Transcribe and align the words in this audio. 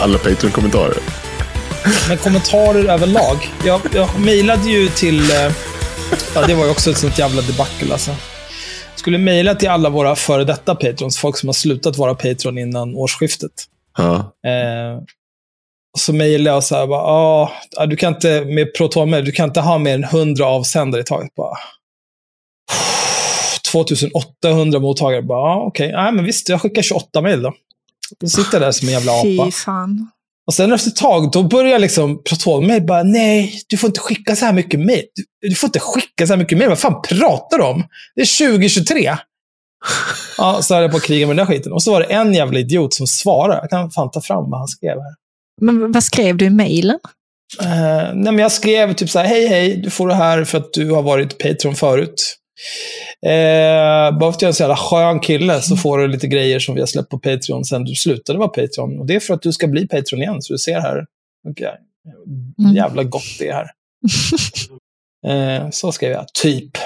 Alla 0.00 0.18
Patreon-kommentarer. 0.18 0.96
Men 2.08 2.18
kommentarer 2.18 2.84
överlag. 2.88 3.36
Jag, 3.64 3.80
jag 3.94 4.20
mejlade 4.20 4.70
ju 4.70 4.88
till... 4.88 5.30
eh, 5.30 5.52
Ja, 6.34 6.46
det 6.46 6.54
var 6.54 6.64
ju 6.64 6.70
också 6.70 6.90
ett 6.90 6.98
sånt 6.98 7.18
jävla 7.18 7.42
debacle 7.42 7.92
alltså. 7.92 8.10
Skulle 8.94 9.18
mejla 9.18 9.54
till 9.54 9.68
alla 9.68 9.88
våra 9.90 10.16
före 10.16 10.44
detta 10.44 10.74
patrons, 10.74 11.18
folk 11.18 11.36
som 11.38 11.48
har 11.48 11.54
slutat 11.54 11.96
vara 11.96 12.14
patron 12.14 12.58
innan 12.58 12.94
årsskiftet. 12.94 13.50
Ja. 13.98 14.14
Eh, 14.50 14.96
och 15.94 16.00
så 16.00 16.12
mejlade 16.12 16.54
jag 16.56 16.64
så 16.64 16.76
här, 16.76 16.86
bara, 16.86 17.00
"Ah, 17.02 17.50
du 17.86 17.96
kan 17.96 18.14
inte, 18.14 18.44
med 18.44 18.74
ProtonMail, 18.74 19.24
du 19.24 19.32
kan 19.32 19.48
inte 19.48 19.60
ha 19.60 19.78
mer 19.78 19.94
än 19.94 20.04
100 20.04 20.46
avsändare 20.46 21.00
i 21.00 21.04
taget. 21.04 21.34
Bara, 21.34 21.56
2800 23.72 24.78
mottagare. 24.80 25.22
Bara, 25.22 25.38
ah, 25.38 25.56
okej, 25.66 25.92
Nej, 25.92 26.12
men 26.12 26.24
visst, 26.24 26.48
jag 26.48 26.60
skickar 26.60 26.82
28 26.82 27.20
mejl 27.20 27.42
då. 27.42 27.52
Då 28.20 28.28
sitter 28.28 28.52
jag 28.52 28.62
där 28.62 28.72
som 28.72 28.88
en 28.88 28.94
jävla 28.94 29.22
Fy 29.22 29.38
apa. 29.40 29.50
fan. 29.50 30.10
Och 30.46 30.54
sen 30.54 30.72
efter 30.72 30.90
ett 30.90 30.96
tag, 30.96 31.30
då 31.32 31.42
börjar 31.42 31.78
liksom 31.78 32.22
ProtonMail 32.22 32.86
bara, 32.86 33.02
nej, 33.02 33.62
du 33.68 33.76
får 33.76 33.88
inte 33.88 34.00
skicka 34.00 34.36
så 34.36 34.44
här 34.44 34.52
mycket 34.52 34.80
mejl. 34.80 35.04
Du, 35.14 35.48
du 35.48 35.54
får 35.54 35.66
inte 35.68 35.80
skicka 35.80 36.26
så 36.26 36.32
här 36.32 36.38
mycket 36.38 36.58
mejl. 36.58 36.68
Vad 36.68 36.78
fan 36.78 37.02
pratar 37.08 37.58
du 37.58 37.64
om? 37.64 37.84
Det 38.14 38.20
är 38.20 38.48
2023. 38.48 39.16
ja, 40.38 40.62
så 40.62 40.74
höll 40.74 40.82
jag 40.82 40.90
på 40.90 40.96
att 40.96 41.02
kriga 41.02 41.26
med 41.26 41.36
den 41.36 41.46
där 41.46 41.54
skiten. 41.54 41.72
Och 41.72 41.82
så 41.82 41.92
var 41.92 42.00
det 42.00 42.06
en 42.06 42.34
jävla 42.34 42.58
idiot 42.58 42.94
som 42.94 43.06
svarade. 43.06 43.60
Jag 43.60 43.70
kan 43.70 43.90
fan 43.90 44.10
ta 44.10 44.20
fram 44.20 44.50
vad 44.50 44.58
han 44.58 44.68
skrev 44.68 44.92
här. 44.92 45.14
Men 45.60 45.92
vad 45.92 46.04
skrev 46.04 46.36
du 46.36 46.44
i 46.44 46.50
mejlen? 46.50 46.98
Eh, 47.60 48.14
nej, 48.14 48.32
men 48.32 48.38
jag 48.38 48.52
skrev 48.52 48.94
typ 48.94 49.10
så 49.10 49.18
här, 49.18 49.26
hej 49.26 49.46
hej, 49.46 49.76
du 49.76 49.90
får 49.90 50.08
det 50.08 50.14
här 50.14 50.44
för 50.44 50.58
att 50.58 50.72
du 50.72 50.90
har 50.90 51.02
varit 51.02 51.38
Patreon 51.38 51.74
förut. 51.74 52.36
Eh, 53.26 54.18
bara 54.18 54.32
för 54.32 54.36
att 54.36 54.42
jag 54.42 54.46
är 54.48 54.50
en 54.50 54.54
så 54.54 54.62
jävla 54.62 54.76
skön 54.76 55.20
kille 55.20 55.60
så 55.60 55.76
får 55.76 55.98
du 55.98 56.08
lite 56.08 56.26
grejer 56.26 56.58
som 56.58 56.74
vi 56.74 56.80
har 56.80 56.86
släppt 56.86 57.08
på 57.08 57.18
Patreon 57.18 57.64
sen 57.64 57.84
du 57.84 57.94
slutade 57.94 58.38
vara 58.38 58.48
Patreon. 58.48 58.98
Och 58.98 59.06
det 59.06 59.14
är 59.14 59.20
för 59.20 59.34
att 59.34 59.42
du 59.42 59.52
ska 59.52 59.66
bli 59.66 59.88
Patreon 59.88 60.22
igen, 60.22 60.42
så 60.42 60.52
du 60.52 60.58
ser 60.58 60.80
här. 60.80 61.06
Okay. 61.48 61.72
Mm. 62.58 62.74
Jävla 62.76 63.02
gott 63.02 63.36
det 63.38 63.48
är 63.48 63.54
här. 63.54 63.70
eh, 65.62 65.70
så 65.70 65.92
skrev 65.92 66.12
jag, 66.12 66.28
typ. 66.34 66.76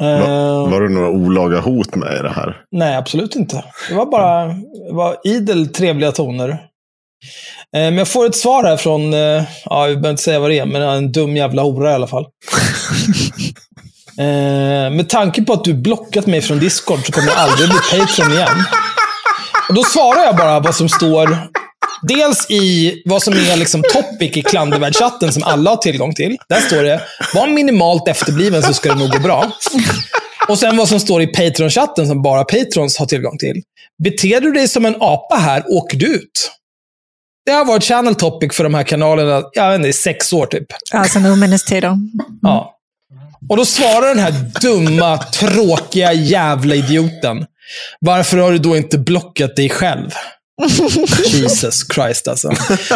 Eh, 0.00 0.20
Var, 0.20 0.70
var 0.70 0.80
det 0.82 0.88
några 0.88 1.10
olaga 1.10 1.60
hot 1.60 1.94
med 1.94 2.18
i 2.18 2.22
det 2.22 2.32
här? 2.32 2.64
Nej, 2.70 2.96
absolut 2.96 3.36
inte. 3.36 3.64
Det 3.88 3.94
var 3.94 4.06
bara 4.06 4.46
det 4.88 4.92
var 4.92 5.16
idel 5.24 5.68
trevliga 5.68 6.12
toner. 6.12 6.66
Eh, 7.76 7.80
Men 7.82 7.96
jag 7.98 8.08
får 8.08 8.26
ett 8.26 8.36
svar 8.36 8.64
här 8.64 8.76
från, 8.76 9.14
eh, 9.14 9.20
ja, 9.64 9.88
jag 9.88 9.88
behöver 9.88 10.10
inte 10.10 10.22
säga 10.22 10.40
vad 10.40 10.50
det 10.50 10.58
är, 10.58 10.66
men 10.66 10.82
en 10.82 11.12
dum 11.12 11.36
jävla 11.36 11.62
hora 11.62 11.90
i 11.90 11.94
alla 11.94 12.06
fall. 12.06 12.24
Eh, 14.18 14.90
Med 14.90 15.08
tanke 15.08 15.42
på 15.42 15.52
att 15.52 15.64
du 15.64 15.74
blockat 15.74 16.26
mig 16.26 16.40
från 16.42 16.58
Discord 16.58 17.06
så 17.06 17.12
kommer 17.12 17.28
jag 17.28 17.36
aldrig 17.38 17.68
bli 17.68 17.78
Patreon 17.90 18.32
igen. 18.32 18.64
Och 19.68 19.74
då 19.74 19.84
svarar 19.84 20.24
jag 20.24 20.36
bara 20.36 20.60
vad 20.60 20.74
som 20.74 20.88
står, 20.88 21.38
dels 22.08 22.50
i 22.50 22.94
vad 23.04 23.22
som 23.22 23.34
är 23.34 23.56
liksom 23.56 23.82
topic 23.82 24.36
i 24.36 24.42
klandervärd-chatten 24.42 25.32
som 25.32 25.42
alla 25.42 25.70
har 25.70 25.76
tillgång 25.76 26.14
till. 26.14 26.36
Där 26.48 26.60
står 26.60 26.82
det, 26.82 27.00
var 27.34 27.46
minimalt 27.48 28.08
efterbliven 28.08 28.62
så 28.62 28.74
ska 28.74 28.88
det 28.88 28.98
nog 28.98 29.10
gå 29.10 29.18
bra. 29.18 29.52
Och 30.48 30.58
sen 30.58 30.76
vad 30.76 30.88
som 30.88 31.00
står 31.00 31.22
i 31.22 31.26
Patreon-chatten 31.26 32.06
som 32.06 32.22
bara 32.22 32.44
Patrons 32.44 32.98
har 32.98 33.06
tillgång 33.06 33.38
till. 33.38 33.62
Beter 34.04 34.40
du 34.40 34.52
dig 34.52 34.68
som 34.68 34.86
en 34.86 34.96
apa 35.00 35.34
här, 35.36 35.62
åker 35.66 35.96
du 35.96 36.06
ut. 36.06 36.50
Det 37.46 37.52
har 37.52 37.64
varit 37.64 37.84
channel 37.84 38.14
topic 38.14 38.56
för 38.56 38.64
de 38.64 38.74
här 38.74 38.82
kanalerna, 38.82 39.42
jag 39.52 39.70
vet 39.70 39.76
inte, 39.76 39.88
i 39.88 39.92
sex 39.92 40.32
år 40.32 40.46
typ. 40.46 40.66
Alltså 40.92 41.18
urminnes-tider. 41.18 41.96
Ja. 42.42 42.72
Och 43.48 43.56
då 43.56 43.64
svarar 43.64 44.08
den 44.08 44.18
här 44.18 44.32
dumma, 44.60 45.18
tråkiga 45.18 46.12
jävla 46.12 46.74
idioten. 46.74 47.46
Varför 48.00 48.38
har 48.38 48.52
du 48.52 48.58
då 48.58 48.76
inte 48.76 48.98
blockat 48.98 49.56
dig 49.56 49.68
själv? 49.68 50.10
Jesus 51.32 51.86
Christ 51.94 52.28
alltså. 52.28 52.52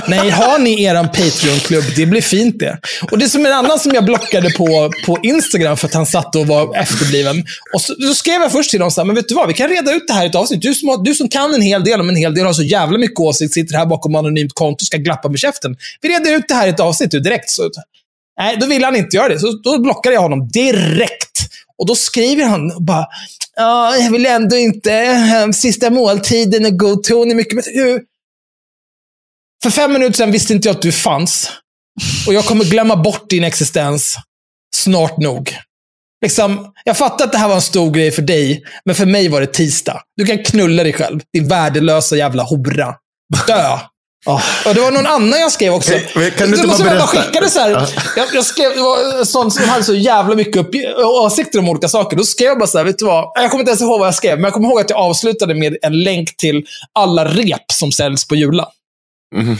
Nej, 0.08 0.30
har 0.30 0.58
ni 0.58 0.82
eran 0.82 1.06
Patreon-klubb, 1.08 1.84
det 1.96 2.06
blir 2.06 2.20
fint 2.20 2.58
det. 2.58 2.78
Och 3.10 3.18
det 3.18 3.24
är 3.24 3.28
som 3.28 3.46
en 3.46 3.52
annan 3.52 3.78
som 3.78 3.94
jag 3.94 4.04
blockade 4.04 4.50
på, 4.50 4.92
på 5.06 5.18
Instagram 5.22 5.76
för 5.76 5.86
att 5.88 5.94
han 5.94 6.06
satt 6.06 6.36
och 6.36 6.46
var 6.46 6.76
efterbliven. 6.76 7.44
Och 7.74 7.80
så, 7.80 7.94
så 7.94 8.14
skrev 8.14 8.40
jag 8.40 8.52
först 8.52 8.70
till 8.70 8.80
honom 8.80 8.90
så 8.90 9.00
här, 9.00 9.06
men 9.06 9.16
vet 9.16 9.28
du 9.28 9.34
vad, 9.34 9.48
vi 9.48 9.54
kan 9.54 9.68
reda 9.68 9.92
ut 9.92 10.04
det 10.08 10.12
här 10.14 10.24
i 10.24 10.26
ett 10.26 10.34
avsnitt. 10.34 10.62
Du 10.62 10.74
som, 10.74 10.88
har- 10.88 11.04
du 11.04 11.14
som 11.14 11.28
kan 11.28 11.54
en 11.54 11.62
hel 11.62 11.84
del 11.84 12.00
om 12.00 12.08
en 12.08 12.16
hel 12.16 12.34
del 12.34 12.46
har 12.46 12.52
så 12.52 12.62
jävla 12.62 12.98
mycket 12.98 13.20
åsikt, 13.20 13.54
sitter 13.54 13.76
här 13.76 13.86
bakom 13.86 14.14
anonymt 14.14 14.52
konto 14.54 14.82
och 14.82 14.86
ska 14.86 14.96
glappa 14.96 15.28
med 15.28 15.38
käften. 15.38 15.76
Vi 16.00 16.08
reder 16.08 16.36
ut 16.36 16.44
det 16.48 16.54
här 16.54 16.66
i 16.66 16.70
ett 16.70 16.80
avsnitt 16.80 17.10
du, 17.10 17.20
direkt. 17.20 17.50
Så, 17.50 17.70
nej, 18.40 18.56
då 18.60 18.66
ville 18.66 18.84
han 18.86 18.96
inte 18.96 19.16
göra 19.16 19.28
det. 19.28 19.38
Så 19.40 19.52
då 19.52 19.78
blockade 19.78 20.14
jag 20.14 20.22
honom 20.22 20.48
direkt. 20.48 21.38
Och 21.80 21.86
då 21.86 21.94
skriver 21.94 22.44
han 22.44 22.72
och 22.72 22.82
bara, 22.82 23.06
ja, 23.56 23.96
jag 23.96 24.10
vill 24.10 24.26
ändå 24.26 24.56
inte, 24.56 24.92
eh, 24.94 25.50
sista 25.50 25.90
måltiden 25.90 26.64
och 26.66 26.78
god 26.78 27.02
ton 27.04 27.30
är 27.30 27.34
mycket 27.34 27.56
bättre. 27.56 27.70
Hur- 27.74 28.02
För 29.62 29.70
fem 29.70 29.92
minuter 29.92 30.12
sedan 30.16 30.32
visste 30.32 30.52
inte 30.52 30.68
jag 30.68 30.76
att 30.76 30.82
du 30.82 30.92
fanns. 30.92 31.50
Och 32.26 32.34
jag 32.34 32.44
kommer 32.44 32.64
glömma 32.64 32.96
bort 32.96 33.30
din 33.30 33.44
existens 33.44 34.16
snart 34.76 35.18
nog. 35.18 35.56
Liksom, 36.22 36.72
jag 36.84 36.96
fattar 36.96 37.24
att 37.24 37.32
det 37.32 37.38
här 37.38 37.48
var 37.48 37.54
en 37.54 37.62
stor 37.62 37.90
grej 37.90 38.10
för 38.10 38.22
dig, 38.22 38.64
men 38.84 38.94
för 38.94 39.06
mig 39.06 39.28
var 39.28 39.40
det 39.40 39.46
tisdag. 39.46 40.02
Du 40.16 40.26
kan 40.26 40.44
knulla 40.44 40.82
dig 40.82 40.92
själv, 40.92 41.20
din 41.32 41.48
värdelösa 41.48 42.16
jävla 42.16 42.42
hora. 42.42 42.94
Dö! 43.46 43.78
Oh. 44.26 44.42
Och 44.66 44.74
det 44.74 44.80
var 44.80 44.90
någon 44.90 45.06
annan 45.06 45.40
jag 45.40 45.52
skrev 45.52 45.72
också. 45.72 45.92
Kan- 45.92 46.50
du 46.50 46.56
inte 46.56 46.56
var 46.56 46.66
bara 46.66 46.76
som 46.76 46.86
jag 46.86 46.96
berätta? 46.96 47.06
skickade 47.06 47.50
så 47.50 47.60
här. 47.60 47.70
Jag, 48.16 48.28
jag 48.32 48.44
skrev, 48.44 48.74
det 48.74 48.80
var 48.80 49.18
en 49.18 49.26
sån 49.26 49.50
som 49.50 49.68
hade 49.68 49.84
så 49.84 49.94
jävla 49.94 50.34
mycket 50.34 50.66
åsikter 51.04 51.58
om 51.58 51.68
olika 51.68 51.88
saker. 51.88 52.16
Då 52.16 52.24
skrev 52.24 52.48
jag 52.48 52.58
bara 52.58 52.66
så 52.66 52.78
här, 52.78 52.84
vet 52.84 52.98
du 52.98 53.04
vad? 53.04 53.32
Jag 53.34 53.50
kommer 53.50 53.62
inte 53.62 53.70
ens 53.70 53.80
ihåg 53.80 53.98
vad 53.98 54.06
jag 54.06 54.14
skrev, 54.14 54.36
men 54.36 54.44
jag 54.44 54.52
kommer 54.52 54.68
ihåg 54.68 54.80
att 54.80 54.90
jag 54.90 54.98
avslutade 54.98 55.54
med 55.54 55.76
en 55.82 56.02
länk 56.02 56.36
till 56.36 56.64
alla 56.92 57.24
rep 57.24 57.72
som 57.72 57.92
säljs 57.92 58.28
på 58.28 58.34
Jula. 58.36 58.68
Mhm. 59.36 59.58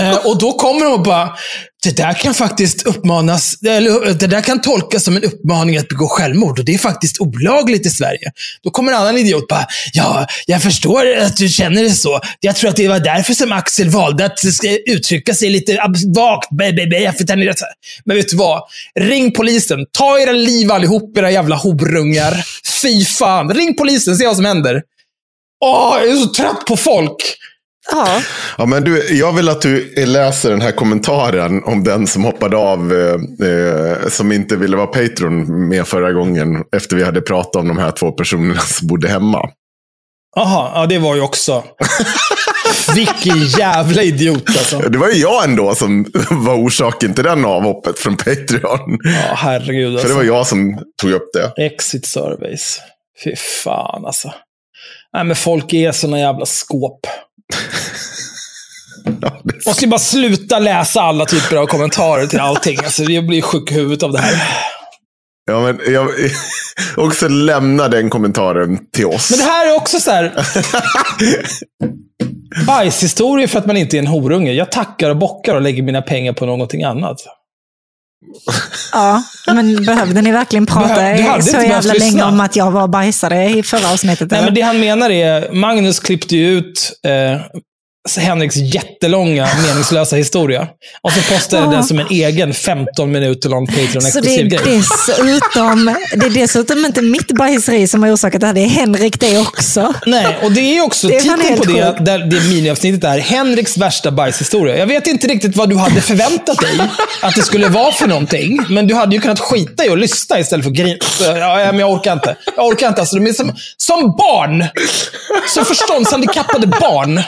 Eh, 0.00 0.26
och 0.26 0.38
då 0.38 0.52
kommer 0.52 0.84
de 0.84 0.92
och 0.92 1.02
bara, 1.02 1.36
det 1.86 1.96
där 1.96 2.12
kan 2.12 2.34
faktiskt 2.34 2.86
uppmanas, 2.86 3.62
eller 3.62 4.12
det 4.14 4.26
där 4.26 4.40
kan 4.40 4.60
tolkas 4.60 5.04
som 5.04 5.16
en 5.16 5.24
uppmaning 5.24 5.76
att 5.76 5.88
begå 5.88 6.08
självmord 6.08 6.58
och 6.58 6.64
det 6.64 6.74
är 6.74 6.78
faktiskt 6.78 7.20
olagligt 7.20 7.86
i 7.86 7.90
Sverige. 7.90 8.32
Då 8.62 8.70
kommer 8.70 8.92
en 8.92 8.98
annan 8.98 9.18
idiot 9.18 9.48
bara, 9.48 9.66
ja, 9.92 10.26
jag 10.46 10.62
förstår 10.62 11.16
att 11.16 11.36
du 11.36 11.48
känner 11.48 11.82
det 11.82 11.90
så. 11.90 12.20
Jag 12.40 12.56
tror 12.56 12.70
att 12.70 12.76
det 12.76 12.88
var 12.88 13.00
därför 13.00 13.34
som 13.34 13.52
Axel 13.52 13.88
valde 13.88 14.24
att 14.24 14.38
uttrycka 14.86 15.34
sig 15.34 15.50
lite 15.50 15.78
vagt. 16.14 16.48
Men 18.04 18.16
vet 18.16 18.28
du 18.28 18.36
vad? 18.36 18.62
Ring 19.00 19.32
polisen. 19.32 19.78
Ta 19.92 20.18
era 20.18 20.32
liv 20.32 20.72
allihop, 20.72 21.18
era 21.18 21.30
jävla 21.30 21.56
horungar. 21.56 22.44
Fy 22.82 23.04
fan. 23.04 23.54
Ring 23.54 23.76
polisen, 23.76 24.16
se 24.16 24.26
vad 24.26 24.36
som 24.36 24.44
händer. 24.44 24.82
Åh, 25.64 25.96
jag 26.00 26.10
är 26.10 26.16
så 26.16 26.26
trött 26.26 26.66
på 26.66 26.76
folk. 26.76 27.16
Ja, 27.92 28.20
Ja, 28.58 28.66
men 28.66 28.84
du, 28.84 29.16
jag 29.16 29.32
vill 29.32 29.48
att 29.48 29.62
du 29.62 29.94
läser 30.06 30.50
den 30.50 30.60
här 30.60 30.72
kommentaren 30.72 31.64
om 31.64 31.84
den 31.84 32.06
som 32.06 32.24
hoppade 32.24 32.56
av, 32.56 32.92
eh, 32.92 33.48
eh, 33.48 34.08
som 34.08 34.32
inte 34.32 34.56
ville 34.56 34.76
vara 34.76 34.86
Patreon 34.86 35.68
med 35.68 35.86
förra 35.86 36.12
gången. 36.12 36.64
Efter 36.76 36.96
vi 36.96 37.04
hade 37.04 37.20
pratat 37.20 37.56
om 37.56 37.68
de 37.68 37.78
här 37.78 37.90
två 37.90 38.12
personerna 38.12 38.60
som 38.60 38.88
bodde 38.88 39.08
hemma. 39.08 39.50
Jaha, 40.36 40.70
ja 40.74 40.86
det 40.86 40.98
var 40.98 41.14
ju 41.14 41.20
också. 41.20 41.64
Vilken 42.94 43.44
jävla 43.58 44.02
idiot 44.02 44.48
alltså. 44.48 44.78
Det 44.78 44.98
var 44.98 45.08
ju 45.08 45.20
jag 45.20 45.44
ändå 45.44 45.74
som 45.74 46.06
var 46.30 46.54
orsaken 46.54 47.14
till 47.14 47.24
den 47.24 47.44
avhoppet 47.44 47.98
från 47.98 48.16
Patreon. 48.16 48.98
Ja, 49.04 49.34
herregud 49.36 49.88
För 49.88 49.92
alltså. 49.92 50.08
det 50.08 50.14
var 50.14 50.36
jag 50.36 50.46
som 50.46 50.78
tog 51.00 51.10
upp 51.12 51.28
det. 51.32 51.64
Exit 51.64 52.06
surveys. 52.06 52.80
Fy 53.24 53.36
fan 53.36 54.06
alltså. 54.06 54.32
Nej, 55.12 55.24
men 55.24 55.36
folk 55.36 55.72
är 55.72 55.92
såna 55.92 56.18
jävla 56.18 56.46
skåp. 56.46 57.06
Ja, 59.20 59.40
det 59.44 59.66
Måste 59.66 59.84
ju 59.84 59.90
bara 59.90 60.00
sluta 60.00 60.58
läsa 60.58 61.00
alla 61.00 61.26
typer 61.26 61.56
av 61.56 61.66
kommentarer 61.66 62.26
till 62.26 62.40
allting. 62.40 62.78
Alltså, 62.78 63.02
jag 63.02 63.26
blir 63.26 63.42
sjuk 63.42 63.70
i 63.72 63.74
huvudet 63.74 64.02
av 64.02 64.12
det 64.12 64.18
här. 64.18 64.42
Ja, 65.46 65.60
men 65.60 65.92
jag 65.92 66.10
också 66.96 67.28
lämna 67.28 67.88
den 67.88 68.10
kommentaren 68.10 68.78
till 68.92 69.06
oss. 69.06 69.30
Men 69.30 69.38
det 69.38 69.44
här 69.44 69.66
är 69.66 69.76
också 69.76 70.00
så 70.00 70.10
här. 70.10 70.34
Bajshistorier 72.66 73.46
för 73.46 73.58
att 73.58 73.66
man 73.66 73.76
inte 73.76 73.96
är 73.96 73.98
en 73.98 74.06
horunge. 74.06 74.52
Jag 74.52 74.72
tackar 74.72 75.10
och 75.10 75.16
bockar 75.16 75.54
och 75.54 75.62
lägger 75.62 75.82
mina 75.82 76.02
pengar 76.02 76.32
på 76.32 76.46
någonting 76.46 76.82
annat. 76.84 77.16
Ja, 78.92 79.22
men 79.46 79.84
behövde 79.84 80.22
ni 80.22 80.32
verkligen 80.32 80.66
prata 80.66 81.42
så 81.42 81.56
jävla 81.56 81.94
länge 81.94 82.22
om 82.22 82.40
att 82.40 82.56
jag 82.56 82.70
var 82.70 82.88
bajsare 82.88 83.50
i 83.50 83.62
förra 83.62 83.92
avsnittet? 83.92 84.30
Nej, 84.30 84.44
men 84.44 84.54
det 84.54 84.60
han 84.60 84.80
menar 84.80 85.10
är, 85.10 85.52
Magnus 85.52 86.00
klippte 86.00 86.36
ju 86.36 86.58
ut 86.58 86.92
eh, 87.06 87.40
Henriks 88.16 88.56
jättelånga 88.56 89.48
meningslösa 89.66 90.16
historia. 90.16 90.68
Och 91.02 91.12
så 91.12 91.20
postade 91.34 91.62
Ja. 91.64 91.70
den 91.70 91.84
som 91.84 91.98
en 91.98 92.06
egen 92.10 92.54
15 92.54 93.12
minuter 93.12 93.48
lång 93.48 93.66
Så 93.66 93.72
det 93.72 93.80
är, 93.82 93.86
Patreon-exklusiv 93.86 94.48
grej. 94.48 94.60
dessutom, 94.64 95.94
det 96.16 96.26
är 96.26 96.30
dessutom 96.30 96.84
inte 96.84 97.02
mitt 97.02 97.32
bajseri 97.32 97.86
som 97.86 98.02
har 98.02 98.14
orsakat 98.14 98.40
det 98.40 98.46
här, 98.46 98.54
det 98.54 98.60
är 98.60 98.68
Henrik 98.68 99.20
det 99.20 99.38
också. 99.38 99.94
Nej, 100.06 100.36
och 100.42 100.52
det 100.52 100.60
är 100.76 100.84
också 100.84 101.08
Det 101.08 101.16
är 101.16 101.20
fan 101.20 101.38
titeln 101.40 101.58
på 101.58 101.64
det, 101.64 101.86
sjukt. 101.92 102.04
där 102.04 102.18
det 102.18 102.40
miniavsnittet 102.48 103.04
är 103.04 103.18
Henriks 103.18 103.76
värsta 103.76 104.10
bajshistoria. 104.10 104.76
Jag 104.78 104.86
vet 104.86 105.06
inte 105.06 105.26
riktigt 105.26 105.56
vad 105.56 105.68
du 105.68 105.76
hade 105.76 106.00
förväntat 106.00 106.58
dig 106.58 106.80
att 107.22 107.34
det 107.34 107.42
skulle 107.42 107.68
vara 107.68 107.92
för 107.92 108.06
någonting. 108.06 108.58
Men 108.70 108.86
du 108.86 108.94
hade 108.94 109.14
ju 109.16 109.20
kunnat 109.20 109.40
skita 109.40 109.84
i 109.84 109.88
att 109.88 109.98
lyssna 109.98 110.38
istället 110.40 110.64
för 110.64 110.70
att 110.70 110.76
grina. 110.76 110.98
Ja, 111.20 111.56
men 111.72 111.78
jag 111.78 111.90
orkar 111.92 112.12
inte. 112.12 112.36
Jag 112.56 112.66
orkar 112.66 112.88
inte. 112.88 113.00
Alltså, 113.00 113.16
de 113.16 113.26
är 113.26 113.32
som, 113.32 113.54
som 113.76 114.02
barn. 114.16 114.64
Som 115.54 115.64
förståndshandikappade 115.64 116.66
barn. 116.66 117.22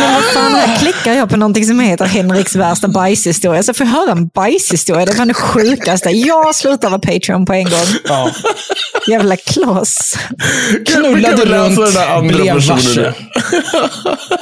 Men 0.00 0.14
vad 0.14 0.24
fan, 0.24 0.54
här 0.54 0.78
klickar 0.78 1.12
jag 1.12 1.30
på 1.30 1.36
någonting 1.36 1.66
som 1.66 1.80
heter 1.80 2.04
Henriks 2.04 2.56
värsta 2.56 2.88
bajshistoria. 2.88 3.62
Så 3.62 3.74
får 3.74 3.86
jag 3.86 3.92
höra 3.92 4.12
en 4.12 4.28
bajshistoria. 4.28 5.06
Det 5.06 5.18
var 5.18 5.26
det 5.26 5.34
sjukaste. 5.34 6.10
Jag 6.10 6.54
slutar 6.54 6.90
vara 6.90 7.00
Patreon 7.00 7.46
på 7.46 7.52
en 7.52 7.64
gång. 7.64 7.86
Ja. 8.08 8.30
Jävla 9.08 9.36
kloss. 9.36 10.18
knullade 10.86 11.44
runt, 11.44 11.76
den 11.76 11.94
där 11.94 12.08
andra 12.08 12.36
blev 12.36 12.54
varse. 12.54 13.14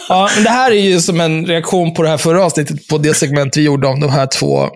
ja, 0.09 0.31
men 0.35 0.45
det 0.45 0.51
här 0.51 0.71
är 0.71 0.81
ju 0.81 1.01
som 1.01 1.21
en 1.21 1.47
reaktion 1.47 1.95
på 1.95 2.03
det 2.03 2.09
här 2.09 2.19
förra 2.19 2.45
avsnittet, 2.45 2.89
på 2.89 2.99
det 2.99 3.15
segment 3.15 3.57
vi 3.57 3.63
gjorde 3.63 3.87
om 3.87 4.01
de 4.01 4.11
här 4.11 4.27
två 4.27 4.69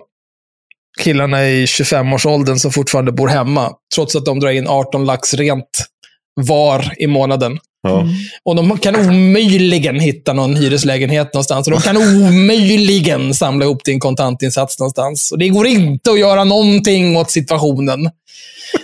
killarna 0.99 1.47
i 1.47 1.65
25-årsåldern 1.65 2.59
som 2.59 2.71
fortfarande 2.71 3.11
bor 3.11 3.27
hemma, 3.27 3.71
trots 3.95 4.15
att 4.15 4.25
de 4.25 4.39
drar 4.39 4.49
in 4.49 4.67
18 4.67 5.05
lax 5.05 5.33
rent 5.33 5.87
var 6.35 6.93
i 6.97 7.07
månaden. 7.07 7.59
Ja. 7.83 8.05
Och 8.45 8.55
de 8.55 8.77
kan 8.77 8.95
omöjligen 8.95 9.99
hitta 9.99 10.33
någon 10.33 10.55
hyreslägenhet 10.55 11.33
någonstans. 11.33 11.67
Och 11.67 11.73
de 11.73 11.81
kan 11.81 11.97
omöjligen 11.97 13.33
samla 13.33 13.65
ihop 13.65 13.81
en 13.87 13.99
kontantinsats 13.99 14.79
någonstans. 14.79 15.31
Och 15.31 15.39
det 15.39 15.49
går 15.49 15.67
inte 15.67 16.11
att 16.11 16.19
göra 16.19 16.43
någonting 16.43 17.17
åt 17.17 17.31
situationen. 17.31 18.09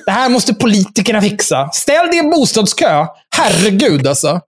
Det 0.06 0.12
här 0.12 0.30
måste 0.30 0.54
politikerna 0.54 1.22
fixa. 1.22 1.70
Ställ 1.74 2.08
dig 2.08 2.16
i 2.16 2.20
en 2.20 2.30
bostadskö. 2.30 3.06
Herregud 3.36 4.08
alltså. 4.08 4.42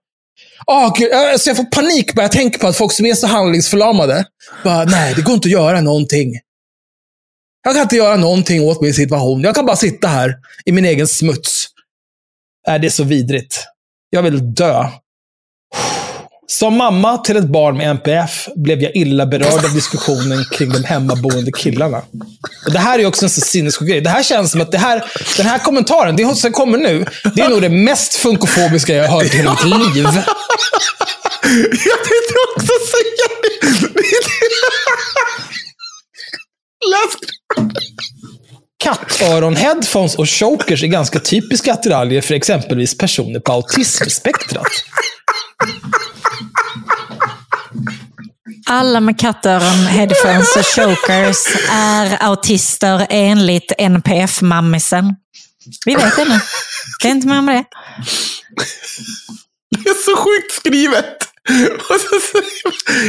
Åh, 0.66 0.92
Gud, 0.98 1.12
alltså 1.12 1.50
jag 1.50 1.56
får 1.56 1.64
panik 1.64 2.14
bara 2.14 2.22
jag 2.22 2.32
tänker 2.32 2.58
på 2.58 2.66
att 2.66 2.76
folk 2.76 2.92
som 2.92 3.06
är 3.06 3.14
så 3.14 3.26
handlingsförlamade. 3.26 4.24
Bara, 4.64 4.84
nej, 4.84 5.14
det 5.14 5.22
går 5.22 5.34
inte 5.34 5.46
att 5.46 5.52
göra 5.52 5.80
någonting. 5.80 6.40
Jag 7.64 7.74
kan 7.74 7.82
inte 7.82 7.96
göra 7.96 8.16
någonting 8.16 8.62
åt 8.62 8.80
min 8.80 8.94
situation. 8.94 9.40
Jag 9.40 9.54
kan 9.54 9.66
bara 9.66 9.76
sitta 9.76 10.08
här 10.08 10.34
i 10.64 10.72
min 10.72 10.84
egen 10.84 11.08
smuts. 11.08 11.66
Är 12.66 12.78
det 12.78 12.86
är 12.86 12.90
så 12.90 13.04
vidrigt. 13.04 13.64
Jag 14.10 14.22
vill 14.22 14.54
dö. 14.54 14.88
Som 16.46 16.76
mamma 16.76 17.18
till 17.18 17.36
ett 17.36 17.48
barn 17.48 17.76
med 17.76 17.90
NPF 17.90 18.48
blev 18.56 18.82
jag 18.82 18.96
illa 18.96 19.26
berörd 19.26 19.64
av 19.64 19.74
diskussionen 19.74 20.44
kring 20.52 20.70
de 20.72 20.84
hemmaboende 20.84 21.52
killarna. 21.52 22.02
Och 22.66 22.72
det 22.72 22.78
här 22.78 22.98
är 22.98 23.06
också 23.06 23.24
en 23.24 23.30
så 23.30 23.40
sinnessjuk 23.40 23.88
grej. 23.88 24.00
Det 24.00 24.10
här 24.10 24.22
känns 24.22 24.50
som 24.50 24.60
att 24.60 24.72
det 24.72 24.78
här, 24.78 25.04
den 25.36 25.46
här 25.46 25.58
kommentaren, 25.58 26.16
det 26.16 26.36
som 26.36 26.52
kommer 26.52 26.78
nu, 26.78 27.06
det 27.34 27.42
är 27.42 27.48
nog 27.48 27.62
det 27.62 27.68
mest 27.68 28.14
funkofobiska 28.14 28.94
jag 28.94 29.08
har 29.08 29.22
hört 29.22 29.34
i 29.34 29.36
hela 29.36 29.50
mitt 29.50 29.64
liv. 29.64 30.04
Jag 31.70 31.98
tänkte 32.08 32.34
också 32.48 32.72
säga 32.92 33.26
det. 33.42 33.66
Läs 36.90 37.39
Kattöron, 38.80 39.56
headphones 39.56 40.14
och 40.14 40.28
chokers 40.28 40.82
är 40.82 40.86
ganska 40.86 41.20
typiska 41.20 41.72
attiraljer 41.72 42.20
för 42.20 42.34
exempelvis 42.34 42.98
personer 42.98 43.40
på 43.40 43.52
autismspektrat. 43.52 44.84
Alla 48.66 49.00
med 49.00 49.20
kattöron, 49.20 49.86
headphones 49.86 50.56
och 50.56 50.66
chokers 50.66 51.36
är 51.70 52.22
autister 52.22 53.06
enligt 53.10 53.72
NPF-mammisen. 53.78 55.14
Vi 55.86 55.94
vet 55.94 56.16
det 56.16 56.24
nu. 56.24 56.40
Det 57.02 57.08
är 57.08 57.12
inte 57.12 57.28
mer 57.28 57.42
med 57.42 57.56
det. 57.56 57.64
Det 59.70 59.90
är 59.90 59.94
så 60.04 60.16
sjukt 60.16 60.52
skrivet. 60.52 61.30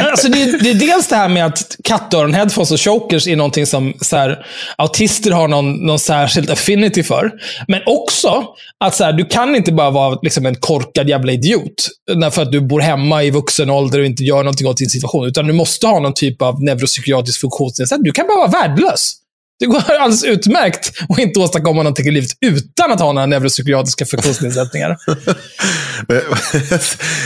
Alltså 0.01 0.27
det, 0.27 0.63
det 0.63 0.69
är 0.69 0.73
dels 0.73 1.07
det 1.07 1.15
här 1.15 1.29
med 1.29 1.45
att 1.45 1.77
kattöron, 1.83 2.33
headphones 2.33 2.71
och 2.71 2.81
chokers 2.81 3.27
är 3.27 3.35
någonting 3.35 3.65
som 3.65 3.93
så 4.01 4.17
här, 4.17 4.45
autister 4.77 5.31
har 5.31 5.47
någon, 5.47 5.73
någon 5.73 5.99
särskild 5.99 6.49
affinity 6.51 7.03
för. 7.03 7.31
Men 7.67 7.81
också 7.85 8.45
att 8.77 8.95
så 8.95 9.03
här, 9.03 9.13
du 9.13 9.25
kan 9.25 9.55
inte 9.55 9.71
bara 9.71 9.89
vara 9.89 10.19
liksom 10.21 10.45
en 10.45 10.55
korkad 10.55 11.09
jävla 11.09 11.31
idiot. 11.31 11.87
För 12.31 12.41
att 12.41 12.51
du 12.51 12.61
bor 12.61 12.79
hemma 12.79 13.23
i 13.23 13.31
vuxen 13.31 13.69
ålder 13.69 13.99
och 13.99 14.05
inte 14.05 14.23
gör 14.23 14.37
någonting 14.37 14.67
åt 14.67 14.77
din 14.77 14.89
situation. 14.89 15.27
Utan 15.27 15.47
du 15.47 15.53
måste 15.53 15.87
ha 15.87 15.99
någon 15.99 16.13
typ 16.13 16.41
av 16.41 16.63
neuropsykiatrisk 16.63 17.41
funktionsnedsättning. 17.41 18.03
Du 18.03 18.11
kan 18.11 18.27
bara 18.27 18.47
vara 18.47 18.67
värdelös. 18.67 19.20
Det 19.61 19.67
går 19.67 19.83
alldeles 19.91 20.23
utmärkt 20.23 20.91
att 21.09 21.19
inte 21.19 21.39
åstadkomma 21.39 21.83
någonting 21.83 22.07
i 22.07 22.11
livet 22.11 22.29
utan 22.45 22.91
att 22.91 22.99
ha 22.99 23.11
några 23.13 23.25
neuropsykiatriska 23.25 24.05
funktionsnedsättningar. 24.05 24.97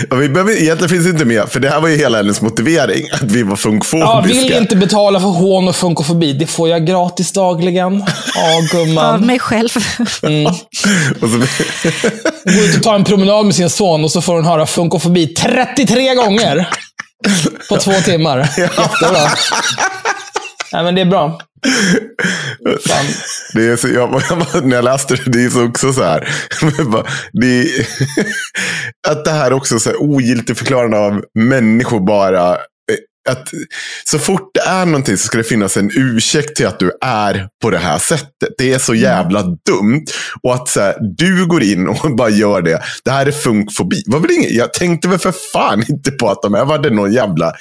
Ja, 0.10 0.16
vi 0.16 0.30
behöver, 0.30 0.52
egentligen 0.62 0.90
finns 0.90 1.04
det 1.04 1.10
inte 1.10 1.26
med, 1.26 1.50
för 1.50 1.60
det 1.60 1.70
här 1.70 1.82
var 1.82 1.88
ju 1.90 1.96
hela 1.98 2.18
hennes 2.18 2.42
motivering. 2.42 3.08
Att 3.12 3.22
vi 3.32 3.44
var 3.44 3.52
Ja, 3.52 3.56
funkfobiska. 3.56 4.42
vill 4.44 4.54
inte 4.54 4.76
betala 4.76 5.20
för 5.20 5.28
hån 5.28 5.68
och 5.68 5.76
funkofobi. 5.76 6.34
Det 6.34 6.48
får 6.48 6.70
jag 6.70 6.86
gratis 6.88 7.32
dagligen. 7.32 8.04
Ja, 8.36 8.58
Av 8.58 8.64
gumman. 8.86 9.26
mig 9.26 9.40
själv. 9.40 9.70
Och 11.22 11.30
så, 11.30 11.38
Gå 12.44 12.52
ut 12.66 12.78
och 12.78 12.84
ta 12.84 12.96
en 12.96 13.04
promenad 13.04 13.46
med 13.46 13.56
sin 13.56 13.70
son 13.70 14.04
och 14.04 14.12
så 14.12 14.22
får 14.22 14.34
hon 14.36 14.46
höra 14.46 14.66
funkofobi 14.66 15.28
33 15.28 16.16
gånger. 16.16 16.70
På 17.70 17.78
två 17.78 17.92
timmar. 17.92 18.38
Jättebra. 18.58 19.30
Nej, 20.74 20.84
men 20.84 20.96
det 20.96 21.02
är 21.02 21.06
bra. 21.06 21.40
Fan. 22.88 23.06
det 23.54 23.68
är 23.68 23.76
så, 23.76 23.88
jag, 23.88 24.22
jag, 24.30 24.66
när 24.66 24.76
jag 24.76 24.86
läste 24.86 25.16
det, 25.16 25.32
det 25.32 25.46
är 25.46 25.50
så 25.50 25.66
också 25.66 25.94
så 25.94 26.04
här. 26.04 26.30
Det 27.34 27.62
är, 27.62 27.88
att 29.08 29.26
det 29.26 29.32
här 29.32 29.54
också 29.54 29.80
så 29.80 29.90
här 29.90 30.02
ogiltigt 30.02 30.58
förklarande 30.58 30.98
av 30.98 31.24
människor 31.40 32.00
bara. 32.00 32.58
Att 33.30 33.50
så 34.06 34.20
fort 34.20 34.50
det 34.54 34.60
är 34.60 34.86
någonting 34.86 35.18
så 35.18 35.26
ska 35.28 35.38
det 35.38 35.44
finnas 35.44 35.78
en 35.78 35.90
ursäkt 35.94 36.56
till 36.56 36.68
att 36.68 36.80
du 36.80 36.92
är 37.02 37.48
på 37.62 37.70
det 37.70 37.78
här 37.78 37.98
sättet. 37.98 38.30
Det 38.58 38.74
är 38.74 38.80
så 38.80 38.96
jävla 38.96 39.42
dumt. 39.42 40.06
Och 40.44 40.54
att 40.56 40.70
så 40.70 40.80
här, 40.80 40.96
du 41.18 41.46
går 41.48 41.64
in 41.64 41.88
och 41.88 42.16
bara 42.18 42.30
gör 42.30 42.62
det. 42.62 42.82
Det 43.06 43.12
här 43.12 43.26
är 43.26 43.32
funkfobi. 43.32 44.04
Var 44.06 44.20
väl 44.20 44.32
inget, 44.32 44.52
jag 44.52 44.74
tänkte 44.74 45.08
väl 45.08 45.20
för 45.20 45.34
fan 45.54 45.84
inte 45.90 46.12
på 46.12 46.30
att 46.30 46.42
de 46.42 46.54
här 46.54 46.66
var 46.66 46.80
det 46.80 46.90
någon 46.90 47.14
jävla... 47.14 47.54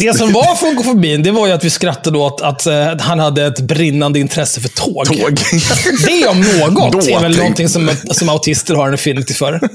Det 0.00 0.16
som 0.16 0.32
var 0.32 0.54
funkofobin, 0.56 1.22
det 1.22 1.30
var 1.30 1.46
ju 1.46 1.52
att 1.52 1.64
vi 1.64 1.70
skrattade 1.70 2.18
åt 2.18 2.40
att 2.40 2.66
eh, 2.66 2.96
han 3.00 3.18
hade 3.18 3.46
ett 3.46 3.60
brinnande 3.60 4.18
intresse 4.18 4.60
för 4.60 4.68
tåg. 4.68 5.06
Tåg. 5.06 5.38
Det 6.06 6.26
om 6.28 6.40
något 6.40 6.92
Då 6.92 6.98
är 6.98 7.02
väl 7.04 7.22
tänkte- 7.22 7.38
någonting 7.38 7.68
som, 7.68 7.90
som 8.10 8.28
autister 8.28 8.74
har 8.74 8.88
en 8.88 8.94
affinity 8.94 9.34
för. 9.34 9.60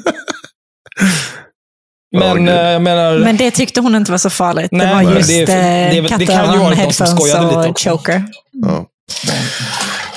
Men 2.12 2.48
eh, 2.48 2.56
jag 2.56 2.82
menar... 2.82 3.18
Men 3.20 3.38
det 3.38 3.52
tyckte 3.52 3.82
hon 3.82 3.96
inte 3.96 4.12
var 4.12 4.18
så 4.18 4.30
farligt. 4.30 4.72
Nej, 4.72 4.88
det 4.88 4.94
var 4.94 5.12
just 5.14 5.28
det 5.28 5.34
är- 5.40 5.48
det 5.48 5.54
är- 5.98 6.18
det 6.20 6.26
kan 6.26 6.54
ju 6.54 6.60
vara 6.60 6.76
de 6.76 6.94
som 6.94 7.08
skojade 7.08 7.46
lite 7.46 7.58
och 7.58 7.66
också. 7.70 7.90
choker. 7.90 8.24
Ja. 8.66 8.86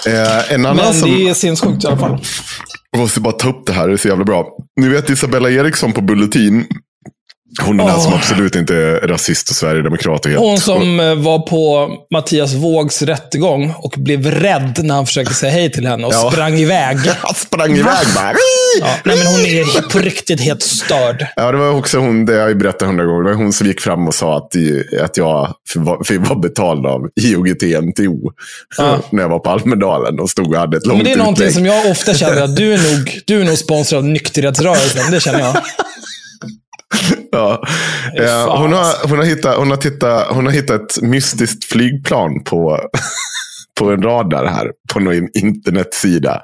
Eh, 0.06 0.52
en 0.54 0.66
annan 0.66 0.76
men 0.76 0.94
som... 0.94 1.10
det 1.10 1.28
är 1.28 1.34
sinnessjukt 1.34 1.84
i 1.84 1.86
alla 1.86 1.96
fall. 1.96 2.18
Jag 2.90 3.00
måste 3.00 3.20
bara 3.20 3.32
ta 3.32 3.48
upp 3.48 3.66
det 3.66 3.72
här, 3.72 3.88
det 3.88 3.92
är 3.94 3.96
så 3.96 4.08
jävla 4.08 4.24
bra. 4.24 4.46
Ni 4.80 4.88
vet 4.88 5.10
Isabella 5.10 5.50
Eriksson 5.50 5.92
på 5.92 6.00
Bulletin. 6.00 6.66
Hon 7.62 7.80
är 7.80 7.84
den 7.84 7.94
Åh. 7.94 8.04
som 8.04 8.12
absolut 8.14 8.56
inte 8.56 8.74
är 8.76 9.08
rasist 9.08 9.50
och 9.50 9.56
sverigedemokrat. 9.56 10.24
och 10.24 10.30
helt- 10.30 10.40
Hon 10.42 10.58
som 10.60 11.00
eh, 11.00 11.14
var 11.14 11.38
på 11.38 11.90
Mattias 12.14 12.52
Vågs 12.54 13.02
rättegång 13.02 13.74
och 13.78 13.94
blev 13.96 14.26
rädd 14.30 14.78
när 14.82 14.94
han 14.94 15.06
försökte 15.06 15.34
säga 15.34 15.52
hej 15.52 15.72
till 15.72 15.86
henne 15.86 16.06
och 16.06 16.14
Ja. 16.14 16.30
sprang 16.32 16.54
iväg. 16.58 16.96
Han 17.22 17.34
sprang 17.34 17.70
iväg 17.76 18.06
bara. 18.14 18.32
Ja, 18.80 18.86
nej, 19.04 19.16
men 19.18 19.26
hon 19.26 19.40
är 19.40 19.88
på 19.92 19.98
riktigt 19.98 20.40
helt 20.40 20.62
störd. 20.62 21.26
Ja, 21.36 21.52
det 21.52 21.58
var 21.58 21.70
också 21.70 21.98
hon, 21.98 22.26
det 22.26 22.32
har 22.32 22.48
jag 22.48 22.58
berättat 22.58 22.88
hundra 22.88 23.04
gånger. 23.04 23.22
Det 23.24 23.30
var 23.30 23.42
hon 23.42 23.52
som 23.52 23.66
gick 23.66 23.80
fram 23.80 24.08
och 24.08 24.14
sa 24.14 24.36
att, 24.36 24.52
att 25.04 25.16
jag 25.16 25.54
var, 25.74 26.40
betald 26.42 26.86
av 26.86 27.00
IOGT-NTO. 27.20 28.30
Ja. 28.78 28.98
När 29.10 29.22
jag 29.22 29.28
var 29.28 29.38
på 29.38 29.50
Almedalen 29.50 30.20
och 30.20 30.30
stod 30.30 30.54
och 30.54 30.60
hade 30.60 30.76
ett 30.76 30.86
långt 30.86 30.96
Men 30.98 31.04
det 31.04 31.12
är 31.12 31.16
någonting 31.16 31.42
utlägg. 31.46 31.54
som 31.54 31.66
jag 31.66 31.90
ofta 31.90 32.14
känner 32.14 32.42
att 32.42 32.56
du 32.56 32.74
är 32.74 32.78
nog, 32.96 33.20
du 33.26 33.40
är 33.40 33.44
nog 33.44 33.58
sponsrad 33.58 33.98
av 33.98 34.04
nykterhetsrörelsen. 34.04 35.10
Det 35.10 35.20
känner 35.20 35.40
jag. 35.40 35.56
Ja. 37.32 37.64
Eh, 38.18 38.58
hon, 38.58 38.72
har, 38.72 39.08
hon, 39.08 39.18
har 39.18 39.24
hittat, 39.24 39.56
hon, 39.56 39.70
har 39.70 39.76
tittat, 39.76 40.26
hon 40.30 40.46
har 40.46 40.52
hittat 40.52 40.80
ett 40.80 41.02
mystiskt 41.02 41.64
flygplan 41.64 42.44
på, 42.44 42.80
på 43.78 43.90
en 43.90 44.02
radar 44.02 44.46
här. 44.46 44.72
På 44.92 45.00
någon 45.00 45.28
internetsida. 45.34 46.42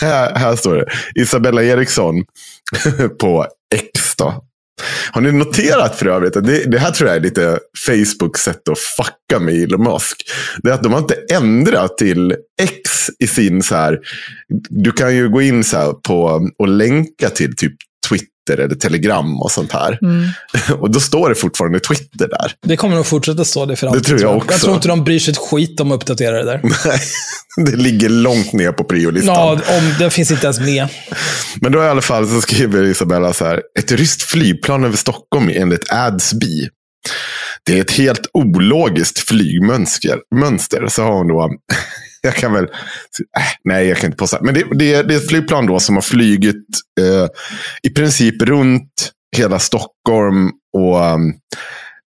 Här, 0.00 0.34
här 0.34 0.56
står 0.56 0.76
det. 0.76 0.86
Isabella 1.22 1.62
Eriksson 1.62 2.24
på 3.20 3.46
X 3.74 4.16
då. 4.16 4.44
Har 5.10 5.20
ni 5.20 5.32
noterat 5.32 5.96
för 5.96 6.06
övrigt, 6.06 6.36
att 6.36 6.44
det, 6.44 6.64
det 6.64 6.78
här 6.78 6.90
tror 6.90 7.08
jag 7.08 7.16
är 7.16 7.20
lite 7.20 7.58
Facebooks 7.86 8.40
sätt 8.40 8.68
att 8.68 8.78
fucka 8.78 9.40
med 9.40 9.54
Elon 9.54 9.82
Musk. 9.82 10.22
Det 10.62 10.70
är 10.70 10.74
att 10.74 10.82
de 10.82 10.92
har 10.92 11.00
inte 11.00 11.16
ändrat 11.30 11.98
till 11.98 12.36
X 12.62 13.10
i 13.18 13.26
sin 13.26 13.62
så 13.62 13.74
här, 13.74 13.98
du 14.70 14.92
kan 14.92 15.16
ju 15.16 15.28
gå 15.28 15.42
in 15.42 15.64
så 15.64 15.94
på 15.94 16.48
och 16.58 16.68
länka 16.68 17.30
till 17.30 17.56
typ 17.56 17.74
Twitter 18.08 18.31
eller 18.50 18.74
Telegram 18.74 19.42
och 19.42 19.50
sånt 19.50 19.72
här. 19.72 19.98
Mm. 20.02 20.28
Och 20.80 20.90
då 20.90 21.00
står 21.00 21.28
det 21.28 21.34
fortfarande 21.34 21.80
Twitter 21.80 22.28
där. 22.28 22.52
Det 22.66 22.76
kommer 22.76 22.96
nog 22.96 23.06
fortsätta 23.06 23.44
stå 23.44 23.66
det 23.66 23.76
för 23.76 23.86
alltid. 23.86 24.04
tror 24.04 24.20
jag 24.20 24.36
också. 24.36 24.52
Jag 24.52 24.60
tror 24.60 24.74
inte 24.74 24.88
de 24.88 25.04
bryr 25.04 25.18
sig 25.18 25.32
ett 25.32 25.38
skit 25.38 25.80
om 25.80 25.92
att 25.92 25.96
uppdatera 25.96 26.36
det 26.36 26.44
där. 26.44 26.60
Nej, 26.86 27.00
det 27.70 27.76
ligger 27.76 28.08
långt 28.08 28.52
ner 28.52 28.72
på 28.72 28.84
priolistan. 28.84 29.34
Ja, 29.34 29.52
om, 29.52 29.94
det 29.98 30.10
finns 30.10 30.30
inte 30.30 30.46
ens 30.46 30.60
med. 30.60 30.88
Men 31.60 31.72
då 31.72 31.82
i 31.82 31.86
alla 31.86 32.00
fall 32.00 32.28
så 32.28 32.40
skriver 32.40 32.82
Isabella 32.82 33.32
så 33.32 33.44
här. 33.44 33.62
Ett 33.78 33.92
ryskt 33.92 34.22
flygplan 34.22 34.84
över 34.84 34.96
Stockholm 34.96 35.50
enligt 35.54 35.92
Adsby. 35.92 36.68
Det 37.66 37.78
är 37.78 37.80
ett 37.80 37.90
helt 37.90 38.26
ologiskt 38.32 39.18
flygmönster. 39.18 40.18
Mönster. 40.34 40.86
Så 40.88 41.02
har 41.02 41.12
hon 41.12 41.28
då. 41.28 41.50
Jag 42.26 42.34
kan 42.34 42.52
väl. 42.52 42.64
Äh, 42.64 43.42
nej, 43.64 43.86
jag 43.86 43.98
kan 43.98 44.06
inte 44.06 44.16
påstå. 44.16 44.38
Men 44.40 44.54
det, 44.54 44.64
det, 44.70 45.02
det 45.02 45.14
är 45.14 45.18
ett 45.18 45.28
flygplan 45.28 45.66
då 45.66 45.80
som 45.80 45.94
har 45.94 46.02
flygit 46.02 46.66
eh, 47.00 47.28
i 47.82 47.90
princip 47.90 48.42
runt 48.42 49.12
hela 49.36 49.58
Stockholm. 49.58 50.50
och 50.72 51.00
um, 51.00 51.34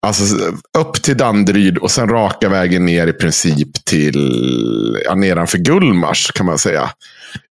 Alltså 0.06 0.36
upp 0.78 1.02
till 1.02 1.16
Danderyd 1.16 1.78
och 1.78 1.90
sen 1.90 2.08
raka 2.08 2.48
vägen 2.48 2.84
ner 2.84 3.06
i 3.06 3.12
princip 3.12 3.84
till 3.84 4.30
ja, 5.04 5.14
nedanför 5.14 5.58
Gullmars 5.58 6.32
kan 6.32 6.46
man 6.46 6.58
säga. 6.58 6.90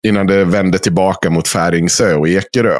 Innan 0.06 0.26
det 0.26 0.44
vände 0.44 0.78
tillbaka 0.78 1.30
mot 1.30 1.48
Färingsö 1.48 2.14
och 2.14 2.28
Ekerö. 2.28 2.78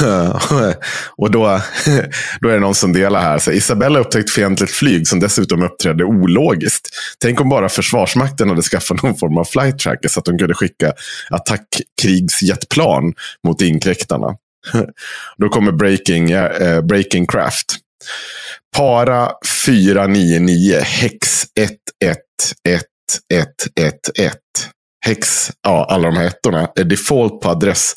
och 1.16 1.30
då, 1.30 1.60
då 2.40 2.48
är 2.48 2.52
det 2.52 2.60
någon 2.60 2.74
som 2.74 2.92
delar 2.92 3.20
här. 3.20 3.38
Så 3.38 3.52
Isabella 3.52 3.98
upptäckt 3.98 4.30
fientligt 4.30 4.72
flyg 4.72 5.08
som 5.08 5.20
dessutom 5.20 5.62
uppträdde 5.62 6.04
ologiskt. 6.04 6.88
Tänk 7.18 7.40
om 7.40 7.48
bara 7.48 7.68
Försvarsmakten 7.68 8.48
hade 8.48 8.62
skaffat 8.62 9.02
någon 9.02 9.16
form 9.16 9.38
av 9.38 9.44
flight 9.44 9.78
tracker 9.78 10.08
så 10.08 10.20
att 10.20 10.24
de 10.24 10.38
kunde 10.38 10.54
skicka 10.54 10.92
attackkrigsjetplan 11.30 13.14
mot 13.46 13.62
inkräktarna. 13.62 14.36
Då 15.38 15.48
kommer 15.48 15.72
Breaking, 15.72 16.30
eh, 16.30 16.82
breaking 16.82 17.26
Craft. 17.26 17.76
Para 18.76 19.30
499 19.66 20.80
Hex 20.82 21.44
111111. 21.54 24.36
Hex, 25.06 25.50
ja, 25.62 25.86
alla 25.90 26.08
de 26.08 26.16
här 26.16 26.24
ettorna, 26.26 26.68
är 26.76 26.84
default 26.84 27.40
på 27.40 27.48
adress 27.50 27.94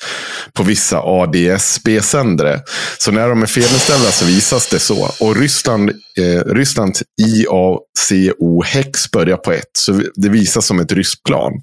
på 0.54 0.64
vissa 0.64 1.00
ADSB-sändare. 1.02 2.60
Så 2.98 3.12
när 3.12 3.30
de 3.30 3.42
är 3.42 3.46
felinställda 3.48 4.12
så 4.12 4.26
visas 4.26 4.68
det 4.70 4.80
så. 4.80 5.12
Och 5.20 5.36
Ryssland, 5.36 5.90
eh, 6.18 6.44
Rysslands 6.54 7.04
IACO 7.22 8.64
Hex 8.66 9.12
börjar 9.12 9.38
på 9.38 9.52
ett. 9.52 9.70
Så 9.78 10.02
det 10.16 10.30
visas 10.30 10.66
som 10.66 10.80
ett 10.80 10.92
ryskt 10.92 11.24
plan. 11.24 11.54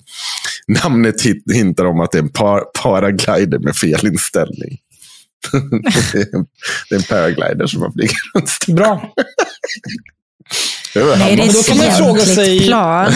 Namnet 0.69 1.23
hint- 1.23 1.53
hintar 1.55 1.85
om 1.85 2.01
att 2.01 2.13
det 2.13 2.19
är 2.19 2.23
en 2.23 2.29
par 2.33 2.61
paraglider 2.83 3.59
med 3.59 3.77
felinställning. 3.77 4.79
det 6.13 6.19
är 6.95 6.97
en 6.97 7.03
paraglider 7.03 7.67
som 7.67 7.83
har 7.83 7.93
flugit 7.93 8.13
runt. 8.35 8.67
Bra. 8.67 9.13
Nej, 10.95 11.37
det 11.37 11.43
är 11.43 11.47
Men 11.47 11.53
då 11.55 11.63
kan 11.63 11.77
man 11.77 11.93
fråga 11.97 12.21
sig- 12.25 12.67
plan. 12.67 13.13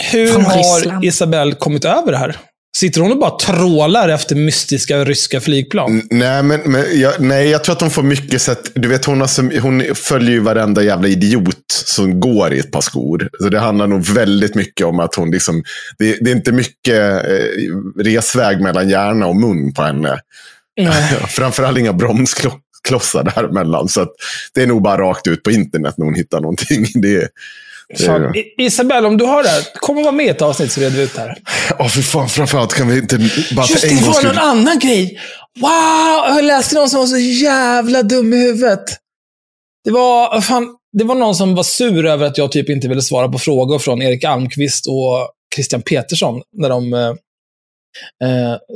Hur 0.00 0.38
har 0.38 0.58
Ryssland. 0.58 1.04
Isabelle 1.04 1.54
kommit 1.54 1.84
över 1.84 2.12
det 2.12 2.18
här? 2.18 2.36
Sitter 2.76 3.00
hon 3.00 3.12
och 3.12 3.18
bara 3.18 3.38
trålar 3.38 4.08
efter 4.08 4.34
mystiska 4.36 5.04
ryska 5.04 5.40
flygplan? 5.40 5.90
N- 5.92 6.08
Nej, 6.10 6.42
men, 6.42 6.60
men 6.60 7.00
jag, 7.00 7.20
nej, 7.20 7.48
jag 7.48 7.64
tror 7.64 7.74
att 7.74 7.80
hon 7.80 7.90
får 7.90 8.02
mycket 8.02 8.42
sätt. 8.42 8.70
Du 8.74 8.88
vet, 8.88 9.04
hon, 9.04 9.20
har, 9.20 9.60
hon 9.60 9.94
följer 9.94 10.30
ju 10.30 10.40
varenda 10.40 10.82
jävla 10.82 11.08
idiot 11.08 11.56
som 11.84 12.20
går 12.20 12.52
i 12.52 12.58
ett 12.58 12.70
par 12.72 12.80
skor. 12.80 13.28
Så 13.40 13.48
det 13.48 13.58
handlar 13.58 13.86
nog 13.86 14.04
väldigt 14.06 14.54
mycket 14.54 14.86
om 14.86 15.00
att 15.00 15.14
hon 15.14 15.30
liksom, 15.30 15.62
det, 15.98 16.16
det 16.20 16.30
är 16.30 16.34
inte 16.34 16.52
mycket 16.52 17.24
eh, 17.26 18.02
resväg 18.04 18.60
mellan 18.60 18.88
hjärna 18.88 19.26
och 19.26 19.36
mun 19.36 19.74
på 19.74 19.82
henne. 19.82 20.18
Framförallt 21.28 21.78
inga 21.78 21.92
bromsklossar 21.92 23.24
däremellan. 23.34 23.88
Så 23.88 24.00
att 24.00 24.12
det 24.54 24.62
är 24.62 24.66
nog 24.66 24.82
bara 24.82 24.98
rakt 25.02 25.26
ut 25.26 25.42
på 25.42 25.50
internet 25.50 25.94
när 25.98 26.04
hon 26.06 26.14
hittar 26.14 26.40
någonting. 26.40 26.86
Det, 27.02 27.14
är- 27.16 27.28
Fan. 27.98 28.22
är- 28.24 28.36
I- 28.36 28.54
Isabelle, 28.58 29.08
om 29.08 29.16
du 29.16 29.24
har 29.24 29.42
det 29.42 29.48
här, 29.48 29.62
kom 29.74 29.96
och 29.96 30.02
vara 30.02 30.12
med 30.12 30.26
i 30.26 30.28
ett 30.28 30.42
avsnitt 30.42 30.72
så 30.72 30.80
reder 30.80 30.96
vi 30.96 31.02
ut 31.02 31.14
det 31.14 31.20
här. 31.20 31.36
Åh, 31.78 31.88
fy 31.88 32.02
fan, 32.02 32.28
framförallt 32.28 32.74
kan 32.74 32.88
vi 32.88 32.98
inte 32.98 33.18
bara 33.56 33.66
Just 33.66 33.80
för 33.80 33.88
en 33.88 33.96
det 33.96 34.02
var 34.02 34.22
någon 34.22 34.38
annan 34.38 34.78
grej. 34.78 35.18
Wow, 35.60 36.36
jag 36.36 36.44
läste 36.44 36.74
någon 36.74 36.90
som 36.90 37.00
var 37.00 37.06
så 37.06 37.18
jävla 37.18 38.02
dum 38.02 38.32
i 38.32 38.36
huvudet. 38.36 38.84
Det 39.84 39.90
var, 39.90 40.40
fan, 40.40 40.68
det 40.98 41.04
var 41.04 41.14
någon 41.14 41.34
som 41.34 41.54
var 41.54 41.62
sur 41.62 42.06
över 42.06 42.26
att 42.26 42.38
jag 42.38 42.52
typ 42.52 42.68
inte 42.68 42.88
ville 42.88 43.02
svara 43.02 43.28
på 43.28 43.38
frågor 43.38 43.78
från 43.78 44.02
Erik 44.02 44.24
Almqvist 44.24 44.86
och 44.86 45.28
Christian 45.54 45.82
Petersson 45.82 46.42
när 46.58 46.68
de 46.68 46.92
eh, 46.94 47.12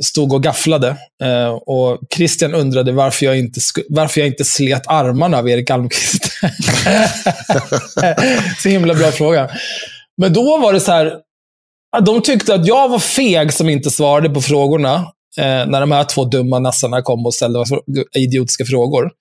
stod 0.03 0.33
och 0.33 0.43
gafflade. 0.43 0.97
Eh, 1.23 1.47
och 1.47 1.99
Christian 2.15 2.53
undrade 2.53 2.91
varför 2.91 3.25
jag, 3.25 3.39
inte 3.39 3.59
varför 3.89 4.21
jag 4.21 4.27
inte 4.27 4.43
slet 4.43 4.87
armarna 4.87 5.37
av 5.37 5.49
Erik 5.49 5.69
Almqvist. 5.69 6.29
så 8.61 8.69
himla 8.69 8.93
bra 8.93 9.11
fråga. 9.11 9.49
Men 10.17 10.33
då 10.33 10.57
var 10.57 10.73
det 10.73 10.79
så 10.79 10.91
här, 10.91 11.13
De 12.05 12.21
tyckte 12.21 12.53
att 12.53 12.67
jag 12.67 12.89
var 12.89 12.99
feg 12.99 13.53
som 13.53 13.69
inte 13.69 13.91
svarade 13.91 14.29
på 14.29 14.41
frågorna 14.41 14.95
eh, 15.37 15.65
när 15.67 15.79
de 15.79 15.91
här 15.91 16.03
två 16.03 16.25
dumma 16.25 16.59
nassarna 16.59 17.01
kom 17.01 17.25
och 17.25 17.33
ställde 17.33 17.63
idiotiska 18.15 18.65
frågor. 18.65 19.11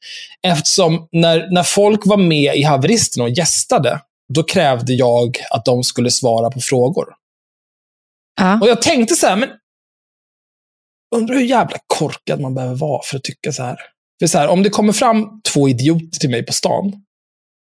Eftersom 0.46 1.08
när, 1.12 1.52
när 1.52 1.62
folk 1.62 2.06
var 2.06 2.16
med 2.16 2.56
i 2.56 2.62
haveristerna 2.62 3.24
och 3.24 3.30
gästade, 3.30 4.00
då 4.34 4.42
krävde 4.42 4.92
jag 4.92 5.36
att 5.50 5.64
de 5.64 5.82
skulle 5.82 6.10
svara 6.10 6.50
på 6.50 6.60
frågor. 6.60 7.06
Ja. 8.40 8.58
Och 8.60 8.68
jag 8.68 8.82
tänkte 8.82 9.14
så 9.14 9.26
här, 9.26 9.36
men 9.36 9.48
undrar 11.16 11.34
hur 11.34 11.44
jävla 11.44 11.76
korkad 11.86 12.40
man 12.40 12.54
behöver 12.54 12.74
vara 12.74 13.02
för 13.04 13.16
att 13.16 13.24
tycka 13.24 13.52
så 13.52 13.62
här. 13.62 13.76
För 14.20 14.26
så 14.26 14.38
här, 14.38 14.48
om 14.48 14.62
det 14.62 14.70
kommer 14.70 14.92
fram 14.92 15.40
två 15.52 15.68
idioter 15.68 16.18
till 16.20 16.30
mig 16.30 16.42
på 16.46 16.52
stan 16.52 16.92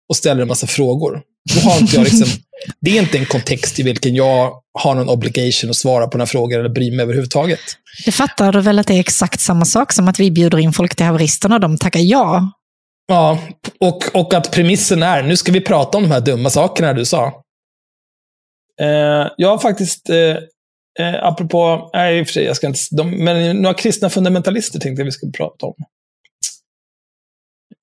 och 0.09 0.17
ställer 0.17 0.43
en 0.43 0.49
massa 0.49 0.67
frågor, 0.67 1.23
då 1.55 1.61
har 1.61 1.81
inte 1.81 1.97
jag 1.97 2.05
liksom, 2.05 2.29
det 2.81 2.99
är 2.99 3.03
inte 3.03 3.19
en 3.19 3.27
kontext 3.27 3.79
i 3.79 3.83
vilken 3.83 4.15
jag 4.15 4.53
har 4.79 4.95
någon 4.95 5.09
obligation 5.09 5.71
att 5.71 5.77
svara 5.77 6.05
på 6.05 6.11
den 6.11 6.21
här 6.21 6.27
frågan 6.27 6.61
eller 6.61 6.69
bry 6.69 6.91
mig 6.91 7.03
överhuvudtaget. 7.03 7.61
Det 8.05 8.13
fattar 8.13 8.53
du 8.53 8.61
väl 8.61 8.79
att 8.79 8.87
det 8.87 8.95
är 8.95 9.01
exakt 9.01 9.41
samma 9.41 9.65
sak 9.65 9.93
som 9.93 10.09
att 10.09 10.21
vi 10.21 10.31
bjuder 10.31 10.59
in 10.59 10.73
folk 10.73 10.97
till 10.97 11.07
haveristerna 11.07 11.55
och 11.55 11.61
de 11.61 11.79
tackar 11.79 12.01
ja. 12.01 12.53
Ja, 13.09 13.39
och, 13.81 14.17
och 14.17 14.35
att 14.35 14.53
premissen 14.53 15.03
är, 15.03 15.23
nu 15.23 15.37
ska 15.37 15.53
vi 15.53 15.61
prata 15.61 15.99
om 15.99 16.05
de 16.05 16.11
här 16.11 16.21
dumma 16.21 16.51
sakerna 16.51 16.93
du 16.93 17.05
sa. 17.05 17.27
Eh, 18.81 19.29
jag 19.37 19.49
har 19.49 19.59
faktiskt, 19.59 20.11
eh, 20.11 20.37
eh, 21.01 21.25
apropå, 21.25 21.91
nej 21.95 22.19
i 22.19 22.23
och 22.23 22.27
för 22.27 22.33
sig, 22.33 22.45
jag 22.45 22.57
ska 22.57 22.67
inte, 22.67 22.81
de, 22.91 23.25
men 23.25 23.63
några 23.63 23.75
kristna 23.75 24.11
fundamentalister 24.11 24.79
tänkte 24.79 25.01
jag 25.01 25.05
vi 25.05 25.13
skulle 25.13 25.33
prata 25.33 25.67
om. 25.67 25.75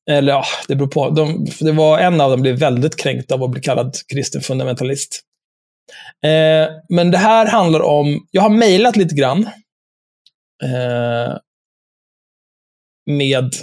Eller 0.10 0.34
ja, 0.34 0.46
det 0.68 0.76
beror 0.76 0.88
på. 0.88 1.10
De, 1.10 1.46
det 1.60 1.72
var 1.72 2.00
en 2.00 2.22
av 2.22 2.32
dem 2.32 2.42
blev 2.42 2.60
väldigt 2.60 2.96
kränkt 2.96 3.32
av 3.32 3.44
att 3.44 3.52
bli 3.52 3.62
kallad 3.62 3.96
kristen 4.14 4.42
fundamentalist. 4.42 5.22
Eh, 6.24 6.70
men 6.90 7.12
det 7.12 7.18
här 7.18 7.46
handlar 7.46 7.82
om, 7.82 8.28
jag 8.32 8.42
har 8.42 8.50
mejlat 8.50 8.96
lite 8.96 9.16
grann. 9.16 9.50
Eh, 10.64 11.38
med 13.06 13.54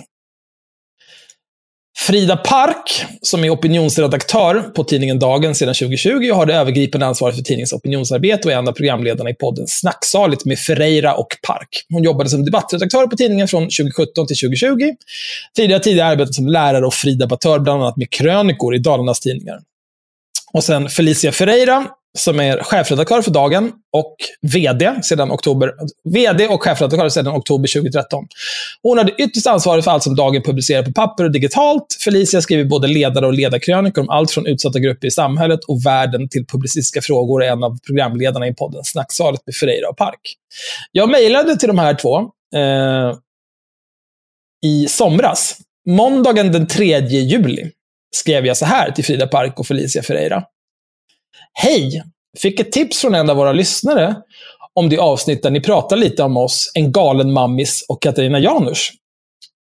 Frida 1.97 2.37
Park, 2.37 3.05
som 3.23 3.45
är 3.45 3.51
opinionsredaktör 3.51 4.61
på 4.61 4.85
tidningen 4.85 5.19
Dagen 5.19 5.55
sedan 5.55 5.75
2020 5.75 6.31
och 6.31 6.37
har 6.37 6.47
det 6.47 6.55
övergripande 6.55 7.07
ansvaret 7.07 7.37
för 7.37 7.43
tidningens 7.43 7.73
opinionsarbete 7.73 8.49
och 8.49 8.53
är 8.53 8.59
en 8.59 8.69
av 8.69 8.73
programledarna 8.73 9.31
i 9.31 9.35
podden 9.35 9.67
Snacksaligt 9.67 10.45
med 10.45 10.59
Ferreira 10.59 11.15
och 11.15 11.29
Park. 11.43 11.87
Hon 11.89 12.03
jobbade 12.03 12.31
som 12.31 12.45
debattredaktör 12.45 13.07
på 13.07 13.17
tidningen 13.17 13.49
från 13.49 13.63
2017 13.63 14.27
till 14.27 14.37
2020. 14.37 14.95
Tidigare 15.57 15.83
tidigare 15.83 16.09
arbetat 16.09 16.35
som 16.35 16.47
lärare 16.47 16.87
och 16.87 16.95
fridebattör, 16.95 17.59
bland 17.59 17.83
annat 17.83 17.97
med 17.97 18.11
krönikor 18.11 18.75
i 18.75 18.79
Dalarnas 18.79 19.21
tidningar. 19.21 19.61
Och 20.53 20.65
sen 20.65 20.89
Felicia 20.89 21.33
Ferreira, 21.33 21.87
som 22.19 22.41
är 22.41 22.63
chefredaktör 22.63 23.23
för 23.23 23.31
Dagen 23.31 23.73
och 23.93 24.17
VD, 24.43 24.95
sedan 25.03 25.33
oktober, 25.33 25.73
VD 26.05 26.49
och 26.49 26.63
chefredaktör 26.63 27.09
sedan 27.09 27.37
oktober 27.37 27.69
2013. 27.75 28.25
Hon 28.83 28.99
hade 28.99 29.13
ytterst 29.19 29.47
ansvaret 29.47 29.85
för 29.85 29.91
allt 29.91 30.03
som 30.03 30.17
Dagen 30.17 30.43
publicerar 30.43 30.83
på 30.83 30.93
papper 30.93 31.25
och 31.25 31.33
digitalt. 31.33 31.87
Felicia 32.05 32.41
skriver 32.41 32.65
både 32.65 32.89
ledare 32.89 33.27
och 33.27 33.35
ledarkrönikor 33.35 34.03
om 34.03 34.11
allt 34.11 34.31
från 34.31 34.47
utsatta 34.47 34.79
grupper 34.79 35.07
i 35.07 35.11
samhället 35.11 35.61
och 35.69 35.87
världen 35.87 36.29
till 36.29 36.47
publicistiska 36.47 37.03
frågor 37.03 37.41
och 37.41 37.47
är 37.47 37.51
en 37.51 37.65
av 37.65 37.79
programledarna 37.87 38.47
i 38.47 38.55
podden 38.55 38.85
Snacksalet 38.85 39.41
med 39.47 39.55
Ferreira 39.55 39.89
och 39.89 39.97
Park. 39.97 40.35
Jag 40.93 41.11
mejlade 41.11 41.57
till 41.57 41.69
de 41.69 41.79
här 41.79 41.95
två 41.95 42.19
eh, 42.57 43.17
i 44.65 44.87
somras. 44.89 45.57
Måndagen 45.89 46.53
den 46.53 46.67
3 46.67 47.01
juli 47.01 47.71
skrev 48.17 48.47
jag 48.47 48.57
så 48.57 48.67
här 48.67 48.91
till 48.91 49.05
Frida 49.05 49.27
Park 49.27 49.61
och 49.61 49.67
Felicia 49.67 50.03
Ferreira. 50.03 50.45
Hej! 51.55 52.03
Fick 52.39 52.61
ett 52.61 52.73
tips 52.73 53.01
från 53.01 53.15
en 53.15 53.31
av 53.31 53.37
våra 53.37 53.53
lyssnare 53.53 54.17
om 54.75 54.89
det 54.89 54.99
avsnitt 54.99 55.43
där 55.43 55.51
ni 55.51 55.61
pratar 55.61 55.97
lite 55.97 56.23
om 56.23 56.37
oss, 56.37 56.73
en 56.75 56.93
galen 56.93 57.33
mammis 57.33 57.85
och 57.89 58.03
Katarina 58.03 58.39
Janouch. 58.39 58.93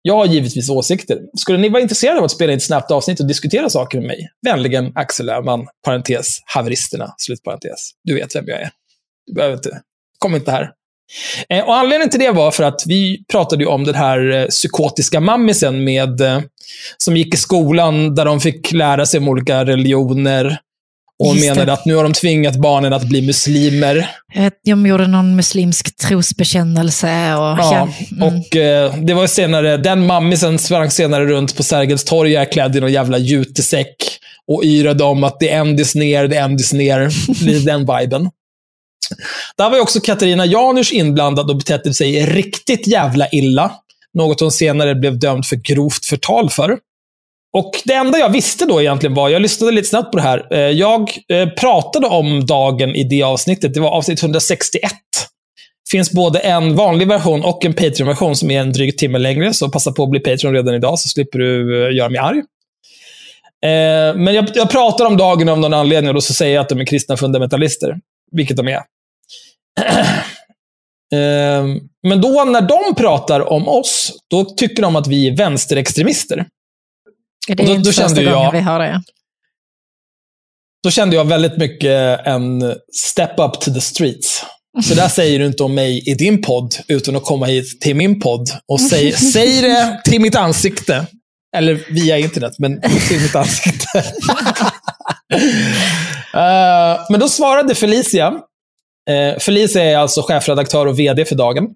Jag 0.01 0.15
har 0.15 0.25
givetvis 0.25 0.69
åsikter. 0.69 1.19
Skulle 1.38 1.57
ni 1.57 1.69
vara 1.69 1.81
intresserade 1.81 2.19
av 2.19 2.25
att 2.25 2.31
spela 2.31 2.51
in 2.51 2.57
ett 2.57 2.63
snabbt 2.63 2.91
avsnitt 2.91 3.19
och 3.19 3.27
diskutera 3.27 3.69
saker 3.69 3.97
med 3.97 4.07
mig? 4.07 4.29
Vänligen 4.45 4.91
Axel 4.95 5.29
Öhman, 5.29 5.67
parentes, 5.85 6.38
haveristerna, 6.45 7.13
slutparentes. 7.17 7.91
Du 8.03 8.15
vet 8.15 8.35
vem 8.35 8.45
jag 8.47 8.62
är. 8.62 8.69
Du 9.27 9.33
behöver 9.33 9.55
inte, 9.55 9.81
kom 10.19 10.35
inte 10.35 10.51
här. 10.51 10.71
Eh, 11.50 11.65
och 11.65 11.75
anledningen 11.75 12.09
till 12.09 12.19
det 12.19 12.31
var 12.31 12.51
för 12.51 12.63
att 12.63 12.83
vi 12.85 13.25
pratade 13.31 13.65
om 13.65 13.83
den 13.83 13.95
här 13.95 14.31
eh, 14.31 14.45
psykotiska 14.45 15.19
mammisen 15.19 15.83
med, 15.83 16.21
eh, 16.21 16.41
som 16.97 17.17
gick 17.17 17.33
i 17.33 17.38
skolan 17.38 18.15
där 18.15 18.25
de 18.25 18.39
fick 18.39 18.71
lära 18.71 19.05
sig 19.05 19.17
om 19.17 19.27
olika 19.27 19.65
religioner, 19.65 20.59
och 21.24 21.30
hon 21.30 21.39
menade 21.39 21.74
att 21.74 21.86
nu 21.86 21.96
har 21.96 22.03
de 22.03 22.13
tvingat 22.13 22.56
barnen 22.56 22.94
att 22.94 23.03
bli 23.03 23.22
muslimer. 23.22 24.10
De 24.65 24.86
gjorde 24.86 25.08
någon 25.08 25.36
muslimsk 25.36 25.98
trosbekännelse. 25.98 27.34
Och, 27.34 27.60
ja, 27.60 27.89
mm. 28.12 28.24
och 28.24 28.56
eh, 28.56 28.96
det 28.96 29.13
var 29.13 29.27
senare, 29.27 29.77
den 29.77 30.06
mammisen 30.06 30.60
sprang 30.60 30.92
senare 30.92 31.25
runt 31.25 31.58
på 31.58 31.63
Sergels 31.63 32.03
torg 32.03 32.46
klädd 32.51 32.75
i 32.75 32.80
någon 32.80 32.92
jävla 32.92 33.18
jutesäck 33.18 33.96
och 34.48 34.63
yrade 34.63 35.03
om 35.03 35.24
att 35.24 35.39
det 35.39 35.50
ändes 35.50 35.96
ner, 35.96 36.27
det 36.27 36.38
ändes 36.38 36.74
ner. 36.74 37.10
Lite 37.46 37.72
den 37.72 37.80
viben. 37.80 38.30
Där 39.58 39.70
var 39.70 39.75
ju 39.75 39.82
också 39.82 40.00
Katarina 40.00 40.46
Janouch 40.46 40.94
inblandad 40.94 41.50
och 41.50 41.58
betedde 41.58 41.94
sig 41.94 42.25
riktigt 42.25 42.88
jävla 42.88 43.30
illa. 43.30 43.72
Något 44.13 44.39
hon 44.39 44.51
senare 44.51 44.96
blev 44.96 45.20
dömd 45.20 45.46
för 45.46 45.56
grovt 45.56 46.06
förtal 46.06 46.50
för. 46.50 46.77
Och 47.57 47.72
Det 47.86 47.93
enda 47.93 48.17
jag 48.17 48.29
visste 48.29 48.65
då 48.65 48.81
egentligen 48.81 49.13
var, 49.13 49.29
jag 49.29 49.41
lyssnade 49.41 49.72
lite 49.72 49.88
snabbt 49.88 50.12
på 50.12 50.17
det 50.17 50.24
här. 50.24 50.48
Eh, 50.51 50.60
jag 50.60 51.12
eh, 51.29 51.50
pratade 51.50 52.07
om 52.07 52.45
dagen 52.45 52.95
i 52.95 53.03
det 53.03 53.24
avsnittet. 53.24 53.74
Det 53.74 53.79
var 53.79 53.89
avsnitt 53.89 54.24
161. 54.24 54.81
Det 54.81 55.91
finns 55.91 56.12
både 56.12 56.39
en 56.39 56.75
vanlig 56.75 57.07
version 57.07 57.43
och 57.43 57.65
en 57.65 57.74
Patreon-version 57.74 58.36
som 58.36 58.51
är 58.51 58.62
en 58.62 58.72
dryg 58.72 58.98
timme 58.98 59.17
längre. 59.17 59.53
Så 59.53 59.69
passa 59.69 59.91
på 59.91 60.03
att 60.03 60.10
bli 60.10 60.19
Patreon 60.19 60.53
redan 60.53 60.75
idag, 60.75 61.00
så 61.00 61.07
slipper 61.07 61.39
du 61.39 61.86
eh, 61.88 61.95
göra 61.95 62.10
mig 62.10 62.19
arg. 62.19 62.41
Men 64.15 64.33
jag, 64.33 64.50
jag 64.55 64.69
pratar 64.72 65.05
om 65.05 65.17
dagen 65.17 65.50
av 65.50 65.60
någon 65.60 65.74
anledning 65.74 66.10
och 66.10 66.13
då 66.13 66.22
så 66.22 66.33
säger 66.33 66.55
jag 66.55 66.62
att 66.62 66.69
de 66.69 66.79
är 66.79 66.86
kristna 66.86 67.17
fundamentalister. 67.17 67.95
Vilket 68.31 68.57
de 68.57 68.67
är. 68.67 68.79
Men 72.03 72.22
då 72.22 72.44
när 72.44 72.61
de 72.61 72.96
pratar 72.96 73.51
om 73.51 73.68
oss, 73.68 74.13
då 74.29 74.46
tycker 74.46 74.81
de 74.81 74.96
att 74.96 75.07
vi 75.07 75.27
är 75.27 75.37
vänsterextremister. 75.37 76.46
Det 77.48 77.53
är 77.53 77.58
då, 77.68 77.74
inte 77.74 77.90
då 77.90 77.94
första 77.94 78.24
gången 78.24 78.32
jag, 78.32 78.51
vi 78.51 78.60
hör 78.60 78.79
det. 78.79 79.01
Då 80.84 80.92
kände 80.92 81.16
jag 81.16 81.25
väldigt 81.25 81.58
mycket 81.58 82.27
en 82.27 82.75
step 82.94 83.40
up 83.40 83.62
to 83.62 83.74
the 83.74 83.82
streets. 83.82 84.46
Så 84.84 84.94
där 84.94 85.08
säger 85.10 85.40
du 85.40 85.46
inte 85.46 85.64
om 85.64 85.75
mig 85.75 86.10
i 86.10 86.14
din 86.14 86.42
podd, 86.42 86.75
utan 86.88 87.16
att 87.16 87.24
komma 87.24 87.46
hit 87.46 87.82
till 87.82 87.96
min 87.96 88.20
podd 88.20 88.50
och 88.68 88.82
säg, 88.82 89.12
säg 89.12 89.62
det 89.62 90.01
till 90.03 90.22
mitt 90.22 90.36
ansikte. 90.36 91.06
Eller 91.56 91.79
via 91.90 92.18
internet, 92.18 92.53
men 92.60 92.82
till 92.82 93.22
mitt 93.22 93.36
ansikte. 93.36 94.00
uh, 94.00 94.06
men 97.10 97.20
då 97.20 97.29
svarade 97.29 97.75
Felicia. 97.75 98.29
Uh, 98.29 98.40
Felicia 99.40 99.84
är 99.84 99.98
alltså 99.98 100.22
chefredaktör 100.22 100.86
och 100.86 101.00
vd 101.00 101.25
för 101.25 101.36
Dagen. 101.36 101.68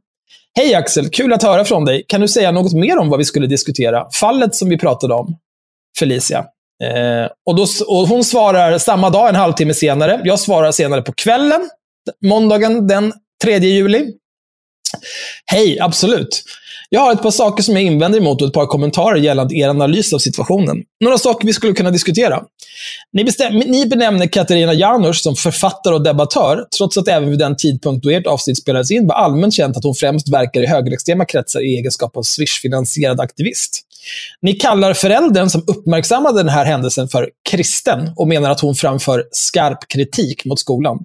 Hej 0.56 0.76
Axel, 0.76 1.10
kul 1.10 1.34
att 1.34 1.44
höra 1.44 1.66
från 1.66 1.86
dig. 1.86 2.06
Kan 2.08 2.22
du 2.22 2.28
säga 2.28 2.52
något 2.52 2.74
mer 2.74 2.98
om 2.98 3.10
vad 3.10 3.20
vi 3.20 3.26
skulle 3.26 3.48
diskutera? 3.48 4.08
Fallet 4.14 4.56
som 4.56 4.70
vi 4.70 4.78
pratade 4.78 5.14
om. 5.14 5.38
Felicia. 6.00 6.46
Eh, 6.84 7.32
och, 7.46 7.56
då, 7.56 7.66
och 7.88 8.08
Hon 8.08 8.24
svarar 8.24 8.78
samma 8.78 9.10
dag, 9.10 9.30
en 9.30 9.36
halvtimme 9.36 9.74
senare. 9.74 10.22
Jag 10.24 10.40
svarar 10.40 10.72
senare 10.72 11.02
på 11.02 11.14
kvällen, 11.14 11.70
måndagen 12.26 12.88
den 12.88 13.14
3 13.44 13.58
juli. 13.58 14.14
Hej, 15.46 15.80
absolut. 15.80 16.44
Jag 16.90 17.02
har 17.02 17.14
ett 17.14 17.22
par 17.22 17.32
saker 17.32 17.64
som 17.64 17.76
jag 17.76 17.84
invänder 17.84 18.20
emot 18.20 18.42
och 18.42 18.48
ett 18.48 18.54
par 18.54 18.66
kommentarer 18.66 19.16
gällande 19.16 19.56
er 19.56 19.70
analys 19.70 20.14
av 20.14 20.20
situationen. 20.20 20.84
Några 21.04 21.18
saker 21.18 21.48
vi 21.48 21.54
skulle 21.54 21.74
kunna 21.74 21.92
diskutera. 21.92 22.44
Ni, 23.14 23.24
bestäm, 23.24 23.58
ni 23.58 23.86
benämner 23.86 24.28
Katarina 24.28 24.74
Janouch 24.74 25.22
som 25.22 25.36
författare 25.36 25.94
och 25.94 26.04
debattör, 26.04 26.66
trots 26.78 26.98
att 26.98 27.08
även 27.08 27.30
vid 27.30 27.40
den 27.40 27.58
tidpunkt 27.58 28.04
då 28.04 28.10
ert 28.10 28.28
avsnitt 28.28 28.58
spelades 28.58 28.92
in 28.92 29.08
var 29.08 29.16
allmänt 29.16 29.54
känt 29.54 29.78
att 29.78 29.84
hon 29.84 29.96
främst 29.96 30.30
verkar 30.30 30.62
i 30.62 30.66
högerextrema 30.66 31.26
kretsar 31.26 31.60
i 31.60 31.78
egenskap 31.78 32.18
av 32.18 32.24
Swish-finansierad 32.24 33.20
aktivist. 33.20 33.87
Ni 34.42 34.54
kallar 34.54 34.94
föräldern 34.94 35.50
som 35.50 35.64
uppmärksammade 35.68 36.40
den 36.40 36.50
här 36.50 36.66
händelsen 36.66 37.08
för 37.08 37.30
kristen 37.50 38.12
och 38.16 38.28
menar 38.28 38.50
att 38.50 38.60
hon 38.60 38.76
framför 38.76 39.24
skarp 39.32 39.88
kritik 39.88 40.46
mot 40.46 40.60
skolan. 40.60 41.00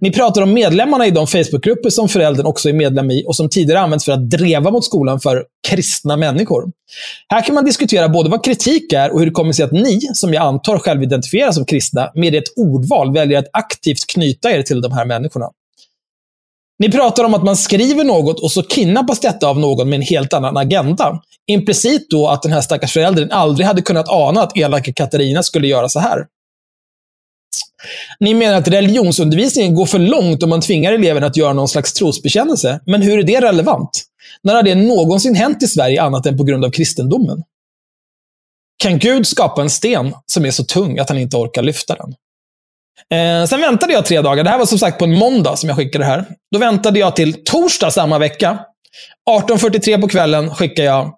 Ni 0.00 0.10
pratar 0.12 0.42
om 0.42 0.52
medlemmarna 0.52 1.06
i 1.06 1.10
de 1.10 1.26
Facebookgrupper 1.26 1.90
som 1.90 2.08
föräldern 2.08 2.46
också 2.46 2.68
är 2.68 2.72
medlem 2.72 3.10
i 3.10 3.24
och 3.26 3.36
som 3.36 3.48
tidigare 3.48 3.80
använts 3.80 4.04
för 4.04 4.12
att 4.12 4.30
dreva 4.30 4.70
mot 4.70 4.84
skolan 4.84 5.20
för 5.20 5.44
kristna 5.68 6.16
människor. 6.16 6.64
Här 7.28 7.42
kan 7.42 7.54
man 7.54 7.64
diskutera 7.64 8.08
både 8.08 8.30
vad 8.30 8.44
kritik 8.44 8.92
är 8.92 9.12
och 9.12 9.18
hur 9.18 9.26
det 9.26 9.32
kommer 9.32 9.52
sig 9.52 9.64
att 9.64 9.72
ni, 9.72 10.00
som 10.14 10.34
jag 10.34 10.42
antar 10.42 10.78
själv 10.78 11.02
identifierar 11.02 11.52
som 11.52 11.64
kristna, 11.64 12.10
med 12.14 12.34
ett 12.34 12.52
ordval 12.56 13.12
väljer 13.12 13.38
att 13.38 13.48
aktivt 13.52 14.06
knyta 14.06 14.50
er 14.50 14.62
till 14.62 14.80
de 14.80 14.92
här 14.92 15.04
människorna. 15.04 15.46
Ni 16.80 16.90
pratar 16.90 17.24
om 17.24 17.34
att 17.34 17.44
man 17.44 17.56
skriver 17.56 18.04
något 18.04 18.40
och 18.40 18.52
så 18.52 18.62
kidnappas 18.62 19.20
detta 19.20 19.48
av 19.48 19.58
någon 19.58 19.88
med 19.88 19.96
en 19.96 20.02
helt 20.02 20.32
annan 20.32 20.56
agenda. 20.56 21.22
Implicit 21.46 22.10
då 22.10 22.28
att 22.28 22.42
den 22.42 22.52
här 22.52 22.60
stackars 22.60 22.92
föräldern 22.92 23.30
aldrig 23.30 23.66
hade 23.66 23.82
kunnat 23.82 24.08
ana 24.08 24.42
att 24.42 24.56
elaka 24.56 24.92
Katarina 24.92 25.42
skulle 25.42 25.66
göra 25.66 25.88
så 25.88 26.00
här. 26.00 26.26
Ni 28.20 28.34
menar 28.34 28.58
att 28.58 28.68
religionsundervisningen 28.68 29.74
går 29.74 29.86
för 29.86 29.98
långt 29.98 30.42
om 30.42 30.50
man 30.50 30.60
tvingar 30.60 30.92
eleverna 30.92 31.26
att 31.26 31.36
göra 31.36 31.52
någon 31.52 31.68
slags 31.68 31.92
trosbekännelse. 31.92 32.80
Men 32.86 33.02
hur 33.02 33.18
är 33.18 33.22
det 33.22 33.40
relevant? 33.40 34.04
När 34.42 34.54
har 34.54 34.62
det 34.62 34.74
någonsin 34.74 35.34
hänt 35.34 35.62
i 35.62 35.66
Sverige 35.66 36.02
annat 36.02 36.26
än 36.26 36.36
på 36.36 36.44
grund 36.44 36.64
av 36.64 36.70
kristendomen? 36.70 37.42
Kan 38.82 38.98
Gud 38.98 39.26
skapa 39.26 39.62
en 39.62 39.70
sten 39.70 40.14
som 40.26 40.44
är 40.44 40.50
så 40.50 40.64
tung 40.64 40.98
att 40.98 41.08
han 41.08 41.18
inte 41.18 41.36
orkar 41.36 41.62
lyfta 41.62 41.94
den? 41.94 42.14
Eh, 43.14 43.46
sen 43.46 43.60
väntade 43.60 43.92
jag 43.92 44.06
tre 44.06 44.20
dagar. 44.20 44.44
Det 44.44 44.50
här 44.50 44.58
var 44.58 44.66
som 44.66 44.78
sagt 44.78 44.98
på 44.98 45.04
en 45.04 45.18
måndag 45.18 45.56
som 45.56 45.68
jag 45.68 45.78
skickade 45.78 46.04
det 46.04 46.08
här. 46.08 46.26
Då 46.52 46.58
väntade 46.58 46.98
jag 46.98 47.16
till 47.16 47.44
torsdag 47.44 47.90
samma 47.90 48.18
vecka. 48.18 48.58
18.43 49.30 50.00
på 50.00 50.08
kvällen 50.08 50.54
skickade 50.54 50.88
jag. 50.88 51.14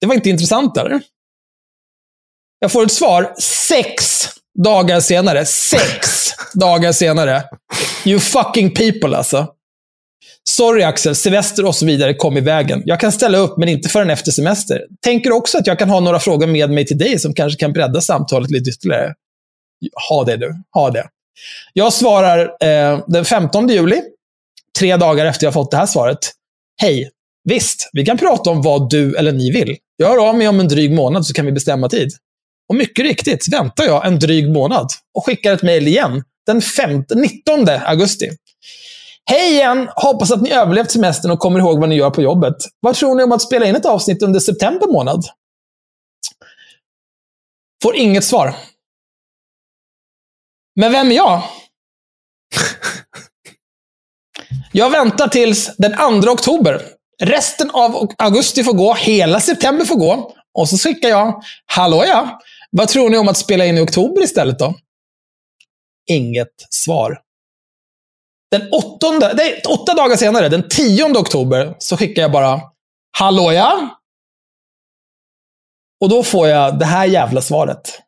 Det 0.00 0.06
var 0.06 0.14
inte 0.14 0.30
intressant, 0.30 0.76
eller? 0.76 1.00
Jag 2.58 2.72
får 2.72 2.84
ett 2.84 2.92
svar 2.92 3.34
sex 3.38 4.26
dagar 4.64 5.00
senare. 5.00 5.46
Sex 5.46 6.30
dagar 6.54 6.92
senare. 6.92 7.42
You 8.04 8.20
fucking 8.20 8.74
people, 8.74 9.16
alltså. 9.16 9.46
Sorry 10.48 10.82
Axel, 10.82 11.14
semester 11.14 11.66
och 11.66 11.74
så 11.74 11.86
vidare 11.86 12.14
kom 12.14 12.36
i 12.36 12.40
vägen. 12.40 12.82
Jag 12.84 13.00
kan 13.00 13.12
ställa 13.12 13.38
upp, 13.38 13.58
men 13.58 13.68
inte 13.68 13.88
förrän 13.88 14.10
efter 14.10 14.32
semester. 14.32 14.80
Tänker 15.04 15.32
också 15.32 15.58
att 15.58 15.66
jag 15.66 15.78
kan 15.78 15.90
ha 15.90 16.00
några 16.00 16.18
frågor 16.18 16.46
med 16.46 16.70
mig 16.70 16.86
till 16.86 16.98
dig 16.98 17.18
som 17.18 17.34
kanske 17.34 17.60
kan 17.60 17.72
bredda 17.72 18.00
samtalet 18.00 18.50
lite 18.50 18.70
ytterligare. 18.70 19.14
Ha 20.08 20.24
det 20.24 20.36
du, 20.36 20.62
ha 20.74 20.90
det. 20.90 21.08
Jag 21.72 21.92
svarar 21.92 22.56
eh, 22.60 23.04
den 23.06 23.24
15 23.24 23.68
juli, 23.68 24.02
tre 24.78 24.96
dagar 24.96 25.26
efter 25.26 25.46
jag 25.46 25.54
fått 25.54 25.70
det 25.70 25.76
här 25.76 25.86
svaret. 25.86 26.18
Hej, 26.82 27.10
visst, 27.44 27.90
vi 27.92 28.06
kan 28.06 28.18
prata 28.18 28.50
om 28.50 28.62
vad 28.62 28.90
du 28.90 29.16
eller 29.16 29.32
ni 29.32 29.50
vill. 29.50 29.76
Jag 29.96 30.08
hör 30.08 30.28
av 30.28 30.36
mig 30.36 30.48
om 30.48 30.60
en 30.60 30.68
dryg 30.68 30.94
månad 30.94 31.26
så 31.26 31.34
kan 31.34 31.46
vi 31.46 31.52
bestämma 31.52 31.88
tid. 31.88 32.12
Och 32.68 32.74
mycket 32.74 33.04
riktigt 33.04 33.52
väntar 33.52 33.84
jag 33.84 34.06
en 34.06 34.18
dryg 34.18 34.50
månad 34.50 34.86
och 35.14 35.26
skickar 35.26 35.52
ett 35.52 35.62
mejl 35.62 35.88
igen 35.88 36.22
den 36.46 36.62
5, 36.62 37.04
19 37.14 37.68
augusti. 37.68 38.30
Hej 39.30 39.52
igen! 39.52 39.88
Hoppas 39.96 40.30
att 40.30 40.42
ni 40.42 40.52
överlevt 40.52 40.90
semestern 40.90 41.30
och 41.30 41.38
kommer 41.38 41.60
ihåg 41.60 41.80
vad 41.80 41.88
ni 41.88 41.94
gör 41.94 42.10
på 42.10 42.22
jobbet. 42.22 42.56
Vad 42.80 42.94
tror 42.94 43.14
ni 43.14 43.22
om 43.22 43.32
att 43.32 43.42
spela 43.42 43.66
in 43.66 43.76
ett 43.76 43.86
avsnitt 43.86 44.22
under 44.22 44.40
september 44.40 44.86
månad? 44.86 45.24
Får 47.82 47.96
inget 47.96 48.24
svar. 48.24 48.54
Men 50.80 50.92
vem 50.92 51.10
är 51.10 51.16
jag? 51.16 51.42
Jag 54.72 54.90
väntar 54.90 55.28
tills 55.28 55.76
den 55.76 56.22
2 56.22 56.30
oktober. 56.30 56.82
Resten 57.22 57.70
av 57.70 58.12
augusti 58.18 58.64
får 58.64 58.72
gå, 58.72 58.94
hela 58.94 59.40
september 59.40 59.84
får 59.84 59.96
gå. 59.96 60.36
Och 60.54 60.68
så 60.68 60.78
skickar 60.78 61.08
jag, 61.08 61.42
hallå 61.66 62.04
ja, 62.06 62.40
vad 62.70 62.88
tror 62.88 63.10
ni 63.10 63.18
om 63.18 63.28
att 63.28 63.36
spela 63.36 63.66
in 63.66 63.78
i 63.78 63.80
oktober 63.80 64.22
istället 64.22 64.58
då? 64.58 64.74
Inget 66.10 66.54
svar. 66.70 67.20
Den 68.50 68.72
åttonde, 68.72 69.34
nej, 69.34 69.62
åtta 69.68 69.94
dagar 69.94 70.16
senare, 70.16 70.48
den 70.48 70.68
10 70.68 71.04
oktober, 71.04 71.76
så 71.78 71.96
skickar 71.96 72.22
jag 72.22 72.32
bara 72.32 72.60
Hallå 73.18 73.52
ja? 73.52 74.00
Och 76.00 76.08
då 76.08 76.22
får 76.22 76.48
jag 76.48 76.78
det 76.78 76.84
här 76.84 77.06
jävla 77.06 77.42
svaret. 77.42 78.02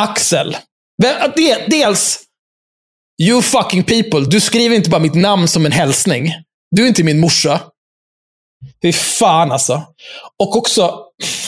Axel. 0.00 0.56
Dels, 1.68 2.22
you 3.22 3.42
fucking 3.42 3.82
people. 3.82 4.20
Du 4.20 4.40
skriver 4.40 4.76
inte 4.76 4.90
bara 4.90 5.00
mitt 5.00 5.14
namn 5.14 5.48
som 5.48 5.66
en 5.66 5.72
hälsning. 5.72 6.32
Du 6.70 6.82
är 6.82 6.88
inte 6.88 7.04
min 7.04 7.20
morsa. 7.20 7.60
Fy 8.82 8.92
fan 8.92 9.52
alltså. 9.52 9.82
Och 10.38 10.56
också, 10.56 10.86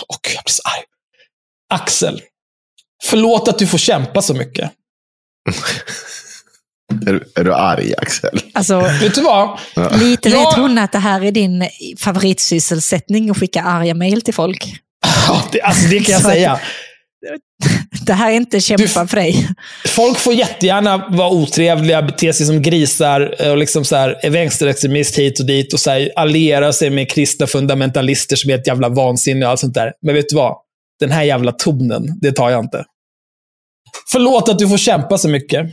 och 0.09 0.21
jag 0.35 0.45
blir 0.45 0.53
så 0.53 0.63
arg. 0.65 0.85
Axel. 1.81 2.23
Förlåt 3.05 3.49
att 3.49 3.59
du 3.59 3.67
får 3.67 3.79
kämpa 3.79 4.23
så 4.23 4.35
mycket. 4.35 4.71
Är 7.07 7.13
du, 7.13 7.33
är 7.37 7.45
du 7.45 7.55
arg, 7.55 7.95
Axel? 7.99 8.41
Alltså, 8.55 8.81
Vet 9.01 9.15
du 9.15 9.23
vad? 9.23 9.59
lite 10.01 10.29
vet 10.29 10.55
hon 10.55 10.79
att 10.79 10.93
det 10.93 10.99
här 10.99 11.25
är 11.25 11.33
din 11.33 11.69
favoritsysselsättning, 11.99 13.31
att 13.31 13.39
skicka 13.39 13.63
arga 13.63 13.95
mejl 13.95 14.23
till 14.23 14.35
folk. 14.35 14.75
Ja, 15.29 15.45
det, 15.53 15.63
alltså, 15.63 15.89
det 15.89 16.01
kan 16.01 16.13
jag 16.13 16.23
säga. 16.23 16.61
Det 18.07 18.13
här 18.13 18.31
är 18.31 18.35
inte 18.35 18.61
kämpa 18.61 19.07
för 19.07 19.17
dig. 19.17 19.49
Folk 19.87 20.19
får 20.19 20.35
jättegärna 20.35 21.09
vara 21.11 21.31
otrevliga, 21.31 22.03
bete 22.03 22.33
sig 22.33 22.47
som 22.47 22.63
grisar 22.63 23.51
och 23.51 23.57
liksom 23.57 23.85
så 23.85 23.97
här, 23.97 24.19
är 24.23 24.31
vänsterextremist 24.31 25.19
hit 25.19 25.41
och 25.41 25.47
dit 25.47 25.73
och 25.73 25.81
så 25.81 25.91
här, 25.91 26.13
alliera 26.17 26.73
sig 26.73 26.91
med 26.91 27.11
kristna 27.11 27.47
fundamentalister 27.47 28.37
som 28.37 28.51
är 28.51 28.55
ett 28.55 28.67
jävla 28.67 28.89
vansinne 28.89 29.47
och 29.47 29.51
allt 29.51 29.61
sånt 29.61 29.75
där. 29.75 29.93
Men 30.03 30.15
vet 30.15 30.29
du 30.29 30.37
vad? 30.37 30.57
Den 31.01 31.11
här 31.11 31.23
jävla 31.23 31.53
tonen, 31.53 32.19
det 32.21 32.33
tar 32.33 32.51
jag 32.51 32.65
inte. 32.65 32.85
Förlåt 34.13 34.49
att 34.49 34.59
du 34.59 34.69
får 34.69 34.79
kämpa 34.79 35.19
så 35.19 35.29
mycket. 35.29 35.67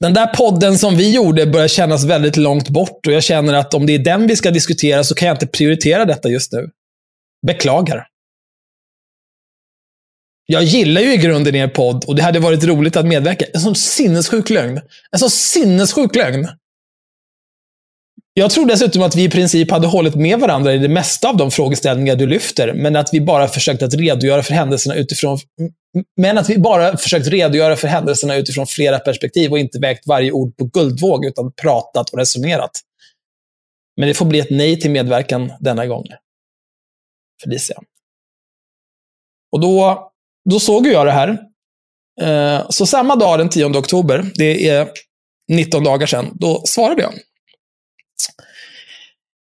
Den 0.00 0.14
där 0.14 0.26
podden 0.26 0.78
som 0.78 0.96
vi 0.96 1.10
gjorde 1.10 1.46
börjar 1.46 1.68
kännas 1.68 2.04
väldigt 2.04 2.36
långt 2.36 2.68
bort 2.68 3.06
och 3.06 3.12
jag 3.12 3.22
känner 3.22 3.54
att 3.54 3.74
om 3.74 3.86
det 3.86 3.94
är 3.94 3.98
den 3.98 4.26
vi 4.26 4.36
ska 4.36 4.50
diskutera 4.50 5.04
så 5.04 5.14
kan 5.14 5.28
jag 5.28 5.34
inte 5.34 5.46
prioritera 5.46 6.04
detta 6.04 6.28
just 6.28 6.52
nu. 6.52 6.68
Beklagar. 7.46 8.06
Jag 10.46 10.62
gillar 10.62 11.00
ju 11.00 11.14
i 11.14 11.16
grunden 11.16 11.54
er 11.54 11.68
podd 11.68 12.04
och 12.04 12.16
det 12.16 12.22
hade 12.22 12.38
varit 12.38 12.64
roligt 12.64 12.96
att 12.96 13.06
medverka. 13.06 13.44
En 13.54 13.60
sån 13.60 13.74
sinnessjuk 13.74 14.50
lögn. 14.50 14.80
En 15.10 15.18
sån 15.18 15.30
sinnessjuk 15.30 16.14
lögn. 16.14 16.48
Jag 18.34 18.50
tror 18.50 18.66
dessutom 18.66 19.02
att 19.02 19.16
vi 19.16 19.24
i 19.24 19.30
princip 19.30 19.70
hade 19.70 19.86
hållit 19.86 20.14
med 20.14 20.40
varandra 20.40 20.74
i 20.74 20.78
det 20.78 20.88
mesta 20.88 21.28
av 21.28 21.36
de 21.36 21.50
frågeställningar 21.50 22.16
du 22.16 22.26
lyfter, 22.26 22.72
men 22.74 22.96
att 22.96 23.14
vi 23.14 23.20
bara 23.20 23.48
försökt 23.48 23.82
att 23.82 23.94
redogöra 23.94 24.42
för 24.42 24.54
händelserna 24.54 24.94
utifrån 24.94 25.38
men 26.16 26.38
att 26.38 26.50
vi 26.50 26.58
bara 26.58 26.96
försökt 26.96 27.26
redogöra 27.26 27.76
för 27.76 27.88
händelserna 27.88 28.36
utifrån 28.36 28.66
flera 28.66 28.98
perspektiv 28.98 29.50
och 29.50 29.58
inte 29.58 29.78
vägt 29.78 30.06
varje 30.06 30.32
ord 30.32 30.56
på 30.56 30.64
guldvåg, 30.64 31.24
utan 31.24 31.52
pratat 31.52 32.10
och 32.10 32.18
resonerat. 32.18 32.70
Men 33.96 34.08
det 34.08 34.14
får 34.14 34.26
bli 34.26 34.38
ett 34.38 34.50
nej 34.50 34.80
till 34.80 34.90
medverkan 34.90 35.52
denna 35.60 35.86
gång. 35.86 36.06
Felicia. 37.44 37.82
Och 39.52 39.60
då 39.60 40.11
då 40.50 40.60
såg 40.60 40.86
ju 40.86 40.92
jag 40.92 41.06
det 41.06 41.12
här. 41.12 41.38
Eh, 42.20 42.66
så 42.70 42.86
samma 42.86 43.16
dag, 43.16 43.38
den 43.38 43.48
10 43.48 43.64
oktober, 43.64 44.30
det 44.34 44.68
är 44.68 44.88
19 45.52 45.84
dagar 45.84 46.06
sedan, 46.06 46.30
då 46.34 46.62
svarade 46.64 47.02
jag. 47.02 47.12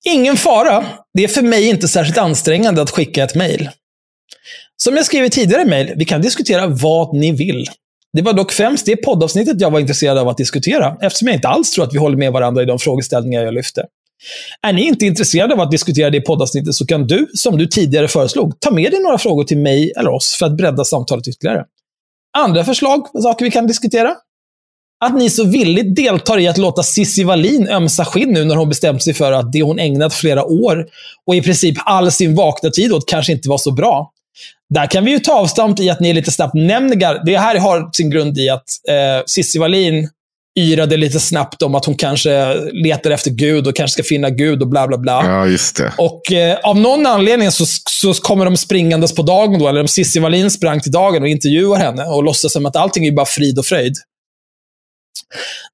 Ingen 0.07 0.37
fara. 0.37 0.87
Det 1.15 1.25
är 1.25 1.29
för 1.29 1.43
mig 1.43 1.69
inte 1.69 1.89
särskilt 1.89 2.19
ansträngande 2.19 2.83
att 2.83 2.91
skicka 2.91 3.25
ett 3.25 3.35
mejl. 3.35 3.71
Som 4.77 4.97
jag 4.97 5.07
skrev 5.07 5.25
i 5.25 5.31
tidigare 5.31 5.65
mejl, 5.65 5.93
vi 5.97 6.05
kan 6.05 6.23
diskutera 6.23 6.67
vad 6.67 7.17
ni 7.17 7.33
vill. 7.33 7.67
Det 8.13 8.23
var 8.23 8.33
dock 8.33 8.53
främst 8.53 8.87
det 8.87 8.97
poddavsnittet 8.97 9.61
jag 9.61 9.71
var 9.71 9.81
intresserad 9.81 10.19
av 10.19 10.29
att 10.29 10.37
diskutera, 10.37 10.97
eftersom 11.01 11.29
jag 11.29 11.35
inte 11.35 11.49
alls 11.49 11.71
tror 11.71 11.85
att 11.85 11.95
vi 11.95 11.99
håller 11.99 12.17
med 12.17 12.33
varandra 12.33 12.63
i 12.63 12.65
de 12.65 12.79
frågeställningar 12.79 13.43
jag 13.43 13.55
lyfte. 13.55 13.87
Är 14.63 14.73
ni 14.73 14.83
inte 14.83 15.07
intresserade 15.07 15.55
av 15.55 15.61
att 15.61 15.71
diskutera 15.71 16.11
det 16.11 16.17
i 16.17 16.21
poddavsnittet 16.21 16.75
så 16.75 16.87
kan 16.87 17.07
du, 17.07 17.27
som 17.35 17.59
du 17.59 17.67
tidigare 17.67 18.09
föreslog, 18.09 18.61
ta 18.61 18.71
med 18.71 18.93
dig 18.93 19.01
några 19.03 19.19
frågor 19.19 19.45
till 19.45 19.59
mig 19.59 19.93
eller 19.97 20.11
oss 20.11 20.37
för 20.39 20.47
att 20.47 20.57
bredda 20.57 20.85
samtalet 20.85 21.29
ytterligare. 21.29 21.65
Andra 22.39 22.65
förslag 22.65 23.13
på 23.13 23.21
saker 23.21 23.45
vi 23.45 23.51
kan 23.51 23.67
diskutera? 23.67 24.15
Att 25.05 25.19
ni 25.19 25.31
så 25.31 25.45
villigt 25.45 25.97
deltar 25.97 26.39
i 26.39 26.49
att 26.49 26.59
låta 26.59 26.83
Cissi 26.83 27.25
Wallin 27.25 27.69
ömsa 27.69 28.05
skinn 28.05 28.33
nu 28.33 28.45
när 28.45 28.55
hon 28.55 28.69
bestämt 28.69 29.03
sig 29.03 29.15
för 29.15 29.33
att 29.33 29.53
det 29.53 29.63
hon 29.63 29.79
ägnat 29.79 30.15
flera 30.15 30.45
år 30.45 30.87
och 31.27 31.35
i 31.35 31.43
princip 31.43 31.77
all 31.85 32.13
sin 32.13 32.35
vakna 32.35 32.71
tid 32.71 32.93
åt 32.93 33.09
kanske 33.09 33.33
inte 33.33 33.49
var 33.49 33.59
så 33.59 33.71
bra. 33.71 34.11
Där 34.75 34.87
kan 34.87 35.05
vi 35.05 35.11
ju 35.11 35.19
ta 35.19 35.33
avstamp 35.33 35.81
i 35.81 35.91
att 35.91 36.01
ni 36.01 36.13
lite 36.13 36.31
snabbt 36.31 36.55
nämner 36.55 37.25
Det 37.25 37.39
här 37.39 37.59
har 37.59 37.91
sin 37.93 38.11
grund 38.11 38.39
i 38.39 38.49
att 38.49 38.65
eh, 38.89 39.25
Cissi 39.27 39.59
Wallin 39.59 40.09
yrade 40.57 40.97
lite 40.97 41.21
snabbt 41.21 41.63
om 41.63 41.75
att 41.75 41.85
hon 41.85 41.95
kanske 41.95 42.55
letar 42.73 43.11
efter 43.11 43.31
Gud 43.31 43.67
och 43.67 43.77
kanske 43.77 43.93
ska 43.93 44.03
finna 44.03 44.31
Gud 44.31 44.63
och 44.63 44.69
bla 44.69 44.87
bla 44.87 44.99
bla. 44.99 45.25
Ja, 45.27 45.47
just 45.47 45.77
det. 45.77 45.93
Och 45.99 46.33
eh, 46.33 46.59
av 46.63 46.77
någon 46.77 47.07
anledning 47.07 47.51
så, 47.51 47.65
så 47.91 48.15
kommer 48.15 48.45
de 48.45 48.57
springandes 48.57 49.15
på 49.15 49.23
dagen 49.23 49.59
då, 49.59 49.69
eller 49.69 49.81
om 49.81 49.89
Cissi 49.89 50.21
Wallin 50.21 50.51
sprang 50.51 50.81
till 50.81 50.93
dagen 50.93 51.23
och 51.23 51.29
intervjuar 51.29 51.77
henne 51.77 52.05
och 52.05 52.25
låtsas 52.25 52.53
som 52.53 52.67
att 52.67 52.77
allting 52.77 53.07
är 53.07 53.13
bara 53.13 53.27
frid 53.27 53.59
och 53.59 53.67
fröjd. 53.67 53.95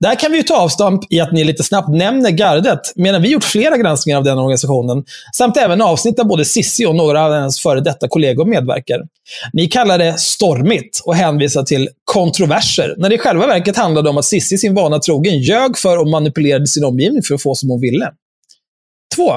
Där 0.01 0.15
kan 0.15 0.33
vi 0.33 0.37
ju 0.37 0.43
ta 0.43 0.57
avstamp 0.57 1.13
i 1.13 1.21
att 1.21 1.33
ni 1.33 1.45
lite 1.45 1.63
snabbt 1.63 1.89
nämner 1.89 2.31
gardet, 2.31 2.81
medan 2.97 3.23
vi 3.23 3.29
gjort 3.29 3.45
flera 3.45 3.77
granskningar 3.77 4.19
av 4.19 4.25
den 4.25 4.39
organisationen, 4.39 5.05
samt 5.37 5.57
även 5.57 5.83
avsnitt 5.83 6.17
där 6.17 6.25
både 6.25 6.45
Sissi 6.45 6.87
och 6.87 6.97
några 6.97 7.25
av 7.25 7.33
hennes 7.33 7.61
före 7.61 7.81
detta 7.81 8.09
kollegor 8.09 8.45
medverkar. 8.45 9.01
Ni 9.53 9.69
kallar 9.69 9.99
det 9.99 10.19
stormigt 10.19 11.03
och 11.05 11.15
hänvisar 11.15 11.63
till 11.63 11.89
kontroverser, 12.05 12.95
när 12.99 13.09
det 13.09 13.15
i 13.15 13.19
själva 13.19 13.47
verket 13.47 13.77
handlade 13.77 14.11
om 14.11 14.19
att 14.19 14.25
Sissi 14.25 14.59
sin 14.59 14.75
vana 14.75 14.99
trogen 14.99 15.39
ljög 15.39 15.79
för 15.79 15.99
och 15.99 16.09
manipulerade 16.09 16.67
sin 16.67 16.85
omgivning 16.85 17.23
för 17.23 17.35
att 17.35 17.43
få 17.43 17.55
som 17.55 17.71
hon 17.71 17.81
ville. 17.81 18.11
2. 19.17 19.33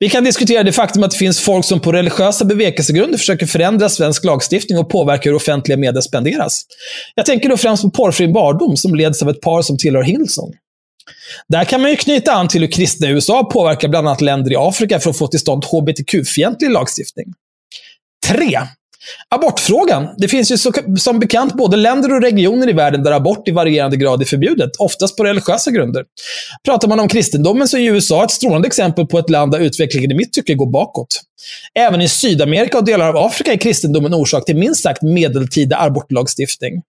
Vi 0.00 0.08
kan 0.08 0.24
diskutera 0.24 0.62
det 0.62 0.72
faktum 0.72 1.02
att 1.02 1.10
det 1.10 1.16
finns 1.16 1.40
folk 1.40 1.64
som 1.64 1.80
på 1.80 1.92
religiösa 1.92 2.44
bevekelsegrunder 2.44 3.18
försöker 3.18 3.46
förändra 3.46 3.88
svensk 3.88 4.24
lagstiftning 4.24 4.78
och 4.78 4.90
påverka 4.90 5.28
hur 5.28 5.36
offentliga 5.36 5.78
medel 5.78 6.02
spenderas. 6.02 6.62
Jag 7.14 7.26
tänker 7.26 7.48
då 7.48 7.56
främst 7.56 7.82
på 7.82 7.90
porrfri 7.90 8.28
barndom 8.28 8.76
som 8.76 8.94
leds 8.94 9.22
av 9.22 9.28
ett 9.28 9.40
par 9.40 9.62
som 9.62 9.78
tillhör 9.78 10.02
Hillsong. 10.02 10.52
Där 11.48 11.64
kan 11.64 11.80
man 11.80 11.90
ju 11.90 11.96
knyta 11.96 12.32
an 12.32 12.48
till 12.48 12.60
hur 12.60 12.70
kristna 12.70 13.08
i 13.08 13.10
USA 13.10 13.44
påverkar 13.44 13.88
bland 13.88 14.08
annat 14.08 14.20
länder 14.20 14.52
i 14.52 14.56
Afrika 14.56 15.00
för 15.00 15.10
att 15.10 15.18
få 15.18 15.26
till 15.26 15.40
stånd 15.40 15.64
hbtq-fientlig 15.64 16.70
lagstiftning. 16.70 17.26
3. 18.26 18.58
Abortfrågan. 19.28 20.08
Det 20.16 20.28
finns 20.28 20.52
ju 20.52 20.58
så, 20.58 20.72
som 20.98 21.18
bekant 21.18 21.54
både 21.54 21.76
länder 21.76 22.14
och 22.14 22.22
regioner 22.22 22.68
i 22.68 22.72
världen 22.72 23.02
där 23.02 23.12
abort 23.12 23.48
i 23.48 23.50
varierande 23.50 23.96
grad 23.96 24.22
är 24.22 24.26
förbjudet, 24.26 24.70
oftast 24.78 25.16
på 25.16 25.24
religiösa 25.24 25.70
grunder. 25.70 26.04
Pratar 26.64 26.88
man 26.88 27.00
om 27.00 27.08
kristendomen 27.08 27.68
så 27.68 27.78
är 27.78 27.92
USA 27.92 28.24
ett 28.24 28.30
strålande 28.30 28.68
exempel 28.68 29.06
på 29.06 29.18
ett 29.18 29.30
land 29.30 29.52
där 29.52 29.60
utvecklingen 29.60 30.10
i 30.10 30.14
mitt 30.14 30.32
tycke 30.32 30.54
går 30.54 30.66
bakåt. 30.66 31.20
Även 31.74 32.00
i 32.00 32.08
Sydamerika 32.08 32.78
och 32.78 32.84
delar 32.84 33.08
av 33.08 33.16
Afrika 33.16 33.52
är 33.52 33.56
kristendomen 33.56 34.14
orsak 34.14 34.44
till 34.44 34.56
minst 34.56 34.82
sagt 34.82 35.02
medeltida 35.02 35.78
abortlagstiftning. 35.78 36.82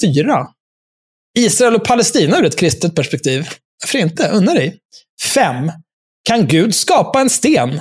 4. 0.00 0.46
Israel 1.38 1.74
och 1.74 1.84
Palestina 1.84 2.38
ur 2.38 2.44
ett 2.44 2.56
kristet 2.56 2.94
perspektiv. 2.94 3.48
Varför 3.82 3.98
inte? 3.98 4.28
Unna 4.28 4.54
dig. 4.54 4.78
5. 5.34 5.72
Kan 6.22 6.46
Gud 6.46 6.74
skapa 6.74 7.20
en 7.20 7.30
sten 7.30 7.80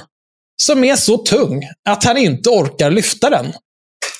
som 0.62 0.84
är 0.84 0.95
så 0.95 1.17
tung 1.17 1.63
att 1.89 2.04
han 2.04 2.17
inte 2.17 2.50
orkar 2.50 2.91
lyfta 2.91 3.30
den? 3.30 3.54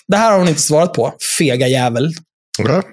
Det 0.08 0.18
här 0.18 0.32
har 0.32 0.40
hon 0.40 0.48
inte 0.48 0.62
svarat 0.62 0.94
på, 0.94 1.14
fega 1.38 1.68
jävel. 1.68 2.14
Ja. 2.58 2.84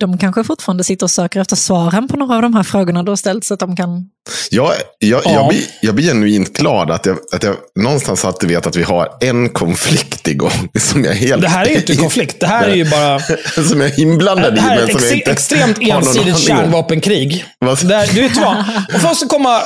de 0.00 0.18
kanske 0.18 0.44
fortfarande 0.44 0.84
sitter 0.84 1.06
och 1.06 1.10
söker 1.10 1.40
efter 1.40 1.56
svaren 1.56 2.08
på 2.08 2.16
några 2.16 2.36
av 2.36 2.42
de 2.42 2.54
här 2.54 2.62
frågorna 2.62 3.02
du 3.02 3.10
har 3.10 3.16
ställt 3.16 3.44
så 3.44 3.54
att 3.54 3.60
de 3.60 3.76
kan... 3.76 4.08
Jag, 4.50 4.72
jag, 4.98 5.22
Ja. 5.24 5.30
jag, 5.32 5.48
blir, 5.48 5.62
jag 5.82 5.94
blir 5.94 6.04
genuint 6.06 6.56
glad 6.56 6.90
att 6.90 7.06
jag, 7.06 7.18
att 7.32 7.42
jag 7.42 7.56
någonstans 7.80 8.24
alltid 8.24 8.48
vet 8.48 8.66
att 8.66 8.76
vi 8.76 8.82
har 8.82 9.08
en 9.20 9.48
konflikt 9.48 10.28
igång. 10.28 10.68
Som 10.80 11.04
jag 11.04 11.12
är 11.14 11.18
helt, 11.18 11.42
Det 11.42 11.48
här 11.48 11.64
är 11.66 11.70
ju 11.70 11.76
inte 11.76 11.92
en 11.92 11.98
konflikt. 11.98 12.40
Det 12.40 12.46
här 12.46 12.68
är 12.68 12.74
ju 12.74 12.90
bara... 12.90 13.20
som 13.68 13.80
jag 13.80 13.90
är 13.90 14.00
inblandad 14.00 14.54
Det 14.54 14.58
i. 14.58 14.62
här 14.62 14.76
är 14.78 14.82
ett 14.84 14.90
ex 14.90 15.12
inte 15.12 15.30
extremt 15.30 15.78
ensidigt 15.80 16.38
kärnvapenkrig. 16.38 17.44
Där, 17.82 18.14
du 18.14 18.20
vet 18.22 18.36
vad? 18.36 18.56
Om 18.94 19.00
folk 19.00 19.16
ska 19.18 19.28
komma, 19.28 19.60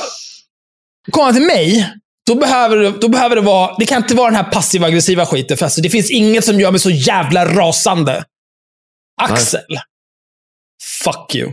komma 1.11 1.33
till 1.33 1.45
mig, 1.45 1.89
då 2.33 2.39
behöver, 2.39 2.77
det- 2.77 2.91
då 3.01 3.07
behöver 3.07 3.35
det 3.35 3.41
vara... 3.41 3.75
Det 3.79 3.85
kan 3.85 4.01
inte 4.01 4.15
vara 4.15 4.25
den 4.31 4.35
här 4.45 4.51
passiva 4.51 4.87
aggressiva 4.87 5.25
skiten. 5.25 5.57
För 5.57 5.65
alltså, 5.65 5.81
det 5.81 5.89
finns 5.89 6.11
inget 6.11 6.45
som 6.45 6.59
gör 6.59 6.71
mig 6.71 6.79
så 6.79 6.89
jävla 6.89 7.45
rasande. 7.45 8.23
Axel. 9.21 9.61
Fuck 11.03 11.35
you. 11.35 11.51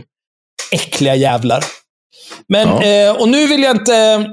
Äckliga 0.71 1.15
jävlar. 1.15 1.63
Men, 2.47 2.67
Ja. 2.67 2.83
eh, 2.83 3.15
och 3.21 3.29
nu 3.29 3.47
vill 3.47 3.63
jag 3.63 3.75
inte... 3.75 4.25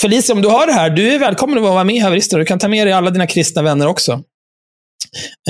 Felicia, 0.00 0.34
om 0.34 0.42
du 0.42 0.50
hör 0.50 0.66
det 0.66 0.72
här, 0.72 0.90
du 0.90 1.14
är 1.14 1.18
välkommen 1.18 1.58
att 1.58 1.64
vara 1.64 1.84
med 1.84 1.96
i 1.96 1.98
Haverister. 1.98 2.38
Du 2.38 2.44
kan 2.44 2.58
ta 2.58 2.68
med 2.68 2.86
dig 2.86 2.92
alla 2.94 3.10
dina 3.10 3.26
kristna 3.26 3.62
vänner 3.62 3.86
också. 3.86 4.12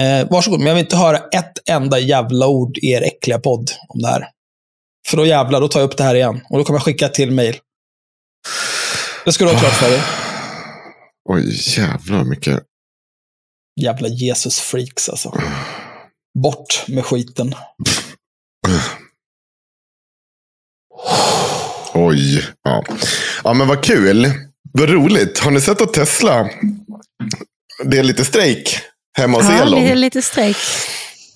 Eh, 0.01 0.29
varsågod, 0.31 0.59
men 0.59 0.69
jag 0.69 0.75
vill 0.75 0.85
inte 0.85 0.97
höra 0.97 1.17
ett 1.19 1.69
enda 1.71 1.99
jävla 1.99 2.47
ord 2.47 2.79
i 2.79 2.91
er 2.91 3.03
äckliga 3.03 3.39
podd 3.39 3.71
om 3.89 4.01
det 4.03 4.09
här. 4.09 4.29
För 5.09 5.17
då 5.17 5.27
jävlar, 5.27 5.61
då 5.61 5.69
tar 5.69 5.81
jag 5.81 5.87
upp 5.91 5.97
det 5.97 6.05
här 6.05 6.15
igen. 6.15 6.41
Och 6.51 6.59
då 6.59 6.65
kommer 6.65 6.79
jag 6.79 6.85
skicka 6.85 7.09
till 7.09 7.31
mail. 7.31 7.57
Det 9.25 9.33
ska 9.33 9.45
du 9.45 9.51
ha 9.51 9.59
klart 9.59 9.73
för 9.73 9.91
dig. 9.91 10.03
Oj, 11.29 11.61
jävlar 11.79 12.25
mycket. 12.25 12.63
Jävla 13.81 14.09
Jesus-freaks 14.09 15.11
alltså. 15.11 15.41
Bort 16.43 16.85
med 16.89 17.05
skiten. 17.05 17.55
Oj. 21.95 22.49
Ja. 22.63 22.85
ja, 23.45 23.55
men 23.55 23.69
vad 23.69 23.85
kul. 23.85 24.31
Vad 24.73 24.91
roligt. 24.91 25.39
Har 25.39 25.51
ni 25.51 25.61
sett 25.61 25.81
att 25.81 25.95
Tesla, 25.95 26.51
det 27.85 27.99
är 27.99 28.03
lite 28.03 28.25
strejk 28.25 28.81
hemma 29.19 29.39
hos 29.39 29.47
Ja, 29.47 29.63
Elon? 29.63 29.81
lite, 29.81 29.95
lite 29.95 30.23
strejk. 30.23 30.57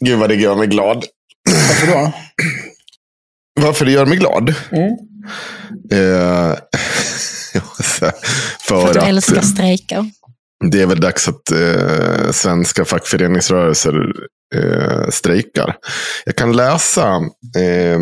Gud 0.01 0.19
vad 0.19 0.29
det 0.29 0.35
gör 0.35 0.55
mig 0.57 0.67
glad. 0.67 1.05
Varför 1.69 1.87
då? 1.87 2.13
Varför 3.61 3.85
det 3.85 3.93
gör 3.93 4.07
mig 4.07 4.19
glad? 4.19 4.55
Mm. 4.73 4.91
Eh, 5.93 6.57
för, 7.83 8.13
För 8.61 8.89
att 8.89 8.95
du 8.95 9.01
älskar 9.01 9.43
strejker. 9.43 10.11
det 10.71 10.83
är 10.83 10.87
väl 10.87 11.01
dags 11.01 11.29
att 11.29 11.51
eh, 11.51 12.31
svenska 12.31 12.85
fackföreningsrörelser 12.85 13.95
eh, 14.55 15.09
strejkar. 15.11 15.77
Jag 16.25 16.37
kan 16.37 16.53
läsa 16.57 17.09
eh, 17.57 17.99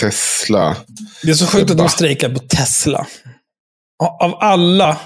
Tesla. 0.00 0.76
Det 1.22 1.30
är 1.30 1.34
så 1.34 1.46
sjukt 1.46 1.70
att 1.70 1.78
de 1.78 1.88
strejkar 1.88 2.28
på 2.28 2.38
Tesla. 2.38 3.06
Av 4.20 4.34
alla 4.40 5.00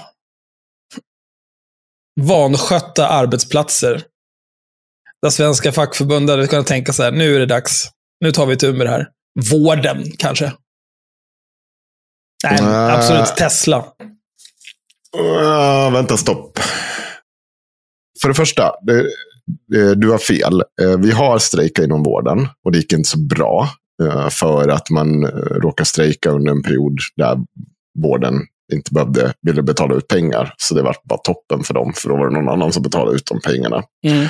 vanskötta 2.21 3.07
arbetsplatser 3.07 4.03
där 5.21 5.29
svenska 5.29 5.71
fackförbund 5.71 6.29
hade 6.29 6.47
kunnat 6.47 6.67
tänka 6.67 6.93
så 6.93 7.03
här, 7.03 7.11
nu 7.11 7.35
är 7.35 7.39
det 7.39 7.45
dags. 7.45 7.89
Nu 8.21 8.31
tar 8.31 8.45
vi 8.45 8.57
tur 8.57 8.73
med 8.73 8.85
det 8.85 8.91
här. 8.91 9.07
Vården, 9.51 10.03
kanske. 10.17 10.53
Nej, 12.43 12.59
Nej. 12.61 12.91
absolut 12.91 13.35
Tesla. 13.35 13.77
Uh, 15.19 15.93
vänta, 15.93 16.17
stopp. 16.17 16.59
För 18.21 18.27
det 18.27 18.35
första, 18.35 18.71
det, 18.81 19.05
det, 19.67 19.95
du 19.95 20.11
har 20.11 20.17
fel. 20.17 20.63
Eh, 20.81 20.97
vi 20.99 21.11
har 21.11 21.39
strejkat 21.39 21.85
inom 21.85 22.03
vården 22.03 22.47
och 22.65 22.71
det 22.71 22.77
gick 22.77 22.93
inte 22.93 23.09
så 23.09 23.19
bra. 23.19 23.69
eh, 24.03 24.29
för 24.29 24.67
att 24.67 24.89
man 24.89 25.23
eh, 25.23 25.29
råkade 25.39 25.85
strejka 25.87 26.29
under 26.29 26.51
en 26.51 26.63
period 26.63 26.97
där 27.15 27.37
vården 27.99 28.33
inte 28.73 28.93
behövde, 28.93 29.33
ville 29.41 29.61
betala 29.61 29.95
ut 29.95 30.07
pengar. 30.07 30.53
Så 30.57 30.75
det 30.75 30.81
var 30.81 30.95
bara 31.09 31.19
toppen 31.19 31.63
för 31.63 31.73
dem, 31.73 31.93
för 31.95 32.09
då 32.09 32.15
var 32.17 32.29
det 32.29 32.33
någon 32.33 32.49
annan 32.49 32.73
som 32.73 32.83
betalade 32.83 33.15
ut 33.15 33.25
de 33.25 33.41
pengarna. 33.41 33.83
Mm. 34.07 34.21
Eh, 34.23 34.27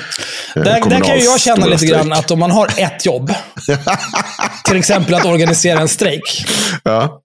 Där, 0.54 0.90
där 0.90 1.00
kan 1.00 1.18
ju 1.18 1.24
jag 1.24 1.40
känna 1.40 1.66
lite 1.66 1.86
grann 1.86 2.12
att 2.12 2.30
om 2.30 2.38
man 2.38 2.50
har 2.50 2.66
ett 2.80 3.06
jobb, 3.06 3.30
till 4.64 4.76
exempel 4.76 5.14
att 5.14 5.24
organisera 5.24 5.80
en 5.80 5.88
strejk, 5.88 6.46
Ja. 6.82 7.22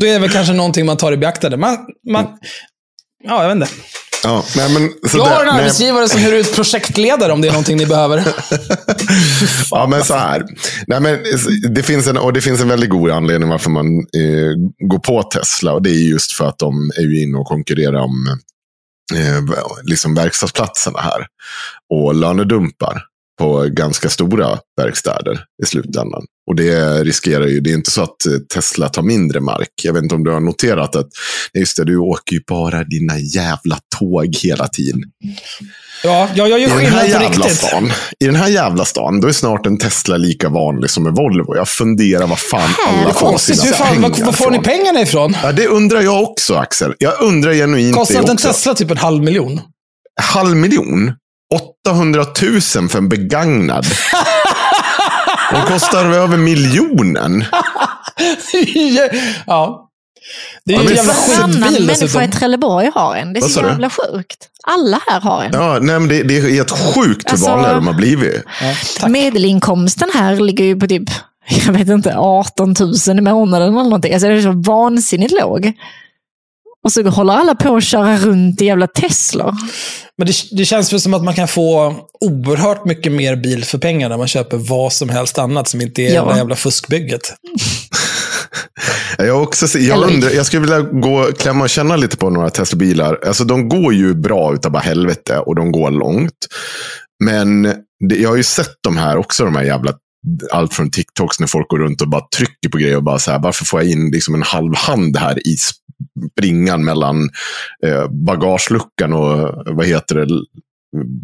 då 0.00 0.06
är 0.06 0.12
det 0.12 0.18
väl 0.18 0.30
kanske 0.30 0.52
någonting 0.52 0.86
man 0.86 0.96
tar 0.96 1.12
i 1.12 1.16
beaktande. 1.16 1.56
Man, 1.56 1.78
man, 2.10 2.26
ja, 3.24 3.42
jag 3.42 3.54
vet 3.56 3.68
inte. 3.68 3.82
Ja, 4.24 4.44
nej, 4.56 4.72
men, 4.72 5.10
så 5.10 5.18
Jag 5.18 5.24
har 5.24 5.44
en 5.44 5.48
arbetsgivare 5.48 6.08
som 6.08 6.20
hyr 6.20 6.32
ut 6.32 6.54
projektledare 6.54 7.32
om 7.32 7.40
det 7.40 7.48
är 7.48 7.52
någonting 7.52 7.76
ni 7.76 7.86
behöver. 7.86 8.24
Ja, 9.70 9.86
men 9.86 10.04
så 10.04 10.14
här. 10.14 10.44
Nej, 10.86 11.00
men 11.00 11.18
det, 11.74 11.82
finns 11.82 12.06
en, 12.06 12.16
och 12.16 12.32
det 12.32 12.40
finns 12.40 12.60
en 12.60 12.68
väldigt 12.68 12.90
god 12.90 13.10
anledning 13.10 13.48
varför 13.48 13.70
man 13.70 13.86
eh, 13.98 14.88
går 14.88 14.98
på 14.98 15.22
Tesla. 15.22 15.72
Och 15.72 15.82
det 15.82 15.90
är 15.90 16.08
just 16.08 16.32
för 16.32 16.48
att 16.48 16.58
de 16.58 16.90
är 16.96 17.02
ju 17.02 17.22
inne 17.22 17.38
och 17.38 17.46
konkurrerar 17.46 18.00
om 18.00 18.38
eh, 19.14 19.42
liksom 19.82 20.14
verkstadsplatserna 20.14 21.00
här. 21.00 21.26
Och 21.90 22.14
lönedumpar 22.14 23.02
på 23.40 23.66
ganska 23.70 24.08
stora 24.08 24.58
verkstäder 24.82 25.40
i 25.62 25.66
slutändan. 25.66 26.22
Och 26.50 26.56
det 26.56 27.04
riskerar 27.04 27.46
ju, 27.46 27.60
det 27.60 27.70
är 27.70 27.74
inte 27.74 27.90
så 27.90 28.02
att 28.02 28.16
Tesla 28.54 28.88
tar 28.88 29.02
mindre 29.02 29.40
mark. 29.40 29.68
Jag 29.82 29.92
vet 29.92 30.02
inte 30.02 30.14
om 30.14 30.24
du 30.24 30.30
har 30.30 30.40
noterat 30.40 30.96
att, 30.96 31.06
just 31.58 31.76
det, 31.76 31.84
du 31.84 31.96
åker 31.96 32.34
ju 32.36 32.42
bara 32.48 32.84
dina 32.84 33.18
jävla 33.18 33.78
tåg 33.98 34.36
hela 34.36 34.68
tiden. 34.68 35.00
Ja, 36.04 36.28
jag 36.34 36.48
gör 36.48 36.58
ju 36.58 36.64
I 36.64 36.68
den 36.68 36.78
här 36.78 36.84
skillnad 36.84 37.00
på 37.00 37.08
jävla 37.10 37.28
riktigt. 37.28 37.56
stan, 37.56 37.90
I 38.20 38.26
den 38.26 38.36
här 38.36 38.48
jävla 38.48 38.84
stan, 38.84 39.20
då 39.20 39.28
är 39.28 39.32
snart 39.32 39.66
en 39.66 39.78
Tesla 39.78 40.16
lika 40.16 40.48
vanlig 40.48 40.90
som 40.90 41.06
en 41.06 41.14
Volvo. 41.14 41.56
Jag 41.56 41.68
funderar 41.68 42.26
vad 42.26 42.38
fan 42.38 42.70
alla 42.88 43.14
får 43.14 43.38
sina 43.38 43.62
hur 43.62 43.72
fan, 43.72 44.02
pengar 44.02 44.24
var, 44.24 44.32
får 44.32 44.50
ni 44.50 44.58
pengarna 44.58 45.00
ifrån? 45.00 45.36
Ja, 45.42 45.52
det 45.52 45.66
undrar 45.66 46.00
jag 46.00 46.22
också, 46.22 46.54
Axel. 46.54 46.94
Jag 46.98 47.22
undrar 47.22 47.54
genuint 47.54 47.96
Kostar 47.96 48.14
det 48.14 48.20
inte 48.20 48.30
en 48.30 48.34
också. 48.34 48.48
Tesla 48.48 48.74
typ 48.74 48.90
en 48.90 48.96
halv 48.96 49.22
miljon? 49.22 49.60
Halv 50.22 50.56
miljon? 50.56 51.12
800 51.84 52.24
000 52.42 52.60
för 52.88 52.98
en 52.98 53.08
begagnad. 53.08 53.86
Den 55.52 55.66
kostar 55.66 56.04
över 56.04 56.36
miljonen. 56.36 57.44
ja. 59.46 59.86
Det 60.64 60.74
är 60.74 60.76
Ja, 60.76 60.82
ju 60.82 60.88
men 60.88 60.88
en 60.88 60.96
jävla 60.96 61.12
Varannan 61.12 61.52
skitbil 61.52 61.86
människa 61.86 62.04
dessutom. 62.04 62.22
i 62.22 62.28
Trelleborg 62.28 62.90
har 62.94 63.16
en. 63.16 63.32
Det 63.32 63.40
är 63.40 63.48
så 63.48 63.60
jävla 63.60 63.90
sjukt. 63.90 64.48
Alla 64.66 65.00
här 65.06 65.20
har 65.20 65.42
en. 65.44 65.50
Ja, 65.52 65.78
nej, 65.80 65.98
men 66.00 66.08
det, 66.08 66.22
det 66.22 66.36
är 66.38 66.50
helt 66.50 66.70
sjukt 66.70 67.26
hur 67.26 67.30
Alltså- 67.32 67.46
vanliga 67.50 67.72
de 67.74 67.86
har 67.86 67.94
blivit. 67.94 68.44
Ja. 69.00 69.08
Medelinkomsten 69.08 70.08
här 70.14 70.36
ligger 70.36 70.64
ju 70.64 70.76
på 70.80 70.86
typ, 70.86 71.10
jag 71.66 71.72
vet 71.72 71.88
inte, 71.88 72.14
18 72.16 72.74
000 73.08 73.18
i 73.18 73.20
månaden 73.20 73.68
eller 73.68 73.82
någonting. 73.82 74.12
Alltså 74.14 74.28
det 74.28 74.34
är 74.34 74.42
så 74.42 74.62
vansinnigt 74.70 75.32
låg. 75.40 75.72
Och 76.84 76.92
så 76.92 77.08
håller 77.08 77.34
alla 77.34 77.54
på 77.54 77.76
att 77.76 77.84
köra 77.84 78.16
runt 78.16 78.62
i 78.62 78.64
jävla 78.66 78.86
Tesla. 78.86 79.56
Men 80.20 80.26
det, 80.26 80.32
det 80.50 80.64
känns 80.64 80.92
väl 80.92 81.00
som 81.00 81.14
att 81.14 81.24
man 81.24 81.34
kan 81.34 81.48
få 81.48 81.94
oerhört 82.20 82.84
mycket 82.84 83.12
mer 83.12 83.36
bil 83.36 83.64
för 83.64 83.78
pengar 83.78 84.08
när 84.08 84.18
man 84.18 84.28
köper 84.28 84.56
vad 84.56 84.92
som 84.92 85.08
helst 85.08 85.38
annat 85.38 85.68
som 85.68 85.80
inte 85.80 86.02
är 86.02 86.14
Ja. 86.14 86.24
det 86.24 86.36
jävla 86.36 86.56
fuskbygget. 86.56 87.20
Jag, 89.18 89.42
också, 89.42 89.78
jag, 89.78 90.10
undrar, 90.10 90.30
jag 90.30 90.46
skulle 90.46 90.60
vilja 90.60 90.80
gå, 90.80 91.32
klämma 91.38 91.64
och 91.64 91.70
känna 91.70 91.96
lite 91.96 92.16
på 92.16 92.30
några 92.30 92.50
Tesla-bilar. 92.50 93.18
Alltså, 93.26 93.44
de 93.44 93.68
går 93.68 93.94
ju 93.94 94.14
bra 94.14 94.54
utav 94.54 94.72
bara 94.72 94.82
helvete 94.82 95.38
och 95.38 95.54
de 95.54 95.72
går 95.72 95.90
långt. 95.90 96.46
Men 97.24 97.62
det, 98.08 98.16
jag 98.16 98.28
har 98.28 98.36
ju 98.36 98.42
sett 98.42 98.74
de 98.84 98.96
här 98.96 99.16
också, 99.16 99.44
de 99.44 99.56
här 99.56 99.64
jävla 99.64 99.92
allt 100.50 100.74
från 100.74 100.90
TikToks 100.90 101.40
när 101.40 101.46
folk 101.46 101.68
går 101.68 101.78
runt 101.78 102.02
och 102.02 102.08
bara 102.08 102.28
trycker 102.36 102.68
på 102.68 102.78
grejer 102.78 102.96
och 102.96 103.04
bara 103.04 103.18
så 103.18 103.30
här, 103.30 103.38
varför 103.38 103.64
får 103.64 103.80
jag 103.80 103.90
in 103.90 104.10
liksom 104.10 104.34
en 104.34 104.42
halv 104.42 104.76
hand 104.76 105.16
här 105.16 105.48
i 105.48 105.56
springan 106.36 106.84
mellan 106.84 107.30
eh, 107.86 108.08
bagageluckan 108.08 109.12
och 109.12 109.64
vad 109.66 109.86
heter 109.86 110.14
det, 110.14 110.26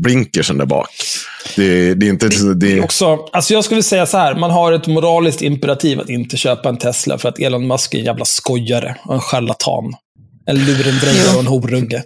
blinkersen 0.03 0.59
där 0.59 0.67
bak. 0.67 0.89
Det, 1.57 1.95
det 1.95 2.07
är 2.07 2.11
inte... 2.11 2.29
Det, 2.29 2.55
Det 2.55 2.79
är 2.79 2.85
också, 2.85 3.19
alltså 3.33 3.55
jag 3.55 3.65
skulle 3.65 3.83
säga 3.83 4.07
så 4.07 4.19
här, 4.19 4.35
man 4.35 4.51
har 4.51 4.73
ett 4.73 4.87
moraliskt 4.87 5.43
imperativ 5.43 6.01
att 6.01 6.11
inte 6.11 6.37
köpa 6.37 6.69
en 6.69 6.77
Tesla 6.77 7.19
för 7.19 7.29
att 7.29 7.39
Elon 7.39 7.67
Musk 7.67 7.95
är 7.95 7.99
en 7.99 8.05
jävla 8.05 8.25
skojare 8.25 8.97
och 9.05 9.15
en 9.15 9.21
charlatan. 9.21 9.95
En 10.47 10.57
lurendrejare 10.57 11.35
och 11.35 11.41
en 11.41 11.47
horunge. 11.47 12.03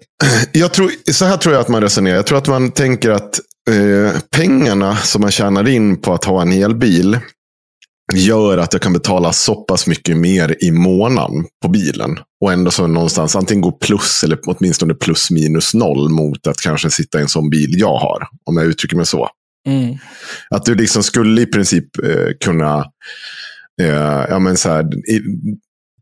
Jag 0.53 0.73
tror, 0.73 0.91
så 1.13 1.25
här 1.25 1.37
tror 1.37 1.55
jag 1.55 1.61
att 1.61 1.69
man 1.69 1.83
resonerar. 1.83 2.17
Jag 2.17 2.27
tror 2.27 2.39
att 2.39 2.49
man 2.49 2.71
tänker 2.71 3.11
att 3.11 3.41
eh, 3.71 4.21
pengarna 4.37 4.97
som 4.97 5.21
man 5.21 5.31
tjänar 5.31 5.69
in 5.69 6.01
på 6.01 6.15
att 6.15 6.25
ha 6.25 6.43
en 6.43 6.53
elbil 6.53 7.19
gör 8.15 8.59
att 8.59 8.73
jag 8.73 8.83
kan 8.83 8.93
betala 8.93 9.33
så 9.33 9.55
pass 9.55 9.87
mycket 9.87 10.17
mer 10.17 10.57
i 10.61 10.71
månaden 10.71 11.45
på 11.63 11.69
bilen. 11.69 12.19
Och 12.41 12.53
ändå 12.53 12.71
så 12.71 12.87
någonstans 12.87 13.37
antingen 13.37 13.61
gå 13.61 13.73
plus 13.73 14.25
eller 14.25 14.39
åtminstone 14.47 14.95
plus 14.95 15.31
minus 15.31 15.75
noll 15.75 16.09
mot 16.09 16.47
att 16.47 16.61
kanske 16.61 16.91
sitta 16.91 17.19
i 17.19 17.23
en 17.23 17.29
sån 17.29 17.51
bil 17.51 17.81
jag 17.81 17.97
har. 17.97 18.29
Om 18.45 18.57
jag 18.57 18.67
uttrycker 18.67 18.97
mig 18.97 19.07
så. 19.07 19.29
Mm. 19.69 19.97
Att 20.51 20.65
du 20.65 20.75
liksom 20.75 21.03
skulle 21.03 21.41
i 21.41 21.47
princip 21.47 21.99
eh, 21.99 22.29
kunna, 22.45 22.79
eh, 23.83 24.25
ja 24.29 24.39
men 24.39 24.57
så 24.57 24.69
här, 24.69 25.11
i, 25.11 25.21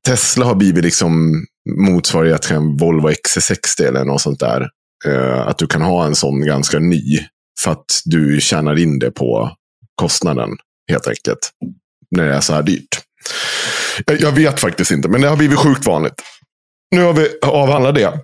Tesla 0.06 0.44
har 0.44 0.54
blivit 0.54 0.84
liksom 0.84 1.44
motsvarighet 1.76 2.42
till 2.42 2.56
en 2.56 2.76
Volvo 2.76 3.08
XC60 3.08 3.82
eller 3.82 4.04
något 4.04 4.20
sånt 4.20 4.40
där. 4.40 4.68
Eh, 5.06 5.46
att 5.46 5.58
du 5.58 5.66
kan 5.66 5.82
ha 5.82 6.06
en 6.06 6.14
sån 6.14 6.46
ganska 6.46 6.78
ny. 6.78 7.26
För 7.60 7.70
att 7.70 8.02
du 8.04 8.40
tjänar 8.40 8.78
in 8.78 8.98
det 8.98 9.10
på 9.10 9.50
kostnaden 9.94 10.50
helt 10.90 11.08
enkelt. 11.08 11.50
När 12.10 12.28
det 12.28 12.34
är 12.34 12.40
så 12.40 12.54
här 12.54 12.62
dyrt. 12.62 13.00
Jag, 14.06 14.20
jag 14.20 14.32
vet 14.32 14.60
faktiskt 14.60 14.90
inte, 14.90 15.08
men 15.08 15.20
det 15.20 15.28
har 15.28 15.36
blivit 15.36 15.58
sjukt 15.58 15.86
vanligt. 15.86 16.22
Nu 16.90 17.02
har 17.02 17.12
vi 17.12 17.28
avhandlat 17.42 17.94
det. 17.94 18.20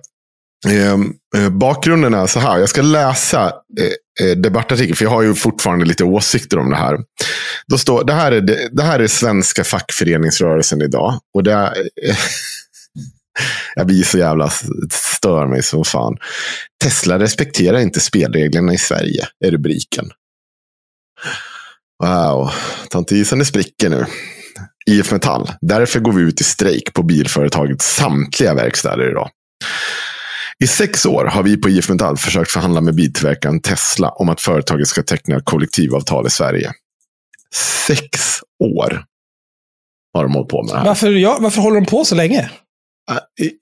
Ehm, 0.67 1.13
eh, 1.37 1.49
bakgrunden 1.49 2.13
är 2.13 2.27
så 2.27 2.39
här. 2.39 2.57
Jag 2.59 2.69
ska 2.69 2.81
läsa 2.81 3.53
eh, 3.79 4.27
eh, 4.27 4.35
debattartikeln, 4.35 4.95
för 4.95 5.05
jag 5.05 5.11
har 5.11 5.21
ju 5.21 5.35
fortfarande 5.35 5.85
lite 5.85 6.03
åsikter 6.03 6.59
om 6.59 6.69
det 6.69 6.75
här. 6.75 6.97
Då 7.67 7.77
står, 7.77 8.03
det, 8.03 8.13
här 8.13 8.31
är, 8.31 8.41
det, 8.41 8.69
det 8.71 8.83
här 8.83 8.99
är 8.99 9.07
svenska 9.07 9.63
fackföreningsrörelsen 9.63 10.81
idag. 10.81 11.19
Och 11.33 11.43
det 11.43 11.53
är, 11.53 11.77
eh, 12.07 12.15
jag 13.75 13.87
blir 13.87 14.03
så 14.03 14.17
jävla 14.17 14.49
stör 14.91 15.47
mig 15.47 15.63
som 15.63 15.85
fan. 15.85 16.17
Tesla 16.83 17.19
respekterar 17.19 17.79
inte 17.79 17.99
spelreglerna 17.99 18.73
i 18.73 18.77
Sverige, 18.77 19.27
är 19.45 19.51
rubriken. 19.51 20.11
Wow, 22.03 22.51
tantisen 22.89 23.41
är 23.41 23.45
spricker 23.45 23.89
nu. 23.89 24.05
IF 24.85 25.11
Metall. 25.11 25.51
Därför 25.61 25.99
går 25.99 26.11
vi 26.13 26.21
ut 26.21 26.41
i 26.41 26.43
strejk 26.43 26.93
på 26.93 27.03
bilföretagets 27.03 27.95
samtliga 27.95 28.53
verkstäder 28.53 29.09
idag. 29.09 29.29
I 30.63 30.67
sex 30.67 31.05
år 31.05 31.25
har 31.25 31.43
vi 31.43 31.57
på 31.57 31.69
IF 31.69 31.89
Metall 31.89 32.17
försökt 32.17 32.51
förhandla 32.51 32.81
med 32.81 32.95
biltillverkaren 32.95 33.61
Tesla 33.61 34.09
om 34.09 34.29
att 34.29 34.41
företaget 34.41 34.87
ska 34.87 35.03
teckna 35.03 35.41
kollektivavtal 35.41 36.27
i 36.27 36.29
Sverige. 36.29 36.71
Sex 37.87 38.39
år 38.63 39.03
har 40.13 40.23
de 40.23 40.33
hållit 40.33 40.49
på 40.49 40.63
med 40.63 40.75
det 40.75 40.79
här. 40.79 40.85
Varför, 40.85 41.11
ja, 41.11 41.37
varför 41.41 41.61
håller 41.61 41.81
de 41.81 41.85
på 41.85 42.05
så 42.05 42.15
länge? 42.15 42.49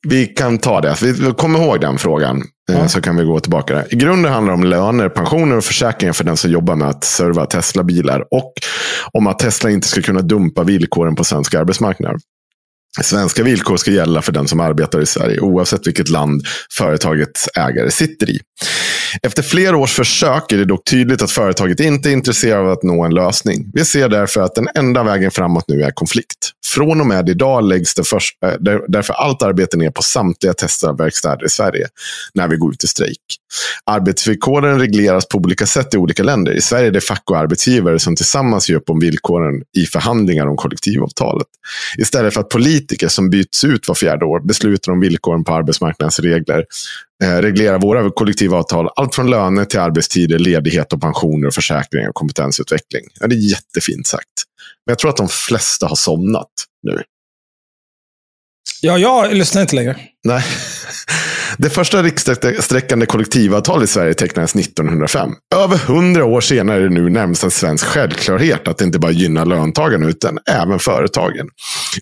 Vi 0.07 0.25
kan 0.25 0.57
ta 0.57 0.81
det. 0.81 1.01
Vi 1.01 1.33
kommer 1.37 1.59
ihåg 1.59 1.81
den 1.81 1.97
frågan. 1.97 2.43
Ja. 2.71 2.87
Så 2.87 3.01
kan 3.01 3.15
vi 3.15 3.23
gå 3.23 3.39
tillbaka 3.39 3.73
där. 3.73 3.93
I 3.93 3.95
grunden 3.95 4.33
handlar 4.33 4.53
det 4.53 4.57
om 4.57 4.63
löner, 4.63 5.09
pensioner 5.09 5.57
och 5.57 5.63
försäkringar 5.63 6.13
för 6.13 6.23
den 6.23 6.37
som 6.37 6.51
jobbar 6.51 6.75
med 6.75 6.87
att 6.87 7.03
serva 7.03 7.45
Tesla-bilar. 7.45 8.25
Och 8.31 8.53
om 9.11 9.27
att 9.27 9.39
Tesla 9.39 9.69
inte 9.69 9.87
ska 9.87 10.01
kunna 10.01 10.21
dumpa 10.21 10.63
villkoren 10.63 11.15
på 11.15 11.23
svensk 11.23 11.53
arbetsmarknad. 11.53 12.21
Svenska 13.01 13.43
villkor 13.43 13.77
ska 13.77 13.91
gälla 13.91 14.21
för 14.21 14.31
den 14.31 14.47
som 14.47 14.59
arbetar 14.59 15.01
i 15.01 15.05
Sverige, 15.05 15.39
oavsett 15.39 15.87
vilket 15.87 16.09
land 16.09 16.41
företagets 16.77 17.49
ägare 17.55 17.91
sitter 17.91 18.29
i. 18.29 18.39
Efter 19.21 19.43
flera 19.43 19.77
års 19.77 19.93
försök 19.93 20.51
är 20.51 20.57
det 20.57 20.65
dock 20.65 20.89
tydligt 20.89 21.21
att 21.21 21.31
företaget 21.31 21.79
inte 21.79 22.09
är 22.09 22.13
intresserat 22.13 22.59
av 22.59 22.69
att 22.71 22.83
nå 22.83 23.03
en 23.03 23.13
lösning. 23.13 23.71
Vi 23.73 23.85
ser 23.85 24.09
därför 24.09 24.41
att 24.41 24.55
den 24.55 24.67
enda 24.75 25.03
vägen 25.03 25.31
framåt 25.31 25.65
nu 25.67 25.83
är 25.83 25.91
konflikt. 25.91 26.51
Från 26.65 27.01
och 27.01 27.07
med 27.07 27.29
idag 27.29 27.63
läggs 27.63 27.95
det 27.95 28.03
först, 28.03 28.43
eh, 28.45 28.77
därför 28.87 29.13
allt 29.13 29.41
arbete 29.41 29.77
ner 29.77 29.91
på 29.91 30.01
samtliga 30.01 30.53
testverkstäder 30.53 31.45
i 31.45 31.49
Sverige 31.49 31.87
när 32.33 32.47
vi 32.47 32.57
går 32.57 32.73
ut 32.73 32.83
i 32.83 32.87
strejk. 32.87 33.19
Arbetsvillkoren 33.85 34.79
regleras 34.79 35.27
på 35.27 35.37
olika 35.37 35.65
sätt 35.65 35.93
i 35.93 35.97
olika 35.97 36.23
länder. 36.23 36.51
I 36.51 36.61
Sverige 36.61 36.87
är 36.87 36.91
det 36.91 37.01
fack 37.01 37.23
och 37.29 37.37
arbetsgivare 37.37 37.99
som 37.99 38.15
tillsammans 38.15 38.69
gör 38.69 38.77
upp 38.77 38.89
om 38.89 38.99
villkoren 38.99 39.63
i 39.77 39.85
förhandlingar 39.85 40.47
om 40.47 40.57
kollektivavtalet. 40.57 41.47
Istället 41.97 42.33
för 42.33 42.41
att 42.41 42.49
politiker 42.49 43.07
som 43.07 43.29
byts 43.29 43.63
ut 43.63 43.87
var 43.87 43.95
fjärde 43.95 44.25
år 44.25 44.39
beslutar 44.39 44.91
om 44.91 44.99
villkoren 44.99 45.43
på 45.43 45.53
arbetsmarknadens 45.53 46.19
regler 46.19 46.65
reglerar 47.23 47.79
våra 47.79 48.11
kollektivavtal 48.11 48.89
allt 48.95 49.15
från 49.15 49.29
löner 49.29 49.65
till 49.65 49.79
arbetstider, 49.79 50.39
ledighet 50.39 50.93
och 50.93 51.01
pensioner, 51.01 51.47
och 51.47 51.53
försäkringar 51.53 52.09
och 52.09 52.15
kompetensutveckling. 52.15 53.03
Ja, 53.19 53.27
det 53.27 53.35
är 53.35 53.49
jättefint 53.51 54.07
sagt. 54.07 54.27
Men 54.85 54.91
jag 54.91 54.99
tror 54.99 55.09
att 55.09 55.17
de 55.17 55.29
flesta 55.29 55.87
har 55.87 55.95
somnat 55.95 56.49
nu. 56.83 57.03
Ja, 58.81 58.97
jag 58.97 59.33
lyssnar 59.33 59.61
inte 59.61 59.75
längre. 59.75 59.99
Nej. 60.23 60.43
Det 61.57 61.69
första 61.69 62.03
rikssträckande 62.03 63.05
kollektivavtalet 63.05 63.89
i 63.89 63.93
Sverige 63.93 64.13
tecknades 64.13 64.55
1905. 64.55 65.29
Över 65.55 65.77
hundra 65.77 66.25
år 66.25 66.41
senare 66.41 66.77
är 66.77 66.81
det 66.81 66.89
nu 66.89 67.09
närmast 67.09 67.43
en 67.43 67.51
svensk 67.51 67.85
självklarhet 67.85 68.67
att 68.67 68.77
det 68.77 68.85
inte 68.85 68.99
bara 68.99 69.11
gynnar 69.11 69.45
löntagarna 69.45 70.07
utan 70.07 70.39
även 70.49 70.79
företagen. 70.79 71.47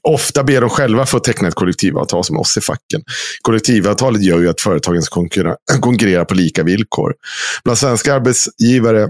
Ofta 0.04 0.44
ber 0.44 0.62
de 0.62 0.70
själva 0.70 1.06
få 1.06 1.20
teckna 1.20 1.48
ett 1.48 1.56
kollektivavtal 1.56 2.24
som 2.24 2.38
oss 2.38 2.58
i 2.58 2.62
facken. 2.62 3.02
Kollektivavtalet 3.42 4.24
gör 4.24 4.40
ju 4.40 4.50
att 4.50 4.62
företagen 4.62 5.02
ska 5.02 5.28
konkurrera 5.82 6.26
på 6.26 6.34
lika 6.34 6.64
villkor. 6.64 7.14
Bland 7.64 7.78
svenska 7.78 8.16
arbetsgivare 8.16 9.10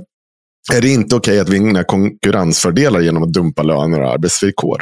är 0.73 0.81
det 0.81 0.89
inte 0.89 1.15
okej 1.15 1.39
att 1.39 1.49
vinna 1.49 1.83
konkurrensfördelar 1.83 2.99
genom 2.99 3.23
att 3.23 3.33
dumpa 3.33 3.63
löner 3.63 4.01
och 4.01 4.11
arbetsvillkor. 4.11 4.81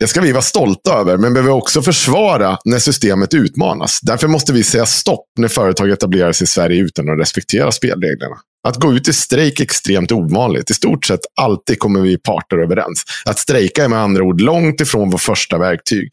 Det 0.00 0.06
ska 0.06 0.20
vi 0.20 0.32
vara 0.32 0.42
stolta 0.42 0.92
över, 0.92 1.16
men 1.16 1.34
behöver 1.34 1.52
också 1.52 1.82
försvara 1.82 2.58
när 2.64 2.78
systemet 2.78 3.34
utmanas. 3.34 4.00
Därför 4.00 4.28
måste 4.28 4.52
vi 4.52 4.64
säga 4.64 4.86
stopp 4.86 5.26
när 5.38 5.48
företag 5.48 5.90
etablerar 5.90 6.32
sig 6.32 6.44
i 6.44 6.48
Sverige 6.48 6.82
utan 6.82 7.08
att 7.08 7.18
respektera 7.18 7.72
spelreglerna. 7.72 8.36
Att 8.68 8.76
gå 8.76 8.92
ut 8.92 9.08
i 9.08 9.12
strejk 9.12 9.60
är 9.60 9.64
extremt 9.64 10.12
ovanligt. 10.12 10.70
I 10.70 10.74
stort 10.74 11.04
sett 11.04 11.20
alltid 11.40 11.78
kommer 11.78 12.00
vi 12.00 12.18
parter 12.18 12.56
överens. 12.56 13.04
Att 13.24 13.38
strejka 13.38 13.84
är 13.84 13.88
med 13.88 13.98
andra 13.98 14.22
ord 14.22 14.40
långt 14.40 14.80
ifrån 14.80 15.10
vårt 15.10 15.20
första 15.20 15.58
verktyg. 15.58 16.10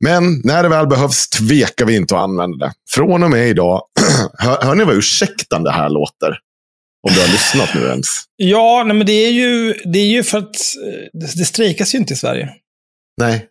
Men 0.00 0.40
när 0.44 0.62
det 0.62 0.68
väl 0.68 0.86
behövs 0.86 1.28
tvekar 1.28 1.86
vi 1.86 1.96
inte 1.96 2.16
att 2.16 2.22
använda 2.22 2.66
det. 2.66 2.72
Från 2.90 3.22
och 3.22 3.30
med 3.30 3.48
idag, 3.48 3.82
hör, 4.38 4.62
hör 4.62 4.74
ni 4.74 4.84
vad 4.84 4.94
ursäktande 4.94 5.70
det 5.70 5.74
här 5.74 5.88
låter? 5.88 6.38
Om 7.08 7.14
du 7.14 7.20
har 7.20 7.28
lyssnat 7.28 7.74
nu 7.74 7.80
ens. 7.80 8.06
Ja, 8.36 8.84
nej, 8.86 8.96
men 8.96 9.06
det 9.06 9.12
är 9.12 9.30
ju, 9.30 9.74
det 9.84 9.98
är 9.98 10.06
ju 10.06 10.22
för 10.22 10.38
att 10.38 10.44
eh, 10.44 11.20
det, 11.20 11.38
det 11.38 11.44
strejkas 11.44 11.94
ju 11.94 11.98
inte 11.98 12.14
i 12.14 12.16
Sverige. 12.16 12.48
Nej. 13.20 13.46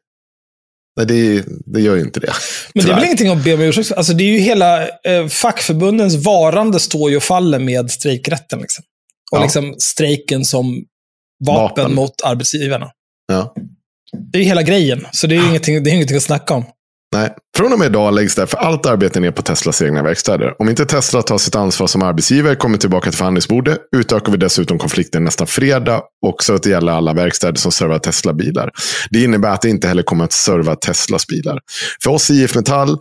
Nej, 0.98 1.06
det, 1.06 1.46
det 1.66 1.82
gör 1.82 1.96
ju 1.96 2.02
inte 2.02 2.20
det. 2.20 2.34
Men 2.74 2.86
det 2.86 2.92
är 2.92 2.96
väl 2.96 3.04
ingenting 3.04 3.30
att 3.30 3.44
be 3.44 3.54
om 3.54 3.62
ursäkt. 3.62 3.92
Alltså, 3.92 4.14
det 4.14 4.24
är 4.24 4.28
ju 4.32 4.38
hela 4.38 4.88
eh, 4.88 5.28
fackförbundens 5.30 6.16
varande 6.16 6.80
står 6.80 7.10
ju 7.10 7.18
och 7.18 7.24
faller 7.24 7.60
med 7.60 7.92
strejkrätten. 7.92 8.60
Liksom. 8.60 8.84
Och 9.32 9.38
Ja. 9.38 9.44
liksom 9.44 9.76
strejken 9.80 10.46
som 10.46 10.86
vapen, 11.46 11.84
Vapen. 11.84 11.96
mot 11.96 12.22
arbetsgivarna. 12.24 12.92
Ja. 13.28 13.54
Det 14.32 14.38
är 14.38 14.42
ju 14.42 14.48
hela 14.48 14.64
grejen. 14.64 15.08
Så 15.12 15.28
det 15.28 15.36
är 15.36 15.40
ju 15.42 15.48
ingenting, 15.50 15.84
det 15.84 15.90
är 15.90 15.94
ingenting 15.94 16.18
att 16.18 16.24
snacka 16.24 16.54
om. 16.54 16.66
Nej. 17.14 17.34
Från 17.58 17.74
och 17.74 17.80
med 17.80 17.86
idag 17.86 18.14
läggs 18.14 18.36
därför 18.36 18.58
allt 18.58 18.86
arbete 18.86 19.20
ner 19.20 19.32
på 19.32 19.42
Teslas 19.42 19.82
egna 19.82 20.04
verkstäder. 20.04 20.62
Om 20.62 20.70
inte 20.70 20.86
Tesla 20.86 21.22
tar 21.22 21.38
sitt 21.38 21.56
ansvar 21.56 21.88
som 21.88 22.02
arbetsgivare 22.02 22.56
kommer 22.56 22.78
tillbaka 22.78 23.10
till 23.10 23.18
förhandlingsbordet 23.18 23.80
utökar 23.96 24.32
vi 24.32 24.38
dessutom 24.38 24.80
konflikten 24.80 25.24
nästa 25.24 25.46
fredag 25.46 26.02
också 26.26 26.54
att 26.54 26.64
det 26.64 26.70
gäller 26.70 26.92
alla 26.92 27.14
verkstäder 27.14 27.56
som 27.56 27.72
servar 27.72 28.00
Tesla-bilar. 28.00 28.72
Det 29.10 29.24
innebär 29.24 29.50
att 29.50 29.62
det 29.62 29.70
inte 29.70 29.88
heller 29.88 30.04
kommer 30.04 30.24
att 30.24 30.34
serva 30.34 30.76
Teslas 30.76 31.28
bilar. 31.28 31.60
För 32.04 32.12
oss 32.12 32.32
i 32.32 32.44
IF 32.44 32.56
Metall 32.56 32.98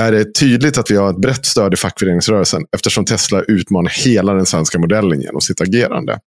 är 0.00 0.12
det 0.12 0.34
tydligt 0.34 0.78
att 0.78 0.90
vi 0.90 0.96
har 0.96 1.10
ett 1.10 1.20
brett 1.20 1.46
stöd 1.46 1.74
i 1.74 1.76
fackföreningsrörelsen 1.76 2.62
eftersom 2.76 3.04
Tesla 3.04 3.42
utmanar 3.42 3.90
hela 4.04 4.34
den 4.34 4.46
svenska 4.46 4.78
modellen 4.78 5.20
genom 5.20 5.40
sitt 5.40 5.60
agerande. 5.60 6.18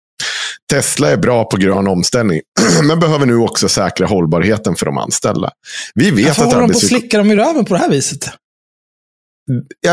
Tesla 0.71 1.09
är 1.09 1.17
bra 1.17 1.45
på 1.45 1.57
grön 1.57 1.87
omställning, 1.87 2.41
men 2.83 2.99
behöver 2.99 3.25
nu 3.25 3.37
också 3.37 3.69
säkra 3.69 4.07
hållbarheten 4.07 4.75
för 4.75 4.85
de 4.85 4.97
anställda. 4.97 5.49
Vi 5.95 6.11
vet 6.11 6.27
Varför 6.27 6.43
att 6.43 6.53
håller 6.53 6.67
de 6.67 6.71
på 6.71 6.77
att 6.77 6.83
slicka 6.83 7.17
dem 7.17 7.31
i 7.31 7.35
röven 7.35 7.65
på 7.65 7.73
det 7.73 7.79
här 7.79 7.89
viset? 7.89 8.29
Ja, 9.81 9.91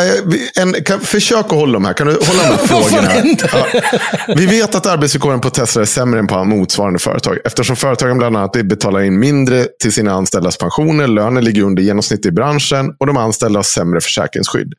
en, 0.62 0.84
kan, 0.84 1.00
försök 1.00 1.44
att 1.44 1.52
hålla 1.52 1.72
dem 1.72 1.84
här. 1.84 1.92
Kan 1.92 2.06
du 2.06 2.12
hålla 2.12 2.42
de 2.42 2.48
här 2.48 2.56
frågorna? 2.66 3.36
Ja. 3.52 4.34
Vi 4.36 4.46
vet 4.46 4.74
att 4.74 4.86
arbetsvillkoren 4.86 5.40
på 5.40 5.50
Tesla 5.50 5.82
är 5.82 5.86
sämre 5.86 6.18
än 6.18 6.26
på 6.26 6.44
motsvarande 6.44 6.98
företag. 6.98 7.38
Eftersom 7.44 7.76
företagen 7.76 8.18
bland 8.18 8.36
annat 8.36 8.52
betalar 8.52 9.00
in 9.00 9.18
mindre 9.18 9.66
till 9.82 9.92
sina 9.92 10.12
anställdas 10.12 10.58
pensioner, 10.58 11.06
lönen 11.06 11.44
ligger 11.44 11.62
under 11.62 11.82
genomsnitt 11.82 12.26
i 12.26 12.30
branschen 12.30 12.94
och 12.98 13.06
de 13.06 13.16
anställda 13.16 13.58
har 13.58 13.64
sämre 13.64 14.00
försäkringsskydd. 14.00 14.74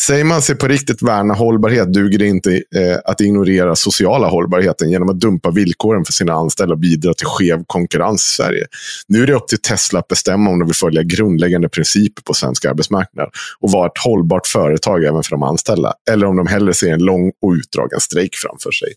Säger 0.00 0.24
man 0.24 0.42
sig 0.42 0.56
på 0.56 0.68
riktigt 0.68 1.02
värna 1.02 1.34
hållbarhet 1.34 1.92
duger 1.92 2.18
det 2.18 2.26
inte 2.26 2.50
eh, 2.54 2.98
att 3.04 3.20
ignorera 3.20 3.76
sociala 3.76 4.28
hållbarheten 4.28 4.90
genom 4.90 5.08
att 5.08 5.20
dumpa 5.20 5.50
villkoren 5.50 6.04
för 6.04 6.12
sina 6.12 6.32
anställda 6.32 6.72
och 6.72 6.78
bidra 6.78 7.14
till 7.14 7.26
skev 7.26 7.64
konkurrens 7.66 8.32
i 8.32 8.34
Sverige. 8.34 8.66
Nu 9.08 9.22
är 9.22 9.26
det 9.26 9.34
upp 9.34 9.48
till 9.48 9.58
Tesla 9.58 9.98
att 9.98 10.08
bestämma 10.08 10.50
om 10.50 10.58
de 10.58 10.64
vill 10.64 10.74
följa 10.74 11.02
grundläggande 11.02 11.68
principer 11.68 12.22
på 12.22 12.34
svensk 12.34 12.64
arbetsmarknad 12.64 13.28
och 13.60 13.70
vara 13.70 13.86
ett 13.86 13.98
hållbart 14.16 14.46
företag 14.46 15.04
även 15.04 15.22
för 15.22 15.30
de 15.30 15.42
anställda. 15.42 15.92
Eller 16.10 16.26
om 16.26 16.36
de 16.36 16.46
hellre 16.46 16.74
ser 16.74 16.92
en 16.92 17.00
lång 17.04 17.28
och 17.46 17.52
utdragen 17.52 18.00
strejk 18.00 18.34
framför 18.36 18.70
sig. 18.70 18.88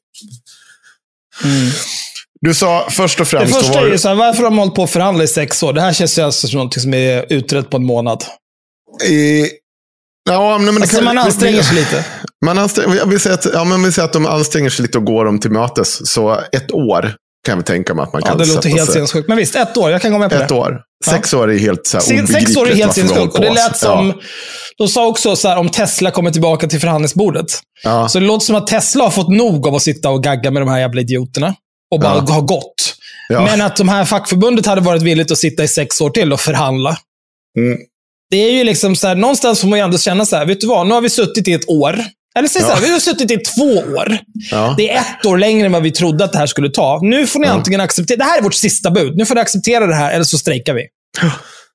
Du 2.41 2.53
sa 2.53 2.87
först 2.89 3.19
och 3.19 3.25
Det 3.25 3.29
främst... 3.29 3.53
då 3.53 3.59
första 3.59 3.79
är 3.79 3.85
det- 3.85 3.91
ju 3.91 3.97
så 3.97 4.07
här, 4.07 4.15
varför 4.15 4.43
har 4.43 4.49
de 4.49 4.57
hållit 4.57 4.75
på 4.75 4.83
att 4.83 4.91
förhandla 4.91 5.23
i 5.23 5.27
sex 5.27 5.63
år? 5.63 5.73
Det 5.73 5.81
här 5.81 5.93
känns 5.93 6.17
ju 6.17 6.21
alltså 6.21 6.47
som 6.47 6.59
något 6.59 6.81
som 6.81 6.93
är 6.93 7.25
utrett 7.33 7.69
på 7.69 7.77
en 7.77 7.85
månad. 7.85 8.23
Eh, 9.09 9.47
ja, 10.29 10.57
men 10.57 10.75
det 10.75 10.81
Alltså 10.81 10.95
kan- 10.95 11.05
man 11.05 11.17
anstränger 11.17 11.61
sig 11.63 11.75
lite. 11.75 12.05
Man 12.45 12.57
anstränger, 12.57 12.95
jag 12.95 13.05
vill 13.05 13.19
säga 13.19 13.35
att, 13.35 13.45
ja, 13.53 13.63
men 13.63 13.83
vi 13.83 13.91
säger 13.91 14.05
att 14.07 14.13
de 14.13 14.25
anstränger 14.25 14.69
sig 14.69 14.83
lite 14.83 14.97
och 14.97 15.05
går 15.05 15.25
dem 15.25 15.39
till 15.39 15.51
mötes. 15.51 16.09
Så 16.11 16.41
ett 16.51 16.71
år 16.71 17.13
kan 17.49 17.57
jag 17.57 17.65
tänka 17.65 17.93
mig 17.93 18.03
att 18.03 18.13
man 18.13 18.21
Ja, 18.25 18.29
kan 18.29 18.37
det 18.37 18.45
låter 18.45 18.69
helt 18.69 18.91
sinnessjukt. 18.91 19.27
Men 19.27 19.37
visst, 19.37 19.55
ett 19.55 19.77
år. 19.77 19.91
Jag 19.91 20.01
kan 20.01 20.11
gå 20.11 20.17
med 20.17 20.29
på 20.29 20.35
Ett 20.35 20.49
det. 20.49 20.55
år. 20.55 20.81
Sex 21.05 21.33
år 21.33 21.51
är 21.51 21.57
helt 21.57 21.87
så 21.87 21.97
här, 21.97 22.03
Se- 22.03 22.27
Sex 22.27 22.57
år 22.57 22.69
är 22.69 22.75
helt 22.75 22.93
sinnessjukt. 22.93 23.33
Och 23.35 23.41
det 23.41 23.49
lät 23.53 23.77
som... 23.77 24.07
Ja. 24.07 24.13
De 24.77 24.87
sa 24.87 25.07
också 25.07 25.35
så 25.35 25.47
här, 25.47 25.57
om 25.57 25.69
Tesla 25.69 26.11
kommer 26.11 26.31
tillbaka 26.31 26.67
till 26.67 26.79
förhandlingsbordet. 26.79 27.45
Ja. 27.83 28.09
Så 28.09 28.19
det 28.19 28.25
låter 28.25 28.45
som 28.45 28.55
att 28.55 28.67
Tesla 28.67 29.03
har 29.03 29.11
fått 29.11 29.29
nog 29.29 29.67
av 29.67 29.75
att 29.75 29.81
sitta 29.81 30.09
och 30.09 30.23
gagga 30.23 30.51
med 30.51 30.61
de 30.61 30.69
här 30.69 30.79
jävla 30.79 31.01
idioterna. 31.01 31.55
Och 31.91 31.99
bara 31.99 32.23
Ja. 32.27 32.33
har 32.33 32.41
gått. 32.41 32.95
Ja. 33.29 33.41
Men 33.41 33.61
att 33.61 33.75
de 33.75 33.89
här 33.89 34.05
fackförbundet 34.05 34.65
hade 34.65 34.81
varit 34.81 35.01
villigt 35.01 35.31
att 35.31 35.37
sitta 35.37 35.63
i 35.63 35.67
sex 35.67 36.01
år 36.01 36.09
till 36.09 36.33
och 36.33 36.39
förhandla. 36.39 36.97
Mm. 37.57 37.77
Det 38.31 38.37
är 38.37 38.51
ju 38.51 38.63
liksom 38.63 38.95
så 38.95 39.07
här, 39.07 39.15
någonstans 39.15 39.61
får 39.61 39.67
man 39.67 39.79
ju 39.79 39.85
ändå 39.85 39.97
känna 39.97 40.25
så 40.25 40.35
här, 40.35 40.45
vet 40.45 40.61
du 40.61 40.67
vad, 40.67 40.87
nu 40.87 40.93
har 40.93 41.01
vi 41.01 41.09
suttit 41.09 41.47
i 41.47 41.53
ett 41.53 41.69
år. 41.69 41.99
Eller 42.39 42.49
säg 42.49 42.61
så 42.61 42.67
här, 42.71 42.81
vi 42.81 42.91
har 42.91 42.99
suttit 42.99 43.31
i 43.31 43.37
två 43.37 43.63
år. 43.97 44.17
Ja. 44.51 44.73
Det 44.77 44.89
är 44.89 44.99
ett 44.99 45.25
år 45.25 45.37
längre 45.37 45.65
än 45.65 45.71
vad 45.71 45.83
vi 45.83 45.91
trodde 45.91 46.23
att 46.23 46.31
det 46.31 46.37
här 46.37 46.47
skulle 46.47 46.69
ta. 46.69 46.99
Nu 47.03 47.27
får 47.27 47.39
ni 47.39 47.47
Ja. 47.47 47.53
antingen 47.53 47.81
acceptera, 47.81 48.17
det 48.17 48.23
här 48.23 48.37
är 48.37 48.41
vårt 48.41 48.53
sista 48.53 48.91
bud. 48.91 49.17
Nu 49.17 49.25
får 49.25 49.35
ni 49.35 49.41
acceptera 49.41 49.87
det 49.87 49.95
här, 49.95 50.11
eller 50.11 50.23
så 50.25 50.37
strejkar 50.37 50.73
vi. 50.73 50.81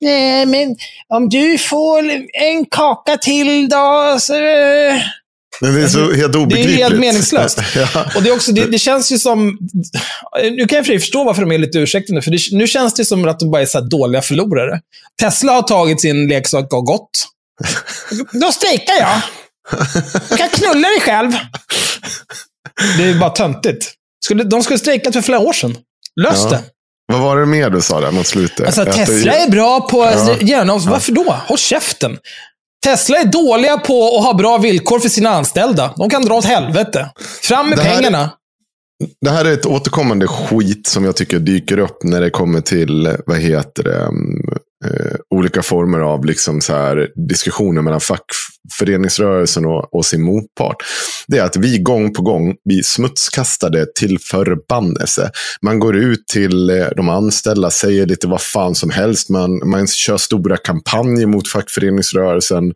Nej, 0.01 0.45
men 0.45 0.75
om 1.13 1.29
du 1.29 1.57
får 1.57 1.99
en 2.41 2.65
kaka 2.71 3.17
till 3.17 3.69
då, 3.69 4.17
så... 4.19 4.33
Men 5.61 5.75
det 5.75 5.81
är 5.81 5.87
så 5.87 5.99
helt 6.13 6.33
Det 6.33 6.37
är 6.39 6.41
obegripligt. 6.43 6.77
helt 6.77 6.99
meningslöst. 6.99 7.59
ja. 7.75 8.05
Och 8.15 8.23
det, 8.23 8.29
är 8.29 8.33
också, 8.33 8.51
det, 8.51 8.65
det 8.65 8.79
känns 8.79 9.11
ju 9.11 9.19
som... 9.19 9.57
Nu 10.57 10.67
kan 10.67 10.75
jag 10.77 10.85
för 10.85 10.99
förstå 10.99 11.23
varför 11.23 11.41
de 11.41 11.51
är 11.51 11.57
lite 11.57 11.77
ursäktande, 11.79 12.21
för 12.21 12.31
det, 12.31 12.39
nu 12.51 12.67
känns 12.67 12.93
det 12.93 13.05
som 13.05 13.25
att 13.27 13.39
de 13.39 13.51
bara 13.51 13.61
är 13.61 13.65
så 13.65 13.79
här 13.79 13.85
dåliga 13.89 14.21
förlorare. 14.21 14.79
Tesla 15.21 15.51
har 15.53 15.61
tagit 15.61 16.01
sin 16.01 16.27
leksak 16.27 16.73
och 16.73 16.85
gått. 16.85 17.09
Då 18.31 18.51
strejkar 18.51 18.93
jag. 18.99 19.21
Du 20.29 20.37
kan 20.37 20.49
knulla 20.49 20.87
dig 20.87 20.99
själv. 21.01 21.31
Det 22.97 23.03
är 23.03 23.19
bara 23.19 23.29
töntigt. 23.29 23.91
Skulle, 24.25 24.43
de 24.43 24.63
skulle 24.63 24.79
strejkat 24.79 25.13
för 25.13 25.21
flera 25.21 25.39
år 25.39 25.53
sedan. 25.53 25.77
Lös 26.21 26.41
Ja. 26.43 26.49
det. 26.49 26.63
Vad 27.13 27.21
var 27.21 27.37
det 27.39 27.45
mer 27.45 27.69
du 27.69 27.81
sa 27.81 28.01
där 28.01 28.11
mot 28.11 28.27
slutet? 28.27 28.65
Alltså, 28.65 28.85
Tesla 28.85 29.33
är 29.33 29.49
bra 29.51 29.81
på 29.89 29.97
Ja. 29.97 30.35
gärna, 30.41 30.77
Varför 30.77 31.11
då? 31.11 31.35
Håll 31.47 31.57
käften. 31.57 32.17
Tesla 32.85 33.17
är 33.17 33.25
dåliga 33.25 33.77
på 33.77 34.17
att 34.17 34.23
ha 34.25 34.33
bra 34.33 34.57
villkor 34.57 34.99
för 34.99 35.09
sina 35.09 35.29
anställda. 35.29 35.93
De 35.97 36.09
kan 36.09 36.21
dra 36.25 36.33
åt 36.35 36.45
helvete. 36.45 37.09
Fram 37.41 37.69
med 37.69 37.77
Det 37.77 37.81
här- 37.83 37.95
pengarna. 37.95 38.29
Det 39.21 39.29
här 39.29 39.45
är 39.45 39.53
ett 39.53 39.65
återkommande 39.65 40.27
skit 40.27 40.87
som 40.87 41.05
jag 41.05 41.15
tycker 41.15 41.39
dyker 41.39 41.77
upp 41.79 42.03
när 42.03 42.21
det 42.21 42.29
kommer 42.29 42.61
till, 42.61 43.17
vad 43.25 43.37
heter 43.37 43.83
det, 43.83 44.01
mm, 44.01 44.39
eh, 44.85 45.15
olika 45.35 45.63
former 45.63 45.99
av 45.99 46.25
liksom 46.25 46.61
så 46.61 46.73
här 46.73 47.07
diskussioner 47.29 47.81
mellan 47.81 47.99
föreningsrörelsen 48.79 49.65
och, 49.65 49.95
och 49.95 50.05
sin 50.05 50.21
motpart. 50.21 50.75
Det 51.27 51.37
är 51.37 51.43
att 51.43 51.57
vi 51.57 51.77
gång 51.77 52.13
på 52.13 52.21
gång 52.21 52.55
blir 52.65 52.83
smutskastade 52.83 53.85
till 53.95 54.19
förbannelse. 54.19 55.31
Man 55.61 55.79
går 55.79 55.95
ut 55.95 56.27
till 56.27 56.69
eh, 56.69 56.87
de 56.95 57.09
anställda, 57.09 57.71
säger 57.71 58.05
lite 58.05 58.27
vad 58.27 58.41
fan 58.41 58.75
som 58.75 58.89
helst. 58.89 59.29
Man, 59.29 59.69
man 59.69 59.87
kör 59.87 60.17
stora 60.17 60.57
kampanjer 60.57 61.27
mot 61.27 61.47
fackföreningsrörelsen. 61.47 62.73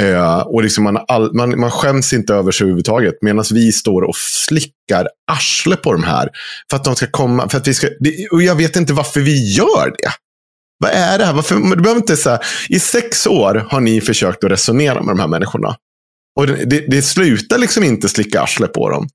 Eh, 0.00 0.40
och 0.40 0.62
liksom 0.62 0.84
man, 0.84 0.98
all, 1.08 1.34
man, 1.34 1.60
man 1.60 1.70
skäms 1.70 2.12
inte 2.12 2.34
över 2.34 2.52
sig 2.52 2.64
överhuvudtaget. 2.64 3.14
Medan 3.20 3.44
vi 3.50 3.72
står 3.72 4.02
och 4.02 4.16
slickar 4.16 5.08
arsle 5.32 5.76
på 5.76 5.92
de 5.92 6.04
här. 6.04 6.28
För 6.70 6.76
att 6.76 6.84
de 6.84 6.96
ska 6.96 7.06
komma. 7.06 7.48
För 7.48 7.58
att 7.58 7.68
vi 7.68 7.74
ska, 7.74 7.88
det, 8.00 8.28
och 8.28 8.42
jag 8.42 8.54
vet 8.54 8.76
inte 8.76 8.92
varför 8.92 9.20
vi 9.20 9.52
gör 9.52 9.94
det. 9.98 10.10
Vad 10.80 10.90
är 10.90 11.18
det 11.18 11.24
här? 11.24 11.32
Varför, 11.32 11.54
du 11.54 11.82
behöver 11.82 12.00
inte 12.00 12.16
så 12.16 12.30
här, 12.30 12.40
I 12.68 12.78
sex 12.78 13.26
år 13.26 13.66
har 13.70 13.80
ni 13.80 14.00
försökt 14.00 14.44
att 14.44 14.50
resonera 14.50 15.02
med 15.02 15.16
de 15.16 15.20
här 15.20 15.28
människorna. 15.28 15.76
Och 16.36 16.46
det, 16.46 16.64
det, 16.64 16.86
det 16.88 17.02
slutar 17.02 17.58
liksom 17.58 17.84
inte 17.84 18.08
slicka 18.08 18.40
arsle 18.40 18.66
på 18.66 18.90
dem. 18.90 19.08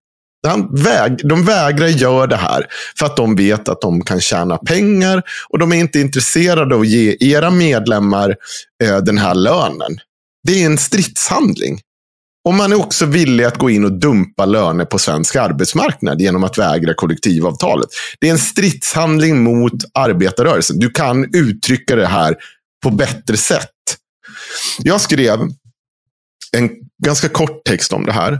Han 0.48 0.76
väg, 0.76 1.28
de 1.28 1.46
vägrar 1.46 1.88
göra 1.88 2.28
det 2.28 2.36
här 2.36 2.68
för 3.00 3.06
att 3.06 3.18
de 3.18 3.36
vet 3.36 3.70
att 3.70 3.82
de 3.82 4.02
kan 4.02 4.22
tjäna 4.22 4.58
pengar 4.58 5.24
och 5.50 5.60
de 5.60 5.72
är 5.72 5.76
inte 5.76 6.00
intresserade 6.00 6.76
av 6.76 6.82
att 6.82 6.88
ge 6.88 7.18
era 7.20 7.52
medlemmar 7.52 8.36
eh, 8.84 8.98
den 8.98 9.18
här 9.18 9.36
lönen. 9.36 9.98
Det 10.44 10.64
är 10.64 10.66
en 10.66 10.78
stridshandling. 10.78 11.80
Och 12.46 12.54
man 12.54 12.72
är 12.72 12.80
också 12.80 13.06
villig 13.06 13.44
att 13.44 13.58
gå 13.58 13.70
in 13.70 13.86
och 13.86 13.92
dumpa 13.92 14.46
löner 14.46 14.86
på 14.86 15.00
svensk 15.00 15.36
arbetsmarknad 15.36 16.22
genom 16.22 16.44
att 16.44 16.58
vägra 16.58 16.94
kollektivavtalet. 16.94 17.90
Det 18.20 18.28
är 18.28 18.32
en 18.32 18.40
stridshandling 18.40 19.44
mot 19.44 19.74
arbetarrörelsen. 19.94 20.80
Du 20.80 20.90
kan 20.90 21.36
uttrycka 21.36 21.96
det 21.96 22.08
här 22.08 22.36
på 22.84 22.90
bättre 22.90 23.38
sätt. 23.38 23.70
Jag 24.84 25.02
skrev 25.02 25.40
en 26.52 26.70
ganska 27.04 27.30
kort 27.30 27.64
text 27.66 27.94
om 27.94 28.06
det 28.06 28.12
här. 28.12 28.40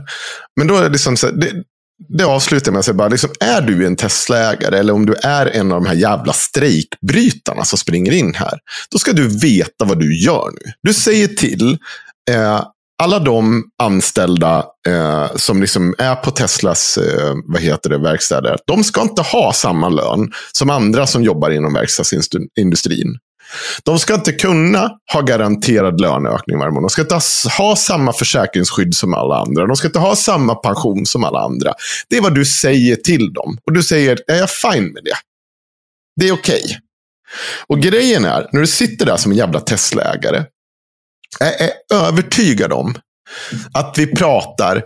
Men 0.56 0.66
då 0.66 0.76
är 0.76 0.82
det 0.82 0.88
liksom 0.88 1.16
så 1.16 1.26
här, 1.26 1.34
det, 1.34 1.52
det 2.08 2.24
avslutar 2.24 2.72
med 2.72 2.78
att 2.78 2.84
säga 2.84 2.94
bara, 2.94 3.08
liksom, 3.08 3.30
är 3.40 3.60
du 3.60 3.86
en 3.86 3.96
Tesla-ägare 3.96 4.78
eller 4.78 4.92
om 4.92 5.06
du 5.06 5.14
är 5.14 5.46
en 5.46 5.72
av 5.72 5.82
de 5.82 5.88
här 5.88 5.96
jävla 5.96 6.32
strejkbrytarna 6.32 7.64
som 7.64 7.78
springer 7.78 8.12
in 8.12 8.34
här. 8.34 8.58
Då 8.90 8.98
ska 8.98 9.12
du 9.12 9.38
veta 9.38 9.84
vad 9.84 9.98
du 9.98 10.24
gör 10.24 10.50
nu. 10.52 10.72
Du 10.82 10.94
säger 10.94 11.28
till 11.28 11.78
eh, 12.30 12.64
alla 13.02 13.18
de 13.18 13.64
anställda 13.82 14.64
eh, 14.88 15.36
som 15.36 15.60
liksom 15.60 15.94
är 15.98 16.14
på 16.14 16.30
Teslas 16.30 16.98
eh, 16.98 17.34
vad 17.46 17.60
heter 17.60 17.90
det, 17.90 17.98
verkstäder. 17.98 18.56
De 18.66 18.84
ska 18.84 19.02
inte 19.02 19.22
ha 19.22 19.52
samma 19.52 19.88
lön 19.88 20.32
som 20.52 20.70
andra 20.70 21.06
som 21.06 21.22
jobbar 21.22 21.50
inom 21.50 21.74
verkstadsindustrin. 21.74 23.18
De 23.84 23.98
ska 23.98 24.14
inte 24.14 24.32
kunna 24.32 24.90
ha 25.12 25.20
garanterad 25.20 26.00
löneökning 26.00 26.58
varje 26.58 26.70
månad. 26.72 26.82
De 26.84 26.90
ska 26.90 27.02
inte 27.02 27.20
ha- 27.58 27.76
samma 27.76 28.12
försäkringsskydd 28.12 28.94
som 28.94 29.14
alla 29.14 29.36
andra. 29.36 29.66
De 29.66 29.76
ska 29.76 29.86
inte 29.88 29.98
ha 29.98 30.16
samma 30.16 30.54
pension 30.54 31.06
som 31.06 31.24
alla 31.24 31.40
andra. 31.40 31.72
Det 32.08 32.16
är 32.16 32.22
vad 32.22 32.34
du 32.34 32.44
säger 32.44 32.96
till 32.96 33.32
dem. 33.32 33.58
Och 33.66 33.72
du 33.72 33.82
säger, 33.82 34.18
är 34.26 34.36
jag 34.36 34.50
fine 34.50 34.84
med 34.92 35.04
det? 35.04 35.16
Det 36.20 36.28
är 36.28 36.32
okej. 36.32 36.78
Och 37.66 37.80
grejen 37.80 38.24
är, 38.24 38.48
när 38.52 38.60
du 38.60 38.66
sitter 38.66 39.06
där 39.06 39.16
som 39.16 39.32
en 39.32 39.38
jävla 39.38 39.60
Tesla-ägare. 39.60 40.44
Jag 41.40 41.60
är 41.60 41.70
övertygad 41.94 42.72
om 42.72 42.94
att 43.74 43.98
vi 43.98 44.06
pratar 44.06 44.82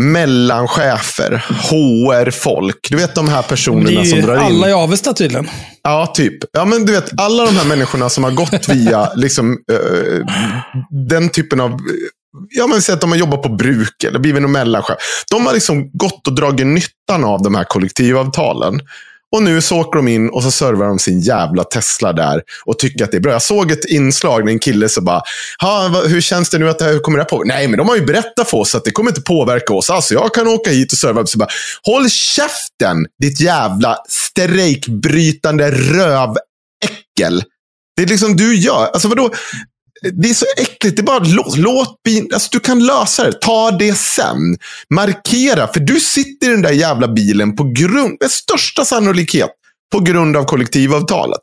mellan 0.00 0.68
chefer, 0.68 1.44
HR-folk. 1.48 2.76
Du 2.90 2.96
vet 2.96 3.14
de 3.14 3.28
här 3.28 3.42
personerna 3.42 4.04
som 4.04 4.20
drar 4.20 4.34
in. 4.34 4.40
alla 4.42 4.68
i 4.68 4.72
Avesta 4.72 5.12
tydligen. 5.12 5.48
Ja, 5.82 6.06
typ. 6.06 6.34
Ja, 6.52 6.64
men 6.64 6.86
du 6.86 6.92
vet, 6.92 7.20
alla 7.20 7.44
de 7.44 7.56
här 7.56 7.64
människorna 7.64 8.08
som 8.08 8.24
har 8.24 8.30
gått 8.30 8.68
via 8.68 9.12
liksom, 9.14 9.58
eh, 9.72 10.26
den 11.08 11.28
typen 11.28 11.60
av... 11.60 11.78
Ja, 12.50 12.66
men 12.66 12.82
säg 12.82 12.92
att 12.92 13.00
de 13.00 13.10
har 13.10 13.18
jobbat 13.18 13.42
på 13.42 13.48
bruk 13.48 14.04
eller 14.04 14.18
blivit 14.18 14.42
någon 14.42 14.52
mellanchef. 14.52 14.96
De 15.30 15.46
har 15.46 15.54
liksom 15.54 15.90
gått 15.92 16.26
och 16.26 16.34
dragit 16.34 16.66
nyttan 16.66 17.24
av 17.24 17.42
de 17.42 17.54
här 17.54 17.64
kollektivavtalen. 17.64 18.80
Och 19.34 19.42
nu 19.42 19.60
så 19.60 19.80
åker 19.80 19.96
de 19.96 20.08
in 20.08 20.28
och 20.28 20.42
så 20.42 20.50
servar 20.50 20.86
de 20.86 20.98
sin 20.98 21.20
jävla 21.20 21.64
Tesla 21.64 22.12
där 22.12 22.42
och 22.64 22.78
tycker 22.78 23.04
att 23.04 23.10
det 23.10 23.16
är 23.16 23.20
bra. 23.20 23.32
Jag 23.32 23.42
såg 23.42 23.70
ett 23.70 23.84
inslag 23.84 24.44
med 24.44 24.52
en 24.52 24.58
kille 24.58 24.88
som 24.88 25.04
bara, 25.04 25.22
hur 26.06 26.20
känns 26.20 26.50
det 26.50 26.58
nu 26.58 26.68
att 26.68 26.78
det 26.78 26.84
här 26.84 26.92
hur 26.92 27.00
kommer 27.00 27.18
det 27.18 27.22
här 27.22 27.38
på? 27.38 27.42
Nej, 27.44 27.68
men 27.68 27.78
de 27.78 27.88
har 27.88 27.96
ju 27.96 28.04
berättat 28.04 28.50
för 28.50 28.58
oss 28.58 28.74
att 28.74 28.84
det 28.84 28.90
kommer 28.90 29.10
inte 29.10 29.20
påverka 29.20 29.74
oss. 29.74 29.90
Alltså, 29.90 30.14
jag 30.14 30.34
kan 30.34 30.48
åka 30.48 30.70
hit 30.70 30.92
och 30.92 30.98
serva. 30.98 31.26
Så 31.26 31.38
bara, 31.38 31.48
Håll 31.82 32.10
käften, 32.10 33.06
ditt 33.22 33.40
jävla 33.40 33.96
strejkbrytande 34.08 35.70
röväckel. 35.70 37.42
Det 37.96 38.02
är 38.02 38.06
liksom 38.06 38.36
du 38.36 38.56
gör. 38.56 38.86
Alltså 38.86 39.08
vadå? 39.08 39.30
Det 40.12 40.30
är 40.30 40.34
så 40.34 40.46
äckligt. 40.56 40.96
Det 40.96 41.02
är 41.02 41.04
bara 41.04 41.18
låt, 41.18 41.56
låt 41.56 42.02
bilen... 42.04 42.28
alltså 42.32 42.48
du 42.52 42.60
kan 42.60 42.86
lösa 42.86 43.24
det. 43.24 43.32
Ta 43.32 43.70
det 43.70 43.94
sen. 43.94 44.58
Markera. 44.90 45.68
För 45.68 45.80
du 45.80 46.00
sitter 46.00 46.46
i 46.46 46.50
den 46.50 46.62
där 46.62 46.72
jävla 46.72 47.08
bilen 47.08 47.56
på 47.56 47.64
grund, 47.64 48.16
med 48.20 48.30
största 48.30 48.84
sannolikhet, 48.84 49.50
på 49.92 50.00
grund 50.00 50.36
av 50.36 50.44
kollektivavtalet. 50.44 51.40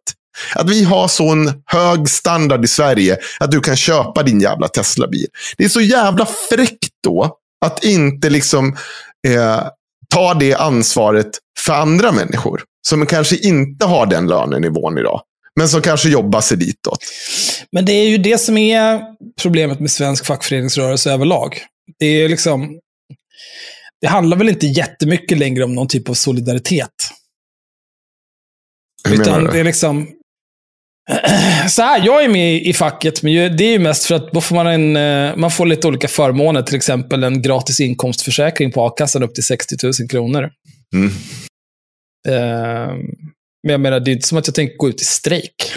Att 0.56 0.70
vi 0.70 0.84
har 0.84 1.08
sån 1.08 1.52
hög 1.66 2.10
standard 2.10 2.66
i 2.66 2.68
Sverige 2.68 3.18
att 3.40 3.52
du 3.52 3.62
kan 3.62 3.76
köpa 3.76 4.24
din 4.24 4.42
jävla 4.42 4.68
Tesla-bil. 4.68 5.28
Det 5.58 5.66
är 5.66 5.70
så 5.70 5.82
jävla 5.82 6.28
fräckt 6.50 6.94
då 7.04 7.38
att 7.66 7.84
inte 7.84 8.30
liksom 8.30 8.76
eh, 9.28 9.64
ta 10.14 10.34
det 10.34 10.56
ansvaret 10.56 11.30
för 11.60 11.74
andra 11.74 12.12
människor. 12.12 12.64
Som 12.88 13.06
kanske 13.06 13.36
inte 13.36 13.86
har 13.86 14.06
den 14.06 14.28
lönenivån 14.28 14.98
idag. 14.98 15.22
Men 15.56 15.70
som 15.70 15.82
kanske 15.82 16.10
jobbar 16.10 16.42
sig 16.42 16.58
ditåt. 16.58 17.00
Men 17.72 17.86
det 17.86 17.92
är 17.92 18.10
ju 18.10 18.18
det 18.18 18.38
som 18.38 18.58
är 18.58 19.02
problemet 19.42 19.80
med 19.80 19.92
svensk 19.92 20.26
fackföreningsrörelse 20.26 21.12
överlag. 21.12 21.58
Det 22.00 22.06
är 22.06 22.30
liksom... 22.30 22.80
Det 24.02 24.08
handlar 24.08 24.38
väl 24.38 24.50
inte 24.50 24.68
jättemycket 24.68 25.38
längre 25.38 25.64
om 25.64 25.76
någon 25.76 25.88
typ 25.88 26.10
av 26.10 26.14
solidaritet. 26.14 26.90
Hur 29.04 29.18
menar 29.18 29.24
Utan 29.24 29.44
du? 29.44 29.52
det 29.52 29.60
är 29.60 29.64
liksom... 29.64 30.08
Så 31.70 31.82
här, 31.82 32.06
jag 32.06 32.24
är 32.24 32.30
med 32.30 32.56
i 32.56 32.74
facket, 32.74 33.24
men 33.24 33.58
det 33.58 33.64
är 33.64 33.72
ju 33.72 33.80
mest 33.80 34.06
för 34.06 34.16
att 34.16 34.32
då 34.32 34.42
får 34.42 34.56
man, 34.56 34.68
en, 34.68 34.96
eh, 34.96 35.36
man 35.36 35.52
får 35.52 35.66
lite 35.66 35.88
olika 35.88 36.08
förmåner. 36.08 36.62
Till 36.62 36.76
exempel 36.76 37.24
en 37.24 37.42
gratis 37.42 37.80
inkomstförsäkring 37.80 38.72
på 38.72 38.86
a-kassan 38.86 39.24
upp 39.24 39.36
till 39.36 39.44
60 39.44 39.76
000 39.84 40.10
kronor. 40.10 40.52
Mm. 40.96 41.12
Eh, 42.28 42.96
Men 43.64 43.72
jag 43.72 43.82
menar, 43.82 44.00
det 44.00 44.12
är 44.12 44.14
inte 44.14 44.28
som 44.28 44.38
att 44.38 44.48
jag 44.48 44.56
tänker 44.56 44.78
gå 44.78 44.90
ut 44.90 45.02
i 45.02 45.06
strejk. 45.06 45.74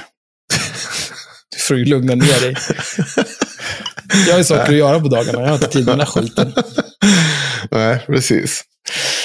Du 1.56 1.62
får 1.62 1.76
ju 1.78 1.84
lugna 1.84 2.14
ner 2.14 2.40
dig. 2.40 2.54
Jag 4.26 4.32
har 4.32 4.38
ju 4.38 4.44
saker 4.44 4.72
att 4.72 4.78
göra 4.78 5.00
på 5.00 5.08
dagarna. 5.08 5.40
Jag 5.40 5.46
har 5.48 5.54
inte 5.54 5.68
tid 5.68 5.84
med 5.86 5.92
den 5.92 6.00
här 6.00 6.06
skiten. 6.06 6.52
Nej, 7.70 7.98
precis. 8.06 8.62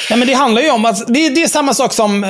Ja, 0.10 0.16
men 0.16 0.28
det 0.28 0.34
handlar 0.34 0.62
ju 0.62 0.72
om 0.72 0.86
att 0.86 1.08
det, 1.14 1.26
är- 1.26 1.30
det 1.36 1.44
är 1.44 1.48
samma 1.48 1.74
sak 1.74 1.94
som 1.94 2.24
eh, 2.24 2.30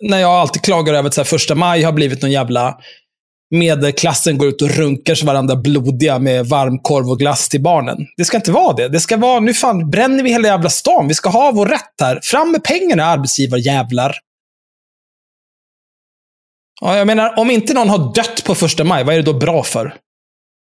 när 0.00 0.18
jag 0.18 0.30
alltid 0.30 0.62
klagar 0.62 0.94
över 0.94 1.08
att 1.08 1.14
så 1.14 1.20
här, 1.20 1.26
första 1.26 1.54
maj 1.54 1.82
har 1.82 1.92
blivit 1.92 2.22
någon 2.22 2.30
jävla 2.30 2.74
medelklassen 3.54 4.38
går 4.38 4.48
ut 4.48 4.62
och 4.62 4.70
runkar 4.70 5.14
sig 5.14 5.26
varandra 5.26 5.56
blodiga 5.56 6.18
med 6.18 6.46
varmkorv 6.46 7.10
och 7.10 7.18
glass 7.18 7.48
till 7.48 7.62
barnen. 7.62 7.96
Det 8.16 8.24
ska 8.24 8.36
inte 8.36 8.50
vara 8.52 8.72
det. 8.76 8.88
Det 8.88 9.00
ska 9.00 9.16
vara, 9.16 9.40
nu 9.40 9.54
fan 9.54 9.90
bränner 9.90 10.22
vi 10.24 10.30
hela 10.30 10.48
jävla 10.48 10.70
stan. 10.70 11.08
Vi 11.08 11.14
ska 11.14 11.28
ha 11.30 11.50
vår 11.52 11.66
rätt 11.66 11.82
här. 12.00 12.20
Fram 12.22 12.52
med 12.52 12.64
pengarna, 12.64 13.04
arbetsgivarjävlar. 13.04 14.16
Ja, 16.80 16.96
jag 16.96 17.06
menar, 17.06 17.38
om 17.38 17.50
inte 17.50 17.74
någon 17.74 17.88
har 17.88 18.14
dött 18.14 18.44
på 18.44 18.54
första 18.54 18.84
maj, 18.84 19.04
vad 19.04 19.14
är 19.14 19.18
det 19.18 19.32
då 19.32 19.38
bra 19.38 19.62
för? 19.62 19.94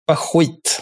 Vad 0.06 0.18
skit. 0.18 0.80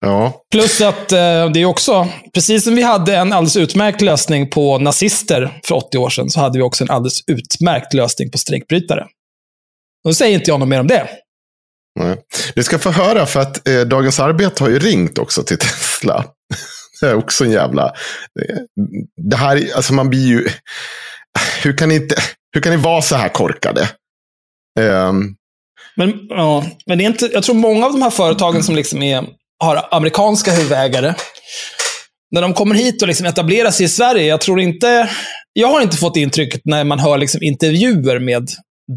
Ja, 0.00 0.44
Plus 0.50 0.80
att 0.80 1.12
eh, 1.12 1.50
det 1.50 1.60
är 1.60 1.64
också, 1.64 2.08
precis 2.34 2.64
som 2.64 2.74
vi 2.74 2.82
hade 2.82 3.16
en 3.16 3.32
alldeles 3.32 3.56
utmärkt 3.56 4.00
lösning 4.00 4.50
på 4.50 4.78
nazister 4.78 5.60
för 5.64 5.74
80 5.74 5.98
år 5.98 6.10
sedan, 6.10 6.30
så 6.30 6.40
hade 6.40 6.58
vi 6.58 6.62
också 6.62 6.84
en 6.84 6.90
alldeles 6.90 7.20
utmärkt 7.26 7.94
lösning 7.94 8.30
på 8.30 8.38
strejkbrytare. 8.38 9.06
Då 10.04 10.14
säger 10.14 10.34
inte 10.34 10.50
jag 10.50 10.60
något 10.60 10.68
mer 10.68 10.80
om 10.80 10.86
det. 10.86 11.08
nej. 12.00 12.16
Du 12.54 12.62
ska 12.62 12.78
få 12.78 12.90
höra 12.90 13.26
för 13.26 13.40
att 13.40 13.68
eh, 13.68 13.80
Dagens 13.80 14.20
Arbete 14.20 14.64
har 14.64 14.70
ju 14.70 14.78
ringt 14.78 15.18
också 15.18 15.42
till 15.42 15.58
Tesla. 15.58 16.24
Det 17.00 17.06
är 17.06 17.14
också 17.14 17.44
en 17.44 17.50
jävla... 17.50 17.92
Det, 18.34 18.66
det 19.30 19.36
här, 19.36 19.70
alltså 19.76 19.94
man 19.94 20.10
blir 20.10 20.26
ju... 20.26 20.48
Hur 21.62 21.76
kan 21.76 21.88
ni, 21.88 21.94
inte, 21.94 22.16
hur 22.54 22.60
kan 22.60 22.72
ni 22.72 22.78
vara 22.78 23.02
så 23.02 23.16
här 23.16 23.28
korkade? 23.28 23.88
Um. 24.80 25.36
Men, 25.96 26.26
ja, 26.28 26.64
men 26.86 26.98
det 26.98 27.04
är 27.04 27.06
inte, 27.06 27.30
jag 27.32 27.42
tror 27.42 27.54
många 27.54 27.86
av 27.86 27.92
de 27.92 28.02
här 28.02 28.10
företagen 28.10 28.62
som 28.62 28.74
liksom 28.74 29.02
är, 29.02 29.26
har 29.58 29.88
amerikanska 29.90 30.52
huvudägare, 30.52 31.14
när 32.30 32.42
de 32.42 32.54
kommer 32.54 32.74
hit 32.74 33.02
och 33.02 33.08
liksom 33.08 33.26
etablerar 33.26 33.70
sig 33.70 33.86
i 33.86 33.88
Sverige, 33.88 34.26
jag 34.26 34.40
tror 34.40 34.60
inte... 34.60 35.10
Jag 35.52 35.68
har 35.68 35.80
inte 35.80 35.96
fått 35.96 36.16
intrycket 36.16 36.60
när 36.64 36.84
man 36.84 36.98
hör 36.98 37.18
liksom 37.18 37.42
intervjuer 37.42 38.18
med 38.18 38.48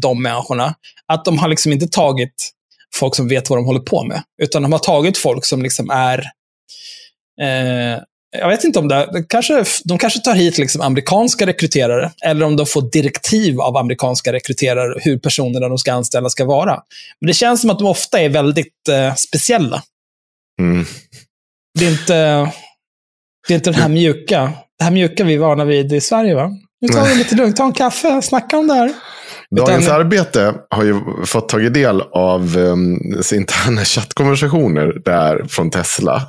de 0.02 0.22
människorna, 0.22 0.74
att 1.06 1.24
de 1.24 1.38
har 1.38 1.48
liksom 1.48 1.72
inte 1.72 1.86
tagit 1.86 2.50
folk 2.94 3.16
som 3.16 3.28
vet 3.28 3.50
vad 3.50 3.58
de 3.58 3.66
håller 3.66 3.80
på 3.80 4.04
med. 4.04 4.22
Utan 4.42 4.62
de 4.62 4.72
har 4.72 4.78
tagit 4.78 5.18
folk 5.18 5.44
som 5.44 5.62
liksom 5.62 5.90
är... 5.90 6.18
Eh, 7.40 7.98
jag 8.30 8.48
vet 8.48 8.64
inte 8.64 8.78
om 8.78 8.88
det, 8.88 9.08
det 9.12 9.22
kanske, 9.28 9.64
de 9.84 9.98
kanske 9.98 10.20
tar 10.20 10.34
hit 10.34 10.58
liksom 10.58 10.80
amerikanska 10.80 11.46
rekryterare, 11.46 12.12
eller 12.24 12.46
om 12.46 12.56
de 12.56 12.66
får 12.66 12.90
direktiv 12.90 13.60
av 13.60 13.76
amerikanska 13.76 14.32
rekryterare 14.32 14.94
hur 15.00 15.18
personerna 15.18 15.68
de 15.68 15.78
ska 15.78 15.92
anställa 15.92 16.30
ska 16.30 16.44
vara. 16.44 16.80
Men 17.20 17.26
det 17.26 17.34
känns 17.34 17.60
som 17.60 17.70
att 17.70 17.78
de 17.78 17.88
ofta 17.88 18.20
är 18.20 18.28
väldigt 18.28 18.88
eh, 18.90 19.14
speciella. 19.14 19.82
mm. 20.60 20.86
Det 21.78 21.86
är 21.86 21.90
inte, 21.90 22.52
det 23.48 23.54
är 23.54 23.56
inte 23.56 23.70
den 23.70 23.80
här 23.80 23.88
mjuka, 23.88 24.52
det 24.78 24.84
här 24.84 24.90
mjuka 24.90 25.24
vi 25.24 25.34
är 25.34 25.38
vana 25.38 25.64
vid 25.64 25.92
i 25.92 26.00
Sverige. 26.00 26.34
va? 26.34 26.50
Nu 26.80 26.88
tar 26.88 27.08
vi 27.08 27.14
lite 27.14 27.34
lugnt, 27.34 27.56
ta 27.56 27.64
en 27.64 27.72
kaffe, 27.72 28.22
snacka 28.22 28.58
om 28.58 28.66
det 28.66 28.74
här. 28.74 28.92
Dagens 29.56 29.84
Utan- 29.84 29.96
Arbete 29.96 30.54
har 30.70 30.84
ju 30.84 31.00
fått 31.26 31.48
tagit 31.48 31.74
del 31.74 32.02
av 32.02 32.56
um, 32.56 33.00
interna 33.32 33.84
chattkonversationer 33.84 35.02
där 35.04 35.44
från 35.48 35.70
Tesla. 35.70 36.22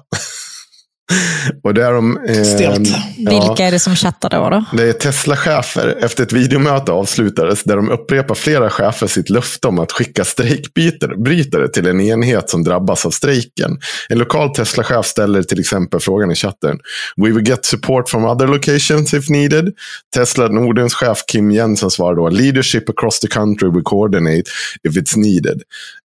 Och 1.63 1.73
där 1.73 1.93
de... 1.93 2.19
Stelt. 2.45 2.87
ja, 3.17 3.31
Vilka 3.31 3.65
är 3.65 3.71
det 3.71 3.79
som 3.79 3.95
chattar 3.95 4.29
då? 4.29 4.49
då? 4.49 4.65
Det 4.77 4.89
är 4.89 4.93
Tesla-chefer. 4.93 5.97
Efter 6.01 6.23
ett 6.23 6.33
videomöte 6.33 6.91
avslutades 6.91 7.63
där 7.63 7.75
de 7.75 7.89
upprepar 7.91 8.35
flera 8.35 8.69
chefer 8.69 9.07
sitt 9.07 9.29
löfte 9.29 9.67
om 9.67 9.79
att 9.79 9.91
skicka 9.91 10.23
strejkbrytare 10.23 11.67
till 11.67 11.87
en 11.87 12.01
enhet 12.01 12.49
som 12.49 12.63
drabbas 12.63 13.05
av 13.05 13.11
strejken. 13.11 13.79
En 14.09 14.17
lokal 14.17 14.49
Tesla-chef 14.49 15.05
ställer 15.05 15.43
till 15.43 15.59
exempel 15.59 15.99
frågan 15.99 16.31
i 16.31 16.35
chatten. 16.35 16.79
We 17.17 17.31
will 17.31 17.47
get 17.47 17.65
support 17.65 18.09
from 18.09 18.25
other 18.25 18.47
locations 18.47 19.13
if 19.13 19.29
needed. 19.29 19.73
Tesla 20.15 20.47
Nordens 20.47 20.93
chef 20.93 21.17
Kim 21.31 21.51
Jensen 21.51 21.89
svarar 21.91 22.15
då. 22.15 22.29
Leadership 22.29 22.89
across 22.89 23.19
the 23.19 23.27
country 23.27 23.69
will 23.71 23.83
coordinate 23.83 24.43
if 24.83 24.95
it's 24.95 25.17
needed. 25.17 25.61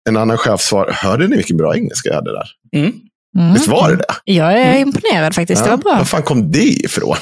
En 0.09 0.17
annan 0.17 0.37
chef 0.37 0.61
svarar. 0.61 0.91
Hörde 0.91 1.27
ni 1.27 1.35
vilken 1.35 1.57
bra 1.57 1.75
engelska 1.75 2.09
jag 2.09 2.15
hade 2.15 2.31
där? 2.31 2.47
Mm. 2.75 2.93
Mm. 3.37 3.53
Visst 3.53 3.67
var 3.67 3.89
det 3.89 3.95
det? 3.95 4.05
Jag 4.33 4.53
är 4.53 4.77
imponerad 4.77 5.35
faktiskt. 5.35 5.63
Det 5.63 5.69
var 5.69 5.77
bra. 5.77 5.95
Var 5.97 6.03
fan 6.05 6.23
kom 6.23 6.51
det 6.51 6.63
ifrån? 6.63 7.17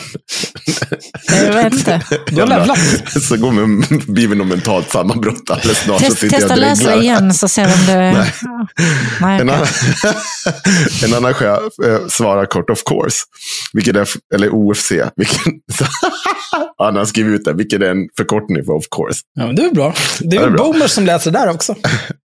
Jag 1.45 1.53
vet 1.53 1.73
inte. 1.73 2.01
Du 2.27 2.41
har 2.41 2.47
levlat. 2.47 2.79
Så 3.21 3.37
går 3.37 3.51
vi, 3.51 3.97
blir 4.13 4.27
vi 4.27 4.35
nog 4.35 4.47
mentalt 4.47 4.89
sammanbrott 4.91 5.49
alldeles 5.49 5.77
snart. 5.77 5.99
Test, 5.99 6.19
testa 6.29 6.55
läsa 6.55 6.83
dreglar. 6.83 7.01
igen 7.03 7.33
så 7.33 7.47
ser 7.47 7.65
vi 7.65 7.73
om 7.73 7.85
det... 7.87 7.95
Nej. 8.11 8.31
Nej, 9.21 9.41
En 9.41 9.49
annan, 9.49 9.67
en 11.05 11.13
annan 11.13 11.33
chef 11.33 11.59
eh, 11.85 12.07
svarar 12.09 12.45
kort 12.45 12.69
of 12.69 12.83
course. 12.83 13.17
Vilket 13.73 13.95
är, 13.95 14.07
eller 14.35 14.49
OFC. 14.53 14.91
Vilken, 15.15 15.53
ja, 16.77 16.85
han 16.85 16.95
har 16.95 17.05
skrivit 17.05 17.39
ut 17.39 17.45
det. 17.45 17.53
Vilket 17.53 17.81
är 17.81 17.91
en 17.91 18.07
förkortning 18.17 18.65
för 18.65 18.73
of 18.73 18.85
course. 18.95 19.19
Ja, 19.33 19.45
men 19.47 19.55
det 19.55 19.61
är 19.63 19.71
bra. 19.71 19.93
Det 20.19 20.25
är 20.25 20.25
Ja, 20.25 20.29
det 20.29 20.37
är 20.37 20.41
väl 20.41 20.51
bra. 20.51 20.63
boomers 20.65 20.91
som 20.91 21.05
läser 21.05 21.31
det 21.31 21.39
där 21.39 21.49
också. 21.49 21.75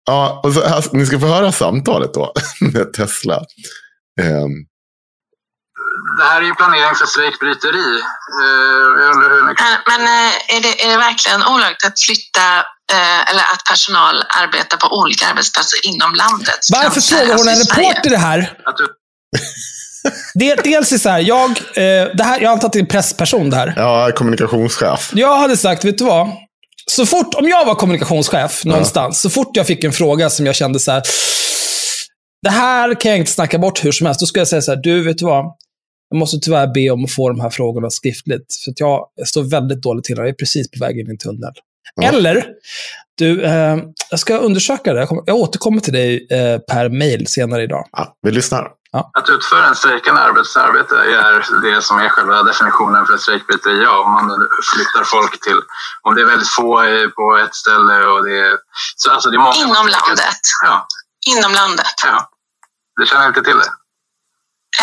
Ja, 0.06 0.42
och 0.44 0.54
så 0.54 0.68
här, 0.68 0.84
ni 0.92 1.06
ska 1.06 1.20
få 1.20 1.28
höra 1.28 1.52
samtalet 1.52 2.14
då 2.14 2.34
med 2.62 2.94
Tesla. 2.94 3.36
Ehm, 4.22 4.52
Det 6.18 6.24
här 6.24 6.42
är 6.42 6.46
ju 6.46 6.56
planering 6.56 6.96
för 6.96 7.06
strejkbryteri. 7.06 8.02
Hur 8.42 9.48
mycket... 9.48 9.66
Men- 9.88 10.02
eh, 10.02 10.56
är 10.58 10.62
det, 10.62 10.84
är 10.86 10.90
det 10.92 10.98
verkligen 10.98 11.44
olagligt 11.44 11.86
att 11.86 12.00
flytta 12.00 12.48
eh, 12.94 13.30
eller 13.30 13.44
att 13.54 13.64
personal 13.70 14.16
arbetar 14.42 14.78
på 14.78 14.88
olika 15.00 15.28
arbetsplatser 15.28 15.80
inom 15.86 16.14
landet? 16.14 16.60
Varför 16.72 17.02
frågar 17.02 17.38
hon 17.38 17.48
en 17.48 17.54
alltså 17.54 17.82
reporter 17.82 18.10
det 18.10 18.18
här? 18.18 18.40
Att 18.66 18.78
du... 18.78 18.88
Det, 20.34 20.56
dels 20.64 20.92
är 20.92 20.98
så 20.98 21.10
här, 21.10 21.20
jag, 21.20 21.50
eh, 21.50 22.06
det 22.18 22.24
här, 22.24 22.40
jag 22.42 22.52
antar 22.52 22.68
att 22.68 22.74
det 22.74 22.80
är 22.80 22.82
en 22.82 22.88
pressperson 22.88 23.50
det 23.50 23.56
här. 23.58 23.74
ja, 23.78 24.12
kommunikationschef. 24.16 25.12
Jag 25.14 25.38
hade 25.38 25.58
sagt, 25.58 25.86
vet 25.86 25.98
du 25.98 26.04
vad? 26.04 26.28
Så 26.92 27.06
fort, 27.06 27.34
om 27.34 27.48
jag 27.48 27.66
var 27.66 27.76
kommunikationschef 27.76 28.66
någonstans, 28.66 29.22
så 29.22 29.30
fort 29.30 29.58
jag 29.58 29.68
fick 29.68 29.84
en 29.84 29.92
fråga 29.94 30.30
som 30.30 30.46
jag 30.46 30.56
kände 30.56 30.80
så 30.80 30.92
här, 30.92 31.04
det 32.42 32.50
här 32.50 33.02
kan 33.02 33.12
jag 33.12 33.20
inte 33.20 33.32
snacka 33.32 33.58
bort 33.60 33.86
hur 33.86 33.92
som 33.92 34.06
helst. 34.06 34.20
Då 34.20 34.26
skulle 34.26 34.42
jag 34.42 34.48
säga 34.48 34.62
så 34.62 34.72
här, 34.72 34.82
du 34.82 35.04
vet 35.04 35.18
du 35.18 35.26
vad? 35.26 35.46
Jag 36.10 36.20
måste 36.20 36.40
tyvärr 36.40 36.74
be 36.74 36.90
om 36.90 37.06
att 37.06 37.12
få 37.12 37.30
de 37.30 37.40
här 37.40 37.50
frågorna 37.50 37.90
skriftligt. 37.90 38.46
För 38.66 38.72
att 38.72 38.80
jag 38.80 39.08
står 39.26 39.44
väldigt 39.44 39.82
dåligt 39.82 40.06
till. 40.06 40.18
Jag 40.18 40.30
är 40.30 40.34
precis 40.34 40.72
på 40.72 40.86
väg 40.86 41.00
in 41.00 41.08
i 41.08 41.10
en 41.10 41.18
tunnel. 41.18 41.52
Ja. 41.96 42.08
Eller, 42.08 42.46
du, 43.18 43.44
eh, 43.44 43.78
jag 44.10 44.20
ska 44.20 44.38
undersöka 44.38 44.94
det. 44.94 45.00
Jag, 45.00 45.10
kommer, 45.10 45.24
jag 45.26 45.36
återkommer 45.36 45.82
till 45.82 45.94
dig 45.94 46.28
eh, 46.32 46.60
per 46.60 46.90
mail 46.90 47.28
senare 47.28 47.64
idag. 47.64 47.88
Ja, 47.92 48.16
vi 48.22 48.32
lyssnar. 48.32 48.72
Att 49.14 49.30
utföra 49.30 49.66
en 49.68 49.76
strejkande 49.76 50.22
arbetsarbete 50.22 50.96
är 50.96 51.62
det 51.62 51.82
som 51.82 52.00
är 52.00 52.10
själva 52.10 52.44
definitionen 52.44 53.06
för 53.06 53.18
strejkbryteri. 53.18 53.84
Ja, 53.84 54.04
om 54.06 54.12
man 54.12 54.48
flyttar 54.74 55.04
folk 55.04 55.44
till, 55.44 55.60
om 56.02 56.16
det 56.16 56.22
är 56.22 56.26
väldigt 56.26 56.50
få 56.50 56.82
på 57.16 57.38
ett 57.38 57.56
ställe 57.56 58.06
och 58.06 58.26
det 58.26 58.40
är... 58.40 58.58
Så, 58.96 59.12
alltså 59.12 59.30
det 59.30 59.36
är 59.36 59.40
många 59.40 59.56
Inom 59.56 59.88
landet. 59.88 60.40
Ja, 60.64 60.88
Inom 61.28 61.52
landet. 61.54 61.86
ja. 62.06 62.30
Du 63.00 63.06
känner 63.06 63.28
inte 63.28 63.42
till 63.42 63.58
det? 63.58 63.72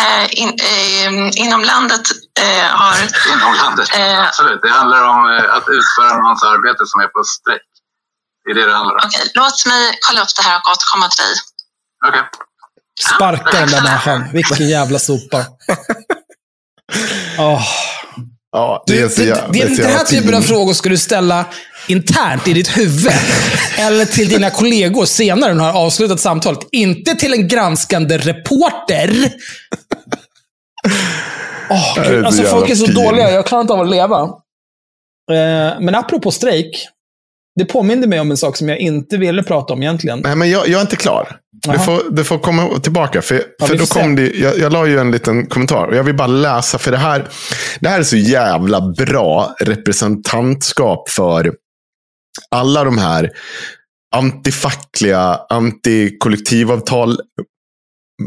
Eh, 0.00 0.40
in, 0.42 0.48
eh, 0.48 1.42
inom 1.44 1.60
landet 1.72 2.06
eh, 2.40 2.68
har... 2.80 2.94
Inom 3.34 3.54
landet? 3.62 3.88
Eh, 3.96 4.26
Absolut. 4.26 4.62
Det 4.62 4.68
handlar 4.68 5.02
om 5.08 5.20
eh, 5.30 5.54
att 5.56 5.66
utföra 5.78 6.16
någons 6.18 6.42
arbete 6.42 6.86
som 6.86 7.00
är 7.00 7.06
på 7.06 7.22
strejk. 7.24 7.71
Det 8.45 8.51
är 8.51 8.55
det 8.55 8.66
det 8.66 8.72
handlar 8.76 8.95
om. 8.95 9.01
Okej, 9.07 9.30
låt 9.34 9.66
mig 9.66 9.82
kolla 10.09 10.20
upp 10.22 10.34
det 10.36 10.43
här 10.43 10.57
och 10.57 10.70
återkomma 10.72 11.09
till 11.09 11.24
dig. 11.24 11.34
Okej. 12.09 12.22
Sparka 13.16 13.59
den 13.61 13.68
där 13.70 13.82
människan. 13.82 14.28
Vilken 14.32 14.68
jävla 14.68 14.99
sopa. 14.99 15.45
Åh. 17.38 17.62
Ja, 18.53 18.84
det 18.86 18.93
Du, 18.93 18.99
är 18.99 19.03
det, 19.03 19.11
så 19.11 19.20
det, 19.20 19.26
jävla- 19.26 19.49
det, 19.53 19.62
är 19.62 19.74
så 19.74 19.82
den 19.82 19.90
här 19.90 20.05
typen 20.05 20.34
av 20.34 20.40
frågor 20.43 20.72
ska 20.72 20.88
du 20.88 20.99
ställa 20.99 21.45
internt 21.86 22.49
i 22.49 22.53
ditt 22.53 22.76
huvud. 22.76 23.12
eller 23.78 24.05
till 24.05 24.28
dina 24.28 24.51
kollegor 24.51 25.05
senare 25.05 25.55
när 25.55 25.64
du 25.64 25.70
har 25.72 25.80
avslutat 25.86 26.20
samtalet. 26.20 26.59
Inte 26.72 27.14
till 27.14 27.32
en 27.32 27.49
granskande 27.49 28.18
reporter. 28.18 29.32
Åh, 31.70 31.95
Det 31.95 32.01
är 32.01 32.22
Alltså, 32.22 32.43
folk 32.45 32.70
är 32.70 32.74
så 32.74 32.86
pin. 32.86 32.95
dåliga. 32.95 33.30
Jag 33.30 33.47
klarar 33.47 33.62
inte 33.62 33.72
av 33.72 33.80
att 33.80 33.88
leva. 33.90 34.20
Eh, 35.30 35.80
men 35.80 35.95
apropå 35.95 36.30
strejk. 36.30 36.86
Det 37.59 37.64
påminner 37.64 38.07
mig 38.07 38.20
om 38.20 38.30
en 38.30 38.36
sak 38.36 38.57
som 38.57 38.68
jag 38.68 38.78
inte 38.78 39.16
ville 39.16 39.42
prata 39.42 39.72
om 39.72 39.82
egentligen. 39.82 40.20
Nej, 40.20 40.36
men 40.36 40.50
jag, 40.50 40.68
jag 40.68 40.78
är 40.78 40.80
inte 40.80 40.96
klar. 40.96 41.36
Du 41.72 41.78
får, 41.78 42.11
du 42.11 42.24
får 42.24 42.38
komma 42.38 42.78
tillbaka. 42.78 43.22
För, 43.22 43.42
Ja, 43.59 43.66
för 43.66 43.76
då 43.76 43.86
kom 43.86 44.16
det, 44.16 44.30
jag, 44.30 44.59
jag 44.59 44.72
la 44.72 44.86
ju 44.86 44.98
en 44.98 45.11
liten 45.11 45.46
kommentar. 45.46 45.86
Och 45.86 45.96
jag 45.96 46.05
vill 46.05 46.16
bara 46.16 46.26
läsa. 46.26 46.78
För 46.78 46.90
det 46.90 46.96
här, 46.96 47.28
det 47.80 47.88
här 47.88 47.98
är 47.98 48.03
så 48.03 48.16
jävla 48.16 48.80
bra 48.80 49.55
representantskap 49.61 51.09
för 51.11 51.55
alla 52.50 52.84
de 52.84 52.98
här 52.98 53.30
antifackliga, 54.16 55.40
antikollektivavtal 55.48 57.20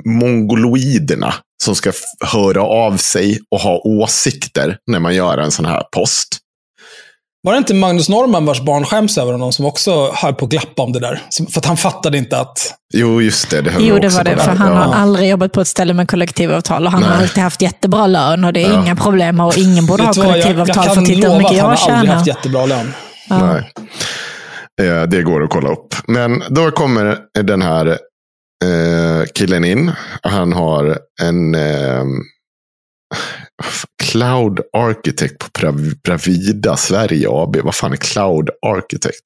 mongoloiderna 0.05 1.33
som 1.63 1.75
ska 1.75 1.91
höra 2.25 2.63
av 2.63 2.97
sig 2.97 3.39
och 3.51 3.59
ha 3.59 3.77
åsikter 3.77 4.77
när 4.91 4.99
man 4.99 5.15
gör 5.15 5.37
en 5.37 5.51
sån 5.51 5.65
här 5.65 5.83
post. 5.91 6.37
Var 7.45 7.51
det 7.51 7.57
inte 7.57 7.73
Magnus 7.73 8.09
Norman 8.09 8.45
vars 8.45 8.61
barn 8.61 8.85
skäms 8.85 9.17
över 9.17 9.31
honom 9.31 9.51
som 9.51 9.65
också 9.65 10.11
höll 10.13 10.33
på 10.33 10.45
att 10.45 10.51
glappa 10.51 10.81
om 10.83 10.91
det 10.93 10.99
där? 10.99 11.21
För 11.51 11.59
att 11.59 11.65
han 11.65 11.77
fattade 11.77 12.17
inte 12.17 12.39
att... 12.39 12.73
Jo, 12.93 13.21
just 13.21 13.49
det. 13.49 13.61
det 13.61 13.73
Jo, 13.79 13.85
jag 13.87 14.01
det 14.01 14.09
var 14.09 14.23
det. 14.23 14.29
där. 14.35 14.37
För 14.37 14.51
han 14.51 14.71
Ja. 14.71 14.77
har 14.77 14.93
aldrig 14.95 15.29
jobbat 15.29 15.51
på 15.51 15.61
ett 15.61 15.67
ställe 15.67 15.93
med 15.93 16.09
kollektivavtal 16.09 16.85
och 16.85 16.91
han 16.91 17.03
har 17.03 17.09
Nej. 17.09 17.21
alltid 17.21 17.43
haft 17.43 17.61
jättebra 17.61 18.07
lön 18.07 18.43
och 18.43 18.53
det 18.53 18.63
är 18.65 18.69
Ja. 18.73 18.81
inga 18.83 18.95
problem 18.95 19.39
och 19.39 19.57
ingen 19.57 19.85
borde 19.85 20.03
ha 20.03 20.13
kollektivavtal 20.13 20.75
för 20.75 20.81
jag 20.83 20.89
att 20.89 20.95
kan 20.95 21.05
titta 21.05 21.27
hur 21.27 21.27
lova 21.27 21.37
mycket 21.37 21.51
att 21.51 21.57
han 21.61 21.69
jag 21.69 21.77
har 21.77 21.93
aldrig 21.93 22.07
tjänar. 22.07 22.15
haft 22.15 22.27
jättebra 22.27 22.65
lön. 22.65 22.93
Ja. 23.29 23.53
Nej. 23.53 23.71
Eh, 24.89 25.03
Det 25.03 25.21
går 25.23 25.43
att 25.43 25.49
kolla 25.49 25.69
upp. 25.69 25.95
Men 26.07 26.43
då 26.49 26.71
kommer 26.71 27.17
den 27.43 27.61
här 27.61 27.87
eh, 27.87 29.25
killen 29.35 29.63
in. 29.65 29.91
Han 30.23 30.53
har 30.53 30.97
en 31.21 31.55
eh, 31.55 32.03
Cloud 34.15 34.59
Architect 34.73 35.39
på 35.39 35.71
Bravida 36.03 36.77
Sverige 36.77 37.27
AB. 37.29 37.57
Vad 37.63 37.75
fan 37.75 37.91
är 37.91 37.95
Cloud 37.95 38.49
Architect? 38.61 39.23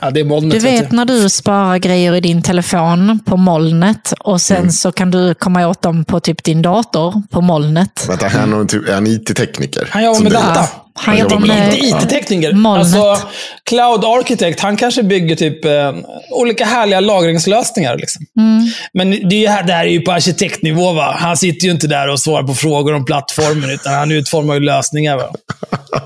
Ja, 0.00 0.10
det 0.10 0.20
är 0.20 0.24
molnet. 0.24 0.52
Du 0.52 0.58
vet 0.58 0.92
när 0.92 1.04
du 1.04 1.28
sparar 1.28 1.78
grejer 1.78 2.14
i 2.14 2.20
din 2.20 2.42
telefon 2.42 3.20
på 3.26 3.36
molnet 3.36 4.12
och 4.20 4.40
sen 4.40 4.56
Mm. 4.56 4.70
så 4.70 4.92
kan 4.92 5.10
du 5.10 5.34
komma 5.34 5.66
åt 5.68 5.82
dem 5.82 6.04
på 6.04 6.20
typ 6.20 6.44
din 6.44 6.62
dator 6.62 7.22
på 7.30 7.40
molnet. 7.40 8.06
Vänta, 8.08 8.26
är, 8.26 8.64
typ, 8.64 8.88
är 8.88 8.94
han 8.94 9.06
IT-tekniker? 9.06 9.88
Han 9.90 10.04
jobbar 10.04 10.20
med 10.20 10.32
data. 10.32 10.66
Han 10.94 11.18
jobbar 11.18 11.38
med 11.38 11.74
IT-tekniker. 11.78 12.52
molnet. 12.52 12.94
Alltså, 12.96 13.28
Cloud 13.64 14.04
Architect, 14.04 14.60
han 14.60 14.76
kanske 14.76 15.02
bygger 15.02 15.36
typ 15.36 15.64
eh, 15.64 15.92
olika 16.30 16.64
härliga 16.64 17.00
lagringslösningar. 17.00 17.96
Liksom. 17.96 18.24
Mm. 18.38 18.66
Men 18.92 19.10
det, 19.28 19.36
är 19.36 19.40
ju, 19.40 19.48
här- 19.48 19.62
det 19.62 19.72
här 19.72 19.84
är 19.84 19.88
ju 19.90 20.00
på 20.00 20.12
arkitektnivå. 20.12 20.92
Va? 20.92 21.14
Han 21.18 21.36
sitter 21.36 21.66
ju 21.66 21.70
inte 21.72 21.86
där 21.86 22.08
och 22.08 22.20
svarar 22.20 22.42
på 22.42 22.54
frågor 22.54 22.94
om 22.94 23.04
plattformen, 23.04 23.70
utan 23.70 23.94
han 23.94 24.12
utformar 24.12 24.54
ju 24.54 24.60
lösningar. 24.60 25.16
Va? 25.16 25.24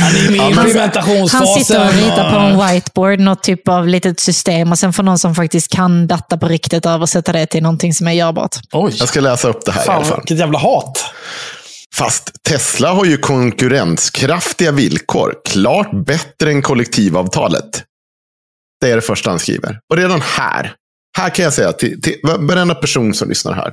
Han 0.00 0.16
är 0.16 0.30
med 0.30 0.34
i 0.34 0.38
Han 0.38 0.48
implementationsfasen. 0.52 1.64
sitter 1.64 1.86
och 1.88 1.94
ritar 1.94 2.30
på 2.30 2.36
en 2.36 2.66
whiteboard, 2.74 3.18
något 3.20 3.42
typ 3.42 3.68
av 3.68 3.88
litet 3.88 4.20
system 4.20 4.72
och 4.72 4.78
sen 4.78 4.92
får 4.92 5.02
någon 5.02 5.18
som 5.18 5.34
faktiskt 5.34 5.72
kan 5.72 6.06
data 6.06 6.38
på 6.38 6.48
riktigt 6.48 6.86
översätta 6.86 7.32
det 7.32 7.46
till 7.46 7.62
någonting 7.62 7.94
som 7.94 8.08
är 8.08 8.12
görbart. 8.12 8.56
Oj, 8.72 8.96
Jag 8.98 9.08
ska 9.08 9.20
läsa 9.20 9.48
upp 9.48 9.64
det 9.64 9.72
här 9.72 9.84
i 9.86 9.88
alla 9.88 9.94
fan 10.00 10.04
fall. 10.04 10.18
vilket 10.20 10.38
jävla 10.38 10.58
hat. 10.58 11.04
Fast 11.94 12.30
Tesla 12.48 12.92
har 12.92 13.04
ju 13.04 13.16
konkurrenskraftiga 13.16 14.72
villkor. 14.72 15.34
Klart 15.44 15.90
bättre 16.06 16.50
än 16.50 16.62
kollektivavtalet. 16.62 17.82
Det 18.80 18.90
är 18.90 18.96
det 18.96 19.02
första 19.02 19.30
han 19.30 19.38
skriver. 19.38 19.78
Och 19.90 19.96
redan 19.96 20.20
här, 20.20 20.72
här 21.18 21.30
kan 21.30 21.44
jag 21.44 21.52
säga 21.52 21.72
till, 21.72 22.02
till 22.02 22.14
varenda 22.22 22.74
person 22.74 23.14
som 23.14 23.28
lyssnar 23.28 23.52
här. 23.52 23.72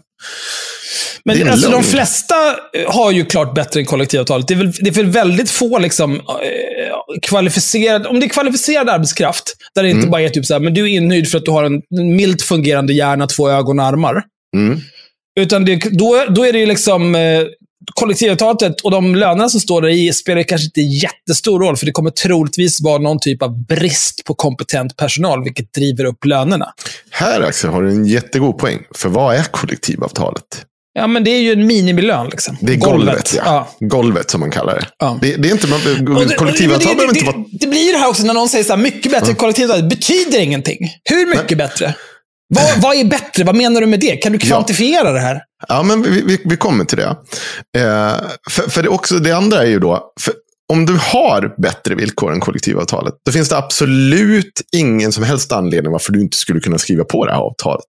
Men 1.26 1.42
en 1.42 1.50
alltså, 1.50 1.72
de 1.72 1.84
flesta 1.84 2.36
eh, 2.74 2.94
har 2.94 3.12
ju 3.12 3.26
klart 3.26 3.56
bättre 3.56 3.80
än 3.80 3.86
kollektivavtalet. 3.86 4.48
Det 4.48 4.54
är 4.54 4.58
väl, 4.58 4.72
det 4.72 4.90
är 4.90 4.94
väl 4.94 5.06
väldigt 5.06 5.50
få 5.52 5.80
liksom, 5.80 6.16
eh, 6.16 7.20
kvalificerade, 7.22 8.10
om 8.10 8.20
det 8.20 8.26
är 8.26 8.30
kvalificerad 8.30 8.90
arbetskraft, 8.90 9.54
där 9.76 9.84
det 9.84 9.90
inte 9.90 10.00
Mm. 10.00 10.12
bara 10.12 10.22
är 10.22 10.30
typ 10.30 10.46
så 10.46 10.54
här, 10.54 10.60
men 10.62 10.74
du 10.74 10.82
är 10.82 10.88
innöjd 10.88 11.32
för 11.32 11.38
att 11.38 11.46
du 11.46 11.52
har 11.52 11.64
en 11.64 11.82
milt 12.16 12.42
fungerande 12.42 12.94
hjärna, 12.94 13.28
två 13.28 13.50
ögon 13.50 13.80
och 13.80 13.86
armar. 13.86 14.24
Mm. 14.56 14.80
Utan 15.40 15.66
det, 15.66 15.76
då, 15.92 16.26
då 16.30 16.46
är 16.46 16.54
det 16.54 16.66
liksom 16.66 17.16
eh, 17.16 17.42
kollektivavtalet 17.94 18.82
och 18.82 18.92
de 18.92 19.16
lönerna 19.16 19.50
som 19.50 19.60
står 19.60 19.82
där 19.82 19.90
i 19.90 20.14
spelar 20.14 20.44
kanske 20.44 20.66
inte 20.66 20.82
jättestor 20.82 21.60
roll, 21.60 21.78
för 21.78 21.86
det 21.86 21.92
kommer 21.92 22.10
troligtvis 22.10 22.82
vara 22.82 22.98
någon 22.98 23.20
typ 23.20 23.44
av 23.44 23.66
brist 23.66 24.24
på 24.26 24.34
kompetent 24.34 24.98
personal, 24.98 25.44
vilket 25.44 25.74
driver 25.74 26.06
upp 26.06 26.26
lönerna. 26.26 26.74
Här 27.10 27.42
Axel 27.42 27.70
har 27.70 27.82
du 27.84 27.90
en 27.90 28.06
jättegod 28.06 28.58
poäng. 28.58 28.80
För 28.96 29.10
vad 29.10 29.36
är 29.36 29.44
kollektivavtalet? 29.44 30.66
Ja, 31.00 31.08
men 31.08 31.24
det 31.24 31.32
är 31.32 31.39
ju 31.39 31.52
en 31.52 31.68
minimilön. 31.68 32.30
Liksom. 32.30 32.58
Det 32.62 32.74
är 32.74 32.78
golvet, 32.78 33.34
ja. 33.45 33.70
Golvet 33.80 34.32
som 34.32 34.39
man 34.39 34.52
kallar 34.52 34.76
det. 34.76 34.88
Ja. 35.00 35.20
Det, 35.22 35.36
det 35.36 35.50
är 35.50 35.52
inte, 35.52 35.68
man, 35.68 35.80
kollektivavtal 36.38 36.95
behöver 36.95 37.16
inte 37.16 37.26
vara... 37.26 37.45
det 37.52 37.68
blir 37.68 37.93
det 37.93 38.00
här 38.00 38.10
också 38.10 38.24
när 38.24 38.34
någon 38.34 38.50
säger 38.50 38.64
så 38.64 38.74
här, 38.74 38.82
mycket 38.82 39.12
bättre 39.12 39.34
kollektivavtal. 39.34 39.82
Det 39.89 39.95
betyder 39.95 40.39
ingenting. 40.39 40.78
Hur 41.10 41.26
mycket 41.26 41.58
bättre? 41.58 41.93
Vad, 42.56 42.82
vad 42.82 42.95
är 42.95 43.06
bättre? 43.06 43.43
Vad 43.43 43.56
menar 43.56 43.82
du 43.82 43.88
med 43.88 44.00
det? 44.00 44.16
Kan 44.16 44.32
du 44.32 44.38
kvantifiera 44.38 45.12
det 45.12 45.20
här? 45.20 45.41
Ja, 45.68 45.84
men 45.84 46.02
vi, 46.02 46.22
vi, 46.22 46.41
vi 46.45 46.58
kommer 46.58 46.86
till 46.86 46.97
det. 46.97 47.16
Eh, 47.78 48.14
för 48.50 48.70
för 48.70 48.84
det, 48.84 48.89
också, 48.89 49.16
det 49.16 49.32
andra 49.32 49.62
är 49.62 49.68
ju 49.68 49.80
då, 49.80 50.14
för 50.20 50.34
om 50.74 50.86
du 50.86 50.94
har 51.02 51.62
bättre 51.62 51.96
villkor 51.96 52.34
än 52.34 52.40
kollektivavtalet, 52.40 53.14
då 53.26 53.32
finns 53.32 53.50
det 53.50 53.58
absolut 53.58 54.62
ingen 54.76 55.12
som 55.12 55.24
helst 55.24 55.52
anledning 55.52 55.92
varför 55.92 56.12
du 56.14 56.22
inte 56.22 56.38
skulle 56.38 56.60
kunna 56.60 56.78
skriva 56.78 57.04
på 57.04 57.26
det 57.26 57.32
här 57.32 57.40
avtalet. 57.40 57.86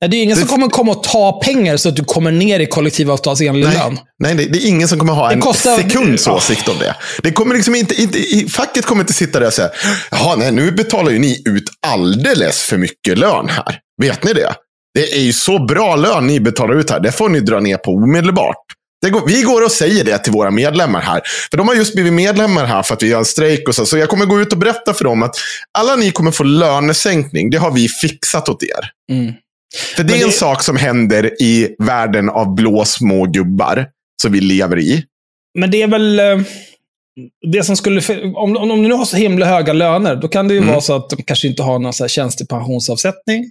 Nej, 0.00 0.10
det 0.10 0.16
är 0.16 0.22
ingen 0.22 0.34
Det- 0.36 0.40
som 0.40 0.48
kommer 0.48 0.68
komma 0.68 0.92
och 0.92 1.02
ta 1.02 1.40
pengar 1.44 1.76
så 1.76 1.88
att 1.88 1.96
du 1.96 2.04
kommer 2.04 2.30
ner 2.32 2.60
i 2.60 2.66
kollektivavtalsenlig 2.66 3.64
Nej, 3.66 3.76
lön. 3.78 3.98
nej 4.18 4.34
det, 4.34 4.44
det 4.44 4.58
är 4.64 4.68
ingen 4.68 4.88
som 4.88 4.98
kommer 4.98 5.12
ha 5.12 5.32
en 5.32 5.40
kostar- 5.40 5.76
sekunds 5.76 6.26
åsikt 6.28 6.68
om 6.68 6.78
det. 6.78 6.94
det 7.22 7.32
kommer 7.32 7.54
liksom 7.54 7.74
inte, 7.74 8.02
inte, 8.02 8.18
facket 8.50 8.84
kommer 8.86 9.00
inte 9.02 9.12
sitta 9.12 9.40
där 9.40 9.46
och 9.46 9.52
säga, 9.52 9.70
jaha, 10.10 10.36
nej, 10.36 10.52
nu 10.52 10.70
betalar 10.72 11.10
ju 11.10 11.18
ni 11.18 11.42
ut 11.46 11.64
alldeles 11.86 12.62
för 12.62 12.76
mycket 12.78 13.18
lön 13.18 13.48
här. 13.48 13.78
Vet 14.02 14.24
ni 14.24 14.32
det? 14.32 14.54
Det 14.94 15.12
är 15.16 15.20
ju 15.20 15.32
så 15.32 15.64
bra 15.66 15.96
lön 15.96 16.26
ni 16.26 16.40
betalar 16.40 16.74
ut 16.74 16.90
här. 16.90 17.00
Det 17.00 17.12
får 17.12 17.28
ni 17.28 17.40
dra 17.40 17.60
ner 17.60 17.76
på 17.76 17.90
omedelbart. 17.90 18.56
Går, 19.10 19.26
vi 19.26 19.42
går 19.42 19.64
och 19.64 19.72
säger 19.72 20.04
det 20.04 20.18
till 20.18 20.32
våra 20.32 20.50
medlemmar 20.50 21.00
här. 21.00 21.20
För 21.50 21.56
de 21.56 21.68
har 21.68 21.74
just 21.74 21.94
blivit 21.94 22.12
medlemmar 22.12 22.64
här 22.64 22.82
för 22.82 22.94
att 22.94 23.02
vi 23.02 23.12
har 23.12 23.18
en 23.18 23.24
strejk 23.24 23.68
och 23.68 23.74
så. 23.74 23.86
Så 23.86 23.98
jag 23.98 24.08
kommer 24.08 24.26
gå 24.26 24.40
ut 24.40 24.52
och 24.52 24.58
berätta 24.58 24.94
för 24.94 25.04
dem 25.04 25.22
att 25.22 25.36
alla 25.78 25.96
ni 25.96 26.10
kommer 26.10 26.30
få 26.30 26.44
lönesänkning. 26.44 27.50
Det 27.50 27.56
har 27.58 27.70
vi 27.70 27.88
fixat 27.88 28.48
åt 28.48 28.62
er. 28.62 28.90
Mm. 29.16 29.32
För 29.96 30.04
det 30.04 30.20
är 30.20 30.24
en 30.24 30.32
sak 30.32 30.62
som 30.62 30.76
händer 30.76 31.42
i 31.42 31.74
världen 31.78 32.28
av 32.30 32.54
blå 32.54 32.84
små 32.84 33.26
gubbar 33.26 33.86
som 34.22 34.32
vi 34.32 34.40
lever 34.40 34.78
i. 34.78 35.04
Men 35.58 35.70
det 35.70 35.82
är 35.82 35.88
väl... 35.88 36.20
eh, 36.20 36.38
Det 37.52 37.62
som 37.64 37.76
skulle... 37.76 38.02
Om, 38.36 38.56
om, 38.56 38.70
om 38.70 38.82
du 38.82 38.88
nu 38.88 38.94
har 38.94 39.04
så 39.04 39.16
himla 39.16 39.46
höga 39.46 39.72
löner, 39.72 40.16
då 40.16 40.28
kan 40.28 40.48
det 40.48 40.54
ju 40.54 40.58
Mm. 40.58 40.70
vara 40.70 40.80
så 40.80 40.96
att 40.96 41.10
de 41.10 41.22
kanske 41.22 41.48
inte 41.48 41.62
har 41.62 41.78
någon 41.78 41.92
så 41.92 42.04
här 42.04 42.08
tjänstepensionsavsättning. 42.08 43.44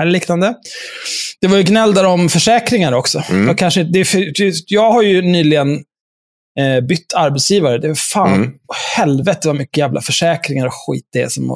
Eller 0.00 0.10
liknande. 0.12 0.54
Det 1.40 1.46
var 1.46 1.56
ju 1.56 1.62
gnäll 1.62 1.94
där 1.94 2.04
om 2.04 2.28
försäkringar 2.28 2.92
också. 2.92 3.22
Mm. 3.30 3.46
Jag, 3.46 3.58
kanske, 3.58 3.82
det 3.84 4.04
för, 4.04 4.32
jag 4.66 4.92
har 4.92 5.02
ju 5.02 5.22
nyligen 5.22 5.74
eh, 6.60 6.80
bytt 6.88 7.12
arbetsgivare. 7.14 7.78
Det 7.78 7.88
är 7.88 7.94
fan 7.94 8.34
Mm. 8.34 8.50
helvete 8.96 9.48
vad 9.48 9.56
mycket 9.56 9.76
jävla 9.78 10.00
försäkringar 10.00 10.66
och 10.66 10.72
skit 10.74 11.08
det 11.12 11.22
är 11.22 11.28
som 11.28 11.48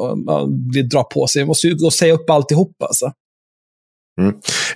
det 0.75 0.83
drar 0.83 1.03
på 1.05 1.27
sig. 1.27 1.41
Jag 1.41 1.47
måste 1.47 1.67
ju 1.67 1.75
gå 1.77 1.87
och 1.87 1.93
säga 1.95 2.13
upp 2.13 2.31
alltihop 2.31 2.83
alltså. 2.83 3.13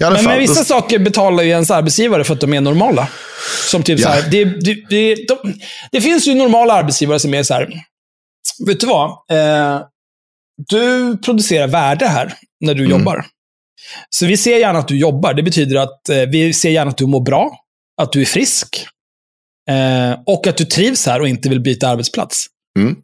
Alla 0.01 0.11
Men, 0.11 0.17
fall, 0.17 0.25
men 0.25 0.39
vissa 0.39 0.61
då- 0.61 0.65
saker 0.65 0.99
betalar 0.99 1.43
ju 1.43 1.51
ens 1.51 1.71
arbetsgivare 1.71 2.25
för 2.25 2.35
att 2.35 2.41
de 2.41 2.55
är 2.55 2.61
normala. 2.61 3.09
Som 3.71 3.83
typ 3.83 3.99
Ja. 4.01 4.07
så 4.07 4.13
här, 4.13 4.31
det, 4.31 4.45
det, 4.45 4.75
det, 4.91 5.15
de, 5.29 5.55
det 5.93 6.01
finns 6.01 6.29
ju 6.29 6.35
normala 6.35 6.73
arbetsgivare 6.75 7.19
som 7.19 7.35
är 7.35 7.43
så 7.43 7.55
här, 7.55 7.73
vet 8.67 8.81
du 8.81 8.87
vad? 8.87 9.11
Eh, 9.31 9.81
du 10.69 11.17
producerar 11.19 11.67
värde 11.67 12.07
här 12.07 12.35
när 12.61 12.75
du 12.75 12.85
Mm. 12.85 12.99
jobbar. 12.99 13.25
Så 14.11 14.27
vi 14.27 14.37
ser 14.37 14.59
gärna 14.59 14.79
att 14.79 14.89
du 14.89 14.99
jobbar. 14.99 15.35
Det 15.35 15.43
betyder 15.43 15.77
att 15.77 16.09
eh, 16.09 16.16
vi 16.16 16.53
ser 16.53 16.70
gärna 16.70 16.91
att 16.91 16.99
du 16.99 17.07
mår 17.07 17.20
bra, 17.20 17.59
att 18.03 18.12
du 18.12 18.20
är 18.20 18.25
frisk 18.25 18.87
eh, 19.70 20.20
och 20.27 20.47
att 20.47 20.57
du 20.57 20.64
trivs 20.64 21.07
här 21.07 21.20
och 21.20 21.29
inte 21.29 21.49
vill 21.49 21.61
byta 21.61 21.89
arbetsplats. 21.89 22.47
Mm. 22.79 22.97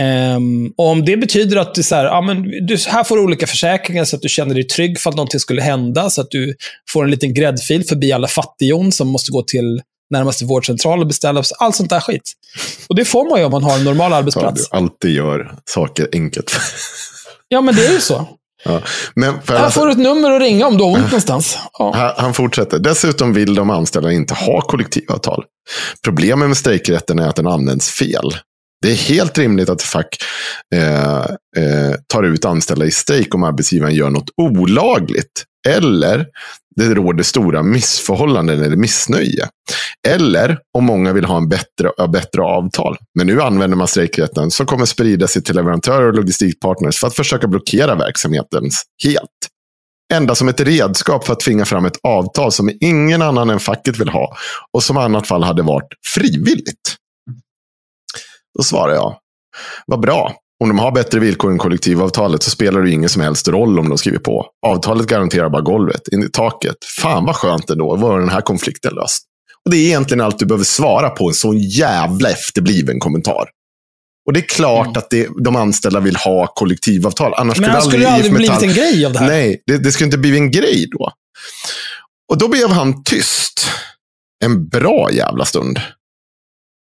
Ehm, 0.00 0.72
och 0.76 0.86
om 0.86 1.04
det 1.04 1.16
betyder 1.16 1.56
att 1.56 1.74
du, 1.74 1.82
så 1.82 1.94
här, 1.94 2.04
ja, 2.04 2.20
men 2.20 2.42
du, 2.66 2.76
här 2.88 3.04
får 3.04 3.16
du 3.16 3.22
olika 3.22 3.46
försäkringar 3.46 4.04
så 4.04 4.16
att 4.16 4.22
du 4.22 4.28
känner 4.28 4.54
dig 4.54 4.64
trygg 4.64 5.00
för 5.00 5.10
att 5.10 5.16
någonting 5.16 5.40
skulle 5.40 5.62
hända. 5.62 6.10
Så 6.10 6.20
att 6.20 6.30
du 6.30 6.54
får 6.92 7.04
en 7.04 7.10
liten 7.10 7.34
gräddfil 7.34 7.84
förbi 7.84 8.12
alla 8.12 8.28
fattighjon 8.28 8.92
som 8.92 9.08
måste 9.08 9.32
gå 9.32 9.42
till 9.42 9.82
närmaste 10.10 10.44
vårdcentral 10.44 11.00
och 11.00 11.06
beställa. 11.06 11.42
Allt 11.58 11.76
sånt 11.76 11.90
där 11.90 12.00
skit. 12.00 12.32
Och 12.88 12.94
det 12.94 13.04
får 13.04 13.30
man 13.30 13.38
ju 13.38 13.44
om 13.44 13.50
man 13.52 13.62
har 13.62 13.78
en 13.78 13.84
normal 13.84 14.10
Ja, 14.10 14.16
arbetsplats. 14.16 14.70
du 14.70 14.76
alltid 14.76 15.10
gör 15.10 15.54
saker 15.64 16.08
enkelt. 16.12 16.52
Ja, 17.48 17.60
men 17.60 17.74
det 17.74 17.86
är 17.86 17.92
ju 17.92 18.00
så. 18.00 18.28
Ja. 18.64 18.80
Men 19.14 19.42
för, 19.42 19.56
Här 19.58 19.70
får 19.70 19.86
du 19.86 19.92
ett 19.92 19.98
nummer 19.98 20.30
att 20.30 20.40
ringa 20.42 20.66
om 20.66 20.76
du 20.76 20.84
har 20.84 20.90
ont 20.90 21.04
någonstans. 21.04 21.58
Ja. 21.78 21.92
Han- 21.96 22.24
Han 22.24 22.34
fortsätter. 22.34 22.78
Dessutom 22.78 23.32
vill 23.32 23.54
de 23.54 23.70
anställda 23.70 24.12
inte 24.12 24.34
ha 24.34 24.60
kollektivavtal. 24.60 25.44
Problemet 26.04 26.48
med 26.48 26.56
strejkrätten 26.56 27.18
är 27.18 27.28
att 27.28 27.36
den 27.36 27.46
används 27.46 27.90
fel. 27.90 28.36
Det 28.82 28.90
är 28.90 28.96
helt 28.96 29.38
rimligt 29.38 29.68
att 29.68 29.82
fack 29.82 30.16
eh, 30.74 31.16
eh, 31.16 31.94
tar 32.06 32.22
ut 32.22 32.44
anställda 32.44 32.84
i 32.86 32.90
strejk 32.90 33.34
om 33.34 33.42
arbetsgivaren 33.44 33.94
gör 33.94 34.10
något 34.10 34.30
olagligt. 34.36 35.44
Eller 35.68 36.26
det 36.88 36.94
råder 36.94 37.22
stora 37.22 37.62
missförhållanden 37.62 38.62
eller 38.62 38.76
missnöje. 38.76 39.48
Eller 40.08 40.58
om 40.78 40.84
många 40.84 41.12
vill 41.12 41.24
ha 41.24 41.36
en 41.36 41.48
bättre, 41.48 42.08
bättre 42.08 42.42
avtal. 42.42 42.96
Men 43.14 43.26
nu 43.26 43.42
använder 43.42 43.76
man 43.76 43.88
strejkrätten 43.88 44.50
som 44.50 44.66
kommer 44.66 44.84
sprida 44.84 45.26
sig 45.26 45.42
till 45.42 45.56
leverantörer 45.56 46.08
och 46.08 46.14
logistikpartners 46.14 46.98
för 47.00 47.06
att 47.06 47.14
försöka 47.14 47.46
blockera 47.46 47.94
verksamheten 47.94 48.70
helt. 49.04 49.28
Enda 50.12 50.34
som 50.34 50.48
ett 50.48 50.60
redskap 50.60 51.26
för 51.26 51.32
att 51.32 51.40
tvinga 51.40 51.64
fram 51.64 51.84
ett 51.84 51.98
avtal 52.02 52.52
som 52.52 52.70
ingen 52.80 53.22
annan 53.22 53.50
än 53.50 53.60
facket 53.60 54.00
vill 54.00 54.08
ha 54.08 54.36
och 54.72 54.82
som 54.82 54.96
i 54.96 55.00
annat 55.00 55.26
fall 55.26 55.42
hade 55.42 55.62
varit 55.62 55.88
frivilligt. 56.14 56.96
Då 58.58 58.62
svarar 58.62 58.94
jag, 58.94 59.16
vad 59.86 60.00
bra. 60.00 60.34
Om 60.60 60.68
de 60.68 60.78
har 60.78 60.92
bättre 60.92 61.20
villkor 61.20 61.50
än 61.50 61.58
kollektivavtalet 61.58 62.42
så 62.42 62.50
spelar 62.50 62.82
det 62.82 62.90
ingen 62.90 63.08
som 63.08 63.22
helst 63.22 63.48
roll 63.48 63.78
om 63.78 63.88
de 63.88 63.98
skriver 63.98 64.18
på. 64.18 64.46
Avtalet 64.66 65.06
garanterar 65.06 65.48
bara 65.48 65.62
golvet, 65.62 66.08
in 66.12 66.22
i 66.22 66.28
taket. 66.28 66.76
Fan 67.00 67.24
vad 67.24 67.36
skönt 67.36 67.70
ändå, 67.70 67.96
var 67.96 68.20
den 68.20 68.28
här 68.28 68.40
konflikten 68.40 68.94
löst. 68.94 69.22
Och 69.64 69.70
det 69.70 69.76
är 69.76 69.86
egentligen 69.86 70.20
allt 70.20 70.38
du 70.38 70.46
behöver 70.46 70.64
svara 70.64 71.10
på 71.10 71.28
en 71.28 71.34
sån 71.34 71.58
jävla 71.58 72.30
efterbliven 72.30 73.00
kommentar. 73.00 73.48
Och 74.26 74.32
det 74.32 74.40
är 74.40 74.48
klart 74.48 74.96
att 74.96 75.10
det, 75.10 75.28
de 75.44 75.56
anställda 75.56 76.00
vill 76.00 76.16
ha 76.16 76.46
kollektivavtal. 76.46 77.34
Annars 77.34 77.58
Men 77.58 77.82
skulle 77.82 78.04
det 78.04 78.08
IF 78.08 78.14
aldrig 78.14 78.34
blivit 78.34 78.62
en 78.62 78.74
grej 78.74 79.06
av 79.06 79.12
det 79.12 79.18
här. 79.18 79.26
Nej, 79.26 79.62
det, 79.66 79.78
det 79.78 79.92
skulle 79.92 80.06
inte 80.06 80.18
bli 80.18 80.36
en 80.36 80.50
grej 80.50 80.88
då. 80.98 81.12
Och 82.28 82.38
då 82.38 82.48
blev 82.48 82.70
han 82.70 83.04
tyst. 83.04 83.70
En 84.44 84.68
bra 84.68 85.10
jävla 85.12 85.44
stund. 85.44 85.80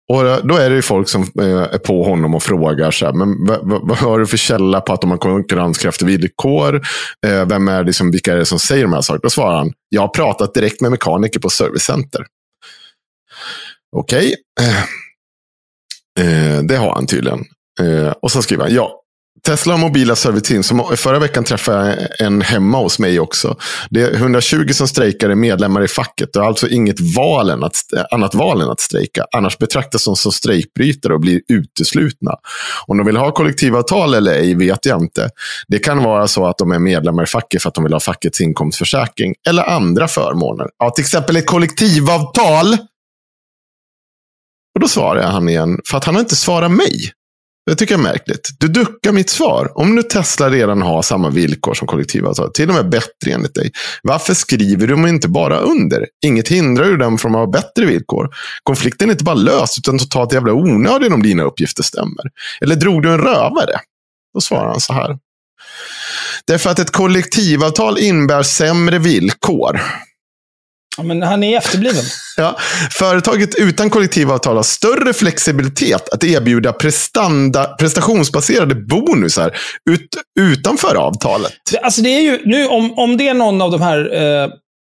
Och 0.08 0.46
då 0.46 0.56
är 0.56 0.70
det 0.70 0.76
ju 0.76 0.82
folk 0.82 1.08
som 1.08 1.22
eh, 1.22 1.62
är 1.62 1.78
på 1.78 2.04
honom 2.04 2.34
och 2.34 2.42
frågar 2.42 2.90
så 2.90 3.06
här, 3.06 3.12
men 3.12 3.46
vad, 3.46 3.88
vad, 3.88 3.98
har 3.98 4.18
du 4.18 4.26
för 4.26 4.36
källa 4.36 4.80
på 4.80 4.92
att 4.92 5.00
de 5.00 5.10
har 5.10 5.18
konkurrenskraftiga 5.18 6.06
villkor? 6.06 6.82
Eh, 7.26 7.46
vem 7.46 7.68
är 7.68 7.84
det 7.84 7.92
som, 7.92 8.10
vilka 8.10 8.32
är 8.32 8.36
det 8.36 8.44
som 8.44 8.58
säger 8.58 8.82
de 8.82 8.92
här 8.92 9.00
sakerna? 9.00 9.20
Då 9.22 9.30
svarar 9.30 9.56
han, 9.56 9.72
jag 9.88 10.00
har 10.00 10.08
pratat 10.08 10.54
direkt 10.54 10.80
med 10.80 10.90
mekaniker 10.90 11.40
på 11.40 11.50
servicecenter. 11.50 12.26
Okej, 13.96 14.34
okay. 14.60 14.74
det 16.62 16.76
har 16.76 16.94
han 16.94 17.06
tydligen. 17.06 17.44
Och 18.22 18.30
så 18.30 18.42
skriver 18.42 18.64
han, 18.64 18.74
ja, 18.74 19.02
Tesla 19.42 19.72
har 19.72 19.78
mobila 19.78 20.16
serviceteam. 20.16 20.62
Som 20.62 20.96
förra 20.96 21.18
veckan 21.18 21.44
träffade 21.44 22.08
jag 22.18 22.26
en 22.26 22.42
hemma 22.42 22.78
hos 22.78 22.98
mig 22.98 23.20
också. 23.20 23.56
Det 23.90 24.02
är 24.02 24.14
120 24.14 24.68
som 24.72 24.88
strejkar 24.88 25.30
är 25.30 25.34
medlemmar 25.34 25.82
i 25.84 25.88
facket. 25.88 26.32
Det 26.32 26.38
har 26.40 26.46
alltså 26.46 26.68
inget 26.68 27.00
val 27.16 27.50
än 27.50 27.64
att, 27.64 27.76
annat 28.10 28.34
val 28.34 28.60
än 28.60 28.70
att 28.70 28.80
strejka. 28.80 29.24
Annars 29.32 29.58
betraktas 29.58 30.04
de 30.04 30.16
som 30.16 30.32
strejkbrytare 30.32 31.14
och 31.14 31.20
blir 31.20 31.40
uteslutna. 31.48 32.34
Om 32.86 32.96
de 32.96 33.06
vill 33.06 33.16
ha 33.16 33.32
kollektivavtal 33.32 34.14
eller 34.14 34.32
ej 34.32 34.54
vet 34.54 34.86
jag 34.86 35.02
inte. 35.02 35.30
Det 35.68 35.78
kan 35.78 36.02
vara 36.02 36.28
så 36.28 36.46
att 36.46 36.58
de 36.58 36.72
är 36.72 36.78
medlemmar 36.78 37.22
i 37.22 37.26
facket 37.26 37.62
för 37.62 37.68
att 37.68 37.74
de 37.74 37.84
vill 37.84 37.92
ha 37.92 38.00
fackets 38.00 38.40
inkomstförsäkring 38.40 39.34
eller 39.48 39.62
andra 39.62 40.08
förmåner. 40.08 40.66
Ja, 40.78 40.90
till 40.90 41.02
exempel 41.02 41.36
ett 41.36 41.46
kollektivavtal. 41.46 42.72
Och 44.74 44.80
då 44.80 44.88
svarar 44.88 45.22
jag 45.22 45.28
han 45.28 45.48
igen, 45.48 45.78
för 45.86 45.96
att 45.96 46.04
han 46.04 46.14
har 46.14 46.20
inte 46.20 46.36
svarat 46.36 46.70
mig. 46.70 47.12
Det 47.68 47.74
tycker 47.74 47.94
jag 47.94 48.00
är 48.00 48.02
märkligt. 48.02 48.50
Du 48.58 48.68
duckar 48.68 49.12
mitt 49.12 49.30
svar. 49.30 49.72
Om 49.74 49.94
nu 49.94 50.02
Tesla 50.02 50.50
redan 50.50 50.82
har 50.82 51.02
samma 51.02 51.30
villkor 51.30 51.74
som 51.74 51.86
kollektivavtal, 51.86 52.52
till 52.52 52.68
och 52.68 52.74
med 52.74 52.88
bättre 52.88 53.32
enligt 53.32 53.54
dig, 53.54 53.72
varför 54.02 54.34
skriver 54.34 54.86
du 54.86 54.94
dem 54.94 55.06
inte 55.06 55.28
bara 55.28 55.58
under? 55.58 56.06
Inget 56.24 56.48
hindrar 56.48 56.86
ju 56.86 56.96
dem 56.96 57.18
från 57.18 57.34
att 57.34 57.38
ha 57.38 57.46
bättre 57.46 57.86
villkor. 57.86 58.28
Konflikten 58.62 59.08
är 59.08 59.12
inte 59.12 59.24
bara 59.24 59.34
löst, 59.34 59.78
utan 59.78 59.98
totalt 59.98 60.32
jävla 60.32 60.52
onödig 60.52 61.12
om 61.12 61.22
dina 61.22 61.42
uppgifter 61.42 61.82
stämmer. 61.82 62.24
Eller 62.60 62.76
drog 62.76 63.02
du 63.02 63.10
en 63.10 63.18
rövare? 63.18 63.80
Då 64.34 64.40
svarar 64.40 64.68
han 64.68 64.80
så 64.80 64.92
här. 64.92 65.18
Därför 66.46 66.70
att 66.70 66.78
ett 66.78 66.90
kollektivavtal 66.90 67.98
innebär 67.98 68.42
sämre 68.42 68.98
villkor. 68.98 69.80
Ja, 70.96 71.02
men 71.02 71.22
han 71.22 71.42
är 71.44 71.58
efterbliven. 71.58 72.04
Ja, 72.38 72.56
företaget 72.90 73.54
utan 73.54 73.90
kollektivavtal 73.90 74.56
har 74.56 74.62
större 74.62 75.12
flexibilitet 75.12 76.08
att 76.08 76.24
erbjuda 76.24 76.72
prestanda, 76.72 77.64
prestationsbaserade 77.64 78.74
bonusar 78.74 79.56
ut, 79.90 80.16
utanför 80.40 80.94
avtalet. 80.94 81.52
Det, 81.70 81.78
alltså 81.78 82.02
det 82.02 82.08
är 82.08 82.20
ju, 82.20 82.42
nu, 82.44 82.66
om, 82.66 82.98
om 82.98 83.16
det 83.16 83.28
är 83.28 83.34
någon 83.34 83.62
av 83.62 83.70
de 83.70 83.82
här, 83.82 84.14
eh, 84.14 84.48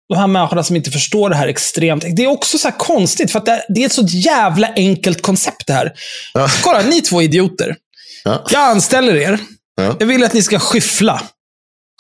de 0.10 0.18
här 0.18 0.28
människorna 0.28 0.64
som 0.64 0.76
inte 0.76 0.92
förstår 0.92 1.30
det 1.30 1.36
här 1.36 1.48
extremt. 1.48 2.04
Det 2.16 2.24
är 2.24 2.28
också 2.28 2.58
så 2.58 2.72
konstigt, 2.72 3.32
för 3.32 3.40
att 3.40 3.46
det, 3.46 3.66
det 3.70 3.82
är 3.82 3.86
ett 3.86 3.94
så 3.94 4.06
jävla 4.08 4.74
enkelt 4.76 5.22
koncept 5.22 5.68
det 5.68 5.74
här. 5.74 5.94
Ja. 6.34 6.48
Kolla, 6.64 6.82
ni 6.82 7.02
två 7.02 7.22
idioter. 7.22 7.76
Ja. 8.24 8.46
Jag 8.50 8.62
anställer 8.62 9.16
er. 9.16 9.40
Ja. 9.76 9.96
Jag 10.00 10.08
vill 10.08 10.24
att 10.24 10.34
ni 10.34 10.42
ska 10.42 10.60
skyffla. 10.60 11.22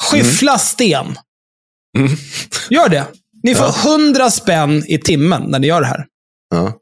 Skyffla 0.03 0.57
sten. 0.57 1.17
Mm. 1.97 2.17
Gör 2.69 2.89
det. 2.89 3.05
Ni 3.43 3.55
får 3.55 3.65
Ja. 3.65 3.91
100 3.93 4.31
spänn 4.31 4.83
i 4.87 4.97
timmen 4.97 5.43
när 5.47 5.59
ni 5.59 5.67
gör 5.67 5.81
det 5.81 5.87
här. 5.87 6.05
Ja. 6.55 6.73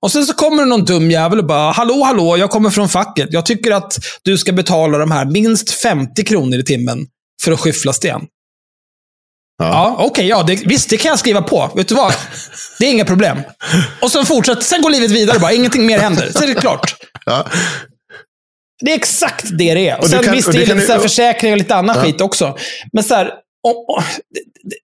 Och 0.00 0.12
sen 0.12 0.26
så 0.26 0.34
kommer 0.34 0.62
det 0.62 0.68
någon 0.68 0.84
dum 0.84 1.10
jävel 1.10 1.38
och 1.38 1.46
bara, 1.46 1.72
hallå, 1.72 2.02
hallå, 2.04 2.36
jag 2.36 2.50
kommer 2.50 2.70
från 2.70 2.88
facket. 2.88 3.28
Jag 3.32 3.46
tycker 3.46 3.70
att 3.70 3.98
du 4.22 4.38
ska 4.38 4.52
betala 4.52 4.98
de 4.98 5.10
här 5.10 5.24
minst 5.24 5.70
50 5.70 6.24
kronor 6.24 6.58
i 6.58 6.64
timmen 6.64 7.06
för 7.42 7.52
att 7.52 7.60
skyffla 7.60 7.92
sten. 7.92 8.20
Ja. 9.58 9.66
Ja, 9.68 9.96
okej, 10.06 10.26
ja, 10.26 10.42
det, 10.42 10.66
visst, 10.66 10.90
det 10.90 10.96
kan 10.96 11.08
jag 11.08 11.18
skriva 11.18 11.42
på. 11.42 11.70
Vet 11.76 11.88
du 11.88 11.94
vad? 11.94 12.14
Det 12.78 12.86
är 12.86 12.90
inga 12.90 13.04
problem. 13.04 13.38
Och 14.02 14.10
sen 14.12 14.26
fortsätter, 14.26 14.62
sen 14.62 14.82
går 14.82 14.90
livet 14.90 15.10
vidare 15.10 15.38
bara. 15.38 15.52
Ingenting 15.52 15.86
mer 15.86 15.98
händer. 15.98 16.30
Så 16.32 16.42
är 16.42 16.46
det 16.46 16.54
klart. 16.54 16.94
Ja. 17.26 17.46
Det 18.84 18.90
är 18.90 18.94
exakt 18.96 19.44
det 19.58 19.74
det 19.74 19.88
är. 19.88 19.96
Och 19.96 20.02
Och 20.04 20.08
du 20.08 20.14
sen 20.16 20.24
kan- 20.24 20.34
visst, 20.34 20.48
och 20.48 20.54
det 20.54 20.64
du 20.64 20.72
är 20.72 20.76
lite 20.76 20.92
här 20.92 21.00
försäkring 21.00 21.52
och 21.52 21.58
lite 21.58 21.74
annan 21.74 21.96
Ja. 21.96 22.02
skit 22.02 22.20
också. 22.20 22.56
Men 22.92 23.04
så 23.04 23.14
här, 23.14 23.24
det, 23.24 23.30
det, 24.62 24.76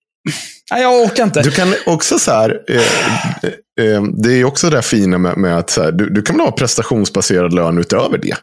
nej, 0.71 0.83
jag 0.83 1.03
orkar 1.03 1.25
inte. 1.25 1.43
Du 1.43 1.51
kan 1.51 1.75
också 1.87 2.19
så 2.19 2.31
här, 2.31 2.61
eh, 2.69 2.77
eh, 2.77 3.95
eh 3.95 4.03
det 4.03 4.33
är 4.33 4.45
också 4.45 4.71
det 4.71 4.77
där 4.77 4.83
fina 4.83 5.19
med, 5.19 5.37
med 5.37 5.59
att 5.59 5.71
så 5.71 5.83
här, 5.83 5.93
du, 5.93 6.11
du 6.11 6.23
kan 6.23 6.41
ha 6.41 6.53
prestationsbaserad 6.53 7.55
lön 7.55 7.79
utöver 7.79 8.19
det. 8.19 8.37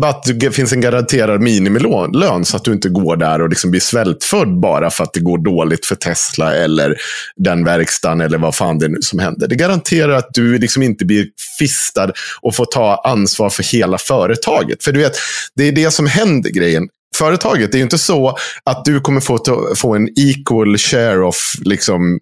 Bara 0.00 0.10
att 0.10 0.40
det 0.40 0.50
finns 0.50 0.72
en 0.72 0.80
garanterad 0.80 1.40
minimilön 1.40 2.44
så 2.44 2.56
att 2.56 2.64
du 2.64 2.72
inte 2.72 2.88
går 2.88 3.16
där 3.16 3.42
och 3.42 3.48
liksom 3.48 3.70
blir 3.70 3.80
svältfödd 3.80 4.60
bara 4.60 4.90
för 4.90 5.04
att 5.04 5.12
det 5.12 5.20
går 5.20 5.38
dåligt 5.38 5.86
för 5.86 5.94
Tesla 5.94 6.54
eller 6.54 6.96
den 7.36 7.64
verkstaden 7.64 8.20
eller 8.20 8.38
vad 8.38 8.54
fan 8.54 8.78
det 8.78 8.86
är 8.86 8.88
nu 8.88 8.98
som 9.00 9.18
händer. 9.18 9.48
Det 9.48 9.54
garanterar 9.54 10.12
att 10.12 10.28
du 10.34 10.58
liksom 10.58 10.82
inte 10.82 11.04
blir 11.04 11.26
fistad 11.58 12.12
och 12.40 12.54
får 12.54 12.64
ta 12.64 13.02
ansvar 13.04 13.50
för 13.50 13.62
hela 13.62 13.98
företaget. 13.98 14.84
För 14.84 14.92
du 14.92 15.00
vet, 15.00 15.12
det 15.54 15.68
är 15.68 15.72
det 15.72 15.90
som 15.90 16.06
händer 16.06 16.50
grejen. 16.50 16.88
Företaget, 17.16 17.72
det 17.72 17.76
är 17.76 17.78
ju 17.78 17.84
inte 17.84 17.98
så 17.98 18.36
att 18.64 18.84
du 18.84 19.00
kommer 19.00 19.20
få, 19.20 19.38
få 19.76 19.94
en 19.94 20.08
equal 20.16 20.78
share 20.78 21.24
of 21.24 21.54
liksom, 21.64 22.20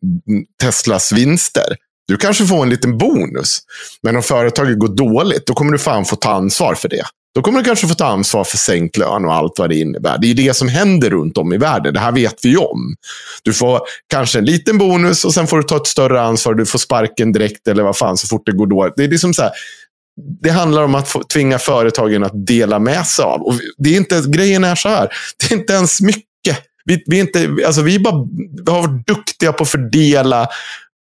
Teslas 0.62 1.12
vinster. 1.12 1.76
Du 2.08 2.16
kanske 2.16 2.46
får 2.46 2.62
en 2.62 2.70
liten 2.70 2.98
bonus. 2.98 3.58
Men 4.02 4.16
om 4.16 4.22
företaget 4.22 4.78
går 4.78 4.96
dåligt, 4.96 5.46
då 5.46 5.54
kommer 5.54 5.72
du 5.72 5.78
fan 5.78 6.04
få 6.04 6.16
ta 6.16 6.30
ansvar 6.30 6.74
för 6.74 6.88
det. 6.88 7.04
Då 7.34 7.42
kommer 7.42 7.58
du 7.58 7.64
kanske 7.64 7.86
få 7.86 7.94
ta 7.94 8.06
ansvar 8.06 8.44
för 8.44 8.56
sänkt 8.56 8.96
lön 8.96 9.24
och 9.24 9.34
allt 9.34 9.52
vad 9.58 9.70
det 9.70 9.78
innebär. 9.78 10.18
Det 10.18 10.26
är 10.26 10.28
ju 10.28 10.34
det 10.34 10.54
som 10.54 10.68
händer 10.68 11.10
runt 11.10 11.38
om 11.38 11.52
i 11.52 11.58
världen. 11.58 11.94
Det 11.94 12.00
här 12.00 12.12
vet 12.12 12.36
vi 12.42 12.48
ju 12.48 12.56
om. 12.56 12.94
Du 13.42 13.52
får 13.52 13.80
kanske 14.06 14.38
en 14.38 14.44
liten 14.44 14.78
bonus 14.78 15.24
och 15.24 15.34
sen 15.34 15.46
får 15.46 15.56
du 15.56 15.62
ta 15.62 15.76
ett 15.76 15.86
större 15.86 16.22
ansvar. 16.22 16.54
Du 16.54 16.66
får 16.66 16.78
sparken 16.78 17.32
direkt 17.32 17.68
eller 17.68 17.82
vad 17.82 17.96
fan 17.96 18.16
så 18.16 18.26
fort 18.26 18.42
det 18.46 18.52
går 18.52 18.66
dåligt. 18.66 18.94
Det 18.96 19.04
är 19.04 19.08
liksom 19.08 19.34
så 19.34 19.42
här, 19.42 19.52
det 20.42 20.50
handlar 20.50 20.82
om 20.82 20.94
att 20.94 21.08
få, 21.08 21.22
tvinga 21.22 21.58
företagen 21.58 22.24
att 22.24 22.46
dela 22.46 22.78
med 22.78 23.06
sig 23.06 23.22
av. 23.24 23.40
Och 23.42 23.54
det 23.78 23.90
är 23.90 23.96
inte, 23.96 24.22
grejen 24.26 24.64
är 24.64 24.74
så 24.74 24.88
här, 24.88 25.08
det 25.36 25.54
är 25.54 25.58
inte 25.58 25.72
ens 25.72 26.00
mycket. 26.00 26.26
Vi, 26.84 27.02
vi, 27.06 27.16
är 27.16 27.20
inte, 27.20 27.66
alltså 27.66 27.82
vi, 27.82 27.94
är 27.94 27.98
bara, 27.98 28.26
vi 28.64 28.72
har 28.72 28.82
varit 28.82 29.06
duktiga 29.06 29.52
på 29.52 29.62
att 29.62 29.70
fördela 29.70 30.42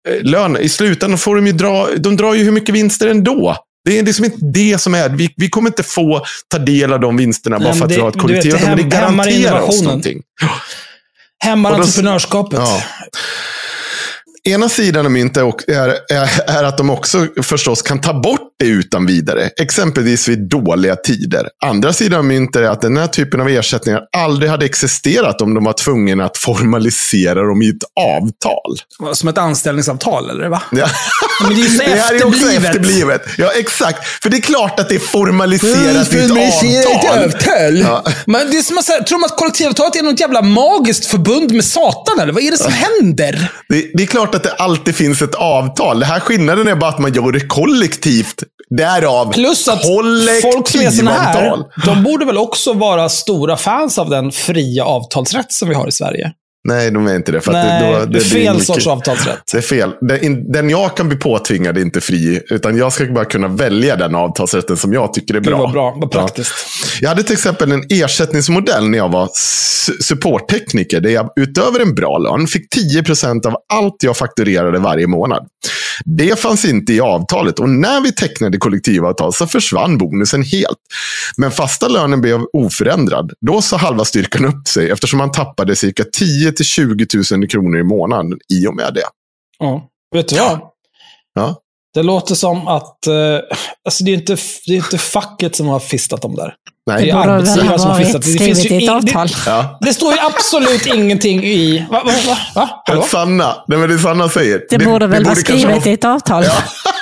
eh, 0.09 0.23
lön. 0.23 0.57
I 0.57 0.69
slutändan 0.69 1.19
får 1.19 1.37
de 1.37 1.47
ju 1.47 1.53
dra, 1.53 1.89
de 1.97 2.17
drar 2.17 2.35
ju 2.35 2.45
hur 2.45 2.53
mycket 2.53 2.75
vinster 2.75 3.07
ändå. 3.09 3.57
Det 3.85 3.99
är 3.99 4.03
liksom 4.03 4.25
inte 4.25 4.39
det 4.41 4.79
som 4.79 4.95
är. 4.95 5.09
Vi, 5.09 5.35
vi 5.37 5.49
kommer 5.49 5.71
inte 5.71 5.83
få 5.83 6.25
ta 6.49 6.59
del 6.59 6.93
av 6.93 7.01
de 7.01 7.17
vinsterna 7.17 7.59
bara 7.59 7.69
Nej, 7.69 7.79
för 7.79 7.85
att 7.85 7.89
det- 7.89 7.95
vi 7.97 8.01
har 8.01 8.09
ett 8.09 8.19
kollektiv. 8.19 8.53
det 8.53 8.67
men 8.67 8.77
det 8.77 8.83
garanterar 8.83 9.61
oss 9.61 9.83
någonting. 9.83 10.23
Hämmar 11.45 11.73
entreprenörskapet. 11.73 12.59
Ja. 12.59 12.83
Ena 14.45 14.69
sidan 14.69 15.07
av 15.07 15.13
myntet 15.13 15.69
är, 15.69 16.15
är, 16.15 16.51
är, 16.51 16.65
att 16.65 16.79
de 16.79 16.91
också 16.91 17.27
förstås 17.43 17.83
kan 17.83 18.01
ta 18.01 18.21
bort 18.21 18.48
utan 18.65 19.07
vidare. 19.07 19.51
Exempelvis 19.61 20.29
vid 20.29 20.49
dåliga 20.49 20.97
tider. 20.97 21.49
Andra 21.65 21.93
sidan 21.93 22.19
av 22.19 22.25
myntet 22.25 22.63
är 22.63 22.69
att 22.69 22.81
den 22.81 22.97
här 22.97 23.07
typen 23.07 23.41
av 23.41 23.49
ersättningar 23.49 24.01
aldrig 24.17 24.51
hade 24.51 24.67
existerat 24.67 25.41
om 25.43 25.55
de 25.55 25.65
var 25.65 25.73
tvungna 25.73 26.25
att 26.25 26.39
formalisera 26.39 27.43
dem 27.43 27.63
i 27.63 27.69
ett 27.69 27.83
avtal. 28.01 28.77
Som 29.15 29.29
ett 29.29 29.39
anställningsavtal, 29.39 30.31
eller 30.31 30.49
va? 30.49 30.63
Ja. 30.71 30.87
Men 31.43 31.55
det 31.55 31.61
är 31.61 31.65
ju 31.65 31.69
så 31.69 31.83
Det 31.89 31.91
här 31.91 32.15
är 32.15 32.27
också 32.27 32.39
efterblivet. 32.51 32.65
efterblivet. 32.65 33.23
Ja, 33.39 33.51
exakt. 33.57 34.07
För 34.23 34.31
det 34.31 34.37
är 34.37 34.41
klart 34.41 34.81
att 34.81 34.89
det 34.89 34.95
är 34.95 34.99
formaliserat 34.99 36.15
i 36.15 36.19
ett 36.77 36.87
avtal. 36.87 37.79
Ja. 37.79 38.05
Men 38.27 38.51
det 38.51 38.59
är 38.59 38.63
som 38.63 38.79
att 38.79 38.85
säga, 38.85 39.03
tror 39.03 39.19
de 39.19 39.25
att 39.25 39.37
kollektivavtalet 39.39 39.97
är 39.97 40.03
något 40.03 40.21
jävla 40.21 40.43
magiskt 40.43 41.07
förbund 41.07 41.53
med 41.53 41.65
Satan, 41.65 42.21
eller 42.21 42.33
vad 42.33 42.43
är 42.43 42.51
det 42.51 42.57
som 42.57 42.73
händer? 42.73 43.53
Det, 43.69 43.91
det 43.95 44.03
är 44.03 44.07
klart 44.07 44.35
att 44.35 44.43
det 44.43 44.53
alltid 44.53 44.97
finns 44.97 45.23
ett 45.23 45.35
avtal. 45.35 46.01
Det 46.01 46.07
här 46.07 46.21
skillnaden 46.21 46.69
är 46.69 46.75
bara 46.75 46.91
att 46.91 46.99
man 46.99 47.13
gör 47.13 47.33
det 47.33 47.41
kollektivt. 47.41 48.43
Därav 48.71 49.33
Plus 49.33 49.69
att 49.69 49.83
folk 49.83 50.69
som 50.69 50.81
är 50.81 50.91
såna 50.91 51.11
här, 51.11 51.59
de 51.87 52.03
borde 52.03 52.25
väl 52.25 52.39
också 52.39 52.73
vara 52.73 53.09
stora 53.09 53.57
fans 53.57 53.99
av 53.99 54.11
den 54.11 54.33
fria 54.33 54.85
avtalsrätt 54.85 55.53
som 55.53 55.69
vi 55.69 55.75
har 55.75 55.89
i 55.89 55.93
Sverige? 55.93 56.33
Nej, 56.69 56.91
de 56.91 57.07
är 57.07 57.17
inte 57.17 57.33
det. 57.33 57.41
För 57.41 57.53
Nej, 57.53 57.83
det, 57.83 57.87
då, 57.93 57.97
det 57.99 58.03
är 58.03 58.07
blir 58.07 58.21
fel 58.21 58.53
mycket- 58.53 58.67
sorts 58.67 58.87
avtalsrätt. 58.87 59.39
Det 59.53 59.59
är 59.59 59.63
fel. 59.63 59.93
Den, 60.01 60.53
den 60.53 60.71
jag 60.71 60.97
kan 60.97 61.09
bli 61.09 61.19
påtvingad 61.19 61.77
är 61.79 61.83
inte 61.83 62.01
fri. 62.01 62.41
Utan 62.51 62.77
jag 62.77 62.93
ska 62.93 63.05
bara 63.07 63.25
kunna 63.25 63.49
välja 63.49 63.97
den 63.97 64.15
avtalsrätten 64.15 64.77
som 64.77 64.93
jag 64.93 65.13
tycker 65.13 65.35
är 65.35 65.41
Det 65.41 65.51
bra. 65.51 65.59
var 65.59 65.69
bra, 65.73 65.97
vad 66.01 66.11
praktiskt. 66.11 66.53
Jag 67.01 67.09
hade 67.09 67.23
till 67.23 67.33
exempel 67.33 67.73
en 67.73 67.83
ersättningsmodell 67.91 68.89
när 68.89 68.99
jag 68.99 69.09
var 69.13 69.27
su- 69.27 70.03
supporttekniker. 70.03 71.01
Där 71.01 71.11
jag 71.11 71.31
utöver 71.41 71.81
en 71.81 71.95
bra 71.95 72.19
lön 72.19 72.47
fick 72.47 72.67
10% 72.77 73.47
av 73.47 73.55
allt 73.73 73.97
jag 74.03 74.17
fakturerade 74.17 74.79
varje 74.79 75.07
månad. 75.07 75.47
Det 76.05 76.41
fanns 76.41 76.65
inte 76.65 76.93
i 76.93 77.01
avtalet 77.01 77.59
och 77.59 77.69
när 77.69 78.01
vi 78.01 78.13
tecknade 78.13 78.59
kollektivavtal 78.59 79.33
så 79.33 79.47
försvann 79.47 79.99
bonusen 79.99 80.43
helt. 80.43 80.79
Men 81.37 81.51
fasta 81.51 81.89
lönen 81.89 82.21
blev 82.21 82.41
oförändrad. 82.53 83.33
Då 83.41 83.63
sa 83.63 83.77
halva 83.77 84.05
styrkan 84.05 84.45
upp 84.45 84.69
sig 84.69 84.91
eftersom 84.91 85.19
man 85.19 85.33
tappade 85.33 85.77
cirka 85.77 86.05
10 86.13 86.53
till 86.53 86.65
20 86.65 87.07
000 87.33 87.49
kronor 87.49 87.79
i 87.79 87.85
månaden 87.85 88.39
i 88.53 88.67
och 88.67 88.77
med 88.77 88.95
det. 88.95 89.07
Ja. 89.59 89.89
Vet 90.15 90.29
du 90.29 90.37
vad? 90.37 90.61
Ja. 91.35 91.63
Det 91.99 92.03
låter 92.03 92.35
som 92.35 92.69
att... 92.69 93.07
Eh, 93.07 93.15
alltså 93.85 94.05
det, 94.05 94.11
är 94.11 94.15
inte, 94.15 94.37
det 94.67 94.73
är 94.73 94.77
inte 94.77 94.99
facket 94.99 95.57
som 95.57 95.69
har 95.69 95.79
fistat 95.81 96.23
dem 96.23 96.35
där. 96.37 96.55
Nej. 96.87 97.05
Det 97.05 97.11
är 97.11 97.15
borde 97.15 97.27
väl 97.29 97.37
arbetsgivare 97.37 97.69
ha 97.69 97.79
som 97.79 97.91
har 97.91 97.99
fistat. 97.99 98.23
Det 98.23 98.39
finns 98.39 98.65
ju 98.65 98.69
i 98.69 98.77
ett 98.77 98.83
ing- 98.83 98.87
det- 98.87 98.93
avtal. 98.93 99.29
Ja. 99.47 99.79
Det 99.81 99.93
står 99.93 100.13
ju 100.13 100.19
absolut 100.21 100.87
ingenting 100.87 101.45
i... 101.45 101.87
Va? 101.91 102.03
va, 102.05 102.13
va, 102.27 102.37
va? 102.55 102.69
Hallå? 102.85 103.01
Det 103.03 103.09
Sanna, 103.09 103.57
nej 103.69 103.79
men 103.79 103.89
det 103.89 103.99
Sanna 103.99 104.29
säger. 104.29 104.63
Det, 104.71 104.79
borde 104.79 105.07
väl 105.07 105.25
vara 105.25 105.35
skrivet 105.35 105.87
i 105.87 105.93
ett 105.93 106.05
avtal. 106.05 106.45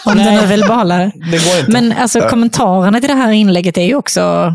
Om 0.07 0.17
Nej. 0.17 0.35
du 0.35 0.41
nu 0.41 0.47
vill 0.47 0.61
behålla 0.61 0.99
det. 0.99 1.13
Det 1.31 1.45
går 1.49 1.59
inte. 1.59 1.73
Men 1.73 1.93
alltså, 1.93 2.21
kommentarerna 2.21 3.01
till 3.01 3.09
det 3.09 3.15
här 3.15 3.33
inlägget 3.33 3.79
är 3.79 3.83
ju 3.83 3.95
också... 3.95 4.55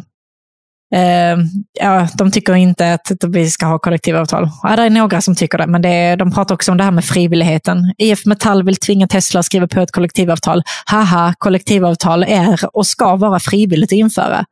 Eh, 0.95 1.37
ja, 1.73 2.07
de 2.13 2.31
tycker 2.31 2.55
inte 2.55 2.93
att 2.93 3.11
vi 3.27 3.49
ska 3.49 3.65
ha 3.65 3.79
kollektivavtal. 3.79 4.49
Ja, 4.63 4.75
det 4.75 4.83
är 4.83 4.89
några 4.89 5.21
som 5.21 5.35
tycker 5.35 5.57
det, 5.57 5.67
men 5.67 5.81
det 5.81 5.89
är, 5.89 6.17
de 6.17 6.31
pratar 6.31 6.55
också 6.55 6.71
om 6.71 6.77
det 6.77 6.83
här 6.83 6.91
med 6.91 7.05
frivilligheten. 7.05 7.93
IF 7.97 8.25
Metall 8.25 8.63
vill 8.63 8.75
tvinga 8.75 9.07
Tesla 9.07 9.39
att 9.39 9.45
skriva 9.45 9.67
på 9.67 9.79
ett 9.79 9.91
kollektivavtal. 9.91 10.63
Haha, 10.85 11.33
kollektivavtal 11.37 12.23
är 12.23 12.59
och 12.73 12.87
ska 12.87 13.15
vara 13.15 13.39
frivilligt 13.39 13.89
att 13.89 13.97
införa. 13.97 14.45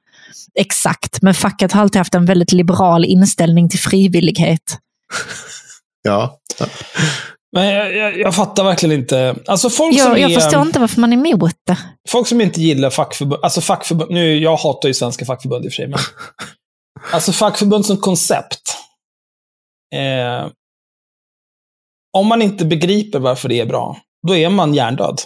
exakt, 0.55 1.21
men 1.21 1.33
facket 1.33 1.71
har 1.71 1.81
alltid 1.81 1.99
haft 1.99 2.15
en 2.15 2.25
väldigt 2.25 2.51
liberal 2.51 3.05
inställning 3.05 3.69
till 3.69 3.79
frivillighet. 3.79 4.77
Ja. 6.01 6.39
Men 7.51 7.67
jag, 7.67 7.95
jag, 7.95 8.19
jag 8.19 8.35
fattar 8.35 8.63
verkligen 8.63 8.99
inte. 8.99 9.35
Alltså 9.47 9.69
folk 9.69 9.99
som 9.99 10.11
Jag, 10.11 10.19
jag 10.19 10.31
är, 10.31 10.39
förstår 10.39 10.61
inte 10.61 10.79
varför 10.79 11.01
man 11.01 11.13
är 11.13 11.17
emot 11.17 11.55
det. 11.67 11.77
Folk 12.09 12.27
som 12.27 12.41
inte 12.41 12.61
gillar 12.61 12.89
fackförbund. 12.89 13.43
Alltså 13.43 13.61
fackförbund. 13.61 14.11
Nu, 14.11 14.37
jag 14.37 14.55
hatar 14.55 14.87
ju 14.87 14.93
svenska 14.93 15.25
fackförbund 15.25 15.65
i 15.65 15.67
och 15.67 15.71
för 15.71 15.75
sig. 15.75 15.87
Men, 15.87 15.99
alltså 17.11 17.31
fackförbund 17.31 17.85
som 17.85 17.97
koncept. 17.97 18.61
Eh, 19.95 20.51
om 22.17 22.27
man 22.27 22.41
inte 22.41 22.65
begriper 22.65 23.19
varför 23.19 23.49
det 23.49 23.59
är 23.59 23.65
bra, 23.65 23.97
då 24.27 24.35
är 24.35 24.49
man 24.49 24.73
hjärndöd. 24.73 25.21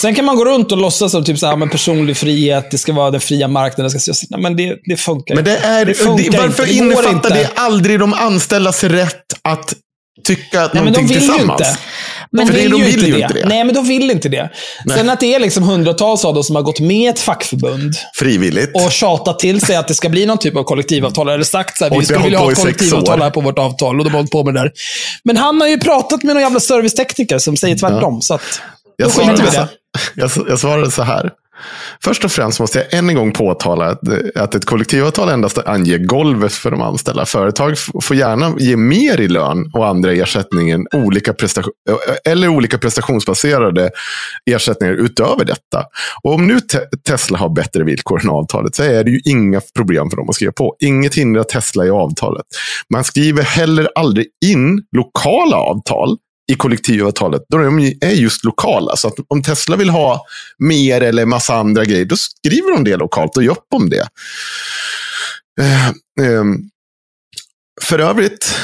Sen 0.00 0.14
kan 0.14 0.24
man 0.24 0.36
gå 0.36 0.44
runt 0.44 0.72
och 0.72 0.78
låtsas 0.78 1.12
som 1.12 1.24
typ 1.24 1.38
så 1.38 1.46
här, 1.46 1.56
men 1.56 1.70
personlig 1.70 2.16
frihet, 2.16 2.70
det 2.70 2.78
ska 2.78 2.92
vara 2.92 3.10
den 3.10 3.20
fria 3.20 3.48
marknaden. 3.48 4.00
Ska, 4.00 4.12
nej, 4.30 4.40
men 4.40 4.56
det, 4.56 4.78
det 4.84 4.96
funkar 4.96 5.34
Men 5.34 5.44
det 5.44 5.56
är, 5.56 5.94
funkar 5.94 6.30
det, 6.30 6.38
varför 6.38 6.62
inte. 6.62 6.72
Det 6.72 6.72
innefattar 6.72 7.10
inte. 7.10 7.28
det 7.28 7.50
aldrig 7.54 8.00
de 8.00 8.14
anställdas 8.14 8.84
rätt 8.84 9.24
att 9.42 9.74
tycka 10.24 10.60
Nej, 10.60 10.68
men 10.72 10.84
de 10.84 10.90
någonting 10.90 11.06
vill 11.06 11.16
ju 11.16 11.20
tillsammans? 11.20 11.60
inte. 11.60 11.78
De 12.30 12.36
Men 12.36 12.46
För 12.46 12.54
det- 12.54 12.60
vill, 12.60 12.70
de 12.70 12.76
ju, 12.78 12.84
vill 12.84 12.94
inte 12.94 13.06
ju 13.06 13.12
det. 13.12 13.20
inte 13.22 13.34
det. 13.34 13.48
Nej, 13.48 13.64
men 13.64 13.74
de 13.74 13.88
vill 13.88 14.10
inte 14.10 14.28
det. 14.28 14.50
Sen 14.94 15.10
att 15.10 15.20
det 15.20 15.34
är 15.34 15.38
liksom 15.40 15.62
hundratals 15.62 16.24
av 16.24 16.34
dem 16.34 16.44
som 16.44 16.56
har 16.56 16.62
gått 16.62 16.80
med 16.80 16.96
i 16.96 17.06
ett 17.06 17.18
fackförbund 17.20 17.94
Frivilligt. 18.14 18.70
och 18.74 18.92
tjatat 18.92 19.38
till 19.38 19.60
sig 19.60 19.76
att 19.76 19.88
det 19.88 19.94
ska 19.94 20.08
bli 20.08 20.26
någon 20.26 20.38
typ 20.38 20.56
av 20.56 20.62
kollektivavtal. 20.64 21.28
Eller 21.28 21.44
sagt 21.44 21.78
så 21.78 21.84
här, 21.84 21.90
Och 21.90 21.96
vi 21.96 22.00
det 22.00 22.06
skulle 22.06 22.24
vilja 22.24 22.38
ha 22.38 22.52
ett 22.52 22.58
kollektivavtal 22.58 23.22
här 23.22 23.30
på 23.30 23.40
vårt 23.40 23.58
avtal. 23.58 23.98
Och 23.98 24.04
de 24.04 24.10
har 24.10 24.18
hållit 24.18 24.30
på 24.30 24.44
med 24.44 24.54
det 24.54 24.60
där. 24.60 24.72
Men 25.24 25.36
han 25.36 25.60
har 25.60 25.68
ju 25.68 25.78
pratat 25.80 26.22
med 26.22 26.34
någon 26.34 26.42
jävla 26.42 26.60
servicetekniker 26.60 27.38
som 27.38 27.56
säger 27.56 27.76
tvärtom. 27.78 28.22
Så 28.22 28.34
att, 28.34 28.60
Jag 28.96 29.10
svarade, 29.10 29.42
det. 29.42 29.50
så, 29.52 29.66
jag, 30.14 30.30
jag 30.48 30.58
svarade 30.60 30.90
så 30.90 31.02
här. 31.02 31.30
Först 32.04 32.24
och 32.24 32.30
främst 32.30 32.60
måste 32.60 32.78
jag 32.78 32.98
än 32.98 33.08
en 33.08 33.14
gång 33.14 33.32
påtala 33.32 33.86
att, 33.86 34.00
att 34.36 34.54
ett 34.54 34.64
kollektivavtal 34.64 35.28
endast 35.28 35.58
anger 35.58 35.98
golvet 35.98 36.52
för 36.52 36.70
de 36.70 36.82
anställda. 36.82 37.26
Företag 37.26 37.74
får 38.02 38.16
gärna 38.16 38.54
ge 38.58 38.76
mer 38.76 39.20
i 39.20 39.28
lön 39.28 39.70
och 39.74 39.86
andra 39.86 40.12
ersättningar 40.12 40.80
olika 40.92 41.34
eller 42.24 42.48
olika 42.48 42.78
prestationsbaserade 42.78 43.90
ersättningar 44.50 44.94
utöver 44.94 45.44
detta. 45.44 45.84
Och 46.22 46.34
om 46.34 46.46
nu 46.46 46.60
te 46.60 46.78
Tesla 47.08 47.38
har 47.38 47.48
bättre 47.48 47.84
villkor 47.84 48.20
än 48.22 48.30
avtalet 48.30 48.74
så 48.74 48.82
är 48.82 49.04
det 49.04 49.10
ju 49.10 49.20
inga 49.24 49.60
problem 49.76 50.10
för 50.10 50.16
dem 50.16 50.28
att 50.28 50.34
skriva 50.34 50.52
på. 50.52 50.76
Inget 50.80 51.14
hindrar 51.14 51.42
Tesla 51.42 51.86
i 51.86 51.90
avtalet. 51.90 52.46
Man 52.92 53.04
skriver 53.04 53.42
heller 53.42 53.88
aldrig 53.94 54.26
in 54.44 54.82
lokala 54.96 55.56
avtal 55.56 56.16
i 56.48 56.54
kollektivavtalet, 56.54 57.42
då 57.48 57.58
de 57.58 57.78
är 58.00 58.10
just 58.10 58.44
lokala. 58.44 58.96
Så 58.96 59.08
att 59.08 59.14
om 59.28 59.42
Tesla 59.42 59.76
vill 59.76 59.90
ha 59.90 60.26
mer 60.58 61.00
eller 61.00 61.26
massa 61.26 61.54
andra 61.54 61.84
grejer, 61.84 62.04
då 62.04 62.16
skriver 62.16 62.72
de 62.72 62.84
det 62.84 62.96
lokalt 62.96 63.36
och 63.36 63.42
gör 63.42 63.52
upp 63.52 63.66
om 63.74 63.90
det. 63.90 64.08
Eh, 65.60 65.88
ehm, 66.26 66.56
för 67.82 67.98
övrigt 67.98 68.54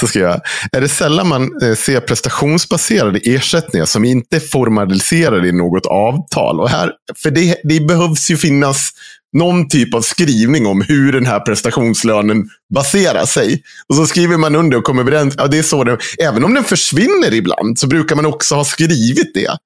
så 0.00 0.06
ska 0.06 0.18
jag, 0.18 0.40
är 0.72 0.80
det 0.80 0.88
sällan 0.88 1.28
man 1.28 1.62
eh, 1.62 1.74
ser 1.74 2.00
prestationsbaserade 2.00 3.18
ersättningar 3.18 3.86
som 3.86 4.04
inte 4.04 4.36
är 4.36 4.40
formaliserade 4.40 5.48
i 5.48 5.52
något 5.52 5.86
avtal. 5.86 6.60
Och 6.60 6.70
här, 6.70 6.92
för 7.22 7.30
det, 7.30 7.56
det 7.64 7.80
behövs 7.80 8.30
ju 8.30 8.36
finnas 8.36 8.90
någon 9.32 9.68
typ 9.68 9.94
av 9.94 10.02
skrivning 10.02 10.66
om 10.66 10.82
hur 10.82 11.12
den 11.12 11.26
här 11.26 11.40
prestationslönen 11.40 12.48
baserar 12.74 13.26
sig. 13.26 13.62
Och 13.88 13.96
så 13.96 14.06
skriver 14.06 14.36
man 14.36 14.54
under 14.54 14.78
och 14.78 14.84
kommer 14.84 15.02
överens. 15.02 15.34
Ja, 15.38 15.46
det 15.46 15.58
är 15.58 15.62
så 15.62 15.84
det, 15.84 15.98
även 16.18 16.44
om 16.44 16.54
den 16.54 16.64
försvinner 16.64 17.34
ibland 17.34 17.78
så 17.78 17.86
brukar 17.86 18.16
man 18.16 18.26
också 18.26 18.54
ha 18.54 18.64
skrivit 18.64 19.34
det. 19.34 19.56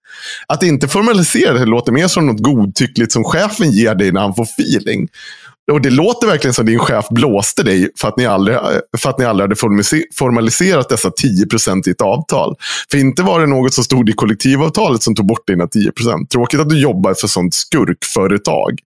Att 0.47 0.62
inte 0.62 0.89
formalisera 0.89 1.53
det 1.53 1.64
låter 1.64 1.93
mer 1.93 2.09
som 2.09 2.27
något 2.27 2.43
godtyckligt 2.43 3.12
som 3.12 3.25
chefen 3.25 3.71
ger 3.71 3.95
dig 3.95 4.12
när 4.12 4.21
han 4.21 4.35
får 4.35 4.45
feeling. 4.45 5.09
Och 5.73 5.81
det 5.81 5.91
låter 5.91 6.27
verkligen 6.27 6.55
som 6.55 6.67
din 6.67 6.79
chef 6.79 7.09
blåste 7.11 7.62
dig 7.62 7.91
för 8.01 8.09
att 8.09 8.17
ni 8.17 8.27
aldrig, 8.27 8.59
för 8.99 9.11
att 9.11 9.19
ni 9.19 9.25
aldrig 9.25 9.45
hade 9.45 9.85
formaliserat 10.14 10.89
dessa 10.89 11.11
10 11.11 11.47
i 11.87 11.91
ett 11.91 12.01
avtal. 12.01 12.57
För 12.91 12.99
inte 12.99 13.23
var 13.23 13.41
det 13.41 13.47
något 13.47 13.75
som 13.75 13.85
stod 13.85 14.09
i 14.09 14.12
kollektivavtalet 14.12 15.03
som 15.03 15.14
tog 15.14 15.27
bort 15.27 15.47
dina 15.47 15.67
10. 15.67 15.93
Tråkigt 16.33 16.61
att 16.61 16.69
du 16.69 16.81
jobbar 16.81 17.14
för 17.14 17.29
sånt 17.29 17.55
skurkföretag. 17.55 18.81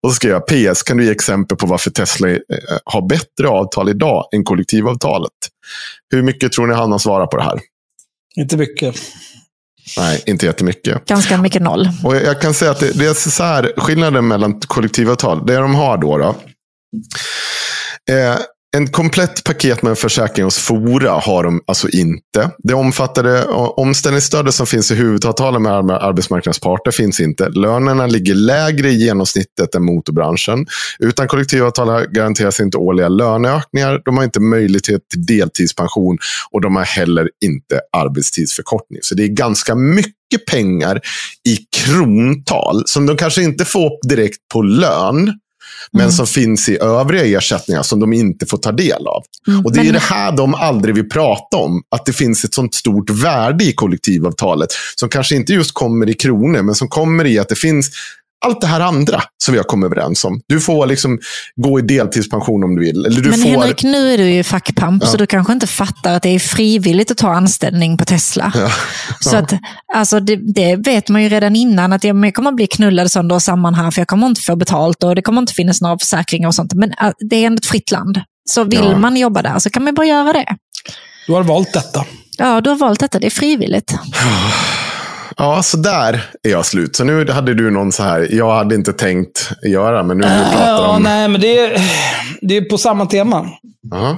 Och 0.00 0.10
så 0.10 0.14
ska 0.14 0.28
jag 0.28 0.46
PS, 0.46 0.82
kan 0.82 0.96
du 0.96 1.04
ge 1.04 1.10
exempel 1.10 1.56
på 1.56 1.66
varför 1.66 1.90
Tesla 1.90 2.30
eh, 2.30 2.38
har 2.84 3.08
bättre 3.08 3.48
avtal 3.48 3.88
idag 3.88 4.28
än 4.32 4.44
kollektivavtalet? 4.44 5.32
Hur 6.10 6.22
mycket 6.22 6.52
tror 6.52 6.66
ni 6.66 6.74
han 6.74 6.92
har 6.92 6.98
svarat 6.98 7.30
på 7.30 7.36
det 7.36 7.42
här? 7.42 7.60
Inte 8.36 8.56
mycket. 8.56 8.96
Nej, 9.96 10.22
inte 10.26 10.46
jättemycket. 10.46 11.04
Ganska 11.04 11.38
mycket 11.38 11.62
noll. 11.62 11.88
Och 12.04 12.16
jag 12.16 12.40
kan 12.40 12.54
säga 12.54 12.70
att 12.70 12.80
det, 12.80 12.92
det 12.98 13.06
är 13.06 13.14
så 13.14 13.44
här, 13.44 13.72
skillnaden 13.76 14.28
mellan 14.28 14.60
kollektivavtal, 14.60 15.46
det 15.46 15.56
de 15.56 15.74
har 15.74 15.98
då, 15.98 16.18
då 16.18 16.36
eh, 18.14 18.36
en 18.74 18.88
komplett 18.88 19.44
paket 19.44 19.82
med 19.82 19.90
en 19.90 19.96
försäkring 19.96 20.44
hos 20.44 20.58
Fora 20.58 21.10
har 21.10 21.44
de 21.44 21.60
alltså 21.66 21.88
inte. 21.88 22.50
Det 22.58 22.74
omfattade 22.74 23.38
eh, 23.38 23.48
omställningsstödet 23.54 24.54
som 24.54 24.66
finns 24.66 24.90
i 24.90 24.94
huvudavtalen 24.94 25.62
med 25.62 25.72
ar- 25.72 26.08
arbetsmarknadens 26.08 26.58
parter 26.60 26.90
finns 26.90 27.20
inte. 27.20 27.48
Lönerna 27.48 28.06
ligger 28.06 28.34
lägre 28.34 28.90
i 28.90 28.94
genomsnittet 28.94 29.74
än 29.74 29.84
motorbranschen. 29.84 30.66
Utan 30.98 31.28
kollektivavtal 31.28 32.06
garanteras 32.06 32.60
inte 32.60 32.78
årliga 32.78 33.08
löneökningar. 33.08 34.02
De 34.04 34.16
har 34.16 34.24
inte 34.24 34.40
möjlighet 34.40 35.08
till 35.10 35.26
deltidspension 35.26 36.18
och 36.50 36.60
de 36.60 36.76
har 36.76 36.84
heller 36.84 37.30
inte 37.44 37.80
arbetstidsförkortning. 37.96 38.98
Så 39.02 39.14
det 39.14 39.22
är 39.22 39.28
ganska 39.28 39.74
mycket 39.74 40.14
pengar 40.50 41.00
i 41.48 41.56
krontal 41.76 42.82
som 42.86 43.06
de 43.06 43.16
kanske 43.16 43.42
inte 43.42 43.64
får 43.64 44.08
direkt 44.08 44.38
på 44.52 44.62
lön. 44.62 45.32
Men 45.92 46.12
som 46.12 46.26
finns 46.26 46.68
i 46.68 46.78
övriga 46.78 47.38
ersättningar 47.38 47.82
som 47.82 48.00
de 48.00 48.12
inte 48.12 48.46
får 48.46 48.58
ta 48.58 48.72
del 48.72 49.06
av. 49.06 49.22
Mm, 49.48 49.64
Och 49.64 49.72
det 49.72 49.80
är 49.80 49.84
men- 49.84 49.92
det 49.92 49.98
här 49.98 50.32
de 50.32 50.54
aldrig 50.54 50.94
vill 50.94 51.08
prata 51.08 51.56
om. 51.56 51.82
Att 51.88 52.06
det 52.06 52.12
finns 52.12 52.44
ett 52.44 52.54
sånt 52.54 52.74
stort 52.74 53.10
värde 53.10 53.64
i 53.64 53.72
kollektivavtalet. 53.72 54.68
Som 54.96 55.08
kanske 55.08 55.34
inte 55.36 55.52
just 55.52 55.74
kommer 55.74 56.08
i 56.10 56.14
kronor, 56.14 56.62
men 56.62 56.74
som 56.74 56.88
kommer 56.88 57.24
i 57.26 57.38
att 57.38 57.48
det 57.48 57.54
finns 57.58 57.90
allt 58.44 58.60
det 58.60 58.66
här 58.66 58.80
andra 58.80 59.22
som 59.44 59.52
vi 59.52 59.58
har 59.58 59.64
kommit 59.64 59.86
överens 59.86 60.24
om. 60.24 60.40
Du 60.48 60.60
får 60.60 60.86
liksom 60.86 61.18
gå 61.56 61.78
i 61.78 61.82
deltidspension 61.82 62.64
om 62.64 62.76
du 62.76 62.80
vill. 62.84 63.06
Eller 63.06 63.20
du 63.20 63.30
Men 63.30 63.38
får... 63.38 63.48
Henrik, 63.48 63.82
nu 63.82 64.14
är 64.14 64.18
du 64.18 64.30
ju 64.30 64.44
fackpamp, 64.44 65.02
Ja. 65.04 65.10
så 65.10 65.16
du 65.16 65.26
kanske 65.26 65.52
inte 65.52 65.66
fattar 65.66 66.14
att 66.14 66.22
det 66.22 66.28
är 66.28 66.38
frivilligt 66.38 67.10
att 67.10 67.16
ta 67.18 67.32
anställning 67.32 67.98
på 67.98 68.04
Tesla. 68.04 68.52
Ja. 68.54 68.70
Så 69.20 69.36
att, 69.36 69.52
alltså 69.94 70.20
det, 70.20 70.36
det 70.54 70.76
vet 70.76 71.08
man 71.08 71.22
ju 71.22 71.28
redan 71.28 71.56
innan, 71.56 71.92
att 71.92 72.04
jag 72.04 72.34
kommer 72.34 72.50
att 72.50 72.56
bli 72.56 72.66
knullad 72.66 73.10
sönder 73.10 73.34
och 73.34 73.42
samman 73.42 73.74
här, 73.74 73.90
för 73.90 74.00
jag 74.00 74.08
kommer 74.08 74.26
inte 74.26 74.40
få 74.40 74.56
betalt 74.56 75.02
och 75.04 75.14
det 75.14 75.22
kommer 75.22 75.40
inte 75.40 75.52
finnas 75.52 75.80
några 75.80 75.98
försäkringar 75.98 76.48
och 76.48 76.54
sånt. 76.54 76.74
Men 76.74 76.90
äh, 76.90 77.10
det 77.30 77.36
är 77.36 77.46
ändå 77.46 77.56
ett 77.56 77.66
fritt 77.66 77.90
land. 77.90 78.20
Så 78.50 78.64
vill 78.64 78.80
Ja. 78.84 78.98
man 78.98 79.16
jobba 79.16 79.42
där 79.42 79.58
så 79.58 79.70
kan 79.70 79.84
man 79.84 79.94
bara 79.94 80.06
göra 80.06 80.32
det. 80.32 80.56
Du 81.26 81.32
har 81.32 81.42
valt 81.42 81.72
detta. 81.72 82.04
Ja, 82.38 82.60
du 82.60 82.70
har 82.70 82.76
valt 82.76 83.00
detta, 83.00 83.18
det 83.18 83.26
är 83.26 83.30
frivilligt. 83.30 83.94
Ja, 85.36 85.62
så 85.62 85.76
där 85.76 86.30
är 86.42 86.50
jag 86.50 86.66
slut. 86.66 86.96
Så 86.96 87.04
nu 87.04 87.30
hade 87.30 87.54
du 87.54 87.70
någon 87.70 87.92
så 87.92 88.02
här, 88.02 88.28
jag 88.30 88.54
hade 88.54 88.74
inte 88.74 88.92
tänkt 88.92 89.50
göra, 89.62 90.02
men 90.02 90.18
nu 90.18 90.24
när 90.24 90.44
vi 90.44 90.56
pratar 90.56 90.88
om... 90.88 91.02
nej, 91.02 91.28
men 91.28 91.40
det 91.40 91.58
är, 91.58 91.80
det 92.40 92.56
är 92.56 92.60
på 92.62 92.78
samma 92.78 93.06
tema. 93.06 93.48
Ja. 93.90 94.16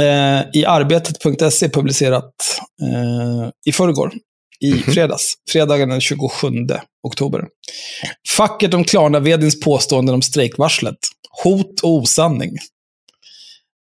Eh, 0.00 0.44
I 0.52 0.64
arbetet.se 0.66 1.68
publicerat 1.68 2.32
eh, 2.82 3.50
i 3.66 3.72
förrgår, 3.72 4.12
i 4.60 4.72
fredags, 4.72 5.34
fredagen 5.50 5.88
den 5.88 6.00
27 6.00 6.48
oktober. 7.02 7.44
Facket 8.36 8.74
om 8.74 8.84
Klarna-vdns 8.84 9.60
påståenden 9.64 10.14
om 10.14 10.22
strejkvarslet. 10.22 10.98
Hot 11.44 11.80
och 11.82 11.90
osanning. 11.90 12.50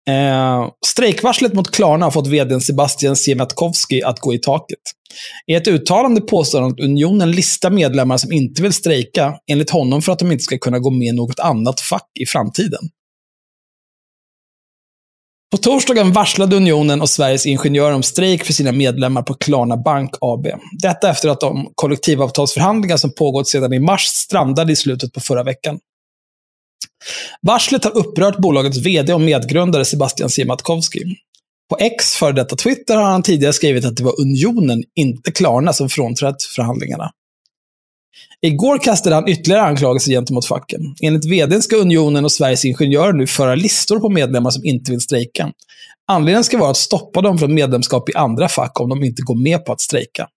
Eh, 0.09 0.69
strejkvarslet 0.85 1.53
mot 1.53 1.71
Klarna 1.71 2.05
har 2.05 2.11
fått 2.11 2.27
vdn 2.27 2.61
Sebastian 2.61 3.15
Siemiatkowski 3.15 4.03
att 4.03 4.19
gå 4.19 4.33
i 4.33 4.39
taket. 4.39 4.79
I 5.47 5.53
ett 5.53 5.67
uttalande 5.67 6.21
påstår 6.21 6.61
han 6.61 6.71
att 6.71 6.79
unionen 6.79 7.31
listar 7.31 7.69
medlemmar 7.69 8.17
som 8.17 8.31
inte 8.31 8.61
vill 8.61 8.73
strejka, 8.73 9.39
enligt 9.51 9.69
honom 9.69 10.01
för 10.01 10.11
att 10.11 10.19
de 10.19 10.31
inte 10.31 10.43
ska 10.43 10.57
kunna 10.57 10.79
gå 10.79 10.89
med 10.89 11.07
i 11.07 11.11
något 11.11 11.39
annat 11.39 11.81
fack 11.81 12.09
i 12.19 12.25
framtiden. 12.25 12.89
På 15.51 15.57
torsdagen 15.57 16.13
varslade 16.13 16.55
Unionen 16.55 17.01
och 17.01 17.09
Sveriges 17.09 17.45
Ingenjörer 17.45 17.93
om 17.93 18.03
strejk 18.03 18.43
för 18.43 18.53
sina 18.53 18.71
medlemmar 18.71 19.21
på 19.21 19.33
Klarna 19.33 19.77
Bank 19.77 20.11
AB. 20.21 20.47
Detta 20.81 21.09
efter 21.09 21.29
att 21.29 21.39
de 21.39 21.71
kollektivavtalsförhandlingar 21.75 22.97
som 22.97 23.11
pågått 23.11 23.47
sedan 23.47 23.73
i 23.73 23.79
mars 23.79 24.01
strandade 24.01 24.71
i 24.71 24.75
slutet 24.75 25.13
på 25.13 25.19
förra 25.19 25.43
veckan. 25.43 25.79
Varslet 27.41 27.83
har 27.83 27.97
upprört 27.97 28.37
bolagets 28.37 28.77
vd 28.77 29.13
och 29.13 29.21
medgrundare 29.21 29.85
Sebastian 29.85 30.29
Siemiatkowski. 30.29 30.99
På 31.69 31.77
X, 31.79 32.15
före 32.15 32.31
detta 32.31 32.55
Twitter, 32.55 32.95
har 32.95 33.03
han 33.03 33.23
tidigare 33.23 33.53
skrivit 33.53 33.85
att 33.85 33.97
det 33.97 34.03
var 34.03 34.21
Unionen, 34.21 34.83
inte 34.95 35.31
Klarna, 35.31 35.73
som 35.73 35.89
frånträtt 35.89 36.43
förhandlingarna. 36.43 37.11
Igår 38.41 38.77
kastade 38.77 39.15
han 39.15 39.27
ytterligare 39.27 39.61
anklagelser 39.61 40.11
gentemot 40.11 40.45
facken. 40.45 40.81
Enligt 41.01 41.25
vdn 41.25 41.61
ska 41.61 41.75
Unionen 41.75 42.25
och 42.25 42.31
Sveriges 42.31 42.65
Ingenjörer 42.65 43.13
nu 43.13 43.27
föra 43.27 43.55
listor 43.55 43.99
på 43.99 44.09
medlemmar 44.09 44.49
som 44.49 44.65
inte 44.65 44.91
vill 44.91 45.01
strejka. 45.01 45.51
Anledningen 46.07 46.43
ska 46.43 46.57
vara 46.57 46.71
att 46.71 46.77
stoppa 46.77 47.21
dem 47.21 47.37
från 47.37 47.53
medlemskap 47.53 48.09
i 48.09 48.13
andra 48.15 48.49
fack 48.49 48.79
om 48.79 48.89
de 48.89 49.03
inte 49.03 49.21
går 49.21 49.35
med 49.35 49.65
på 49.65 49.71
att 49.71 49.81
strejka. 49.81 50.27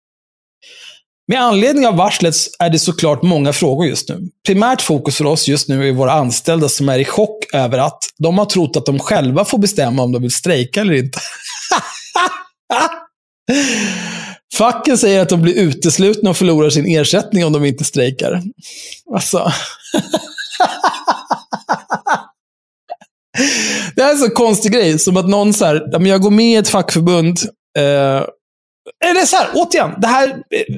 Med 1.31 1.43
anledning 1.43 1.87
av 1.87 1.97
varslet 1.97 2.35
är 2.59 2.71
det 2.71 2.79
såklart 2.79 3.23
många 3.23 3.53
frågor 3.53 3.87
just 3.87 4.09
nu. 4.09 4.29
Primärt 4.47 4.83
fokus 4.83 5.17
för 5.17 5.25
oss 5.25 5.49
just 5.49 5.69
nu 5.69 5.89
är 5.89 5.93
våra 5.93 6.13
anställda 6.13 6.69
som 6.69 6.89
är 6.89 6.99
i 6.99 7.05
chock 7.05 7.45
över 7.55 7.79
att 7.79 7.99
de 8.19 8.39
har 8.39 8.45
trott 8.45 8.77
att 8.77 8.87
de 8.87 8.99
själva 8.99 9.45
får 9.45 9.59
bestämma 9.59 10.03
om 10.03 10.13
de 10.13 10.23
vill 10.23 10.31
strejka 10.31 10.81
eller 10.81 10.93
inte. 10.93 11.19
Facken 14.55 14.99
säger 14.99 15.23
att 15.23 15.29
de 15.29 15.43
blir 15.43 15.55
uteslutna 15.55 16.31
och 16.31 16.37
förlorar 16.37 16.71
sin 16.71 16.87
ersättning 16.87 17.45
om 17.45 17.53
de 17.53 17.65
inte 17.65 17.85
strejkar. 17.85 18.43
Alltså. 19.15 19.53
Det 23.97 24.03
här 24.03 24.11
är 24.11 24.15
en 24.15 24.19
så 24.19 24.31
konstig 24.31 24.73
grej, 24.73 24.99
som 24.99 25.17
att 25.17 25.29
någon 25.29 25.55
så 25.55 25.65
här, 25.65 26.07
jag 26.07 26.23
går 26.23 26.31
med 26.31 26.53
i 26.53 26.57
ett 26.57 26.69
fackförbund. 26.69 27.39
Eh, 27.79 28.23
eller 29.05 29.25
så 29.25 29.37
här, 29.37 29.49
återigen, 29.55 29.95
det 30.01 30.07
här, 30.07 30.29
eh, 30.29 30.75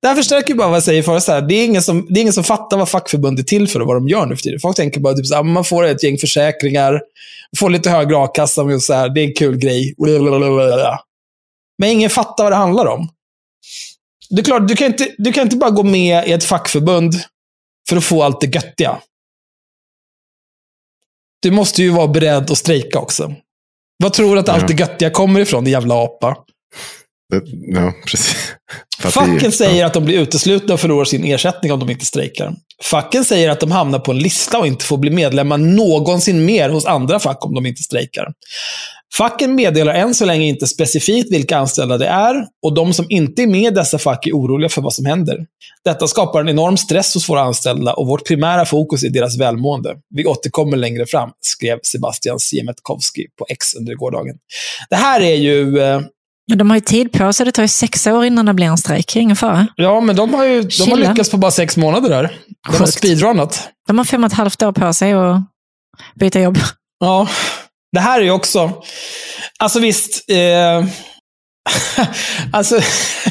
det 0.00 0.08
här 0.08 0.14
förstärker 0.14 0.54
bara 0.54 0.68
vad 0.68 0.76
jag 0.76 0.82
säger 0.82 1.02
förut. 1.02 1.48
Det, 1.48 1.54
är 1.54 1.64
ingen 1.64 1.82
som, 1.82 2.06
det 2.10 2.20
är 2.20 2.22
ingen 2.22 2.32
som 2.32 2.44
fattar 2.44 2.78
vad 2.78 2.88
fackförbund 2.88 3.38
är 3.38 3.42
till 3.42 3.68
för 3.68 3.80
och 3.80 3.86
vad 3.86 3.96
de 3.96 4.08
gör 4.08 4.26
nu 4.26 4.36
för 4.36 4.42
tiden. 4.42 4.60
Folk 4.60 4.76
tänker 4.76 5.00
bara 5.00 5.14
typ 5.14 5.26
så 5.26 5.34
här, 5.34 5.42
man 5.42 5.64
får 5.64 5.84
ett 5.84 6.02
gäng 6.02 6.18
försäkringar, 6.18 7.02
får 7.58 7.70
lite 7.70 7.90
högre 7.90 8.16
a-kassa, 8.16 8.62
och 8.62 8.82
så 8.82 8.94
här, 8.94 9.08
det 9.08 9.20
är 9.20 9.24
en 9.24 9.34
kul 9.34 9.56
grej. 9.56 9.94
Men 11.78 11.90
ingen 11.90 12.10
fattar 12.10 12.44
vad 12.44 12.52
det 12.52 12.56
handlar 12.56 12.86
om. 12.86 13.08
Det 14.30 14.40
är 14.40 14.44
klart, 14.44 14.68
du 14.68 14.76
kan, 14.76 14.86
inte, 14.86 15.08
du 15.18 15.32
kan 15.32 15.42
inte 15.42 15.56
bara 15.56 15.70
gå 15.70 15.82
med 15.82 16.28
i 16.28 16.32
ett 16.32 16.44
fackförbund 16.44 17.14
för 17.88 17.96
att 17.96 18.04
få 18.04 18.22
allt 18.22 18.40
det 18.40 18.54
göttiga. 18.54 18.98
Du 21.40 21.50
måste 21.50 21.82
ju 21.82 21.90
vara 21.90 22.08
beredd 22.08 22.50
att 22.50 22.58
strejka 22.58 22.98
också. 22.98 23.34
Vad 23.96 24.12
tror 24.12 24.34
du 24.34 24.40
att 24.40 24.48
allt 24.48 24.68
det 24.68 24.74
göttiga 24.74 25.10
kommer 25.10 25.40
ifrån, 25.40 25.64
din 25.64 25.72
jävla 25.72 26.04
apa? 26.04 26.36
Ja, 27.74 27.92
precis. 28.06 28.36
Facken 28.98 29.52
säger 29.52 29.86
att 29.86 29.94
de 29.94 30.04
blir 30.04 30.18
uteslutna 30.18 30.74
och 30.74 30.80
förlorar 30.80 31.04
sin 31.04 31.24
ersättning 31.24 31.72
om 31.72 31.80
de 31.80 31.90
inte 31.90 32.04
strejkar. 32.04 32.54
Facken 32.82 33.24
säger 33.24 33.50
att 33.50 33.60
de 33.60 33.70
hamnar 33.70 33.98
på 33.98 34.10
en 34.10 34.18
lista 34.18 34.58
och 34.58 34.66
inte 34.66 34.84
får 34.84 34.98
bli 34.98 35.10
medlemmar 35.10 35.58
någonsin 35.58 36.44
mer 36.44 36.68
hos 36.68 36.86
andra 36.86 37.18
fack 37.18 37.46
om 37.46 37.54
de 37.54 37.66
inte 37.66 37.82
strejkar. 37.82 38.32
Facken 39.18 39.54
meddelar 39.54 39.94
än 39.94 40.14
så 40.14 40.24
länge 40.24 40.46
inte 40.46 40.66
specifikt 40.66 41.32
vilka 41.32 41.58
anställda 41.58 41.98
det 41.98 42.06
är 42.06 42.46
och 42.62 42.74
de 42.74 42.94
som 42.94 43.06
inte 43.08 43.42
är 43.42 43.46
med 43.46 43.72
i 43.72 43.74
dessa 43.74 43.98
fack 43.98 44.26
är 44.26 44.32
oroliga 44.32 44.68
för 44.68 44.82
vad 44.82 44.94
som 44.94 45.06
händer. 45.06 45.46
Detta 45.84 46.08
skapar 46.08 46.40
en 46.40 46.48
enorm 46.48 46.76
stress 46.76 47.14
hos 47.14 47.28
våra 47.28 47.40
anställda 47.40 47.94
och 47.94 48.06
vårt 48.06 48.26
primära 48.26 48.64
fokus 48.64 49.04
är 49.04 49.10
deras 49.10 49.38
välmående. 49.38 49.94
Vi 50.14 50.24
återkommer 50.24 50.76
längre 50.76 51.06
fram, 51.06 51.30
skrev 51.40 51.78
Sebastian 51.82 52.38
Siemetkowski 52.38 53.26
på 53.38 53.46
X 53.48 53.74
under 53.74 53.94
gårdagen. 53.94 54.36
Det 54.90 54.96
här 54.96 55.20
är 55.20 55.34
ju 55.34 55.78
eh, 55.78 56.00
De 56.52 56.70
har 56.70 56.76
ju 56.76 56.80
tid 56.80 57.12
på 57.12 57.32
sig. 57.32 57.46
Det 57.46 57.52
tar 57.52 57.62
ju 57.62 57.68
sex 57.68 58.06
år 58.06 58.24
innan 58.24 58.46
det 58.46 58.54
blir 58.54 58.66
en 58.66 58.78
strejk. 58.78 59.16
Ingen 59.16 59.36
fara. 59.36 59.66
Ja, 59.76 60.00
men 60.00 60.16
de 60.16 60.34
har 60.34 60.44
ju 60.44 60.62
de 60.62 60.90
har 60.90 60.98
lyckats 60.98 61.30
på 61.30 61.36
bara 61.36 61.50
sex 61.50 61.76
månader 61.76 62.08
där. 62.08 62.38
De 62.68 62.76
har 62.76 62.78
Sjukt. 62.78 62.98
speedrunnat. 62.98 63.68
De 63.88 63.98
har 63.98 64.04
fem 64.04 64.24
och 64.24 64.30
ett 64.30 64.36
halvt 64.36 64.62
år 64.62 64.72
på 64.72 64.92
sig 64.92 65.12
att 65.12 65.40
byta 66.14 66.40
jobb. 66.40 66.58
Ja, 67.00 67.28
det 67.92 68.00
här 68.00 68.20
är 68.20 68.24
ju 68.24 68.30
också... 68.30 68.82
Alltså 69.58 69.80
visst... 69.80 70.30
Eh, 70.30 70.84
alltså, 72.52 72.80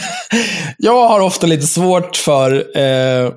jag 0.78 1.07
har 1.07 1.20
ofta 1.20 1.47
lite 1.47 1.68
svårt 1.68 2.16
för 2.16 2.78
eh, 2.78 3.32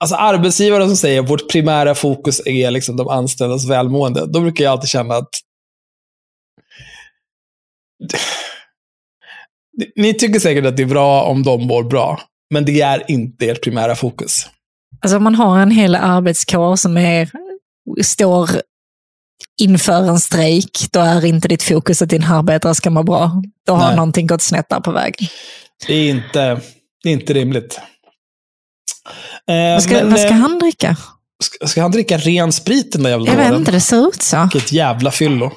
alltså 0.00 0.16
arbetsgivare 0.16 0.86
som 0.86 0.96
säger 0.96 1.20
att 1.20 1.30
vårt 1.30 1.50
primära 1.50 1.94
fokus 1.94 2.46
är 2.46 2.70
liksom 2.70 2.96
de 2.96 3.08
anställdas 3.08 3.68
välmående. 3.68 4.26
Då 4.26 4.40
brukar 4.40 4.64
jag 4.64 4.72
alltid 4.72 4.90
känna 4.90 5.14
att 5.16 5.30
ni 9.96 10.14
tycker 10.14 10.40
säkert 10.40 10.66
att 10.66 10.76
det 10.76 10.82
är 10.82 10.86
bra 10.86 11.22
om 11.22 11.42
de 11.42 11.66
mår 11.66 11.82
bra, 11.82 12.20
men 12.54 12.64
det 12.64 12.80
är 12.80 13.10
inte 13.10 13.46
ert 13.46 13.64
primära 13.64 13.94
fokus. 13.96 14.46
Alltså 15.02 15.16
om 15.16 15.24
man 15.24 15.34
har 15.34 15.58
en 15.58 15.70
hel 15.70 15.94
arbetskår 15.94 16.76
som 16.76 16.96
är, 16.96 17.30
står 18.02 18.50
inför 19.60 20.08
en 20.08 20.20
strejk, 20.20 20.78
då 20.92 21.00
är 21.00 21.24
inte 21.24 21.48
ditt 21.48 21.62
fokus 21.62 22.02
att 22.02 22.08
din 22.08 22.24
arbetare 22.24 22.74
ska 22.74 22.90
må 22.90 23.02
bra. 23.02 23.42
Då 23.66 23.74
har 23.74 23.86
Nej. 23.86 23.96
någonting 23.96 24.26
gått 24.26 24.42
snett 24.42 24.68
där 24.68 24.80
på 24.80 24.92
väg. 24.92 25.14
Det 25.86 25.94
är 25.94 26.10
inte, 26.10 26.60
det 27.02 27.08
är 27.08 27.12
inte 27.12 27.32
rimligt. 27.32 27.80
Eh, 29.48 29.54
Vad 29.54 29.82
ska, 29.82 29.94
men, 29.94 30.10
vad 30.10 30.20
ska 30.20 30.28
eh, 30.28 30.34
han 30.34 30.58
dricka? 30.58 30.96
ska, 31.42 31.66
ska 31.66 31.82
han 31.82 31.90
dricka 31.90 32.18
ren 32.18 32.52
sprit 32.52 32.92
den 32.92 33.02
där 33.02 33.10
jävla 33.10 33.30
Jag 33.30 33.36
vet 33.36 33.58
inte, 33.58 33.72
det 33.72 33.80
ser 33.80 34.08
ut 34.08 34.22
så. 34.22 34.48
Vilket 34.52 34.72
jävla 34.72 35.10
fyllo. 35.10 35.52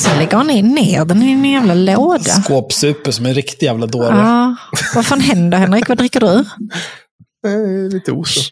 Så 0.00 0.14
lägger 0.18 0.36
han 0.36 0.50
in 0.50 0.68
ner 0.68 1.04
den 1.04 1.22
i 1.22 1.32
en 1.32 1.44
jävla 1.44 1.74
låda. 1.74 2.24
Skåpsuper 2.24 3.10
som 3.10 3.26
en 3.26 3.34
riktig 3.34 3.66
jävla 3.66 3.86
dåre. 3.86 4.16
Ja, 4.16 4.56
vad 4.94 5.06
fan 5.06 5.20
händer 5.20 5.58
Henrik? 5.58 5.88
Vad 5.88 5.98
dricker 5.98 6.20
du? 6.20 6.44
Eh, 7.46 7.92
lite 7.92 8.12
os. 8.12 8.50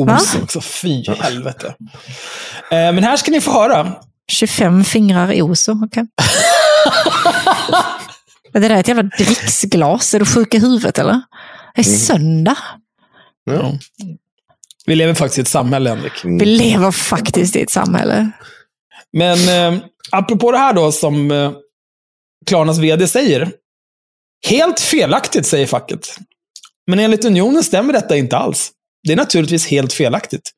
Os 0.00 0.36
också. 0.42 0.60
Fy 0.60 1.04
helvete. 1.18 1.66
Eh, 1.66 1.72
men 2.70 3.04
här 3.04 3.16
ska 3.16 3.30
ni 3.30 3.40
få 3.40 3.52
höra. 3.52 3.92
25 4.30 4.84
fingrar 4.84 5.42
Oso, 5.42 5.84
okej. 5.84 6.04
Det 8.52 8.58
där 8.58 8.70
är 8.70 8.80
ett 8.80 8.88
jävla 8.88 9.02
dricksglas. 9.02 10.14
Är 10.14 10.18
du 10.18 10.24
sjuk 10.24 10.54
i 10.54 10.58
huvudet 10.58 10.98
eller? 10.98 11.22
Det 11.74 11.80
är 11.80 11.84
söndag. 11.84 12.56
Ja. 13.44 13.72
Vi 14.86 14.94
lever 14.94 15.14
faktiskt 15.14 15.38
i 15.38 15.40
ett 15.40 15.48
samhälle, 15.48 15.90
Henrik. 15.90 16.12
Vi 16.24 16.44
lever 16.46 16.90
faktiskt 16.90 17.56
i 17.56 17.62
ett 17.62 17.70
samhälle. 17.70 18.30
Men 19.12 19.38
eh, 19.48 19.80
apropå 20.10 20.52
det 20.52 20.58
här 20.58 20.72
då 20.72 20.92
som 20.92 21.30
eh, 21.30 21.52
Klarnas 22.46 22.78
vd 22.78 23.08
säger. 23.08 23.52
Helt 24.48 24.80
felaktigt, 24.80 25.46
säger 25.46 25.66
facket. 25.66 26.16
Men 26.86 26.98
enligt 26.98 27.24
Unionen 27.24 27.64
stämmer 27.64 27.92
detta 27.92 28.16
inte 28.16 28.36
alls. 28.36 28.72
Det 29.06 29.12
är 29.12 29.16
naturligtvis 29.16 29.66
helt 29.66 29.92
felaktigt. 29.92 30.50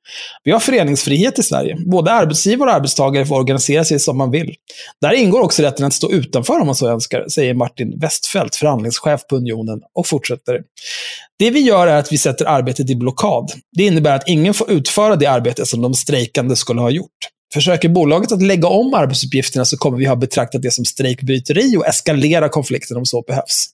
Vi 0.45 0.51
har 0.51 0.61
föreningsfrihet 0.61 1.39
i 1.39 1.43
Sverige. 1.43 1.77
Både 1.87 2.13
arbetsgivare 2.13 2.71
och 2.71 2.77
arbetstagare 2.77 3.27
får 3.27 3.37
organisera 3.37 3.85
sig 3.85 4.01
som 4.01 4.19
man 4.19 4.31
vill. 4.31 4.55
Där 5.01 5.13
ingår 5.13 5.41
också 5.41 5.63
rätten 5.63 5.87
att 5.87 5.95
stå 5.95 6.13
utanför 6.13 6.61
om 6.61 6.67
man 6.67 6.75
så 6.75 6.89
önskar, 6.89 7.29
säger 7.29 7.55
Martin 7.55 7.99
Westfeldt, 8.01 8.57
förhandlingschef 8.57 9.27
på 9.27 9.37
Unionen, 9.37 9.81
och 9.95 10.07
fortsätter. 10.07 10.61
Det 11.39 11.51
vi 11.51 11.61
gör 11.61 11.87
är 11.87 11.97
att 11.97 12.13
vi 12.13 12.19
sätter 12.19 12.45
arbetet 12.45 12.91
i 12.91 12.97
blockad. 12.97 13.53
Det 13.77 13.83
innebär 13.83 14.17
att 14.17 14.29
ingen 14.29 14.55
får 14.55 14.71
utföra 14.71 15.17
det 15.17 15.27
arbete 15.27 15.67
som 15.67 15.83
de 15.83 15.95
strejkande 15.95 16.57
skulle 16.57 16.81
ha 16.81 16.91
gjort. 16.91 17.34
Försöker 17.55 17.89
bolaget 17.89 18.33
att 18.33 18.43
lägga 18.43 18.69
om 18.69 18.95
arbetsuppgifterna 18.95 19.65
så 19.65 19.77
kommer 19.77 19.99
vi 19.99 20.07
ha 20.07 20.17
betraktat 20.17 20.63
det 20.63 20.71
som 20.71 20.85
strejkbryteri 20.85 21.77
och 21.77 21.87
eskalera 21.87 22.49
konflikten 22.49 22.97
om 22.97 23.07
så 23.07 23.23
behövs. 23.23 23.67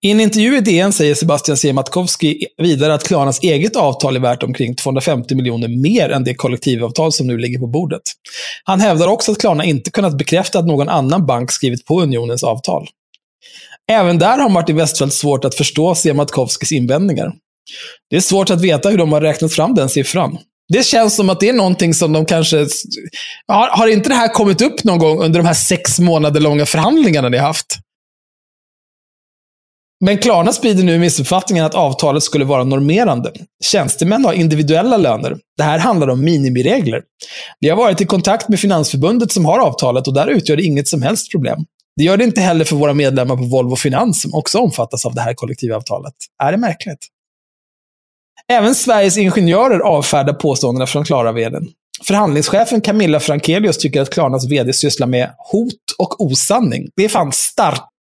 I 0.00 0.10
en 0.10 0.20
intervju 0.20 0.56
i 0.56 0.60
DN 0.60 0.92
säger 0.92 1.14
Sebastian 1.14 1.56
Siemiatkowski 1.56 2.46
vidare 2.58 2.94
att 2.94 3.04
Klarnas 3.04 3.42
eget 3.42 3.76
avtal 3.76 4.16
är 4.16 4.20
värt 4.20 4.42
omkring 4.42 4.74
250 4.74 5.34
miljoner 5.34 5.68
mer 5.68 6.10
än 6.10 6.24
det 6.24 6.34
kollektivavtal 6.34 7.12
som 7.12 7.26
nu 7.26 7.38
ligger 7.38 7.58
på 7.58 7.66
bordet. 7.66 8.02
Han 8.64 8.80
hävdar 8.80 9.08
också 9.08 9.32
att 9.32 9.38
Klarna 9.38 9.64
inte 9.64 9.90
kunnat 9.90 10.18
bekräfta 10.18 10.58
att 10.58 10.66
någon 10.66 10.88
annan 10.88 11.26
bank 11.26 11.52
skrivit 11.52 11.86
på 11.86 12.00
unionens 12.00 12.42
avtal. 12.42 12.88
Även 13.90 14.18
där 14.18 14.38
har 14.38 14.48
Martin 14.48 14.76
Westfeldt 14.76 15.14
svårt 15.14 15.44
att 15.44 15.54
förstå 15.54 15.94
Siemiatkowskis 15.94 16.72
invändningar. 16.72 17.32
Det 18.10 18.16
är 18.16 18.20
svårt 18.20 18.50
att 18.50 18.60
veta 18.60 18.88
hur 18.88 18.98
de 18.98 19.12
har 19.12 19.20
räknat 19.20 19.52
fram 19.52 19.74
den 19.74 19.88
siffran. 19.88 20.38
Det 20.72 20.82
känns 20.82 21.16
som 21.16 21.30
att 21.30 21.40
det 21.40 21.48
är 21.48 21.52
någonting 21.52 21.94
som 21.94 22.12
de 22.12 22.26
kanske... 22.26 22.66
Har, 23.46 23.68
har 23.68 23.86
inte 23.86 24.08
det 24.08 24.14
här 24.14 24.28
kommit 24.28 24.62
upp 24.62 24.84
någon 24.84 24.98
gång 24.98 25.22
under 25.22 25.40
de 25.40 25.46
här 25.46 25.54
sex 25.54 25.98
månader 25.98 26.40
långa 26.40 26.66
förhandlingarna 26.66 27.28
ni 27.28 27.36
har 27.36 27.46
haft? 27.46 27.78
Men 30.04 30.18
Klarna 30.18 30.52
sprider 30.52 30.84
nu 30.84 30.98
missuppfattningen 30.98 31.64
att 31.64 31.74
avtalet 31.74 32.22
skulle 32.22 32.44
vara 32.44 32.64
normerande. 32.64 33.32
Tjänstemän 33.64 34.24
har 34.24 34.32
individuella 34.32 34.96
löner. 34.96 35.36
Det 35.56 35.62
här 35.62 35.78
handlar 35.78 36.08
om 36.08 36.24
minimiregler. 36.24 37.02
Vi 37.60 37.68
har 37.68 37.76
varit 37.76 38.00
i 38.00 38.04
kontakt 38.04 38.48
med 38.48 38.60
Finansförbundet 38.60 39.32
som 39.32 39.44
har 39.44 39.58
avtalet 39.58 40.06
och 40.06 40.14
där 40.14 40.26
utgör 40.26 40.56
det 40.56 40.62
inget 40.62 40.88
som 40.88 41.02
helst 41.02 41.30
problem. 41.30 41.64
Det 41.96 42.04
gör 42.04 42.16
det 42.16 42.24
inte 42.24 42.40
heller 42.40 42.64
för 42.64 42.76
våra 42.76 42.94
medlemmar 42.94 43.36
på 43.36 43.44
Volvo 43.44 43.76
Finans 43.76 44.22
som 44.22 44.34
också 44.34 44.58
omfattas 44.58 45.06
av 45.06 45.14
det 45.14 45.20
här 45.20 45.34
kollektivavtalet. 45.34 46.14
Är 46.42 46.52
det 46.52 46.58
märkligt? 46.58 47.08
Även 48.48 48.74
Sveriges 48.74 49.18
ingenjörer 49.18 49.80
avfärdar 49.80 50.32
påståendena 50.32 50.86
från 50.86 51.04
Klara-vdn. 51.04 51.68
Förhandlingschefen 52.06 52.80
Camilla 52.80 53.20
Frankelius 53.20 53.78
tycker 53.78 54.00
att 54.00 54.10
Klarnas 54.10 54.50
vd 54.50 54.72
sysslar 54.72 55.06
med 55.06 55.34
hot 55.38 55.74
och 55.98 56.20
osanning. 56.20 56.88
Det 56.96 57.04
är 57.04 57.08
fan 57.08 57.32
starkt 57.32 57.92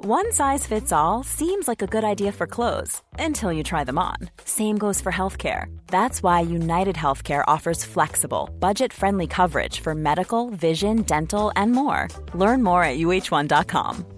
One 0.00 0.30
size 0.32 0.64
fits 0.64 0.92
all 0.92 1.24
seems 1.24 1.66
like 1.66 1.82
a 1.82 1.86
good 1.86 2.04
idea 2.04 2.30
for 2.30 2.46
clothes 2.46 3.02
until 3.18 3.52
you 3.52 3.64
try 3.64 3.82
them 3.82 3.98
on. 3.98 4.30
Same 4.44 4.78
goes 4.78 5.00
for 5.00 5.10
healthcare. 5.10 5.66
That's 5.88 6.22
why 6.22 6.40
United 6.40 6.94
Healthcare 6.94 7.42
offers 7.48 7.84
flexible, 7.84 8.48
budget 8.60 8.92
friendly 8.92 9.26
coverage 9.26 9.80
for 9.80 9.96
medical, 9.96 10.50
vision, 10.50 11.02
dental, 11.02 11.50
and 11.56 11.72
more. 11.72 12.06
Learn 12.32 12.62
more 12.62 12.84
at 12.84 12.98
uh1.com. 12.98 14.17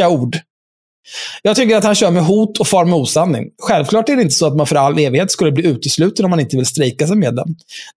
Ord. 0.00 0.38
Jag 1.42 1.56
tycker 1.56 1.76
att 1.76 1.84
han 1.84 1.94
kör 1.94 2.10
med 2.10 2.24
hot 2.24 2.58
och 2.58 2.66
far 2.66 2.84
med 2.84 2.94
osanning. 2.94 3.44
Självklart 3.62 4.08
är 4.08 4.16
det 4.16 4.22
inte 4.22 4.34
så 4.34 4.46
att 4.46 4.56
man 4.56 4.66
för 4.66 4.76
all 4.76 4.98
evighet 4.98 5.30
skulle 5.30 5.52
bli 5.52 5.66
utesluten 5.66 6.24
om 6.24 6.30
man 6.30 6.40
inte 6.40 6.56
vill 6.56 6.66
strejka 6.66 7.06
som 7.06 7.18
medlem. 7.18 7.48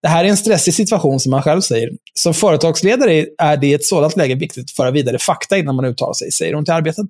Det 0.01 0.07
här 0.07 0.25
är 0.25 0.29
en 0.29 0.37
stressig 0.37 0.73
situation 0.73 1.19
som 1.19 1.33
han 1.33 1.43
själv 1.43 1.61
säger. 1.61 1.89
Som 2.13 2.33
företagsledare 2.33 3.25
är 3.37 3.57
det 3.57 3.67
i 3.67 3.73
ett 3.73 3.85
sådant 3.85 4.17
läge 4.17 4.35
viktigt 4.35 4.63
att 4.63 4.71
föra 4.71 4.91
vidare 4.91 5.19
fakta 5.19 5.57
innan 5.57 5.75
man 5.75 5.85
uttalar 5.85 6.13
sig, 6.13 6.31
säger 6.31 6.53
hon 6.53 6.65
till 6.65 6.73
Arbetet. 6.73 7.07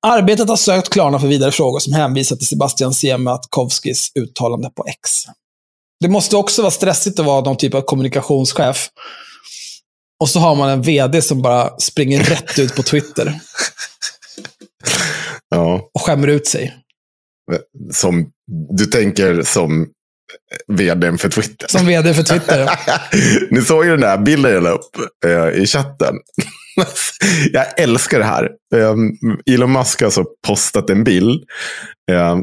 Arbetet 0.00 0.48
har 0.48 0.56
sökt 0.56 0.88
Klarna 0.88 1.18
för 1.18 1.26
vidare 1.26 1.52
frågor 1.52 1.78
som 1.78 1.92
hänvisar 1.92 2.36
till 2.36 2.46
Sebastian 2.46 2.94
Siemiatkowskis 2.94 4.12
uttalande 4.14 4.70
på 4.70 4.84
X. 4.88 5.10
Det 6.00 6.08
måste 6.08 6.36
också 6.36 6.62
vara 6.62 6.70
stressigt 6.70 7.18
att 7.18 7.26
vara 7.26 7.40
någon 7.40 7.56
typ 7.56 7.74
av 7.74 7.80
kommunikationschef. 7.80 8.88
Och 10.22 10.28
så 10.28 10.40
har 10.40 10.54
man 10.54 10.70
en 10.70 10.82
vd 10.82 11.22
som 11.22 11.42
bara 11.42 11.78
springer 11.78 12.22
rätt 12.22 12.58
ut 12.58 12.76
på 12.76 12.82
Twitter. 12.82 13.40
Ja, 15.50 15.90
Och 15.94 16.00
skämmer 16.00 16.28
ut 16.28 16.46
sig. 16.46 16.74
som, 17.92 18.30
du 18.70 18.86
tänker 18.86 19.42
som 19.42 19.88
vdn 20.68 21.18
för 21.18 21.28
Twitter. 21.28 21.66
Som 21.68 21.86
vd 21.86 22.14
för 22.14 22.22
Twitter. 22.22 22.70
Ni 23.50 23.62
såg 23.62 23.84
ju 23.84 23.90
den 23.90 24.00
där 24.00 24.18
bilden 24.18 24.52
jag 24.52 24.62
la 24.62 24.70
upp 24.70 24.96
eh, 25.26 25.62
i 25.62 25.66
chatten. 25.66 26.14
jag 27.52 27.80
älskar 27.80 28.18
det 28.18 28.24
här. 28.24 28.50
Eh, 28.74 28.94
Elon 29.54 29.72
Musk 29.72 30.00
har 30.00 30.06
alltså 30.06 30.24
postat 30.46 30.90
en 30.90 31.04
bild 31.04 31.44
eh, 32.10 32.38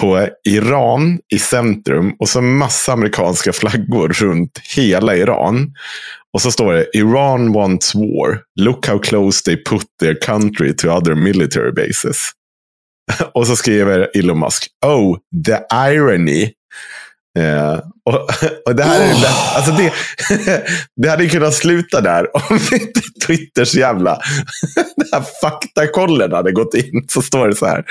på 0.00 0.28
Iran 0.48 1.18
i 1.34 1.38
centrum 1.38 2.14
och 2.18 2.28
så 2.28 2.40
massa 2.40 2.92
amerikanska 2.92 3.52
flaggor 3.52 4.08
runt 4.08 4.58
hela 4.76 5.16
Iran. 5.16 5.74
Och 6.34 6.42
så 6.42 6.50
står 6.50 6.72
det 6.72 6.86
Iran 6.92 7.52
wants 7.52 7.94
war. 7.94 8.40
Look 8.60 8.86
how 8.86 8.98
close 8.98 9.44
they 9.44 9.56
put 9.56 9.86
their 10.00 10.14
country 10.14 10.76
to 10.76 10.88
other 10.88 11.14
military 11.14 11.72
bases. 11.72 12.30
och 13.34 13.46
så 13.46 13.56
skriver 13.56 14.10
Elon 14.14 14.38
Musk, 14.38 14.66
oh, 14.86 15.18
the 15.46 15.58
irony. 15.90 16.52
Eh, 17.38 17.80
och, 18.04 18.14
och 18.66 18.74
det 18.76 18.82
här 18.82 19.00
är 19.00 19.20
det, 19.20 19.28
alltså 19.56 19.72
det, 19.72 19.92
det 20.96 21.08
hade 21.08 21.28
kunnat 21.28 21.54
sluta 21.54 22.00
där 22.00 22.36
om 22.36 22.58
inte 22.72 23.00
Twitters 23.26 23.74
jävla 23.74 24.20
den 24.96 25.08
här 25.12 25.24
faktakollen 25.40 26.32
hade 26.32 26.52
gått 26.52 26.74
in. 26.74 27.04
Så 27.08 27.22
står 27.22 27.48
det 27.48 27.54
så 27.54 27.66
här. 27.66 27.84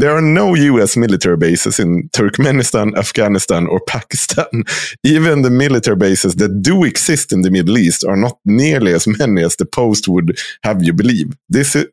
There 0.00 0.12
are 0.12 0.20
no 0.20 0.56
US 0.56 0.96
military 0.96 1.36
bases 1.36 1.80
in 1.80 2.08
Turkmenistan, 2.08 2.96
Afghanistan 2.96 3.68
or 3.68 3.78
Pakistan. 3.78 4.64
Even 5.08 5.42
the 5.42 5.50
military 5.50 5.96
bases 5.96 6.34
that 6.34 6.64
do 6.64 6.86
exist 6.86 7.32
in 7.32 7.42
the 7.42 7.50
Middle 7.50 7.78
East 7.78 8.04
are 8.04 8.16
not 8.16 8.40
nearly 8.44 8.94
as 8.94 9.06
many 9.06 9.44
as 9.44 9.56
the 9.56 9.66
post 9.66 10.08
would 10.08 10.38
have 10.62 10.84
you 10.86 10.92
believe. 10.92 11.32
This 11.52 11.76
uh, 11.76 11.84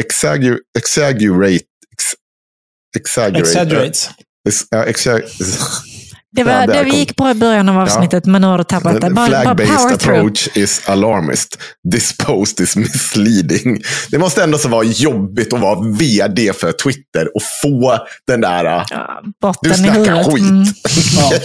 exagger 0.00 0.58
exaggerate 0.78 1.66
ex 1.92 2.14
exaggerate, 2.96 3.48
Exaggerates. 3.48 4.10
Ja, 4.70 4.84
exa- 4.84 5.20
Det, 6.36 6.44
var, 6.44 6.52
Ja, 6.52 6.66
det 6.66 6.90
kom- 6.90 6.98
gick 6.98 7.16
bra 7.16 7.30
i 7.30 7.34
början 7.34 7.68
av 7.68 7.78
avsnittet, 7.78 8.26
men 8.26 8.40
nu 8.40 8.46
har 8.46 8.58
du 8.58 8.64
tappat 8.64 9.00
det. 9.00 9.10
Bara, 9.10 9.28
bara 9.30 9.54
Flag-based 9.54 9.98
through. 9.98 10.18
approach 10.18 10.48
is 10.54 10.82
alarmist. 10.86 11.58
This 11.92 12.16
post 12.16 12.60
is 12.60 12.76
misleading. 12.76 13.82
Det 14.10 14.18
måste 14.18 14.42
ändå 14.42 14.58
så 14.58 14.68
vara 14.68 14.84
jobbigt 14.84 15.52
att 15.52 15.60
vara 15.60 15.80
vd 15.98 16.52
för 16.52 16.72
Twitter 16.72 17.36
och 17.36 17.42
få 17.62 17.98
den 18.26 18.40
där... 18.40 18.64
äh, 18.64 18.84
Ja, 18.90 19.20
Du 19.24 19.32
botten 19.40 19.72
i 19.72 19.74
snackar 19.74 19.94
huvudet. 19.94 20.26
skit. 20.26 20.40
Mm. 20.42 20.64
Ja. 21.20 21.38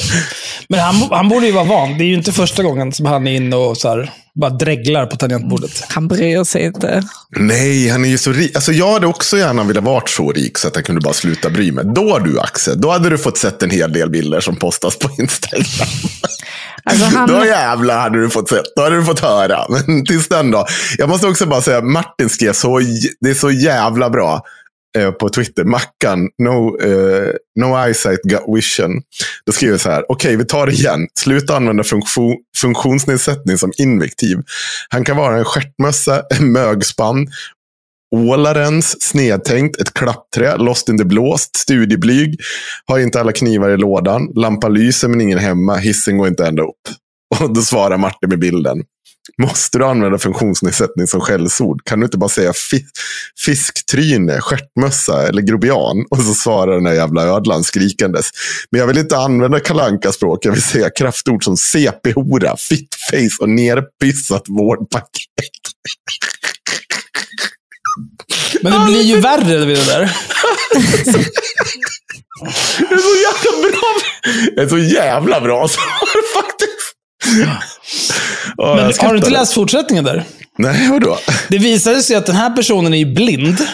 Men 0.69 0.79
han, 0.79 0.95
han 1.11 1.29
borde 1.29 1.45
ju 1.45 1.51
vara 1.51 1.63
van. 1.63 1.97
Det 1.97 2.03
är 2.03 2.07
ju 2.07 2.13
inte 2.15 2.31
första 2.31 2.63
gången 2.63 2.93
som 2.93 3.05
han 3.05 3.27
är 3.27 3.35
inne 3.35 3.55
och 3.55 3.77
så 3.77 3.89
här, 3.89 4.11
bara 4.39 4.49
dreglar 4.49 5.05
på 5.05 5.15
tangentbordet. 5.15 5.83
Han 5.89 6.07
bryr 6.07 6.43
sig 6.43 6.65
inte. 6.65 7.03
Nej, 7.29 7.89
han 7.89 8.05
är 8.05 8.09
ju 8.09 8.17
så 8.17 8.31
rik. 8.31 8.55
Alltså, 8.55 8.71
jag 8.71 8.93
hade 8.93 9.07
också 9.07 9.37
gärna 9.37 9.63
velat 9.63 9.83
vara 9.83 10.03
så 10.07 10.31
rik 10.31 10.57
så 10.57 10.67
att 10.67 10.75
jag 10.75 10.85
kunde 10.85 11.01
bara 11.01 11.13
sluta 11.13 11.49
bry 11.49 11.71
mig. 11.71 11.85
Då 11.95 12.19
du 12.19 12.39
Axel, 12.39 12.81
då 12.81 12.91
hade 12.91 13.09
du 13.09 13.17
fått 13.17 13.37
sett 13.37 13.63
en 13.63 13.69
hel 13.69 13.93
del 13.93 14.09
bilder 14.09 14.39
som 14.39 14.55
postas 14.55 14.97
på 14.97 15.09
Instagram. 15.19 15.65
Alltså 16.83 17.05
han, 17.05 17.29
Då 17.29 17.45
jävlar 17.45 17.99
hade 17.99 18.21
du 18.21 18.29
fått 18.29 18.49
sett. 18.49 18.75
Då 18.75 18.81
hade 18.81 18.95
du 18.95 19.05
fått 19.05 19.19
höra. 19.19 19.65
Men 19.69 20.05
tills 20.05 20.27
den 20.27 20.51
då. 20.51 20.65
Jag 20.97 21.09
måste 21.09 21.27
också 21.27 21.45
bara 21.45 21.61
säga, 21.61 21.81
Martin 21.81 22.29
skrev 22.29 22.53
så, 22.53 22.79
det 23.21 23.29
är 23.29 23.33
så 23.33 23.51
jävla 23.51 24.09
bra 24.09 24.41
eh, 24.97 25.11
på 25.11 25.29
Twitter. 25.29 25.63
Mackan, 25.63 26.29
no, 26.43 26.81
eh, 26.81 27.33
no 27.59 27.85
eyesight, 27.85 28.21
got 28.23 28.55
vision. 28.55 29.01
Då 29.45 29.51
skriver 29.51 29.73
jag 29.73 29.81
så 29.81 29.89
här, 29.89 30.05
okej 30.09 30.35
vi 30.35 30.45
tar 30.45 30.65
det 30.65 30.73
igen. 30.73 31.07
Sluta 31.19 31.55
använda 31.55 31.83
funktion, 31.83 32.37
funktionsnedsättning 32.57 33.57
som 33.57 33.71
invektiv. 33.77 34.37
Han 34.89 35.05
kan 35.05 35.17
vara 35.17 35.37
en 35.37 35.45
stjärtmössa, 35.45 36.23
en 36.29 36.51
mögspann, 36.51 37.27
Ålarens, 38.15 39.01
snedtänkt, 39.01 39.81
ett 39.81 39.93
klappträ, 39.93 40.57
lost 40.57 40.89
in 40.89 40.97
the 40.97 41.05
blåst, 41.05 41.55
studieblyg, 41.55 42.39
har 42.85 42.99
inte 42.99 43.19
alla 43.19 43.31
knivar 43.31 43.69
i 43.69 43.77
lådan, 43.77 44.31
lampan 44.35 44.73
lyser 44.73 45.07
men 45.07 45.21
ingen 45.21 45.39
hemma, 45.39 45.75
hissen 45.75 46.17
går 46.17 46.27
inte 46.27 46.45
ända 46.45 46.63
upp. 46.63 46.81
Och 47.39 47.53
då 47.53 47.61
svarar 47.61 47.97
Martin 47.97 48.29
med 48.29 48.39
bilden. 48.39 48.83
Måste 49.37 49.77
du 49.77 49.85
använda 49.85 50.17
funktionsnedsättning 50.17 51.07
som 51.07 51.21
skällsord? 51.21 51.83
Kan 51.83 51.99
du 51.99 52.05
inte 52.05 52.17
bara 52.17 52.29
säga 52.29 52.53
fi 52.53 52.85
fisktryne, 53.45 54.41
stjärtmössa 54.41 55.27
eller 55.27 55.41
grobian? 55.41 56.05
Och 56.09 56.17
så 56.17 56.33
svarar 56.33 56.75
den 56.75 56.85
här 56.85 56.93
jävla 56.93 57.23
ödlan 57.23 57.63
skrikandes. 57.63 58.29
Men 58.71 58.79
jag 58.79 58.87
vill 58.87 58.97
inte 58.97 59.17
använda 59.17 59.59
kalanka 59.59 60.11
språk 60.11 60.45
Jag 60.45 60.51
vill 60.51 60.61
säga 60.61 60.89
kraftord 60.89 61.43
som 61.43 61.57
CP-hora, 61.57 62.57
fittface 62.57 63.37
och 63.41 63.49
nerpissat 63.49 64.43
vårdpaket. 64.47 65.29
Men 68.61 68.71
det 68.71 68.85
blir 68.85 69.01
ju 69.01 69.19
värre 69.19 69.65
vid 69.65 69.77
det 69.77 69.85
där. 69.85 70.11
Det 72.79 72.95
är 72.95 72.97
så 72.97 73.15
jävla 73.15 73.69
bra. 73.69 73.95
Det 74.55 74.61
är 74.61 74.67
så 74.67 74.77
jävla 74.77 75.41
bra 75.41 75.67
svar 75.67 76.33
faktiskt. 76.33 76.88
Ja, 78.57 78.75
Men 78.75 78.93
har 78.99 79.11
du 79.11 79.17
inte 79.17 79.29
läst 79.29 79.53
fortsättningen 79.53 80.03
där? 80.05 80.23
Nej, 80.57 80.89
vadå? 80.91 81.17
Det 81.47 81.57
visade 81.57 82.03
sig 82.03 82.15
att 82.15 82.25
den 82.25 82.35
här 82.35 82.49
personen 82.49 82.93
är 82.93 82.97
ju 82.97 83.13
blind. 83.13 83.67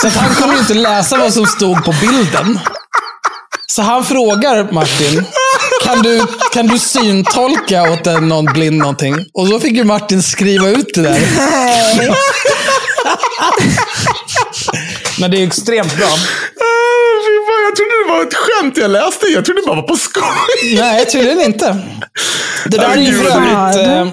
Så 0.00 0.06
att 0.06 0.16
han 0.16 0.34
kunde 0.34 0.54
ju 0.54 0.60
inte 0.60 0.74
läsa 0.74 1.16
vad 1.18 1.32
som 1.32 1.46
stod 1.46 1.84
på 1.84 1.94
bilden. 2.00 2.58
Så 3.66 3.82
han 3.82 4.04
frågar 4.04 4.72
Martin, 4.72 5.24
kan 5.84 6.02
du, 6.02 6.26
kan 6.52 6.66
du 6.66 6.78
syntolka 6.78 7.82
åt 7.82 8.06
en, 8.06 8.28
någon 8.28 8.44
blind 8.44 8.78
någonting? 8.78 9.14
Och 9.34 9.48
så 9.48 9.60
fick 9.60 9.72
ju 9.72 9.84
Martin 9.84 10.22
skriva 10.22 10.68
ut 10.68 10.94
det 10.94 11.02
där. 11.02 11.18
Men 15.20 15.30
det 15.30 15.42
är 15.42 15.46
extremt 15.46 15.96
bra. 15.96 16.08
Jag 17.66 17.76
trodde 17.76 17.90
det 18.06 18.12
var 18.12 18.22
ett 18.22 18.34
skämt 18.34 18.76
jag 18.76 18.90
läste. 18.90 19.26
Jag 19.26 19.44
trodde 19.44 19.60
det 19.60 19.66
bara 19.66 19.76
var 19.76 19.82
på 19.88 19.96
skoj. 19.96 20.22
Nej, 20.78 21.06
tydligen 21.06 21.40
inte. 21.40 21.76
Det 22.66 22.76
där 22.76 22.88
är 22.88 22.96
ju 22.96 23.12
för 23.12 23.30
övrigt 23.30 23.86
eh, 23.86 24.00
eh, 24.00 24.08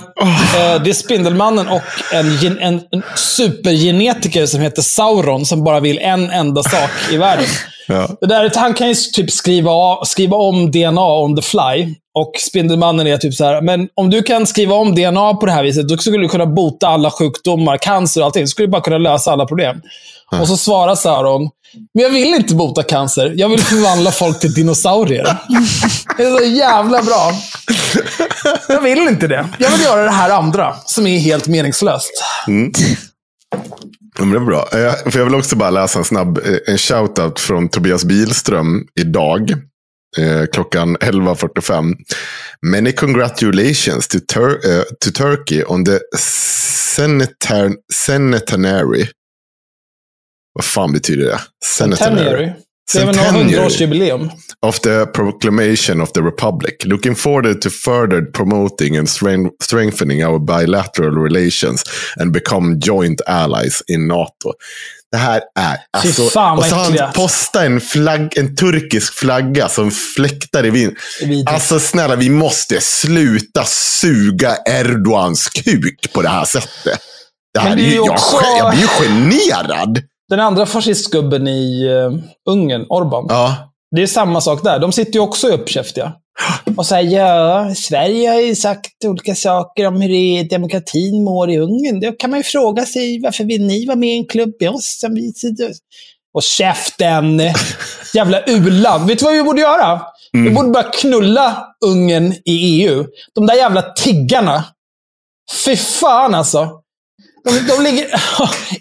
det 0.84 0.89
är 0.89 0.94
Spindelmannen 0.94 1.68
och 1.68 1.82
en, 2.12 2.58
en, 2.60 2.82
en 2.91 3.04
supergenetiker 3.16 4.46
som 4.46 4.62
heter 4.62 4.82
Sauron 4.82 5.46
som 5.46 5.64
bara 5.64 5.80
vill 5.80 6.00
en 6.00 6.30
enda 6.32 6.64
sak 6.64 6.89
i 7.12 7.18
världen. 7.18 7.46
Ja. 7.88 8.09
Det 8.21 8.27
där, 8.27 8.51
han 8.55 8.73
kan 8.73 8.88
ju 8.88 8.93
typ 8.93 9.31
skriva, 9.31 10.05
skriva 10.05 10.38
om 10.38 10.71
DNA 10.71 11.17
on 11.21 11.36
the 11.36 11.41
fly. 11.41 11.95
Och 12.15 12.31
Spindelmannen 12.39 13.07
är 13.07 13.17
typ 13.17 13.34
så 13.34 13.45
här, 13.45 13.61
men 13.61 13.88
om 13.95 14.09
du 14.09 14.23
kan 14.23 14.47
skriva 14.47 14.75
om 14.75 14.95
DNA 14.95 15.34
på 15.34 15.45
det 15.45 15.51
här 15.51 15.63
viset, 15.63 15.88
då 15.88 15.97
skulle 15.97 16.17
du 16.17 16.29
kunna 16.29 16.45
bota 16.45 16.88
alla 16.88 17.11
sjukdomar, 17.11 17.77
cancer 17.77 18.22
och 18.22 18.26
allting. 18.26 18.43
Du 18.43 18.47
skulle 18.47 18.68
bara 18.68 18.81
kunna 18.81 18.97
lösa 18.97 19.31
alla 19.31 19.45
problem. 19.45 19.81
Och 20.39 20.47
så 20.47 20.57
svarar 20.57 20.95
Sauron, 20.95 21.49
men 21.93 22.03
jag 22.03 22.10
vill 22.10 22.34
inte 22.34 22.55
bota 22.55 22.84
cancer. 22.84 23.34
Jag 23.35 23.49
vill 23.49 23.60
förvandla 23.60 24.11
folk 24.11 24.39
till 24.39 24.53
dinosaurier. 24.53 25.23
Det 26.18 26.23
är 26.23 26.38
så 26.38 26.43
jävla 26.43 27.03
bra. 27.03 27.31
Jag 28.68 28.81
vill 28.81 28.99
inte 28.99 29.27
det. 29.27 29.49
Jag 29.60 29.69
vill 29.69 29.81
göra 29.81 30.03
det 30.03 30.11
här 30.11 30.30
andra, 30.30 30.76
som 30.85 31.07
är 31.07 31.19
helt 31.19 31.47
meningslöst. 31.47 32.23
Ja, 34.18 34.26
men 34.26 34.31
det 34.31 34.38
är 34.38 34.45
bra. 34.45 34.69
Eh, 34.73 35.11
För 35.11 35.19
jag 35.19 35.26
vill 35.26 35.35
också 35.35 35.56
bara 35.56 35.69
läsa 35.69 35.99
en 35.99 36.06
snabb 36.06 36.38
eh, 36.38 36.57
en 36.68 36.77
shoutout 36.77 37.40
från 37.40 37.69
Tobias 37.69 38.06
Bilström 38.06 38.85
idag. 38.99 39.52
Eh, 40.18 40.45
klockan 40.53 40.98
11.45. 40.98 41.94
Many 42.65 42.91
congratulations 42.91 44.07
to, 44.07 44.18
Tur- 44.34 44.84
to 45.06 45.11
Turkey 45.14 45.64
on 45.64 45.85
the 45.85 45.99
senatanary. 47.94 49.07
Vad 50.53 50.65
fan 50.65 50.91
betyder 50.94 51.26
det? 51.26 51.40
Centenary. 51.65 52.53
Hundraårsjubileum. 52.93 54.30
of 54.65 54.80
the 54.80 55.05
proclamation 55.05 56.01
of 56.01 56.11
the 56.11 56.22
republic. 56.22 56.76
Looking 56.85 57.15
forward 57.15 57.61
to 57.61 57.69
further 57.69 58.22
promoting 58.31 58.97
and 58.97 59.10
strength- 59.10 59.51
strengthening 59.64 60.26
our 60.26 60.39
bilateral 60.39 61.23
relations 61.23 61.84
and 62.19 62.31
become 62.34 62.80
joint 62.80 63.22
allies 63.27 63.84
in 63.88 64.07
NATO. 64.07 64.53
Det 65.11 65.18
här 65.18 65.41
är... 65.60 65.77
Alltså, 65.97 66.23
fan, 66.30 66.57
och 66.57 66.65
så 66.65 66.76
har 66.76 66.99
han 66.99 67.14
postat 67.14 67.64
en, 67.64 67.81
flagg, 67.81 68.38
en 68.38 68.55
turkisk 68.55 69.14
flagga 69.14 69.69
som 69.69 69.91
fläktar 69.91 70.65
i 70.65 70.69
vind. 70.69 70.95
Alltså 71.45 71.80
snälla, 71.80 72.15
vi 72.15 72.30
måste 72.30 72.81
sluta 72.81 73.64
suga 73.65 74.55
Erdogans 74.69 75.49
kuk 75.49 76.14
på 76.14 76.22
det 76.22 76.30
här 76.30 76.45
sättet. 76.45 76.99
Det 77.53 77.60
här 77.60 77.69
Men 77.69 77.77
det 77.77 77.84
är 77.84 77.89
ju, 77.89 77.95
jag, 77.95 78.10
också- 78.11 78.38
sk- 78.38 78.57
jag 78.57 78.72
blir 78.72 78.81
ju 78.81 78.88
generad. 78.88 80.01
Den 80.34 80.39
andra 80.39 80.65
fascistgubben 80.65 81.47
i 81.47 81.88
uh, 81.89 82.19
Ungern, 82.49 82.85
Orban. 82.89 83.26
Ja. 83.30 83.73
Det 83.95 84.01
är 84.01 84.07
samma 84.07 84.41
sak 84.41 84.64
där. 84.64 84.80
De 84.80 84.91
sitter 84.91 85.14
ju 85.14 85.19
också 85.19 85.47
uppkäftiga. 85.47 86.14
Och 86.77 86.85
säger 86.85 87.19
ja, 87.19 87.76
Sverige 87.76 88.30
har 88.30 88.39
ju 88.39 88.55
sagt 88.55 89.05
olika 89.05 89.35
saker 89.35 89.88
om 89.88 90.01
hur 90.01 90.49
demokratin 90.49 91.23
mår 91.23 91.49
i 91.49 91.57
Ungern. 91.57 91.99
Då 91.99 92.11
kan 92.11 92.30
man 92.30 92.39
ju 92.39 92.43
fråga 92.43 92.85
sig 92.85 93.22
varför 93.23 93.43
vill 93.43 93.65
ni 93.65 93.85
vara 93.85 93.95
med 93.95 94.10
i 94.10 94.18
en 94.18 94.26
klubb 94.26 94.53
med 94.60 94.69
oss? 94.69 94.99
Som 94.99 95.14
vi... 95.15 95.34
Och 96.34 96.43
käften! 96.43 97.41
Jävla 98.14 98.43
u-land. 98.45 99.07
Vet 99.07 99.19
du 99.19 99.26
vad 99.26 99.34
vi 99.34 99.43
borde 99.43 99.61
göra? 99.61 100.01
Vi 100.31 100.49
borde 100.49 100.69
bara 100.69 100.91
knulla 100.91 101.68
Ungern 101.85 102.34
i 102.45 102.84
EU. 102.84 103.05
De 103.35 103.45
där 103.45 103.55
jävla 103.55 103.81
tiggarna. 103.81 104.64
Fy 105.65 105.76
fan 105.76 106.35
alltså. 106.35 106.82
De, 107.44 107.49
de 107.68 107.84
ligger... 107.84 108.07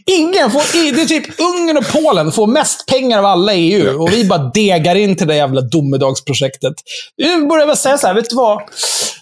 Ingen 0.19 0.51
får... 0.51 0.93
Det 0.95 1.03
är 1.03 1.07
typ 1.07 1.41
Ungern 1.41 1.77
och 1.77 1.93
Polen 1.93 2.33
får 2.33 2.47
mest 2.47 2.87
pengar 2.87 3.19
av 3.19 3.25
alla 3.25 3.55
i 3.55 3.73
EU. 3.75 4.03
Och 4.03 4.13
vi 4.13 4.25
bara 4.25 4.51
degar 4.55 4.95
in 4.95 5.17
till 5.17 5.27
det 5.27 5.37
jävla 5.37 5.61
domedagsprojektet. 5.61 6.75
Vi 7.17 7.47
börjar 7.47 7.67
väl 7.67 7.77
säga 7.77 7.99
så 7.99 8.07
här, 8.07 8.15
vet 8.15 8.31
du 8.31 8.37
vad? 8.37 8.63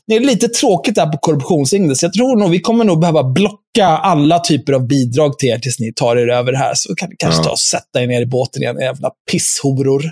Det 0.07 0.17
är 0.17 0.21
lite 0.21 0.49
tråkigt 0.49 0.95
där 0.95 1.07
på 1.07 1.19
korruptionsindex. 1.19 2.03
Jag 2.03 2.13
tror 2.13 2.37
nog 2.37 2.51
vi 2.51 2.61
kommer 2.61 2.85
nog 2.85 3.01
behöva 3.01 3.23
blocka 3.25 3.87
alla 3.87 4.39
typer 4.39 4.73
av 4.73 4.87
bidrag 4.87 5.39
till 5.39 5.49
er 5.49 5.59
tills 5.59 5.79
ni 5.81 5.93
tar 5.93 6.17
er 6.17 6.29
över 6.29 6.53
här. 6.53 6.73
Så 6.75 6.95
kan 6.95 7.09
ni 7.09 7.17
kanske 7.19 7.41
Ja. 7.41 7.45
ta 7.45 7.51
och 7.51 7.59
sätta 7.59 8.03
er 8.03 8.07
ner 8.07 8.21
i 8.23 8.27
båten 8.27 8.63
igen, 8.63 8.77
jävla 8.81 9.11
pisshoror. 9.31 10.03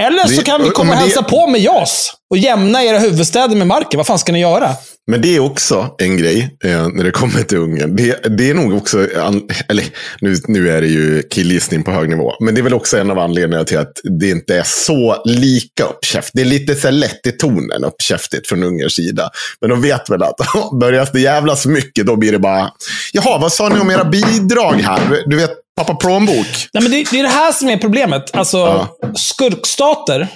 Eller 0.00 0.26
så 0.28 0.42
kan 0.42 0.62
vi 0.62 0.70
komma 0.70 0.92
och 0.92 0.96
det- 0.98 1.02
hälsa 1.02 1.22
på 1.22 1.46
med 1.46 1.60
JAS 1.60 2.12
och 2.30 2.38
jämna 2.38 2.84
era 2.84 2.98
huvudstäder 2.98 3.56
med 3.56 3.66
marken. 3.66 3.98
Vad 3.98 4.06
fan 4.06 4.18
ska 4.18 4.32
ni 4.32 4.40
göra? 4.40 4.70
Men 5.10 5.22
det 5.22 5.36
är 5.36 5.40
också 5.40 5.94
en 5.98 6.16
grej 6.16 6.56
eh, 6.64 6.88
när 6.88 7.04
det 7.04 7.10
kommer 7.10 7.42
till 7.42 7.58
Ungern. 7.58 7.96
Det, 7.96 8.36
det 8.38 8.50
är 8.50 8.54
nog 8.54 8.76
också, 8.76 9.06
an, 9.22 9.42
eller 9.68 9.84
nu, 10.20 10.36
nu 10.48 10.70
är 10.70 10.80
det 10.80 10.86
ju 10.86 11.22
killgissning 11.22 11.82
på 11.82 11.90
hög 11.90 12.08
nivå, 12.08 12.32
men 12.40 12.54
det 12.54 12.60
är 12.60 12.62
väl 12.62 12.74
också 12.74 12.98
en 12.98 13.10
av 13.10 13.18
anledningarna 13.18 13.64
till 13.64 13.78
att 13.78 13.92
det 14.20 14.30
inte 14.30 14.54
är 14.58 14.62
så 14.66 15.22
lika 15.24 15.84
uppkäft. 15.84 16.30
Det 16.34 16.40
är 16.40 16.44
lite 16.46 16.74
så 16.74 16.90
lätt 16.90 17.26
i 17.26 17.32
tonen 17.32 17.84
uppkäftigt 17.84 18.48
från 18.48 18.62
Ungerns 18.62 18.94
sida. 18.94 19.30
Men 19.60 19.70
de 19.70 19.82
vet 19.82 20.10
väl 20.10 20.22
att 20.22 20.36
börjar 20.80 21.08
det 21.12 21.20
jävlas 21.20 21.66
mycket, 21.66 22.06
då 22.06 22.16
blir 22.16 22.32
det 22.32 22.38
bara, 22.38 22.70
jaha, 23.12 23.38
vad 23.38 23.52
sa 23.52 23.68
ni 23.68 23.80
om 23.80 23.90
era 23.90 24.04
bidrag 24.04 24.74
här? 24.74 25.00
Du 25.26 25.36
vet, 25.36 25.50
pappa 25.78 25.94
plånbok. 25.94 26.46
Nej, 26.72 26.82
men 26.82 26.92
det, 26.92 27.10
det 27.10 27.18
är 27.18 27.22
det 27.22 27.28
här 27.28 27.52
som 27.52 27.68
är 27.68 27.76
problemet. 27.76 28.36
Alltså, 28.36 28.56
Ja. 28.58 28.96
skurkstater 29.14 30.28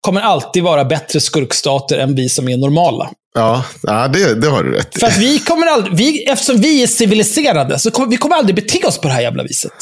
kommer 0.00 0.20
alltid 0.20 0.62
vara 0.62 0.84
bättre 0.84 1.20
skurkstater 1.20 1.98
än 1.98 2.14
vi 2.14 2.28
som 2.28 2.48
är 2.48 2.56
normala. 2.56 3.10
Ja, 3.34 3.64
ja 3.82 4.08
det, 4.08 4.34
det 4.40 4.48
har 4.48 4.62
du 4.64 4.72
rätt 4.72 4.96
i. 4.96 5.00
För 5.00 5.06
att 5.06 5.16
vi 5.18 5.38
kommer 5.38 5.66
aldrig, 5.66 5.94
vi, 5.96 6.24
eftersom 6.24 6.56
vi 6.56 6.82
är 6.82 6.86
civiliserade, 6.86 7.78
så 7.78 7.90
kommer 7.90 8.08
vi 8.08 8.16
kommer 8.16 8.36
aldrig 8.36 8.56
bete 8.56 8.86
oss 8.86 8.98
på 8.98 9.08
det 9.08 9.14
här 9.14 9.20
jävla 9.20 9.42
viset. 9.42 9.72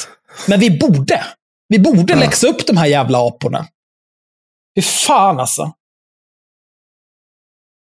Men 0.46 0.60
vi 0.60 0.70
borde. 0.78 1.24
Vi 1.68 1.78
borde 1.78 2.12
Ja. 2.12 2.18
läxa 2.18 2.46
upp 2.46 2.66
de 2.66 2.76
här 2.76 2.86
jävla 2.86 3.26
aporna. 3.26 3.66
Fy 4.76 4.82
fan 4.82 5.40
alltså. 5.40 5.72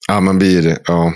Ja, 0.08 0.20
man 0.20 0.40
blir, 0.40 0.78
ja. 0.86 1.14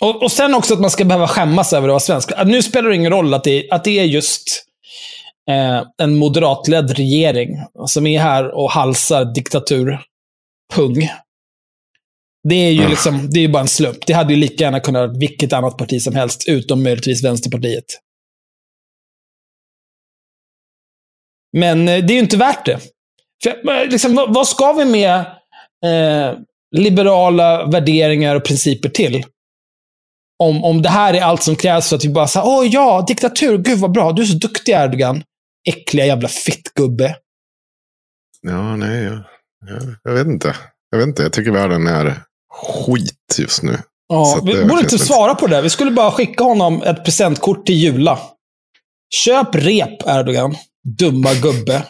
Och, 0.00 0.22
och 0.22 0.32
sen 0.32 0.54
också 0.54 0.74
att 0.74 0.80
man 0.80 0.90
ska 0.90 1.04
behöva 1.04 1.28
skämmas 1.28 1.72
över 1.72 1.88
att 1.88 1.92
vara 1.92 2.00
svensk. 2.00 2.30
Nu 2.46 2.62
spelar 2.62 2.88
det 2.90 2.96
ingen 2.96 3.12
roll 3.12 3.34
att 3.34 3.44
det, 3.44 3.68
att 3.70 3.84
det 3.84 3.98
är 3.98 4.04
just 4.04 4.64
eh, 5.50 5.82
en 6.02 6.16
moderatledd 6.16 6.90
regering 6.90 7.58
som 7.86 8.06
är 8.06 8.20
här 8.20 8.50
och 8.54 8.70
halsar 8.70 9.24
diktaturpung. 9.34 11.08
Det 12.48 12.54
är 12.54 12.70
ju 12.70 12.82
Ja. 12.82 12.88
liksom, 12.88 13.30
det 13.30 13.40
är 13.40 13.48
bara 13.48 13.60
en 13.62 13.68
slump. 13.68 14.06
Det 14.06 14.12
hade 14.12 14.32
ju 14.34 14.40
lika 14.40 14.64
gärna 14.64 14.80
kunnat 14.80 15.08
vara 15.08 15.18
vilket 15.18 15.52
annat 15.52 15.78
parti 15.78 16.02
som 16.02 16.14
helst, 16.14 16.48
utom 16.48 16.82
möjligtvis 16.82 17.24
Vänsterpartiet. 17.24 17.84
Men 21.56 21.88
eh, 21.88 22.04
det 22.04 22.12
är 22.12 22.14
ju 22.14 22.20
inte 22.20 22.36
värt 22.36 22.66
det. 22.66 22.78
För, 23.42 23.70
eh, 23.72 23.88
liksom, 23.90 24.14
vad, 24.14 24.34
vad 24.34 24.48
ska 24.48 24.72
vi 24.72 24.84
med 24.84 25.18
eh, 25.84 26.38
liberala 26.76 27.66
värderingar 27.66 28.36
och 28.36 28.44
principer 28.44 28.88
till? 28.88 29.24
Om, 30.38 30.64
om 30.64 30.82
det 30.82 30.88
här 30.88 31.14
är 31.14 31.20
allt 31.22 31.42
som 31.42 31.56
krävs 31.56 31.88
för 31.88 31.96
att 31.96 32.04
vi 32.04 32.08
bara 32.08 32.28
säger 32.28 32.46
åh 32.46 32.66
ja, 32.66 33.04
diktatur, 33.08 33.58
gud 33.58 33.78
vad 33.78 33.92
bra, 33.92 34.12
du 34.12 34.22
är 34.22 34.26
så 34.26 34.38
duktig 34.38 34.72
Erdogan. 34.72 35.22
Äckliga 35.64 36.06
jävla 36.06 36.28
fittgubbe. 36.28 37.16
Ja, 38.40 38.76
nej, 38.76 39.04
jag, 39.04 39.24
jag, 39.66 39.82
jag 40.02 40.12
vet 40.12 40.26
inte. 40.26 40.56
Jag 40.90 40.98
vet 40.98 41.08
inte, 41.08 41.22
jag 41.22 41.32
tycker 41.32 41.50
världen 41.50 41.86
är 41.86 42.22
skit 42.52 43.36
just 43.38 43.62
nu. 43.62 43.78
Ja, 44.08 44.40
vi 44.44 44.64
borde 44.64 44.80
inte 44.80 44.98
svara 44.98 45.34
på 45.34 45.46
det. 45.46 45.62
Vi 45.62 45.70
skulle 45.70 45.90
bara 45.90 46.10
skicka 46.10 46.44
honom 46.44 46.82
ett 46.82 47.04
presentkort 47.04 47.66
till 47.66 47.74
Jula. 47.74 48.18
Köp 49.14 49.54
rep, 49.54 50.02
Erdogan. 50.06 50.56
Dumma 50.98 51.34
gubbe. 51.34 51.86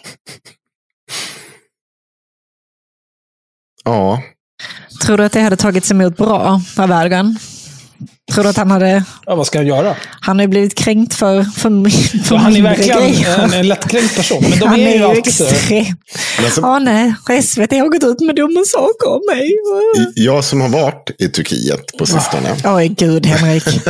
Ja, 3.85 4.23
Tror 5.03 5.17
du 5.17 5.25
att 5.25 5.33
det 5.33 5.41
hade 5.41 5.57
tagits 5.57 5.91
emot 5.91 6.17
bra 6.17 6.61
av 6.79 6.91
Erdogan? 6.91 7.39
Tror 8.33 8.45
du 8.45 8.51
att 8.51 8.57
han 8.57 8.71
hade... 8.71 9.05
Ja, 9.27 9.35
vad 9.35 9.47
ska 9.47 9.59
han 9.59 9.67
göra? 9.67 9.97
Han 10.21 10.37
har 10.37 10.43
ju 10.43 10.49
blivit 10.49 10.75
kränkt 10.75 11.15
för, 11.15 11.43
för, 11.43 11.91
för 12.25 12.37
han 12.37 12.57
är 12.57 12.63
verkligen 12.63 12.99
grejer. 12.99 13.45
en, 13.45 13.53
en 13.53 13.69
lättkränkt 13.69 14.17
person. 14.17 14.45
Men 14.51 14.59
de 14.59 14.69
han 14.69 14.81
är 14.81 14.91
ju 14.91 14.97
ju 14.97 15.05
alltid 15.05 15.35
så. 15.35 15.45
extrem. 15.45 15.97
Ja, 16.57 16.79
nej. 16.79 17.15
SVT 17.43 17.73
har 17.73 17.89
gått 17.89 18.05
ut 18.05 18.21
med 18.21 18.37
dumma 18.37 18.65
saker 18.65 19.09
om 19.09 19.21
mig. 19.35 19.51
jag 20.15 20.45
som 20.45 20.61
har 20.61 20.69
varit 20.69 21.11
i 21.19 21.29
Turkiet 21.29 21.99
på 21.99 22.07
sistone. 22.07 22.57
Oj, 22.65 22.89
gud 22.89 23.27
Henrik. 23.27 23.65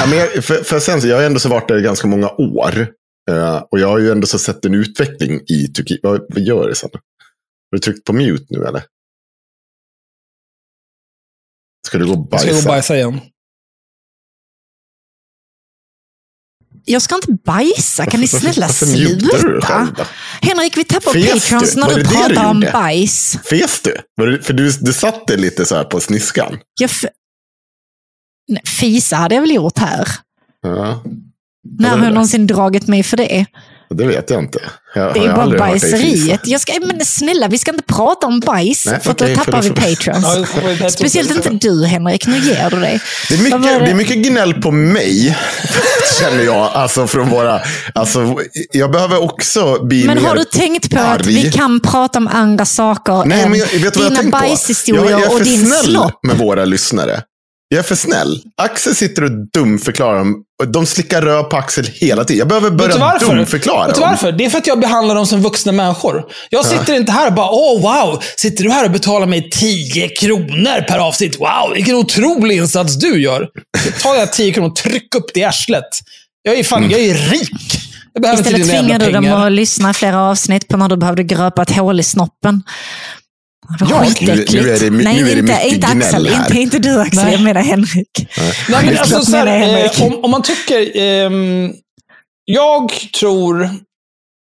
ja, 0.00 0.06
men 0.08 0.18
jag, 0.18 0.44
för, 0.44 0.64
för 0.64 0.80
sen, 0.80 1.00
så 1.00 1.08
jag 1.08 1.16
har 1.16 1.24
ändå 1.24 1.40
så 1.40 1.48
varit 1.48 1.68
där 1.68 1.78
i 1.78 1.82
ganska 1.82 2.06
många 2.06 2.28
år. 2.30 2.86
Eh, 3.30 3.62
och 3.70 3.80
jag 3.80 3.88
har 3.88 3.98
ju 3.98 4.10
ändå 4.10 4.26
så 4.26 4.38
sett 4.38 4.64
en 4.64 4.74
utveckling 4.74 5.40
i 5.48 5.68
Turkiet. 5.68 6.00
Vad, 6.02 6.20
vad 6.28 6.42
gör 6.42 6.68
det 6.68 6.74
sen? 6.74 6.90
Har 6.92 7.00
du 7.72 7.78
tryckt 7.78 8.04
på 8.04 8.12
mute 8.12 8.46
nu 8.48 8.64
eller? 8.64 8.82
Ska 11.86 11.98
du 11.98 12.06
gå 12.06 12.12
och 12.12 12.28
Jag 12.30 12.40
ska 12.40 12.46
bajsa? 12.46 12.52
gå 12.52 12.58
och 12.58 12.64
bajsa 12.64 12.96
igen. 12.96 13.20
Jag 16.84 17.02
ska 17.02 17.14
inte 17.14 17.32
bajsa. 17.32 18.06
Kan 18.06 18.20
ni 18.20 18.28
snälla 18.28 18.68
sluta? 18.68 19.88
Henrik, 20.42 20.76
vi 20.76 20.84
tappar 20.84 21.12
du? 21.12 21.20
när 21.20 21.86
Var 21.86 21.94
du 21.94 22.02
det 22.02 22.02
det 22.02 22.28
du 22.28 22.34
pratar 22.34 22.50
om 22.50 22.60
bajs. 22.72 23.38
Fes 23.50 23.80
du? 23.82 23.96
För 24.42 24.52
du, 24.52 24.70
du 24.80 24.92
satt 24.92 25.26
dig 25.26 25.36
lite 25.36 25.66
så 25.66 25.74
här 25.76 25.84
på 25.84 26.00
sniskan. 26.00 26.58
Jag 26.80 26.90
f- 26.90 27.04
Nej, 28.48 28.62
fisa 28.66 29.16
hade 29.16 29.34
jag 29.34 29.42
väl 29.42 29.54
gjort 29.54 29.78
här. 29.78 30.08
Ja, 30.62 31.02
När 31.78 31.88
har 31.96 32.04
jag 32.04 32.14
någonsin 32.14 32.46
dragit 32.46 32.86
mig 32.88 33.02
för 33.02 33.16
det? 33.16 33.46
Det 33.94 34.06
vet 34.06 34.30
jag 34.30 34.42
inte. 34.42 34.58
Jag, 34.94 35.14
Det 35.14 35.20
är 35.20 35.32
bara 35.36 35.58
bajseriet. 35.58 36.40
Jag 36.44 36.60
ska, 36.60 36.72
men 36.80 37.04
snälla, 37.04 37.48
vi 37.48 37.58
ska 37.58 37.70
inte 37.70 37.82
prata 37.84 38.26
om 38.26 38.40
bajs, 38.40 38.86
Nej, 38.86 39.00
för 39.02 39.10
att 39.10 39.22
okej, 39.22 39.34
då 39.36 39.44
tappar 39.44 39.62
för- 39.62 39.68
vi 39.68 39.74
vi- 40.84 40.90
Speciellt 40.90 41.30
inte 41.30 41.50
du, 41.68 41.84
Henrik. 41.86 42.26
Nu 42.26 42.38
ger 42.38 42.70
du 42.70 42.80
dig. 42.80 43.00
Det 43.28 43.34
är, 43.34 43.38
mycket, 43.38 43.62
det? 43.62 43.78
det 43.84 43.90
är 43.90 43.94
mycket 43.94 44.16
gnäll 44.16 44.54
på 44.54 44.70
mig, 44.70 45.38
känner 46.20 46.44
jag. 46.44 46.70
Alltså 46.74 47.06
från 47.06 47.30
våra, 47.30 47.60
alltså, 47.94 48.36
jag 48.72 48.92
behöver 48.92 49.22
också 49.22 49.84
bli 49.84 50.04
Men 50.04 50.18
mer 50.22 50.28
har 50.28 50.36
du 50.36 50.44
tänkt 50.44 50.90
på 50.90 50.98
att 51.00 51.06
arg. 51.20 51.22
vi 51.34 51.52
kan 51.52 51.80
prata 51.80 52.18
om 52.18 52.28
andra 52.28 52.64
saker 52.64 53.24
Nej, 53.26 53.42
än 53.42 53.50
men 53.50 53.58
jag, 53.58 53.66
vet 53.66 53.82
jag 53.82 53.92
dina 53.92 54.10
tänkt 54.16 54.32
på? 54.32 54.38
bajshistorier 54.38 55.10
jag, 55.10 55.20
jag 55.20 55.22
är 55.22 55.26
och 55.32 55.38
för 55.38 55.44
din 55.44 55.66
snäll 55.66 55.98
med 56.22 56.38
våra 56.38 56.64
lyssnare. 56.64 57.22
Jag 57.72 57.78
är 57.78 57.82
för 57.82 57.94
snäll. 57.94 58.40
Axel 58.62 58.94
sitter 58.94 59.24
och 59.24 59.30
dumförklarar 59.52 60.18
dem. 60.18 60.36
och 60.62 60.72
De 60.72 60.86
slickar 60.86 61.22
röv 61.22 61.42
på 61.42 61.56
Axel 61.56 61.86
hela 61.92 62.24
tiden. 62.24 62.38
Jag 62.38 62.48
behöver 62.48 62.70
Vet 62.70 62.92
du 62.92 62.98
börja 62.98 63.18
dumförklara 63.18 63.86
Vet 63.86 63.94
du 63.94 64.00
varför? 64.00 64.32
Det 64.32 64.44
är 64.44 64.50
för 64.50 64.58
att 64.58 64.66
jag 64.66 64.80
behandlar 64.80 65.14
dem 65.14 65.26
som 65.26 65.42
vuxna 65.42 65.72
människor. 65.72 66.24
Jag 66.50 66.66
sitter 66.66 66.94
inte 66.94 67.12
här 67.12 67.26
och 67.26 67.32
bara, 67.32 67.50
åh 67.50 67.82
wow, 67.82 68.22
sitter 68.36 68.64
du 68.64 68.70
här 68.70 68.84
och 68.84 68.90
betalar 68.90 69.26
mig 69.26 69.50
10 69.50 70.08
kronor 70.08 70.80
per 70.88 70.98
avsnitt? 70.98 71.40
Wow, 71.40 71.74
vilken 71.74 71.94
otrolig 71.94 72.56
insats 72.56 72.98
du 72.98 73.22
gör. 73.22 73.48
Tar 74.02 74.14
jag 74.14 74.32
10 74.32 74.52
kronor 74.52 74.68
och 74.68 74.76
trycker 74.76 75.18
upp 75.18 75.30
det 75.34 75.40
i 75.40 75.44
arslet. 75.44 75.88
Jag 76.42 76.58
är 76.58 76.64
fan, 76.64 76.90
jag 76.90 77.00
är 77.00 77.14
rik. 77.14 77.50
Jag 78.12 78.22
behöver 78.22 78.38
inte 78.38 78.50
Istället 78.50 78.80
tvingar 78.80 78.98
du 78.98 79.12
dem 79.12 79.32
att 79.32 79.52
lyssna 79.52 79.94
flera 79.94 80.20
avsnitt 80.22 80.68
på 80.68 80.76
när 80.76 80.88
du 80.88 80.96
behövde 80.96 81.22
gröpa 81.22 81.62
ett 81.62 81.76
hål 81.76 82.00
i 82.00 82.02
snoppen. 82.02 82.62
Ja, 83.80 84.04
nu- 84.20 84.44
nu 84.50 84.70
är 84.70 84.80
det 84.80 84.90
Nej, 84.90 85.14
nu 85.22 85.30
är 85.30 85.34
det 85.34 85.40
inte, 85.40 85.42
mycket 85.42 85.72
inte 85.72 85.86
gnäll 85.92 86.02
Axel. 86.02 86.26
här. 86.28 86.44
Inte, 86.44 86.58
inte 86.58 86.78
du 86.78 87.00
Axel, 87.00 87.24
Nej. 87.24 87.32
jag 87.32 87.42
menar 87.42 87.60
Henrik. 87.62 88.08
Nej, 88.16 88.26
men 88.68 88.80
Förlåt, 88.84 88.98
alltså, 89.00 89.30
så 89.30 89.36
här, 89.36 89.46
Henrik. 89.46 90.00
eh, 90.00 90.06
om, 90.06 90.24
om 90.24 90.30
man 90.30 90.42
tycker... 90.42 90.96
ehm, 90.96 91.72
jag 92.44 92.92
tror 93.20 93.70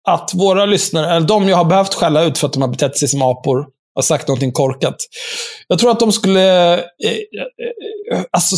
att 0.08 0.30
våra 0.34 0.66
lyssnare, 0.66 1.16
eller 1.16 1.26
de 1.26 1.48
jag 1.48 1.56
har 1.56 1.64
behövt 1.64 1.94
skälla 1.94 2.22
ut 2.24 2.38
för 2.38 2.46
att 2.46 2.52
de 2.52 2.62
har 2.62 2.68
betett 2.68 2.96
sig 2.98 3.08
som 3.08 3.22
apor, 3.22 3.66
har 3.94 4.02
sagt 4.02 4.28
någonting 4.28 4.52
korkat. 4.52 4.96
Jag 5.68 5.78
tror 5.78 5.90
att 5.90 6.00
de 6.00 6.12
skulle... 6.12 6.74
Eh, 6.74 6.80
eh, 8.12 8.22
alltså, 8.30 8.56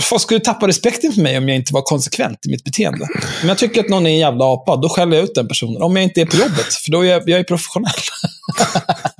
folk 0.00 0.22
skulle 0.22 0.40
tappa 0.40 0.68
respekten 0.68 1.12
för 1.12 1.20
mig 1.22 1.38
om 1.38 1.48
jag 1.48 1.56
inte 1.56 1.74
var 1.74 1.82
konsekvent 1.82 2.46
i 2.46 2.50
mitt 2.50 2.64
beteende. 2.64 3.06
Om 3.42 3.48
jag 3.48 3.58
tycker 3.58 3.80
att 3.80 3.88
någon 3.88 4.06
är 4.06 4.10
en 4.10 4.18
jävla 4.18 4.44
apa, 4.44 4.76
då 4.76 4.88
skäller 4.88 5.16
jag 5.16 5.24
ut 5.24 5.34
den 5.34 5.48
personen. 5.48 5.82
Om 5.82 5.96
jag 5.96 6.02
inte 6.02 6.20
är 6.20 6.26
på 6.26 6.36
jobbet, 6.36 6.74
för 6.84 6.90
då 6.90 7.00
är 7.04 7.10
jag, 7.10 7.28
jag 7.28 7.40
är 7.40 7.44
professionell. 7.44 7.92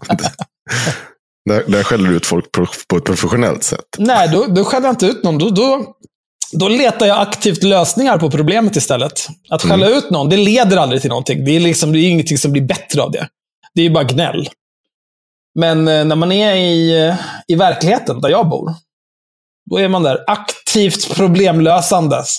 Där, 1.51 1.65
där 1.67 1.83
skäller 1.83 2.09
du 2.09 2.17
ut 2.17 2.27
folk 2.27 2.53
på, 2.53 2.67
på 2.89 2.97
ett 2.97 3.05
professionellt 3.05 3.65
sätt. 3.65 3.85
Nej, 3.99 4.29
då, 4.29 4.47
då 4.47 4.65
skäller 4.65 4.87
jag 4.87 4.93
inte 4.93 5.07
ut 5.07 5.23
någon. 5.25 5.39
Då, 5.39 5.51
då, 5.51 5.95
då 6.53 6.69
letar 6.69 7.07
jag 7.07 7.21
aktivt 7.21 7.63
lösningar 7.63 8.19
på 8.19 8.31
problemet 8.31 8.77
istället. 8.77 9.29
Att 9.49 9.63
skälla 9.63 9.89
ut 9.89 10.11
någon, 10.11 10.29
det 10.29 10.37
leder 10.37 10.77
aldrig 10.77 11.01
till 11.01 11.11
någonting. 11.11 11.45
Det 11.45 11.57
är, 11.57 11.61
liksom, 11.61 11.93
det 11.93 11.99
är 11.99 12.11
ingenting 12.11 12.39
som 12.39 12.53
blir 12.53 12.63
bättre 12.63 13.03
av 13.03 13.11
det. 13.11 13.29
Det 13.75 13.83
är 13.83 13.91
bara 13.91 14.05
gnäll. 14.05 14.49
Men 15.59 15.89
eh, 15.89 16.05
när 16.05 16.17
man 16.17 16.33
är 16.33 16.55
i, 16.55 17.07
eh, 17.07 17.15
i 17.49 17.55
verkligheten, 17.55 18.21
där 18.21 18.29
jag 18.29 18.49
bor, 18.49 18.75
då 19.71 19.77
är 19.77 19.89
man 19.89 20.03
där 20.03 20.25
aktivt 20.27 21.15
problemlösandes. 21.15 22.39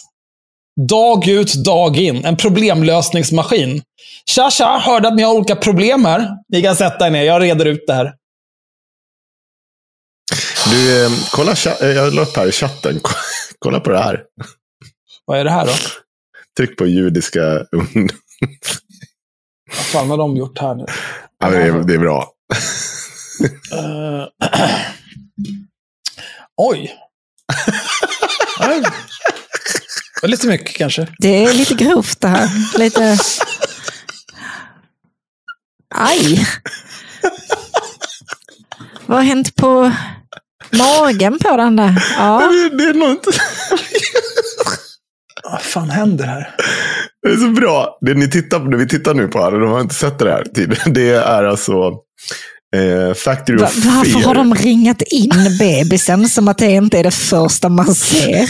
Dag 0.89 1.27
ut, 1.27 1.53
dag 1.53 1.97
in. 1.97 2.25
En 2.25 2.37
problemlösningsmaskin. 2.37 3.81
Tja, 4.25 4.49
tja, 4.51 4.81
hörde 4.85 5.07
att 5.07 5.15
ni 5.15 5.23
har 5.23 5.33
olika 5.33 5.55
problem 5.55 6.05
här. 6.05 6.27
Ni 6.49 6.61
kan 6.61 6.75
sätta 6.75 7.07
er 7.07 7.11
ner, 7.11 7.23
jag 7.23 7.41
reder 7.41 7.65
ut 7.65 7.83
det 7.87 7.93
här. 7.93 8.13
Du, 10.69 11.05
eh, 11.05 11.11
kolla, 11.31 11.55
eh, 11.81 11.87
jag 11.87 12.13
la 12.13 12.21
upp 12.21 12.37
här 12.37 12.47
i 12.47 12.51
chatten. 12.51 12.99
Kolla 13.59 13.79
på 13.79 13.89
det 13.89 13.97
här. 13.97 14.23
Vad 15.25 15.39
är 15.39 15.43
det 15.43 15.51
här 15.51 15.65
då? 15.65 15.73
Tryck 16.57 16.77
på 16.77 16.85
judiska 16.85 17.41
ungdom. 17.71 18.17
Vad 19.67 19.85
fan 19.85 20.09
har 20.09 20.17
de 20.17 20.37
gjort 20.37 20.59
här 20.59 20.75
nu? 20.75 20.85
Ja, 21.39 21.49
det, 21.49 21.57
är, 21.57 21.71
det 21.71 21.93
är 21.93 21.97
bra. 21.97 22.33
Eh, 23.71 24.27
Oj. 26.57 26.95
Det 30.21 30.27
lite 30.27 30.47
mycket 30.47 30.75
kanske. 30.75 31.07
Det 31.19 31.43
är 31.45 31.53
lite 31.53 31.73
grovt 31.73 32.21
det 32.21 32.27
här. 32.27 32.77
Lite... 32.79 33.17
Aj! 35.95 36.47
Vad 39.05 39.17
har 39.17 39.23
hänt 39.25 39.55
på 39.55 39.91
magen 40.77 41.39
på 41.39 41.57
den 41.57 41.75
där? 41.75 42.03
Ja. 42.17 42.51
Det, 42.51 42.77
det 42.77 42.83
är 42.83 42.93
nog 42.93 43.09
inte... 43.09 43.29
Vad 45.43 45.61
fan 45.61 45.89
händer 45.89 46.25
här? 46.25 46.55
Det 47.23 47.29
är 47.29 47.35
så 47.35 47.47
bra. 47.47 47.97
Det 48.01 48.13
ni 48.13 48.29
tittar 48.29 48.59
det 48.59 48.77
vi 48.77 48.87
tittar 48.87 49.13
nu 49.13 49.27
på 49.27 49.41
här, 49.41 49.51
de 49.51 49.71
har 49.71 49.81
inte 49.81 49.95
sett 49.95 50.19
det 50.19 50.31
här 50.31 50.43
tidigare. 50.55 50.91
Det 50.91 51.09
är 51.09 51.43
alltså 51.43 51.93
eh, 52.75 53.13
Factory 53.13 53.57
Va- 53.57 53.65
of 53.67 53.85
Varför 53.85 54.11
Fear. 54.11 54.23
har 54.25 54.35
de 54.35 54.55
ringat 54.55 55.01
in 55.01 55.31
bebisen 55.59 56.29
som 56.29 56.47
att 56.47 56.57
det 56.57 56.71
inte 56.71 56.99
är 56.99 57.03
det 57.03 57.11
första 57.11 57.69
man 57.69 57.95
ser? 57.95 58.49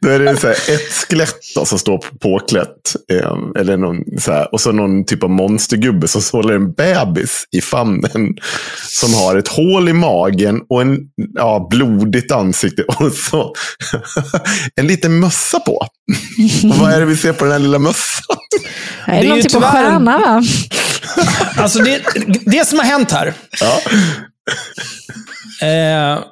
Då 0.00 0.08
är 0.08 0.18
det 0.18 0.36
så 0.36 0.46
här, 0.46 0.54
ett 0.54 0.92
skelett 0.92 1.34
då, 1.54 1.64
som 1.64 1.78
står 1.78 1.98
på- 1.98 2.18
påklätt. 2.18 2.68
Eh, 3.12 3.60
eller 3.60 3.76
någon, 3.76 3.96
så 4.20 4.32
här, 4.32 4.54
och 4.54 4.60
så 4.60 4.72
någon 4.72 5.04
typ 5.04 5.22
av 5.22 5.30
monstergubbe 5.30 6.08
som 6.08 6.22
håller 6.32 6.54
en 6.54 6.72
bebis 6.72 7.44
i 7.56 7.60
famnen. 7.60 8.34
Som 8.88 9.14
har 9.14 9.36
ett 9.36 9.48
hål 9.48 9.88
i 9.88 9.92
magen 9.92 10.60
och 10.68 10.82
en 10.82 10.98
ja, 11.34 11.66
blodigt 11.70 12.32
ansikte. 12.32 12.82
Och 12.82 13.12
så 13.12 13.54
en 14.76 14.86
liten 14.86 15.20
mössa 15.20 15.60
på. 15.60 15.72
Och 15.76 15.88
vad 16.78 16.92
är 16.92 17.00
det 17.00 17.06
vi 17.06 17.16
ser 17.16 17.32
på 17.32 17.44
den 17.44 17.52
här 17.52 17.58
lilla 17.58 17.78
mössan? 17.78 18.36
Det 19.06 19.12
är, 19.12 19.20
Det 19.20 19.26
är 19.26 19.28
någon 19.28 19.42
typ 19.42 19.54
av 19.54 19.62
stjärna 19.62 20.18
va? 20.18 20.42
Alltså 21.56 21.78
det, 21.78 22.00
det 22.26 22.68
som 22.68 22.78
har 22.78 22.86
hänt 22.86 23.10
här. 23.10 23.34
Ja. 23.60 23.80
Eh, 25.66 26.24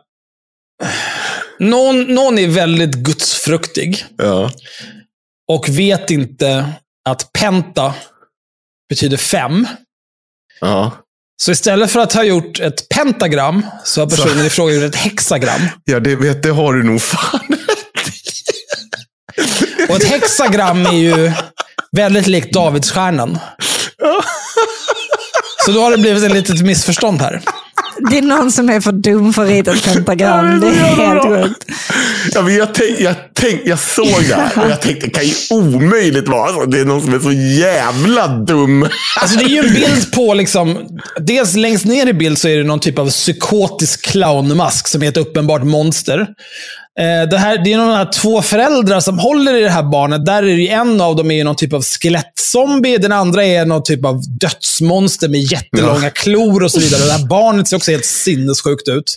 någon, 1.58 2.02
någon 2.02 2.38
är 2.38 2.48
väldigt 2.48 2.94
gudsfruktig 2.94 4.04
Ja. 4.18 4.50
och 5.48 5.68
vet 5.68 6.10
inte 6.10 6.72
att 7.08 7.32
penta 7.32 7.94
betyder 8.88 9.16
fem. 9.16 9.66
Ja. 10.60 10.92
Så 11.42 11.50
istället 11.52 11.90
för 11.90 12.00
att 12.00 12.12
ha 12.12 12.22
gjort 12.22 12.60
ett 12.60 12.88
pentagram 12.88 13.66
så 13.84 14.00
har 14.00 14.06
personen 14.08 14.46
i 14.46 14.50
fråga 14.50 14.74
gjort 14.74 14.94
ett 14.94 15.00
hexagram. 15.00 15.60
Ja, 15.84 16.00
det, 16.00 16.16
vet, 16.16 16.42
det 16.42 16.50
har 16.50 16.72
du 16.74 16.82
nog 16.82 17.02
fan. 17.02 17.40
Och 19.88 19.96
ett 19.96 20.08
hexagram 20.08 20.86
är 20.86 20.92
ju 20.92 21.32
väldigt 21.92 22.26
likt 22.26 22.52
Davidsstjärnan. 22.52 23.38
Så 25.66 25.72
då 25.72 25.80
har 25.80 25.90
det 25.90 25.98
blivit 25.98 26.22
ett 26.22 26.32
litet 26.32 26.62
missförstånd 26.62 27.20
här. 27.20 27.42
Det 28.10 28.18
är 28.18 28.22
någon 28.22 28.52
som 28.52 28.70
är 28.70 28.80
för 28.80 28.92
dum 28.92 29.32
för 29.32 29.44
att 29.44 29.48
rita 29.48 29.72
ett 29.72 29.84
pentagram. 29.84 30.60
Det 30.60 30.66
är 30.66 30.72
helt 30.72 31.22
sjukt. 31.24 31.64
Ja, 32.34 32.42
men 32.42 32.54
jag, 32.54 32.74
tänk, 32.74 33.00
jag, 33.00 33.14
tänk, 33.32 33.60
jag 33.64 33.78
såg 33.78 34.24
det 34.28 34.34
här 34.34 34.64
och 34.64 34.70
jag 34.70 34.80
tänkte 34.80 35.06
det 35.06 35.10
kan 35.10 35.24
ju 35.24 35.34
omöjligt 35.50 36.28
vara 36.28 36.52
så. 36.52 36.64
Det 36.64 36.80
är 36.80 36.84
någon 36.84 37.02
som 37.02 37.14
är 37.14 37.18
så 37.18 37.32
jävla 37.32 38.28
dum. 38.28 38.88
Alltså 39.20 39.38
det 39.38 39.44
är 39.44 39.48
ju 39.48 39.58
en 39.58 39.74
bild 39.74 40.12
på, 40.12 40.34
liksom, 40.34 40.78
dels 41.20 41.54
längst 41.54 41.84
ner 41.84 42.06
i 42.06 42.12
bild 42.12 42.38
så 42.38 42.48
är 42.48 42.56
det 42.56 42.64
någon 42.64 42.80
typ 42.80 42.98
av 42.98 43.10
psykotisk 43.10 44.06
clownmask 44.06 44.88
som 44.88 45.02
är 45.02 45.08
ett 45.08 45.16
uppenbart 45.16 45.62
monster. 45.62 46.26
Eh, 46.98 47.28
det, 47.30 47.38
här, 47.38 47.58
det 47.64 47.72
är 47.72 47.76
några 47.78 48.04
två 48.04 48.42
föräldrar 48.42 49.00
som 49.00 49.18
håller 49.18 49.54
i 49.56 49.60
det 49.62 49.70
här 49.70 49.82
barnet. 49.82 50.26
Där 50.26 50.42
är 50.42 50.70
en 50.70 51.00
av 51.00 51.16
dem 51.16 51.30
är 51.30 51.44
någon 51.44 51.56
typ 51.56 51.72
av 51.72 51.82
skelettzombie. 51.82 52.98
Den 52.98 53.12
andra 53.12 53.44
är 53.44 53.64
någon 53.64 53.82
typ 53.82 54.04
av 54.04 54.22
dödsmonster 54.40 55.28
med 55.28 55.40
jättelånga 55.40 56.04
Ja. 56.04 56.10
klor 56.10 56.62
och 56.64 56.70
så 56.70 56.80
vidare. 56.80 57.04
Det 57.04 57.12
här 57.12 57.26
barnet 57.26 57.68
ser 57.68 57.76
också 57.76 57.90
helt 57.90 58.04
sinnessjukt 58.04 58.88
ut. 58.88 59.16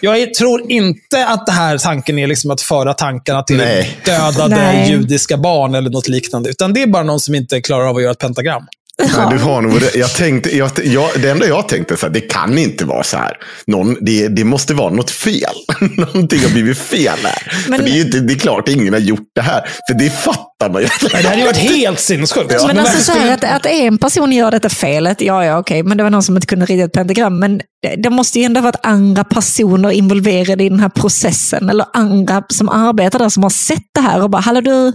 Jag 0.00 0.34
tror 0.34 0.70
inte 0.72 1.26
att 1.26 1.46
det 1.46 1.52
här 1.52 1.78
tanken 1.78 2.18
är 2.18 2.26
liksom 2.26 2.50
att 2.50 2.60
föra 2.60 2.94
tankarna 2.94 3.42
till 3.42 3.56
Nej. 3.56 3.98
dödade 4.04 4.56
Nej. 4.56 4.90
judiska 4.90 5.36
barn 5.36 5.74
eller 5.74 5.90
något 5.90 6.08
liknande. 6.08 6.50
Utan 6.50 6.72
det 6.72 6.82
är 6.82 6.86
bara 6.86 7.02
någon 7.02 7.20
som 7.20 7.34
inte 7.34 7.60
klarar 7.60 7.86
av 7.86 7.96
att 7.96 8.02
göra 8.02 8.12
ett 8.12 8.18
pentagram. 8.18 8.66
Men 9.16 9.30
du 9.30 9.38
har 9.44 9.62
nog, 9.62 9.80
jag 9.94 10.14
tänkte, 10.14 10.56
jag, 10.56 10.70
jag, 10.84 11.10
det 11.22 11.30
enda 11.30 11.46
jag 11.46 11.68
tänkte, 11.68 11.96
så 11.96 12.06
här, 12.06 12.12
det 12.12 12.20
kan 12.20 12.58
inte 12.58 12.84
vara 12.84 13.02
så 13.02 13.16
här. 13.16 13.36
Någon, 13.66 13.96
det, 14.00 14.28
det 14.28 14.44
måste 14.44 14.74
vara 14.74 14.90
något 14.92 15.10
fel. 15.10 15.54
Någonting 15.96 16.40
har 16.42 16.50
blivit 16.50 16.78
fel 16.78 17.18
här. 17.22 17.52
Men- 17.68 17.78
För 17.78 17.84
det, 17.86 17.90
är 17.90 17.94
ju 17.94 18.02
inte, 18.02 18.20
det 18.20 18.32
är 18.32 18.38
klart 18.38 18.68
ingen 18.68 18.92
har 18.92 19.00
gjort 19.00 19.28
det 19.34 19.40
här. 19.40 19.60
För 19.88 19.94
det 19.98 20.10
fattar 20.10 20.70
man 20.70 20.82
ju. 20.82 20.88
Det 21.10 21.28
hade 21.28 21.38
ju 21.40 21.44
varit 21.46 21.56
helt 21.56 22.00
sinnessjukt. 22.00 22.50
Men 22.50 22.76
varför 22.76 22.80
alltså 22.80 23.12
så 23.12 23.18
här, 23.18 23.34
att, 23.34 23.44
att 23.44 23.66
en 23.66 23.98
person 23.98 24.32
gör 24.32 24.50
detta 24.50 24.68
felet, 24.68 25.20
ja 25.20 25.44
ja 25.44 25.58
okej, 25.58 25.82
men 25.82 25.96
det 25.96 26.02
var 26.02 26.10
någon 26.10 26.22
som 26.22 26.34
inte 26.36 26.46
kunde 26.46 26.66
rita 26.66 26.84
ett 26.84 26.92
pentagram. 26.92 27.38
Men 27.38 27.58
det, 27.82 27.96
det 28.02 28.10
måste 28.10 28.38
ju 28.38 28.44
ändå 28.44 28.60
varit 28.60 28.76
andra 28.82 29.24
personer 29.24 29.90
involverade 29.90 30.64
i 30.64 30.68
den 30.68 30.80
här 30.80 30.88
processen. 30.88 31.70
Eller 31.70 31.86
andra 31.92 32.42
som 32.48 32.68
arbetar 32.68 33.18
där 33.18 33.28
som 33.28 33.42
har 33.42 33.50
sett 33.50 33.82
det 33.94 34.00
här 34.00 34.22
och 34.22 34.30
bara, 34.30 34.42
hallå 34.42 34.60
du, 34.60 34.92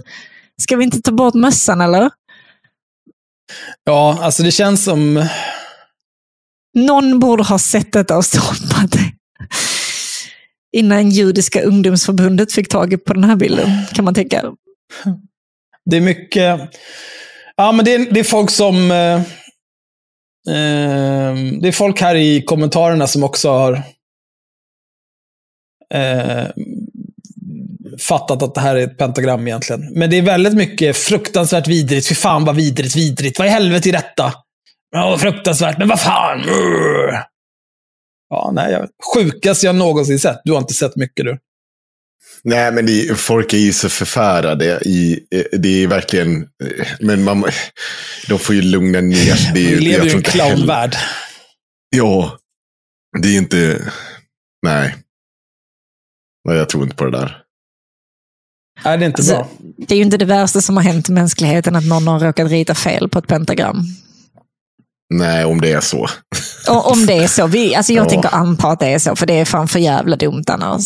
ska 0.62 0.76
vi 0.76 0.84
inte 0.84 1.00
ta 1.02 1.12
bort 1.12 1.34
mössan 1.34 1.80
eller? 1.80 2.10
Ja, 3.84 4.18
alltså 4.22 4.42
det 4.42 4.50
känns 4.50 4.84
som... 4.84 5.26
Någon 6.74 7.20
borde 7.20 7.42
ha 7.42 7.58
sett 7.58 7.92
detta 7.92 8.16
och 8.16 8.24
stoppat 8.24 8.92
det. 8.92 9.12
Innan 10.76 11.10
Judiska 11.10 11.62
ungdomsförbundet 11.62 12.52
fick 12.52 12.68
tag 12.68 13.04
på 13.04 13.14
den 13.14 13.24
här 13.24 13.36
bilden, 13.36 13.68
kan 13.94 14.04
man 14.04 14.14
tänka. 14.14 14.52
Det 15.84 15.96
är 15.96 16.00
mycket... 16.00 16.60
Ja, 17.56 17.72
men 17.72 17.84
det 17.84 17.94
är, 17.94 18.10
det 18.10 18.20
är 18.20 18.24
folk 18.24 18.50
som... 18.50 18.90
Eh, 18.90 19.14
eh, 20.54 21.34
det 21.60 21.68
är 21.68 21.72
folk 21.72 22.00
här 22.00 22.14
i 22.14 22.42
kommentarerna 22.42 23.06
som 23.06 23.24
också 23.24 23.50
har 23.50 23.82
eh, 25.94 26.46
fattat 28.02 28.42
att 28.42 28.54
det 28.54 28.60
här 28.60 28.76
är 28.76 28.84
ett 28.84 28.98
pentagram 28.98 29.46
egentligen. 29.46 29.92
Men 29.92 30.10
det 30.10 30.18
är 30.18 30.22
väldigt 30.22 30.54
mycket 30.54 30.96
fruktansvärt 30.96 31.68
vidrigt. 31.68 32.08
Fy 32.08 32.14
fan 32.14 32.44
vad 32.44 32.56
vidrigt, 32.56 32.96
vidrigt. 32.96 33.38
Vad 33.38 33.48
i 33.48 33.50
helvete 33.50 33.88
är 33.88 33.92
detta? 33.92 34.32
Ja, 34.90 35.18
fruktansvärt, 35.18 35.78
men 35.78 35.88
vad 35.88 36.00
fan? 36.00 36.40
Urr. 36.48 37.24
Ja, 38.28 38.50
nej, 38.54 38.72
jag, 38.72 38.88
sjukast 39.14 39.62
jag 39.62 39.74
någonsin 39.74 40.18
sett. 40.18 40.40
Du 40.44 40.52
har 40.52 40.58
inte 40.58 40.74
sett 40.74 40.96
mycket 40.96 41.24
du. 41.24 41.38
Nej, 42.44 42.72
men 42.72 42.86
det, 42.86 43.18
folk 43.18 43.54
är 43.54 43.58
ju 43.58 43.72
så 43.72 43.88
förfärade. 43.88 44.80
I, 44.84 45.26
eh, 45.34 45.58
det 45.58 45.82
är 45.82 45.86
verkligen, 45.86 46.42
eh, 46.42 46.86
men 47.00 47.24
man, 47.24 47.44
de 48.28 48.38
får 48.38 48.54
ju 48.54 48.62
lugna 48.62 49.00
ner 49.00 49.34
sig. 49.34 49.52
Vi 49.54 49.80
lever 49.80 50.04
ju 50.04 50.10
i 50.10 50.14
en 50.14 50.22
clownvärld. 50.22 50.96
Ja, 51.96 52.38
det 53.22 53.28
är 53.28 53.38
inte, 53.38 53.92
nej. 54.62 54.94
Nej, 56.48 56.56
jag 56.56 56.68
tror 56.68 56.84
inte 56.84 56.96
på 56.96 57.04
det 57.04 57.18
där. 57.18 57.41
Är 58.84 58.98
det 58.98 59.06
inte 59.06 59.20
Alltså, 59.20 59.34
bra? 59.34 59.48
det 59.86 59.94
är 59.94 59.96
ju 59.98 60.04
inte 60.04 60.16
det 60.16 60.24
värsta 60.24 60.60
som 60.60 60.76
har 60.76 60.84
hänt 60.84 61.08
i 61.08 61.12
mänskligheten 61.12 61.76
att 61.76 61.84
någon 61.86 62.06
har 62.08 62.20
råkat 62.20 62.50
rita 62.50 62.74
fel 62.74 63.08
på 63.08 63.18
ett 63.18 63.26
pentagram. 63.26 63.84
Nej, 65.14 65.44
om 65.44 65.60
det 65.60 65.72
är 65.72 65.80
så. 65.80 66.08
Och 66.68 66.90
om 66.92 67.06
det 67.06 67.12
är 67.14 67.26
så. 67.28 67.46
Vi, 67.46 67.74
alltså 67.74 67.92
jag 67.92 68.06
Ja. 68.06 68.10
tänker 68.10 68.34
anta 68.34 68.68
att 68.68 68.80
det 68.80 68.86
är 68.86 68.98
så, 68.98 69.16
för 69.16 69.26
det 69.26 69.34
är 69.34 69.44
fan 69.44 69.68
för 69.68 69.78
jävla 69.78 70.16
dumt 70.16 70.44
annars. 70.46 70.84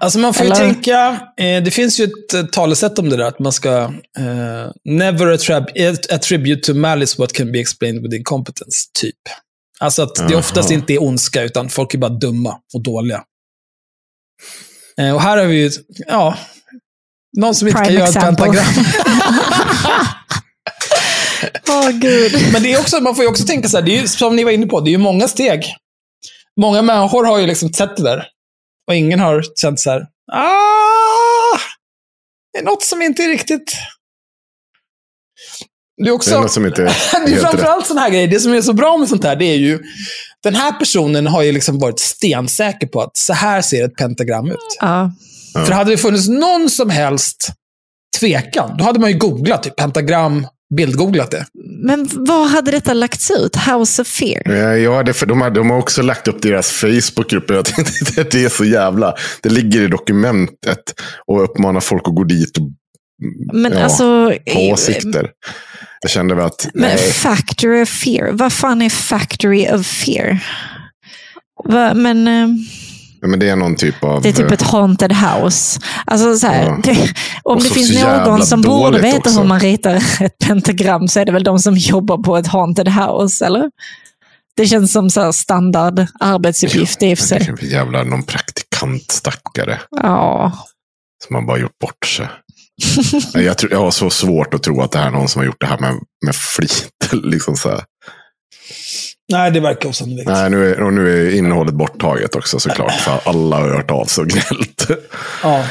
Alltså 0.00 0.18
man 0.18 0.34
får 0.34 0.44
Eller? 0.44 0.54
ju 0.66 0.72
tänka, 0.74 1.20
eh, 1.38 1.62
det 1.62 1.70
finns 1.70 2.00
ju 2.00 2.04
ett 2.04 2.34
eh, 2.34 2.42
talesätt 2.44 2.98
om 2.98 3.08
det 3.10 3.16
där, 3.16 3.24
att 3.24 3.38
man 3.38 3.52
ska 3.52 3.70
eh, 4.18 4.70
never 4.84 5.26
attrib- 5.26 6.14
attribute 6.14 6.60
to 6.72 6.74
malice 6.78 7.16
what 7.18 7.32
can 7.32 7.52
be 7.52 7.58
explained 7.60 8.02
with 8.02 8.16
incompetence, 8.16 8.78
typ. 9.00 9.16
Alltså 9.80 10.02
att 10.02 10.28
det 10.28 10.36
oftast 10.36 10.70
inte 10.70 10.92
är 10.94 11.02
ondska, 11.02 11.42
utan 11.42 11.68
folk 11.68 11.94
är 11.94 11.98
bara 11.98 12.10
dumma 12.10 12.56
och 12.74 12.82
dåliga. 12.82 13.22
Eh, 14.98 15.14
och 15.14 15.22
här 15.22 15.36
har 15.36 15.44
vi 15.46 15.56
ju, 15.62 15.70
ja, 16.08 16.34
någon 17.36 17.54
som 17.54 17.68
inte 17.68 17.80
Prime 17.80 17.88
kan 17.88 17.94
göra 17.94 18.08
example. 18.08 18.46
ett 18.46 18.52
pentagram. 18.52 18.84
Åh 21.68 21.90
gud. 21.90 22.32
Men 22.52 22.62
det 22.62 22.72
är 22.72 22.80
också, 22.80 23.00
man 23.00 23.14
får 23.14 23.24
ju 23.24 23.30
också 23.30 23.46
tänka 23.46 23.68
så 23.68 23.76
här, 23.76 23.84
det 23.84 23.96
är 23.96 24.00
ju, 24.00 24.08
som 24.08 24.36
ni 24.36 24.44
var 24.44 24.50
inne 24.50 24.66
på, 24.66 24.80
det 24.80 24.90
är 24.90 24.92
ju 24.92 24.98
många 24.98 25.28
steg. 25.28 25.76
Många 26.60 26.82
människor 26.82 27.24
har 27.24 27.38
ju 27.38 27.46
liksom 27.46 27.72
sett 27.72 27.96
det 27.96 28.02
där. 28.02 28.26
Och 28.88 28.94
ingen 28.94 29.20
har 29.20 29.44
känt 29.56 29.80
så 29.80 29.90
här, 29.90 30.00
ah, 30.32 31.58
det 32.52 32.58
är 32.58 32.62
något 32.64 32.82
som 32.82 33.02
inte 33.02 33.22
är 33.22 33.28
riktigt... 33.28 33.76
Det 36.02 36.08
är 36.08 36.12
också... 36.12 36.30
Det 36.30 36.36
är 36.36 36.40
något 36.40 36.52
som 36.52 36.66
inte 36.66 36.82
är 36.82 37.26
det 37.26 37.32
är 37.32 37.40
framförallt 37.40 37.86
sådana 37.86 38.00
här 38.00 38.10
grejer. 38.10 38.28
Det 38.28 38.40
som 38.40 38.52
är 38.52 38.62
så 38.62 38.72
bra 38.72 38.96
med 38.96 39.08
sånt 39.08 39.24
här, 39.24 39.36
det 39.36 39.44
är 39.44 39.56
ju... 39.56 39.78
Den 40.42 40.54
här 40.54 40.72
personen 40.72 41.26
har 41.26 41.42
ju 41.42 41.52
liksom 41.52 41.78
varit 41.78 42.00
stensäker 42.00 42.86
på 42.86 43.00
att 43.00 43.16
så 43.16 43.32
här 43.32 43.62
ser 43.62 43.84
ett 43.84 43.96
pentagram 43.96 44.50
ut. 44.50 44.76
Ja. 44.80 45.12
Ja. 45.54 45.64
För 45.64 45.72
hade 45.72 45.90
det 45.90 45.96
funnits 45.96 46.28
någon 46.28 46.70
som 46.70 46.90
helst 46.90 47.52
tvekan, 48.20 48.76
då 48.78 48.84
hade 48.84 49.00
man 49.00 49.10
ju 49.10 49.18
googlat 49.18 49.62
typ 49.62 49.76
pentagram, 49.76 50.46
bildgooglat 50.74 51.30
det. 51.30 51.46
Men 51.84 52.08
var 52.12 52.48
hade 52.48 52.70
detta 52.70 52.94
lagts 52.94 53.30
ut? 53.30 53.56
House 53.56 54.02
of 54.02 54.08
Fear? 54.08 54.42
Ja, 54.56 54.76
Ja, 54.76 55.02
det, 55.02 55.12
för 55.12 55.26
de, 55.26 55.40
har, 55.40 55.50
de 55.50 55.70
har 55.70 55.78
också 55.78 56.02
lagt 56.02 56.28
upp 56.28 56.42
deras 56.42 56.70
Facebookgrupper. 56.70 57.54
Jag 57.54 57.64
tänkte 57.64 58.20
att 58.20 58.30
det 58.30 58.44
är 58.44 58.48
så 58.48 58.64
jävla... 58.64 59.14
Det 59.42 59.48
ligger 59.48 59.82
i 59.82 59.88
dokumentet 59.88 61.00
och 61.26 61.44
uppmanar 61.44 61.80
folk 61.80 62.02
att 62.08 62.14
gå 62.14 62.24
dit 62.24 62.58
och 62.58 62.64
Men 63.52 63.72
ja, 63.72 63.84
alltså... 63.84 64.04
ha 64.52 64.72
åsikter. 64.72 65.30
Jag 66.00 66.10
kände 66.10 66.34
väl 66.34 66.46
att, 66.46 66.68
Men 66.74 66.82
nej, 66.82 66.98
Factory 66.98 67.82
of 67.82 67.88
Fear, 67.88 68.32
vad 68.32 68.52
fan 68.52 68.82
är 68.82 68.90
Factory 68.90 69.68
of 69.68 69.86
Fear? 69.86 70.38
Va, 71.64 71.94
men 71.94 72.28
eh, 72.28 72.48
ja, 73.22 73.28
men 73.28 73.38
det 73.38 73.48
är 73.48 73.56
någon 73.56 73.76
typ 73.76 74.04
av... 74.04 74.22
det 74.22 74.28
är 74.28 74.32
typ 74.32 74.50
ett 74.50 74.62
haunted 74.62 75.12
house. 75.12 75.80
Alltså 76.06 76.36
så 76.38 76.46
här, 76.46 76.64
Ja. 76.64 76.78
det, 76.84 77.14
om 77.42 77.56
Och 77.56 77.62
det 77.62 77.70
finns 77.70 78.02
någon 78.02 78.46
som 78.46 78.62
borde 78.62 78.98
veta 78.98 79.18
också. 79.18 79.40
hur 79.40 79.48
man 79.48 79.60
ritar 79.60 79.94
ett 80.20 80.38
pentagram 80.38 81.08
så 81.08 81.20
är 81.20 81.24
det 81.24 81.32
väl 81.32 81.44
de 81.44 81.58
som 81.58 81.76
jobbar 81.76 82.18
på 82.18 82.36
ett 82.36 82.46
haunted 82.46 82.88
house, 82.88 83.46
eller? 83.46 83.70
Det 84.56 84.66
känns 84.66 84.92
som 84.92 85.10
så 85.10 85.20
här 85.20 85.32
standard 85.32 86.06
arbetsuppgift 86.20 87.02
i 87.02 87.14
och 87.14 87.18
för 87.18 87.24
sig. 87.26 87.48
är 87.60 87.64
jävla 87.64 88.04
någon 88.04 88.22
praktikant 88.22 89.10
stackare 89.10 89.80
Ja, 89.90 90.52
som 91.26 91.34
har 91.36 91.42
bara 91.42 91.58
gjort 91.58 91.78
bort 91.78 92.06
sig. 92.06 92.28
Jag, 93.34 93.58
tror, 93.58 93.72
jag 93.72 93.78
har 93.78 93.90
så 93.90 94.10
svårt 94.10 94.54
att 94.54 94.62
tro 94.62 94.80
att 94.80 94.92
det 94.92 94.98
här 94.98 95.06
är 95.06 95.10
någon 95.10 95.28
som 95.28 95.38
har 95.40 95.46
gjort 95.46 95.60
det 95.60 95.66
här 95.66 95.78
med, 95.78 95.94
med 96.26 96.34
flit. 96.34 96.88
Liksom 97.12 97.56
så 97.56 97.68
här. 97.68 97.84
Nej, 99.32 99.50
det 99.50 99.60
verkar 99.60 99.88
osannolikt. 99.88 100.28
Nej, 100.28 100.50
nu 100.50 100.70
är, 100.70 100.80
och 100.82 100.92
nu 100.92 101.26
är 101.28 101.34
innehållet 101.36 101.74
borttaget 101.74 102.36
också 102.36 102.58
såklart. 102.58 102.92
För 102.92 103.20
alla 103.24 103.56
har 103.56 103.68
hört 103.68 103.90
av 103.90 104.04
sig 104.04 104.22
och 104.22 104.28
gnällt. 104.28 104.86
Ja, 105.42 105.64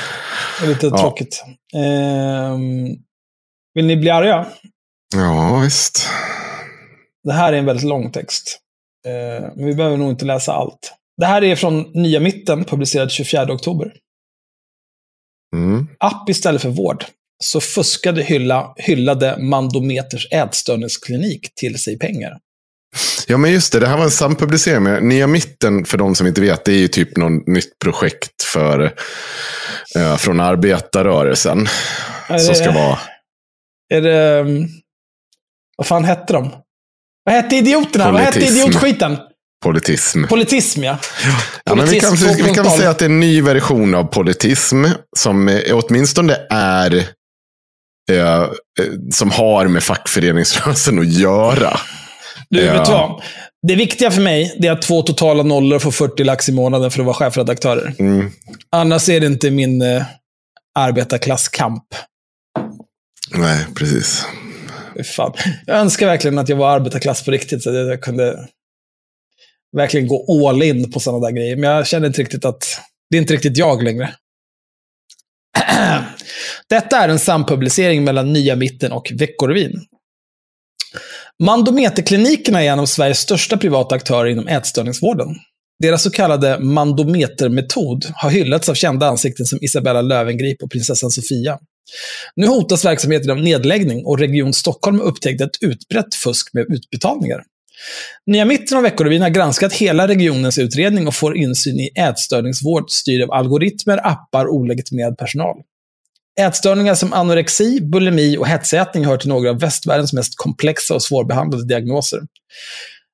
det 0.59 0.65
är 0.65 0.69
lite 0.69 0.85
Ja. 0.87 0.97
tråkigt. 0.97 1.43
Ehm, 1.75 2.87
vill 3.73 3.85
ni 3.85 3.97
bli 3.97 4.09
arga? 4.09 4.45
Ja, 5.15 5.59
visst. 5.63 6.09
Det 7.23 7.33
här 7.33 7.53
är 7.53 7.57
en 7.57 7.65
väldigt 7.65 7.85
lång 7.85 8.11
text. 8.11 8.59
Ehm, 9.07 9.43
men 9.55 9.65
vi 9.65 9.75
behöver 9.75 9.97
nog 9.97 10.09
inte 10.09 10.25
läsa 10.25 10.53
allt. 10.53 10.93
Det 11.17 11.25
här 11.25 11.43
är 11.43 11.55
från 11.55 11.81
Nya 11.93 12.19
Mitten, 12.19 12.63
publicerad 12.63 13.11
24 13.11 13.53
oktober. 13.53 13.93
Mm. 15.55 15.87
App 15.99 16.29
istället 16.29 16.61
för 16.61 16.69
vård. 16.69 17.05
Så 17.43 17.61
fuskade 17.61 18.23
hylla, 18.23 18.73
hyllade 18.77 19.37
Mandometers 19.39 20.27
ätstörningsklinik 20.31 21.55
till 21.55 21.79
sig 21.83 21.99
pengar. 21.99 22.37
Ja, 23.27 23.37
men 23.37 23.51
just 23.51 23.73
det. 23.73 23.79
Det 23.79 23.87
här 23.87 23.97
var 23.97 24.03
en 24.03 24.11
sampublicering. 24.11 24.83
Med. 24.83 25.03
Nya 25.03 25.27
Mitten, 25.27 25.85
för 25.85 25.97
de 25.97 26.15
som 26.15 26.27
inte 26.27 26.41
vet, 26.41 26.65
det 26.65 26.71
är 26.73 26.77
ju 26.77 26.87
typ 26.87 27.17
något 27.17 27.47
nytt 27.47 27.79
projekt 27.83 28.43
för, 28.43 28.93
eh, 29.95 30.17
från 30.17 30.39
arbetarrörelsen. 30.39 31.67
Är 32.27 32.37
Som 32.37 32.47
det- 32.53 32.55
ska 32.59 32.71
vara... 32.71 32.99
Är 33.93 34.01
det... 34.01 34.39
um, 34.39 34.67
Vad 35.77 35.87
fan 35.87 36.03
hette 36.03 36.33
de? 36.33 36.51
Vad 37.25 37.35
hette 37.35 37.55
idioterna? 37.55 38.11
Vad 38.11 38.21
hette 38.21 38.39
Politism. 38.39 38.57
idiotskiten? 38.67 39.17
Politism. 39.63 40.23
Politism, 40.27 40.83
ja. 40.83 40.97
Ja, 41.63 41.75
men 41.75 41.85
vi, 41.85 41.99
kan, 41.99 42.09
Politism 42.09 42.45
vi 42.47 42.53
kan 42.53 42.65
2.0. 42.65 42.77
säga 42.77 42.89
att 42.89 42.99
det 42.99 43.05
är 43.05 43.09
en 43.09 43.19
ny 43.19 43.41
version 43.41 43.95
av 43.95 44.03
politism. 44.03 44.85
Som 45.17 45.47
eh, 45.47 45.61
åtminstone 45.73 46.37
är... 46.49 46.95
Eh, 48.11 48.17
eh, 48.41 48.47
som 49.11 49.31
har 49.31 49.67
med 49.67 49.83
fackföreningsrörelsen 49.83 50.99
att 50.99 51.07
göra. 51.13 51.79
Du, 52.51 52.61
Ja. 52.65 52.73
vet 52.73 52.85
du 52.85 52.91
vad? 52.91 53.21
Det 53.67 53.75
viktiga 53.75 54.11
för 54.11 54.21
mig 54.21 54.55
det 54.59 54.67
är 54.67 54.71
att 54.71 54.81
två 54.81 55.01
totala 55.01 55.43
nollor 55.43 55.79
får 55.79 55.91
40 55.91 56.23
lax 56.23 56.49
i 56.49 56.51
månaden 56.51 56.91
för 56.91 56.99
att 56.99 57.05
vara 57.05 57.15
chefredaktörer. 57.15 57.93
Mm. 57.99 58.31
Annars 58.71 59.09
är 59.09 59.19
det 59.19 59.25
inte 59.25 59.51
min 59.51 59.81
eh, 59.81 60.03
arbetarklasskamp. 60.79 61.83
Nej, 63.35 63.65
precis. 63.75 64.25
Fan. 65.15 65.33
Jag 65.65 65.77
önskar 65.77 66.05
verkligen 66.07 66.37
att 66.37 66.49
jag 66.49 66.55
var 66.55 66.69
arbetarklass 66.75 67.25
på 67.25 67.31
riktigt, 67.31 67.63
så 67.63 67.69
att 67.69 67.75
jag 67.75 68.01
kunde 68.01 68.47
verkligen 69.77 70.07
gå 70.07 70.49
all 70.49 70.63
in 70.63 70.91
på 70.91 70.99
sådana 70.99 71.25
där 71.27 71.31
grejer. 71.35 71.55
Men 71.55 71.69
jag 71.69 71.87
känner 71.87 72.07
inte 72.07 72.21
riktigt 72.21 72.45
att 72.45 72.65
det 73.09 73.17
är 73.17 73.21
inte 73.21 73.33
riktigt 73.33 73.57
jag 73.57 73.83
längre. 73.83 74.13
Detta 76.69 76.97
är 76.97 77.09
en 77.09 77.19
sampublicering 77.19 78.03
mellan 78.03 78.33
Nya 78.33 78.55
Mitten 78.55 78.91
och 78.91 79.11
Veckorevyn. 79.15 79.85
Mandometerklinikerna 81.43 82.63
är 82.63 82.71
en 82.71 82.79
av 82.79 82.85
Sveriges 82.85 83.19
största 83.19 83.57
privata 83.57 83.95
aktörer 83.95 84.29
inom 84.29 84.47
ätstörningsvården. 84.47 85.27
Deras 85.79 86.03
så 86.03 86.11
kallade 86.11 86.59
mandometermetod 86.59 88.05
har 88.13 88.29
hyllats 88.29 88.69
av 88.69 88.73
kända 88.73 89.07
ansikten 89.07 89.45
som 89.45 89.59
Isabella 89.61 90.01
Löwengrip 90.01 90.63
och 90.63 90.71
prinsessan 90.71 91.11
Sofia. 91.11 91.59
Nu 92.35 92.47
hotas 92.47 92.85
verksamheten 92.85 93.31
av 93.31 93.37
nedläggning 93.37 94.05
och 94.05 94.19
Region 94.19 94.53
Stockholm 94.53 94.99
har 94.99 95.05
upptäckt 95.05 95.41
ett 95.41 95.57
utbrett 95.61 96.15
fusk 96.15 96.53
med 96.53 96.65
utbetalningar. 96.69 97.43
Nya 98.25 98.45
Mitten 98.45 98.77
och 98.77 98.85
Veckorevyn 98.85 99.21
har 99.21 99.29
granskat 99.29 99.73
hela 99.73 100.07
regionens 100.07 100.57
utredning 100.57 101.07
och 101.07 101.15
får 101.15 101.37
insyn 101.37 101.79
i 101.79 101.89
ätstörningsvård 101.99 102.91
styrd 102.91 103.23
av 103.23 103.31
algoritmer, 103.31 104.07
appar 104.07 104.45
och 104.45 104.55
olegitimerad 104.55 105.17
personal. 105.17 105.55
Ätstörningar 106.39 106.95
som 106.95 107.13
anorexi, 107.13 107.81
bulimi 107.81 108.37
och 108.37 108.47
hetsätning 108.47 109.05
hör 109.05 109.17
till 109.17 109.29
några 109.29 109.49
av 109.49 109.59
västvärldens 109.59 110.13
mest 110.13 110.37
komplexa 110.37 110.95
och 110.95 111.03
svårbehandlade 111.03 111.67
diagnoser. 111.67 112.19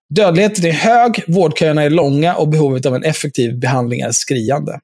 Dödligheten 0.10 0.65
är 0.65 0.72
hög, 0.72 1.23
vårdköerna 1.27 1.84
är 1.84 1.89
långa 1.89 2.35
och 2.35 2.48
behovet 2.48 2.85
av 2.85 2.95
en 2.95 3.03
effektiv 3.03 3.60
behandling 3.60 4.02
är 4.02 4.11
skriande. 4.11 4.80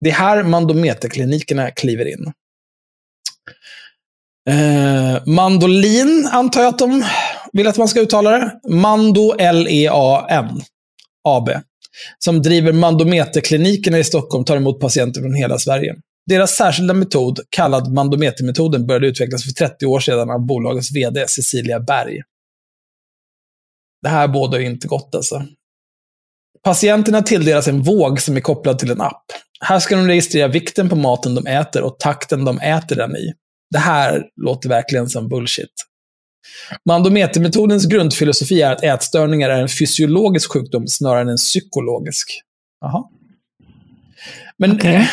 Det 0.00 0.10
är 0.10 0.14
här 0.14 0.42
mandometerklinikerna 0.42 1.70
kliver 1.70 2.08
in. 2.08 2.32
Eh, 4.50 5.26
mandolin, 5.26 6.28
antar 6.32 6.60
jag 6.60 6.68
att 6.68 6.78
de 6.78 7.04
vill 7.52 7.66
att 7.66 7.76
man 7.76 7.88
ska 7.88 8.00
uttala 8.00 8.30
det. 8.30 8.60
Mando 8.68 9.34
L-E-A-N 9.38 10.60
AB. 11.28 11.50
Som 12.18 12.42
driver 12.42 12.72
mandometerklinikerna 12.72 13.98
i 13.98 14.04
Stockholm 14.04 14.44
tar 14.44 14.56
emot 14.56 14.80
patienter 14.80 15.20
från 15.20 15.34
hela 15.34 15.58
Sverige. 15.58 15.94
Deras 16.26 16.50
särskilda 16.50 16.94
metod, 16.94 17.40
kallad 17.50 17.92
mandometermetoden, 17.92 18.86
började 18.86 19.06
utvecklas 19.06 19.44
för 19.44 19.52
30 19.52 19.86
år 19.86 20.00
sedan 20.00 20.30
av 20.30 20.46
bolagets 20.46 20.94
vd 20.94 21.28
Cecilia 21.28 21.80
Berg. 21.80 22.20
Det 24.02 24.08
här 24.08 24.28
bådar 24.28 24.58
ju 24.58 24.66
inte 24.66 24.88
gott 24.88 25.14
alltså. 25.14 25.46
Patienterna 26.64 27.22
tilldelas 27.22 27.68
en 27.68 27.82
våg 27.82 28.20
som 28.20 28.36
är 28.36 28.40
kopplad 28.40 28.78
till 28.78 28.90
en 28.90 29.00
app. 29.00 29.24
Här 29.60 29.78
ska 29.78 29.96
de 29.96 30.06
registrera 30.06 30.48
vikten 30.48 30.88
på 30.88 30.96
maten 30.96 31.34
de 31.34 31.46
äter 31.46 31.82
och 31.82 31.98
takten 31.98 32.44
de 32.44 32.58
äter 32.58 32.96
den 32.96 33.16
i. 33.16 33.32
Det 33.70 33.78
här 33.78 34.22
låter 34.36 34.68
verkligen 34.68 35.08
som 35.08 35.28
bullshit. 35.28 35.72
Mandometermetodens 36.88 37.86
grundfilosofi 37.86 38.62
är 38.62 38.72
att 38.72 38.84
ätstörningar 38.84 39.50
är 39.50 39.62
en 39.62 39.68
fysiologisk 39.68 40.52
sjukdom 40.52 40.86
snarare 40.86 41.20
än 41.20 41.28
en 41.28 41.36
psykologisk. 41.36 42.42
Jaha. 42.80 43.04
Men 44.58 44.72
okay. 44.72 45.06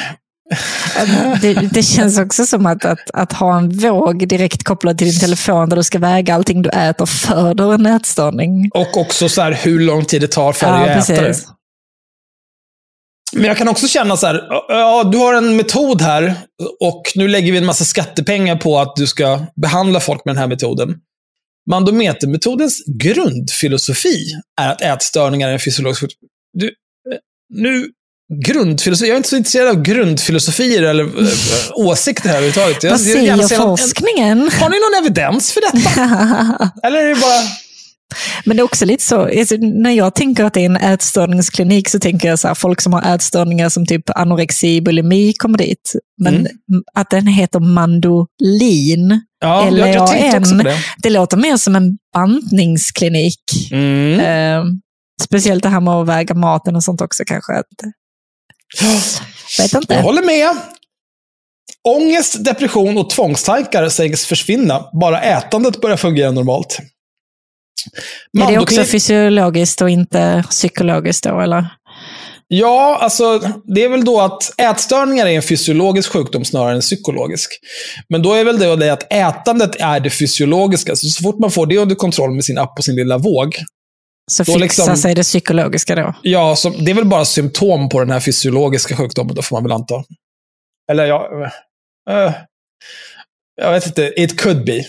Det, 1.41 1.53
det 1.53 1.84
känns 1.84 2.19
också 2.19 2.45
som 2.45 2.65
att, 2.65 2.85
att, 2.85 3.11
att 3.13 3.34
ha 3.34 3.57
en 3.57 3.69
våg 3.69 4.27
direkt 4.27 4.63
kopplad 4.63 4.97
till 4.97 5.07
din 5.07 5.19
telefon 5.19 5.69
där 5.69 5.77
du 5.77 5.84
ska 5.84 5.99
väga 5.99 6.35
allting 6.35 6.61
du 6.61 6.69
äter 6.69 7.05
föder 7.05 7.73
en 7.73 7.85
ätstörning. 7.85 8.69
Och 8.73 8.97
också 8.97 9.30
så 9.30 9.41
här 9.41 9.51
hur 9.51 9.80
lång 9.80 10.05
tid 10.05 10.21
det 10.21 10.27
tar 10.27 10.53
för 10.53 10.80
dig 10.80 10.93
att 10.93 11.09
äta 11.09 11.21
det. 11.21 11.35
Men 13.34 13.43
jag 13.43 13.57
kan 13.57 13.67
också 13.67 13.88
känna 13.88 14.17
så 14.17 14.27
här, 14.27 14.47
ja, 14.67 15.03
du 15.03 15.17
har 15.17 15.34
en 15.34 15.55
metod 15.55 16.01
här 16.01 16.35
och 16.80 17.01
nu 17.15 17.27
lägger 17.27 17.51
vi 17.51 17.57
en 17.57 17.65
massa 17.65 17.85
skattepengar 17.85 18.55
på 18.55 18.80
att 18.80 18.95
du 18.95 19.07
ska 19.07 19.45
behandla 19.61 19.99
folk 19.99 20.26
med 20.26 20.35
den 20.35 20.39
här 20.39 20.47
metoden. 20.47 20.95
Mandometermetodens 21.69 22.84
grundfilosofi 22.88 24.34
är 24.61 24.69
att 24.69 24.81
ätstörningar 24.81 25.49
är 25.49 25.53
en 25.53 25.59
fysiologisk 25.59 26.01
sjukdom. 26.01 26.30
Du, 26.53 26.67
eh, 26.67 27.17
nu 27.49 27.89
grundfilosofi. 28.45 29.07
Jag 29.07 29.14
är 29.14 29.18
inte 29.18 29.30
så 29.30 29.35
intresserad 29.38 29.68
av 29.68 29.81
grundfilosofier 29.81 30.84
eller 30.84 31.03
äh, 31.03 31.10
åsikter 31.76 32.30
här 32.30 32.35
överhuvudtaget. 32.35 32.84
Jag, 32.84 32.91
Vad 32.91 32.99
jag 32.99 33.07
säger 33.14 33.38
någon- 33.60 33.77
forskningen? 33.77 34.41
En, 34.41 34.49
har 34.51 34.69
ni 34.69 34.76
någon 34.80 35.06
evidens 35.06 35.51
för 35.51 35.61
detta? 35.61 36.01
eller 36.88 36.97
är 36.97 37.10
det 37.10 37.15
bara... 37.22 37.41
Men 38.45 38.57
det 38.57 38.61
är 38.61 38.64
också 38.64 38.85
lite 38.85 39.03
så, 39.03 39.22
alltså, 39.39 39.56
när 39.56 39.91
jag 39.91 40.15
tänker 40.15 40.43
att 40.43 40.53
det 40.53 40.61
är 40.61 40.65
en 40.65 40.77
ätstörningsklinik 40.77 41.89
så 41.89 41.99
tänker 41.99 42.27
jag 42.27 42.39
så 42.39 42.47
här, 42.47 42.56
folk 42.56 42.81
som 42.81 42.93
har 42.93 43.15
ätstörningar 43.15 43.69
som 43.69 43.85
typ 43.85 44.10
anorexi, 44.15 44.81
bulimi 44.81 45.34
kommer 45.34 45.57
dit. 45.57 45.93
Men 46.22 46.34
Mm. 46.35 46.47
att 46.95 47.10
den 47.10 47.27
heter 47.27 47.60
mandolin, 47.60 49.22
Ja, 49.41 49.65
jag, 49.77 49.89
jag 49.95 50.07
på 50.57 50.64
det. 50.64 50.77
det 51.03 51.10
låter 51.10 51.38
mer 51.38 51.57
som 51.57 51.76
en 51.76 51.97
bantningsklinik. 52.14 53.43
Mm. 53.72 54.19
Eh, 54.19 54.64
speciellt 55.23 55.64
det 55.64 55.69
här 55.69 55.81
med 55.81 55.93
att 55.93 56.07
väga 56.07 56.34
maten 56.35 56.76
och 56.76 56.84
sånt 56.84 57.01
också 57.01 57.23
kanske. 57.27 57.53
Vet 59.59 59.73
Jag 59.73 59.81
inte. 59.83 59.95
håller 59.95 60.21
med. 60.23 60.57
Ångest, 61.87 62.43
depression 62.43 62.97
och 62.97 63.09
tvångstankar 63.09 63.89
sägs 63.89 64.25
försvinna. 64.25 64.89
Bara 65.01 65.21
ätandet 65.21 65.81
börjar 65.81 65.97
fungera 65.97 66.31
normalt. 66.31 66.79
Är 68.41 68.51
det 68.51 68.59
också 68.59 68.83
fysiologiskt 68.83 69.81
och 69.81 69.89
inte 69.89 70.43
psykologiskt 70.49 71.23
då, 71.23 71.39
eller? 71.39 71.65
Ja, 72.47 72.97
alltså 73.01 73.39
det 73.75 73.83
är 73.83 73.89
väl 73.89 74.05
då 74.05 74.21
att 74.21 74.59
ätstörningar 74.59 75.25
är 75.25 75.31
en 75.31 75.41
fysiologisk 75.41 76.11
sjukdom 76.11 76.45
snarare 76.45 76.75
än 76.75 76.81
psykologisk. 76.81 77.59
Men 78.09 78.21
då 78.21 78.33
är 78.33 78.43
väl 78.43 78.59
det 78.59 78.75
det 78.75 78.89
att 78.89 79.13
ätandet 79.13 79.75
är 79.79 79.99
det 79.99 80.09
fysiologiska. 80.09 80.95
Så, 80.95 81.07
så 81.07 81.23
fort 81.23 81.39
man 81.39 81.51
får 81.51 81.65
det 81.65 81.77
under 81.77 81.95
kontroll 81.95 82.31
med 82.31 82.45
sin 82.45 82.57
app 82.57 82.77
och 82.77 82.85
sin 82.85 82.95
lilla 82.95 83.17
våg. 83.17 83.55
Så 84.30 84.45
fixar 84.45 84.60
liksom- 84.60 84.97
sig 84.97 85.15
det 85.15 85.23
psykologiska 85.23 85.95
då? 85.95 86.14
Ja, 86.23 86.56
så 86.56 86.69
det 86.69 86.91
är 86.91 86.95
väl 86.95 87.06
bara 87.06 87.26
symptom 87.26 87.89
på 87.89 87.99
den 87.99 88.11
här 88.11 88.19
fysiologiska 88.19 88.95
sjukdomen, 88.95 89.35
då 89.35 89.41
får 89.41 89.56
man 89.56 89.64
väl 89.64 89.72
anta. 89.72 90.03
Eller 90.91 91.06
ja... 91.06 91.51
eh, 92.10 92.34
jag 93.61 93.72
vet 93.72 93.85
inte, 93.85 94.14
it 94.18 94.39
could 94.39 94.65
be. 94.65 94.85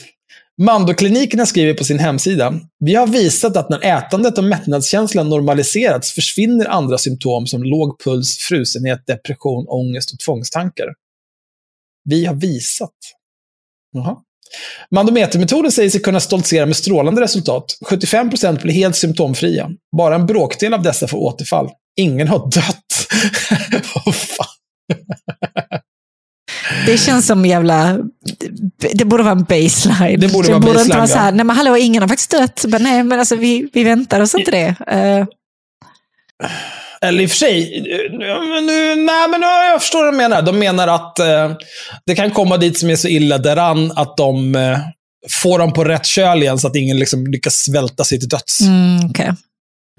Mandoklinikerna 0.62 1.46
skriver 1.46 1.74
på 1.74 1.84
sin 1.84 1.98
hemsida. 1.98 2.60
Vi 2.78 2.94
har 2.94 3.06
visat 3.06 3.56
att 3.56 3.70
när 3.70 3.84
ätandet 3.84 4.38
och 4.38 4.44
mättnadskänslan 4.44 5.28
normaliserats 5.28 6.12
försvinner 6.12 6.66
andra 6.66 6.98
symptom 6.98 7.46
som 7.46 7.62
låg 7.62 8.00
puls, 8.04 8.38
frusenhet, 8.38 9.06
depression, 9.06 9.66
ångest 9.68 10.12
och 10.12 10.18
tvångstankar. 10.18 10.86
Vi 12.04 12.24
har 12.24 12.34
visat. 12.34 12.94
Jaha. 13.92 14.16
Mandometermetoden 14.94 15.72
säger 15.72 15.90
sig 15.90 16.00
kunna 16.00 16.20
stoltsera 16.20 16.66
med 16.66 16.76
strålande 16.76 17.20
resultat. 17.20 17.64
75% 17.90 18.62
blir 18.62 18.74
helt 18.74 18.96
symptomfria. 18.96 19.70
Bara 19.96 20.14
en 20.14 20.26
bråkdel 20.26 20.74
av 20.74 20.82
dessa 20.82 21.08
får 21.08 21.18
återfall. 21.18 21.68
Ingen 21.96 22.28
har 22.28 22.38
dött. 22.38 23.06
Vad 24.04 24.14
fan? 24.14 24.46
Det 26.86 26.98
känns 26.98 27.26
som 27.26 27.46
jävla... 27.46 27.98
Det 28.92 29.04
borde 29.04 29.22
vara 29.22 29.32
en 29.32 29.44
baseline. 29.44 30.20
Det 30.20 30.32
borde 30.32 30.48
vara 30.48 30.56
inte 30.56 30.72
baseline, 30.72 30.96
vara 30.96 31.06
så 31.06 31.18
här, 31.18 31.32
nej 31.32 31.44
men 31.44 31.56
hallå, 31.56 31.76
ingen 31.76 32.02
har 32.02 32.08
faktiskt 32.08 32.30
dött. 32.30 32.64
Men 32.68 32.82
nej, 32.82 33.04
men 33.04 33.18
alltså 33.18 33.36
vi, 33.36 33.70
vi 33.72 33.84
väntar 33.84 34.20
oss 34.20 34.34
inte 34.34 34.50
det. 34.50 34.74
Eh, 34.86 35.26
Eller 37.04 37.22
i 37.22 37.26
och 37.26 37.30
för 37.30 37.36
sig, 37.36 37.78
eh, 37.78 38.12
nu, 38.62 38.96
nej 38.96 39.28
men 39.28 39.40
nu, 39.40 39.46
jag 39.46 39.80
förstår 39.80 40.04
vad 40.04 40.12
de 40.12 40.16
menar. 40.16 40.42
De 40.42 40.58
menar 40.58 40.88
att 40.88 41.18
eh, 41.18 41.52
det 42.06 42.14
kan 42.14 42.30
komma 42.30 42.56
dit 42.56 42.78
som 42.78 42.90
är 42.90 42.96
så 42.96 43.08
illa 43.08 43.38
däran 43.38 43.92
att 43.96 44.16
de 44.16 44.54
eh, 44.54 44.78
får 45.30 45.58
dem 45.58 45.72
på 45.72 45.84
rätt 45.84 46.06
köl 46.06 46.42
igen 46.42 46.58
så 46.58 46.66
att 46.66 46.76
ingen 46.76 46.98
liksom 46.98 47.26
lyckas 47.26 47.54
svälta 47.54 48.04
sig 48.04 48.18
till 48.18 48.28
döds. 48.28 48.60
mm, 48.60 49.10
okej. 49.10 49.32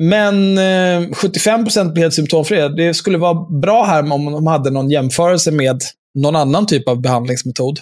Men 0.01 0.57
eh, 0.57 1.09
75% 1.09 1.93
blir 1.93 2.03
helt 2.03 2.13
symptomfria. 2.13 2.69
Det 2.69 2.93
skulle 2.93 3.17
vara 3.17 3.59
bra 3.61 3.85
här 3.85 4.11
om 4.11 4.31
de 4.31 4.47
hade 4.47 4.69
någon 4.69 4.89
jämförelse 4.89 5.51
med 5.51 5.81
någon 6.19 6.35
annan 6.35 6.65
typ 6.65 6.87
av 6.87 7.01
behandlingsmetod. 7.01 7.79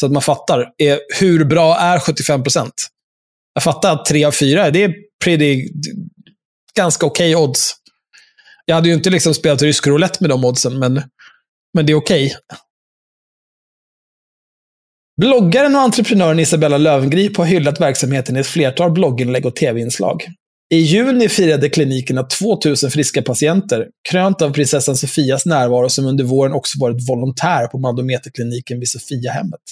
Så 0.00 0.06
att 0.06 0.12
man 0.12 0.22
fattar. 0.22 0.66
Är, 0.78 0.98
hur 1.20 1.44
bra 1.44 1.78
är 1.78 1.98
75%? 1.98 2.70
Jag 3.54 3.62
fattar 3.62 3.92
att 3.92 4.04
3 4.06 4.24
av 4.24 4.32
4, 4.32 4.70
det 4.70 4.84
är 4.84 4.94
pretty, 5.24 5.68
ganska 6.76 7.06
okej 7.06 7.36
odds. 7.36 7.74
Jag 8.68 8.74
hade 8.74 8.88
ju 8.88 8.94
inte 8.94 9.10
liksom 9.10 9.34
spelat 9.34 9.62
rysk 9.62 9.86
roulette 9.86 10.18
med 10.20 10.30
de 10.30 10.44
oddsen, 10.44 10.78
men, 10.78 11.02
men 11.74 11.86
det 11.86 11.92
är 11.92 11.94
okej. 11.94 12.36
Bloggaren 15.20 15.74
och 15.74 15.80
entreprenören 15.80 16.38
Isabella 16.38 16.78
Löwengrip 16.78 17.36
har 17.36 17.44
hyllat 17.44 17.80
verksamheten 17.80 18.36
i 18.36 18.40
ett 18.40 18.46
flertal 18.46 18.90
blogginlägg 18.90 19.46
och 19.46 19.56
tv-inslag. 19.56 20.22
I 20.74 20.76
juni 20.76 21.28
firade 21.28 21.68
klinikerna 21.68 22.22
2000 22.22 22.90
friska 22.90 23.22
patienter, 23.22 23.86
krönt 24.10 24.42
av 24.42 24.50
prinsessan 24.50 24.96
Sofias 24.96 25.46
närvaro 25.46 25.88
som 25.88 26.06
under 26.06 26.24
våren 26.24 26.52
också 26.52 26.78
varit 26.78 27.08
volontär 27.08 27.66
på 27.66 27.78
Mandometerkliniken 27.78 28.80
vid 28.80 28.90
Sofiahemmet. 28.90 29.62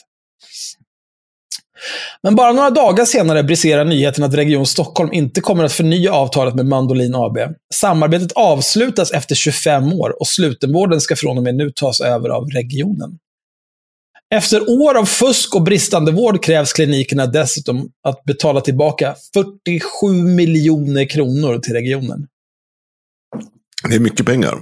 Men 2.23 2.35
bara 2.35 2.53
några 2.53 2.71
dagar 2.71 3.05
senare 3.05 3.43
briserar 3.43 3.85
nyheten 3.85 4.25
att 4.25 4.35
Region 4.35 4.67
Stockholm 4.67 5.13
inte 5.13 5.41
kommer 5.41 5.65
att 5.65 5.73
förnya 5.73 6.13
avtalet 6.13 6.55
med 6.55 6.67
Mandolin 6.67 7.15
AB. 7.15 7.39
Samarbetet 7.75 8.33
avslutas 8.33 9.11
efter 9.13 9.35
25 9.35 9.93
år 9.93 10.21
och 10.21 10.27
slutenvården 10.27 11.01
ska 11.01 11.17
från 11.17 11.37
och 11.37 11.43
med 11.45 11.55
nu 11.55 11.71
tas 11.71 12.01
över 12.01 12.29
av 12.29 12.49
regionen. 12.51 13.19
Efter 14.35 14.71
år 14.71 14.95
av 14.99 15.05
fusk 15.05 15.55
och 15.55 15.63
bristande 15.63 16.13
vård 16.13 16.43
krävs 16.45 16.73
klinikerna 16.73 17.27
dessutom 17.27 17.89
att 18.09 18.25
betala 18.25 18.61
tillbaka 18.61 19.15
47 19.35 20.13
miljoner 20.13 21.05
kronor 21.05 21.59
till 21.59 21.73
regionen. 21.75 22.27
Det 23.89 23.95
är 23.95 24.01
mycket 24.01 24.27
pengar. 24.27 24.55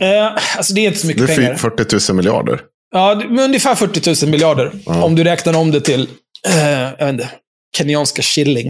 Eh, 0.00 0.56
alltså 0.56 0.74
det 0.74 0.80
är 0.80 0.86
inte 0.86 0.98
så 0.98 1.06
Det 1.06 1.14
mycket 1.14 1.30
är 1.30 1.36
pengar. 1.36 1.54
fy- 1.54 1.58
40 1.58 2.12
000 2.12 2.16
miljarder. 2.16 2.60
Ja, 2.94 3.14
det- 3.14 3.42
ungefär 3.44 3.74
40 3.74 4.24
000 4.26 4.30
miljarder. 4.30 4.72
Ja. 4.86 5.02
Om 5.04 5.14
du 5.14 5.24
räknar 5.24 5.56
om 5.56 5.70
det 5.70 5.80
till, 5.80 6.08
eh, 6.48 6.68
jag 6.98 7.06
vet 7.06 7.12
inte, 7.12 7.30
kenyanska 7.76 8.22
shilling. 8.22 8.68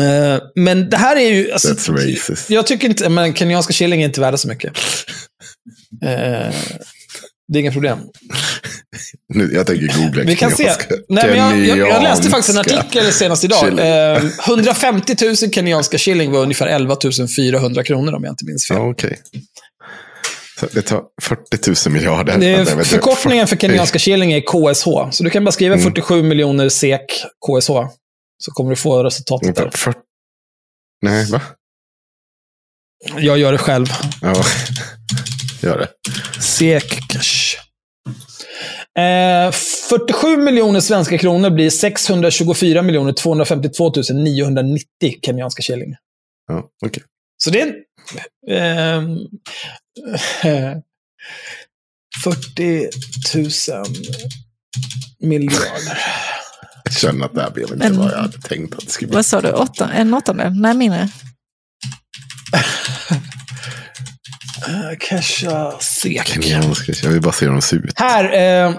Eh, 0.00 0.38
men 0.54 0.90
det 0.90 0.96
här 0.96 1.16
är 1.16 1.30
ju... 1.30 1.52
Alltså, 1.52 1.68
That's 1.68 1.92
racist. 1.92 2.50
Jag 2.50 2.66
tycker 2.66 2.88
inte, 2.88 3.08
men 3.08 3.34
kenyanska 3.34 3.72
shilling 3.72 4.02
är 4.02 4.06
inte 4.06 4.20
värda 4.20 4.36
så 4.36 4.48
mycket. 4.48 4.72
Eh, 6.02 6.54
det 7.48 7.58
är 7.58 7.60
inga 7.60 7.72
problem. 7.72 7.98
Nu, 9.34 9.50
jag 9.52 9.66
tänker 9.66 9.98
googla 9.98 10.22
Vi 10.22 10.36
kan 10.36 10.50
se. 10.50 10.72
Nej, 11.08 11.24
men 11.28 11.36
jag, 11.36 11.78
jag, 11.78 11.88
jag 11.88 12.02
läste 12.02 12.30
faktiskt 12.30 12.58
en 12.58 12.60
artikel 12.60 13.12
senast 13.12 13.44
idag. 13.44 13.78
Eh, 13.78 14.22
150 14.48 15.14
000 15.24 15.36
kenyanska 15.36 15.98
shilling 15.98 16.30
var 16.30 16.42
ungefär 16.42 16.66
11 16.66 16.96
400 17.36 17.84
kronor 17.84 18.14
om 18.14 18.24
jag 18.24 18.32
inte 18.32 18.44
minns 18.44 18.68
fel. 18.68 18.76
Ja, 18.76 18.90
okej. 18.90 19.18
Det 20.72 20.82
tar 20.82 21.02
40 21.22 21.88
000 21.88 21.94
miljarder. 21.94 22.38
Det 22.38 22.46
är, 22.46 22.64
förkortningen 22.84 23.46
för 23.46 23.56
40. 23.56 23.66
kenyanska 23.66 23.98
shilling 23.98 24.32
är 24.32 24.40
KSH. 24.40 25.16
Så 25.16 25.24
du 25.24 25.30
kan 25.30 25.44
bara 25.44 25.52
skriva 25.52 25.74
Mm. 25.74 25.84
47 25.84 26.22
miljoner 26.22 26.68
SEK 26.68 27.06
KSH. 27.46 27.70
Så 28.38 28.50
kommer 28.52 28.70
du 28.70 28.76
få 28.76 29.02
resultatet 29.04 29.56
där. 29.56 29.70
40. 29.70 29.98
Nej, 31.02 31.30
va? 31.30 31.40
Jag 33.18 33.38
gör 33.38 33.52
det 33.52 33.58
själv. 33.58 33.86
Ja, 34.22 34.44
gör 35.62 35.78
det. 35.78 35.88
SEK. 36.42 37.00
Eh, 38.98 39.50
47 39.52 40.36
miljoner 40.36 40.80
svenska 40.80 41.18
kronor 41.18 41.50
blir 41.50 41.70
624 41.70 42.82
miljoner 42.82 43.12
252 43.12 43.92
990 44.14 44.84
kenyanska 45.22 45.62
shilling. 45.62 45.94
Ja, 46.46 46.68
okej. 46.86 47.02
Så 47.44 47.50
det 47.50 47.60
är 47.60 47.66
en... 47.66 49.12
eh, 49.12 49.18
40 52.24 52.88
000 53.34 53.84
miljarder. 55.20 55.98
Jag 56.84 56.92
känner 56.92 57.24
att 57.24 57.34
det 57.34 57.42
här 57.42 57.50
blev 57.50 57.64
inte 57.72 57.76
Men- 57.76 57.98
vad 57.98 58.12
jag 58.12 58.18
hade 58.18 58.38
tänkt 58.40 58.74
att 58.74 58.80
det 58.86 58.90
skulle 58.90 59.08
bli. 59.08 59.14
Vad 59.14 59.26
sa 59.26 59.40
du? 59.40 59.50
Åtta, 59.52 59.92
en 59.92 60.14
åttondel? 60.14 60.52
Nej, 60.60 60.74
mindre. 60.74 61.08
Eh, 64.68 64.96
Casha 65.00 65.78
SEK. 65.80 66.36
Jag 67.02 67.10
vill 67.10 67.20
bara 67.22 67.32
se 67.32 67.44
hur 67.44 67.52
de 67.52 67.62
ser 67.62 67.76
ut. 67.76 67.92
Här, 67.98 68.24
eh, 68.68 68.74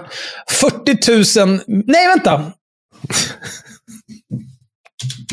40 0.50 1.44
000... 1.46 1.60
Nej, 1.66 2.06
vänta. 2.08 2.52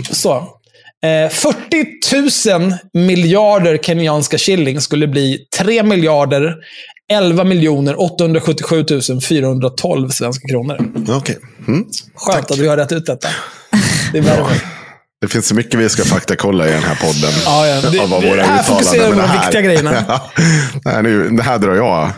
Så. 0.12 0.60
Eh, 1.06 1.30
40 1.30 2.60
000 2.60 2.73
miljarder 2.94 3.77
kenyanska 3.77 4.38
shilling 4.38 4.82
skulle 4.82 5.07
bli 5.07 5.40
3 5.57 5.84
miljarder 5.84 6.56
11 7.14 7.44
miljoner 7.44 8.02
877 8.02 8.86
412 9.27 10.10
svenska 10.10 10.48
kronor. 10.48 10.77
Okej. 11.10 11.38
Mm. 11.68 11.86
Skönt 12.15 12.52
att 12.52 12.57
vi 12.57 12.68
har 12.68 12.77
rätt 12.77 12.91
ut 12.91 13.06
detta. 13.06 13.27
Det 14.11 14.18
är 14.18 14.22
värre. 14.22 14.45
Det 15.22 15.27
finns 15.27 15.48
så 15.48 15.56
mycket 15.56 15.80
vi 15.80 15.90
ska 15.90 16.03
faktakolla 16.03 16.68
i 16.68 16.72
den 16.72 16.84
här 16.84 16.95
podden. 16.95 17.32
Ja, 17.45 17.68
ja. 17.68 17.82
Det- 17.90 17.99
av 17.99 18.10
vad 18.10 18.22
det- 18.23 18.30
våra 18.30 18.41
här 18.44 18.64
fokuserar 18.64 19.06
vi 19.06 19.11
på 19.11 19.11
de 19.11 19.22
det 19.22 19.27
här- 19.27 19.41
viktiga 19.45 19.61
grejerna. 19.61 20.03
Ja. 20.07 20.32
Nej, 20.86 21.03
nu, 21.03 21.30
det 21.30 21.44
här 21.44 21.57
drar 21.60 21.76
jag 21.76 22.10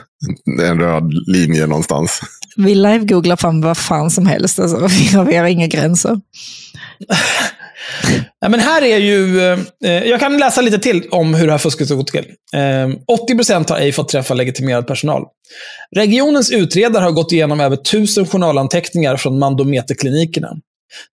en 0.69 0.79
röd 0.79 1.13
linje 1.27 1.67
någonstans. 1.67 2.19
Vi 2.57 2.75
live-googlar 2.75 3.35
fram 3.35 3.61
vad 3.61 3.77
fan 3.77 4.11
som 4.11 4.25
helst. 4.27 4.59
Alltså. 4.59 4.87
Vi, 4.99 5.07
har, 5.17 5.25
vi 5.25 5.35
har 5.35 5.45
inga 5.45 5.67
gränser. 5.67 6.19
Ja, 8.39 8.49
men 8.49 8.59
här 8.59 8.81
är 8.81 8.97
ju, 8.97 9.41
eh, 9.83 10.03
jag 10.03 10.19
kan 10.19 10.37
läsa 10.37 10.61
lite 10.61 10.79
till 10.79 11.07
om 11.11 11.33
hur 11.33 11.45
det 11.45 11.51
här 11.51 11.57
fusket 11.59 11.89
har 11.89 11.95
gått 11.95 12.07
till. 12.07 12.25
Eh, 12.53 12.89
80% 13.07 13.69
har 13.69 13.77
ej 13.77 13.91
fått 13.91 14.09
träffa 14.09 14.33
legitimerad 14.33 14.87
personal. 14.87 15.23
Regionens 15.95 16.51
utredare 16.51 17.03
har 17.03 17.11
gått 17.11 17.31
igenom 17.31 17.59
över 17.59 17.75
1000 17.75 18.25
journalanteckningar 18.27 19.17
från 19.17 19.39
mandometerklinikerna. 19.39 20.53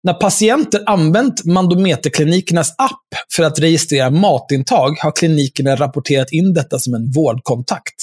När 0.02 0.14
patienter 0.14 0.82
använt 0.86 1.44
mandometerklinikernas 1.44 2.74
app 2.78 3.32
för 3.36 3.42
att 3.42 3.58
registrera 3.58 4.10
matintag 4.10 4.98
har 4.98 5.16
klinikerna 5.16 5.76
rapporterat 5.76 6.32
in 6.32 6.54
detta 6.54 6.78
som 6.78 6.94
en 6.94 7.10
vårdkontakt. 7.10 7.94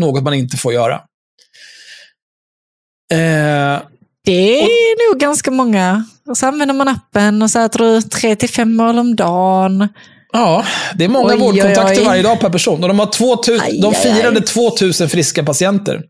Något 0.00 0.22
man 0.22 0.34
inte 0.34 0.56
får 0.56 0.72
göra. 0.72 0.94
Eh, 3.12 3.82
Det 4.24 4.60
är 4.62 5.10
nog 5.10 5.20
ganska 5.20 5.50
många. 5.50 6.04
Och 6.28 6.36
så 6.36 6.46
använder 6.46 6.74
man 6.74 6.88
appen 6.88 7.42
och 7.42 7.50
så 7.50 7.58
äter 7.60 7.78
du 7.78 8.02
tre 8.02 8.36
till 8.36 8.48
fem 8.48 8.74
mål 8.76 8.98
om 8.98 9.16
dagen. 9.16 9.88
Ja, 10.32 10.64
det 10.94 11.04
är 11.04 11.08
många 11.08 11.34
Oj, 11.34 11.38
vårdkontakter 11.40 11.94
oj, 11.94 11.98
oj. 12.00 12.04
varje 12.04 12.22
dag 12.22 12.40
per 12.40 12.50
person. 12.50 12.82
Och 12.82 12.88
de, 12.88 12.98
har 12.98 13.06
2000, 13.06 13.60
Aj, 13.66 13.80
de 13.80 13.94
firade 13.94 14.36
aj. 14.38 14.44
2000 14.46 15.08
friska 15.08 15.44
patienter. 15.44 16.02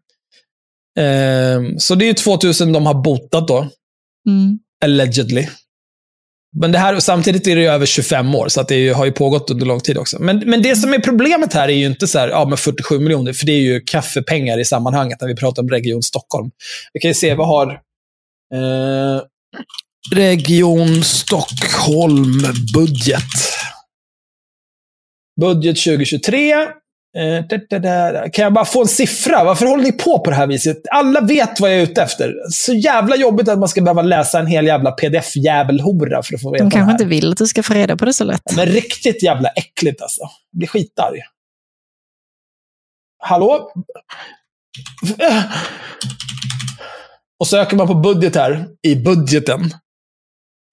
Ehm, 0.98 1.78
så 1.78 1.94
det 1.94 2.04
är 2.04 2.06
ju 2.06 2.14
2000 2.14 2.72
de 2.72 2.86
har 2.86 2.94
botat 2.94 3.48
då, 3.48 3.68
Mm. 4.28 4.58
allegedly. 4.84 5.48
Men 6.56 6.72
det 6.72 6.78
här, 6.78 7.00
samtidigt 7.00 7.46
är 7.46 7.56
det 7.56 7.64
över 7.66 7.86
25 7.86 8.34
år, 8.34 8.48
så 8.48 8.62
det 8.62 8.74
ju, 8.74 8.92
har 8.92 9.04
ju 9.04 9.12
pågått 9.12 9.50
under 9.50 9.66
lång 9.66 9.80
tid 9.80 9.98
också. 9.98 10.16
Men, 10.22 10.38
men 10.38 10.62
det 10.62 10.76
som 10.76 10.94
är 10.94 10.98
problemet 10.98 11.52
här 11.54 11.68
är 11.68 11.72
ju 11.72 11.86
inte 11.86 12.06
så 12.06 12.18
här, 12.18 12.28
ja, 12.28 12.44
men 12.48 12.58
47 12.58 12.98
miljoner, 12.98 13.32
för 13.32 13.46
det 13.46 13.52
är 13.52 13.60
ju 13.60 13.80
kaffepengar 13.80 14.58
i 14.58 14.64
sammanhanget 14.64 15.20
när 15.20 15.28
vi 15.28 15.34
pratar 15.36 15.62
om 15.62 15.68
Region 15.68 16.02
Stockholm. 16.02 16.50
Vi 16.92 17.00
kan 17.00 17.08
ju 17.10 17.14
se, 17.14 17.34
vad 17.34 17.46
har 17.46 17.66
eh, 18.54 19.22
Region 20.10 21.02
Stockholm 21.04 22.32
budget? 22.74 23.22
Budget 25.40 25.76
2023. 25.76 26.52
Eh, 26.52 27.44
da, 27.70 27.78
da, 27.78 28.12
da. 28.12 28.30
Kan 28.30 28.42
jag 28.42 28.52
bara 28.52 28.64
få 28.64 28.80
en 28.82 28.88
siffra? 28.88 29.44
Varför 29.44 29.66
håller 29.66 29.84
ni 29.84 29.92
på 29.92 30.18
på 30.18 30.30
det 30.30 30.36
här 30.36 30.46
viset? 30.46 30.76
Alla 30.90 31.20
vet 31.20 31.60
vad 31.60 31.70
jag 31.70 31.78
är 31.78 31.82
ute 31.82 32.02
efter. 32.02 32.34
Så 32.50 32.72
jävla 32.74 33.16
jobbigt 33.16 33.48
att 33.48 33.58
man 33.58 33.68
ska 33.68 33.80
behöva 33.80 34.02
läsa 34.02 34.38
en 34.40 34.46
hel 34.46 34.66
jävla 34.66 34.90
pdf-jävelhora 34.90 36.22
för 36.22 36.34
att 36.34 36.42
få 36.42 36.50
veta 36.52 36.64
De 36.64 36.68
det 36.68 36.74
kanske 36.74 36.84
här. 36.84 36.92
inte 36.92 37.04
vill 37.04 37.32
att 37.32 37.38
du 37.38 37.46
ska 37.46 37.62
få 37.62 37.74
reda 37.74 37.96
på 37.96 38.04
det 38.04 38.12
så 38.12 38.24
lätt. 38.24 38.56
Men 38.56 38.66
riktigt 38.66 39.22
jävla 39.22 39.48
äckligt 39.48 40.02
alltså. 40.02 40.20
Jag 40.22 40.58
blir 40.58 40.68
skitarg. 40.68 41.18
Hallå? 43.18 43.72
Och 47.40 47.46
söker 47.46 47.76
man 47.76 47.86
på 47.86 47.94
budget 47.94 48.36
här, 48.36 48.66
i 48.82 48.96
budgeten. 48.96 49.70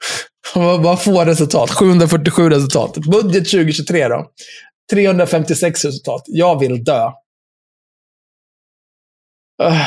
Vad 0.55 1.03
får 1.03 1.25
resultat? 1.25 1.69
747 1.71 2.49
resultat. 2.49 2.97
Budget 2.97 3.51
2023 3.51 4.07
då? 4.07 4.31
356 4.91 5.85
resultat. 5.85 6.23
Jag 6.25 6.59
vill 6.59 6.83
dö. 6.83 7.11
Öh, 9.61 9.81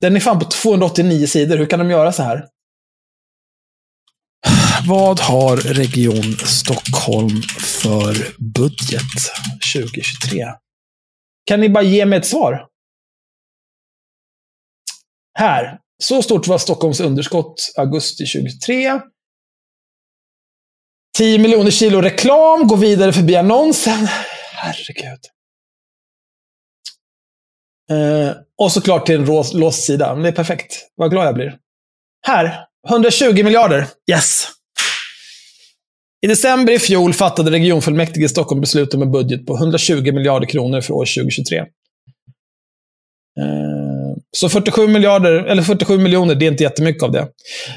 den 0.00 0.16
är 0.16 0.20
fan 0.20 0.38
på 0.38 0.44
289 0.44 1.26
sidor. 1.26 1.56
Hur 1.56 1.66
kan 1.66 1.78
de 1.78 1.90
göra 1.90 2.12
så 2.12 2.22
här? 2.22 2.48
Vad 4.88 5.20
har 5.20 5.56
Region 5.56 6.36
Stockholm 6.44 7.42
för 7.82 8.40
budget 8.54 9.02
2023? 9.74 10.46
Kan 11.44 11.60
ni 11.60 11.68
bara 11.68 11.84
ge 11.84 12.06
mig 12.06 12.18
ett 12.18 12.26
svar? 12.26 12.66
Här. 15.38 15.78
Så 16.02 16.22
stort 16.22 16.46
var 16.46 16.58
Stockholms 16.58 17.00
underskott 17.00 17.72
augusti 17.76 18.26
2023. 18.26 19.00
10 21.16 21.38
miljoner 21.38 21.70
kilo 21.70 22.00
reklam, 22.00 22.66
gå 22.66 22.76
vidare 22.76 23.12
förbi 23.12 23.36
annonsen. 23.36 24.08
Herregud. 24.52 25.20
Eh, 27.90 28.36
och 28.58 28.72
såklart 28.72 29.06
till 29.06 29.14
en 29.14 29.24
låst 29.54 29.84
sida. 29.84 30.14
Men 30.14 30.22
det 30.22 30.28
är 30.28 30.32
perfekt. 30.32 30.88
Vad 30.94 31.10
glad 31.10 31.26
jag 31.26 31.34
blir. 31.34 31.56
Här. 32.26 32.66
120 32.88 33.44
miljarder. 33.44 33.86
Yes. 34.10 34.48
I 36.20 36.26
december 36.26 36.72
i 36.72 36.78
fjol 36.78 37.12
fattade 37.12 37.50
regionfullmäktige 37.50 38.24
i 38.24 38.28
Stockholm 38.28 38.60
beslut 38.60 38.94
om 38.94 39.02
en 39.02 39.12
budget 39.12 39.46
på 39.46 39.56
120 39.56 40.12
miljarder 40.12 40.46
kronor 40.46 40.80
för 40.80 40.94
år 40.94 41.04
2023. 41.04 41.58
Eh, 41.58 41.66
så 44.36 44.48
47 44.48 44.88
miljarder, 44.88 45.32
eller 45.32 45.62
47 45.62 45.98
miljoner, 45.98 46.34
det 46.34 46.46
är 46.46 46.50
inte 46.50 46.62
jättemycket 46.62 47.02
av 47.02 47.12
det. 47.12 47.28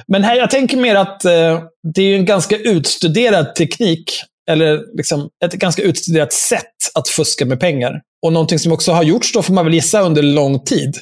Men 0.08 0.24
här, 0.24 0.36
jag 0.36 0.50
tänker 0.50 0.78
mer 0.78 0.96
att 0.96 1.26
eh, 1.26 1.64
det 1.96 2.02
är 2.02 2.16
en 2.16 2.26
ganska 2.26 2.58
utstuderad 2.58 3.56
teknik, 3.56 4.24
eller 4.50 4.98
liksom 4.98 5.30
ett 5.46 5.54
ganska 5.54 5.82
utstuderat 5.82 6.34
sätt 6.34 6.76
att 6.94 7.08
fuska 7.08 7.46
med 7.46 7.60
pengar. 7.60 8.02
Och 8.26 8.34
någonting 8.34 8.60
som 8.60 8.72
också 8.72 8.92
har 8.92 9.04
gjorts, 9.04 9.34
då 9.34 9.42
får 9.42 9.54
man 9.54 9.66
väl 9.66 9.74
gissa, 9.74 10.02
under 10.02 10.24
lång 10.24 10.64
tid. 10.64 10.98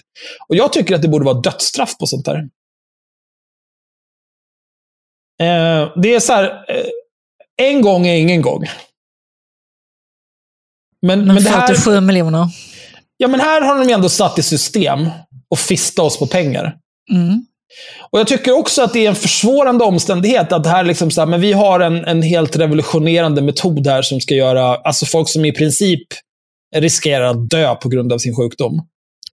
Och 0.50 0.56
jag 0.56 0.74
tycker 0.74 0.96
att 0.96 1.02
det 1.02 1.08
borde 1.08 1.26
vara 1.26 1.42
dödsstraff 1.42 1.98
på 1.98 2.06
sånt 2.06 2.26
där. 2.26 2.38
Eh, 5.42 5.92
det 6.02 6.16
är 6.16 6.20
så 6.20 6.34
här, 6.34 6.44
eh, 6.44 6.86
en 7.62 7.82
gång 7.82 8.08
är 8.08 8.16
ingen 8.16 8.42
gång. 8.42 8.64
Men, 11.02 11.20
Men 11.20 11.36
men 11.36 11.44
det 11.44 11.50
här... 11.50 11.68
47 11.68 12.02
miljoner. 12.02 12.48
Ja, 13.18 13.28
men 13.28 13.40
här 13.40 13.62
har 13.62 13.86
de 13.86 13.94
ändå 13.94 14.10
satt 14.10 14.40
i 14.40 14.44
system 14.44 15.10
och 15.52 15.60
fista 15.60 16.02
oss 16.02 16.20
på 16.20 16.28
pengar. 16.28 16.76
Mm. 17.14 17.46
Och 18.12 18.20
Jag 18.20 18.28
tycker 18.28 18.52
också 18.52 18.82
att 18.82 18.94
det 18.94 19.06
är 19.06 19.10
en 19.10 19.16
försvårande 19.16 19.84
omständighet 19.84 20.52
att 20.52 20.64
det 20.64 20.70
här 20.70 20.84
liksom 20.84 21.12
så 21.12 21.22
här, 21.22 21.26
men 21.26 21.42
vi 21.42 21.54
har 21.54 21.80
en, 21.80 22.06
en 22.06 22.22
helt 22.22 22.56
revolutionerande 22.56 23.42
metod 23.42 23.88
här 23.88 24.02
som 24.02 24.22
ska 24.22 24.36
göra, 24.36 24.76
alltså 24.76 25.06
folk 25.06 25.30
som 25.30 25.46
i 25.46 25.52
princip 25.52 26.08
riskerar 26.76 27.26
att 27.26 27.50
dö 27.50 27.76
på 27.76 27.90
grund 27.90 28.14
av 28.14 28.18
sin 28.18 28.36
sjukdom. 28.36 28.82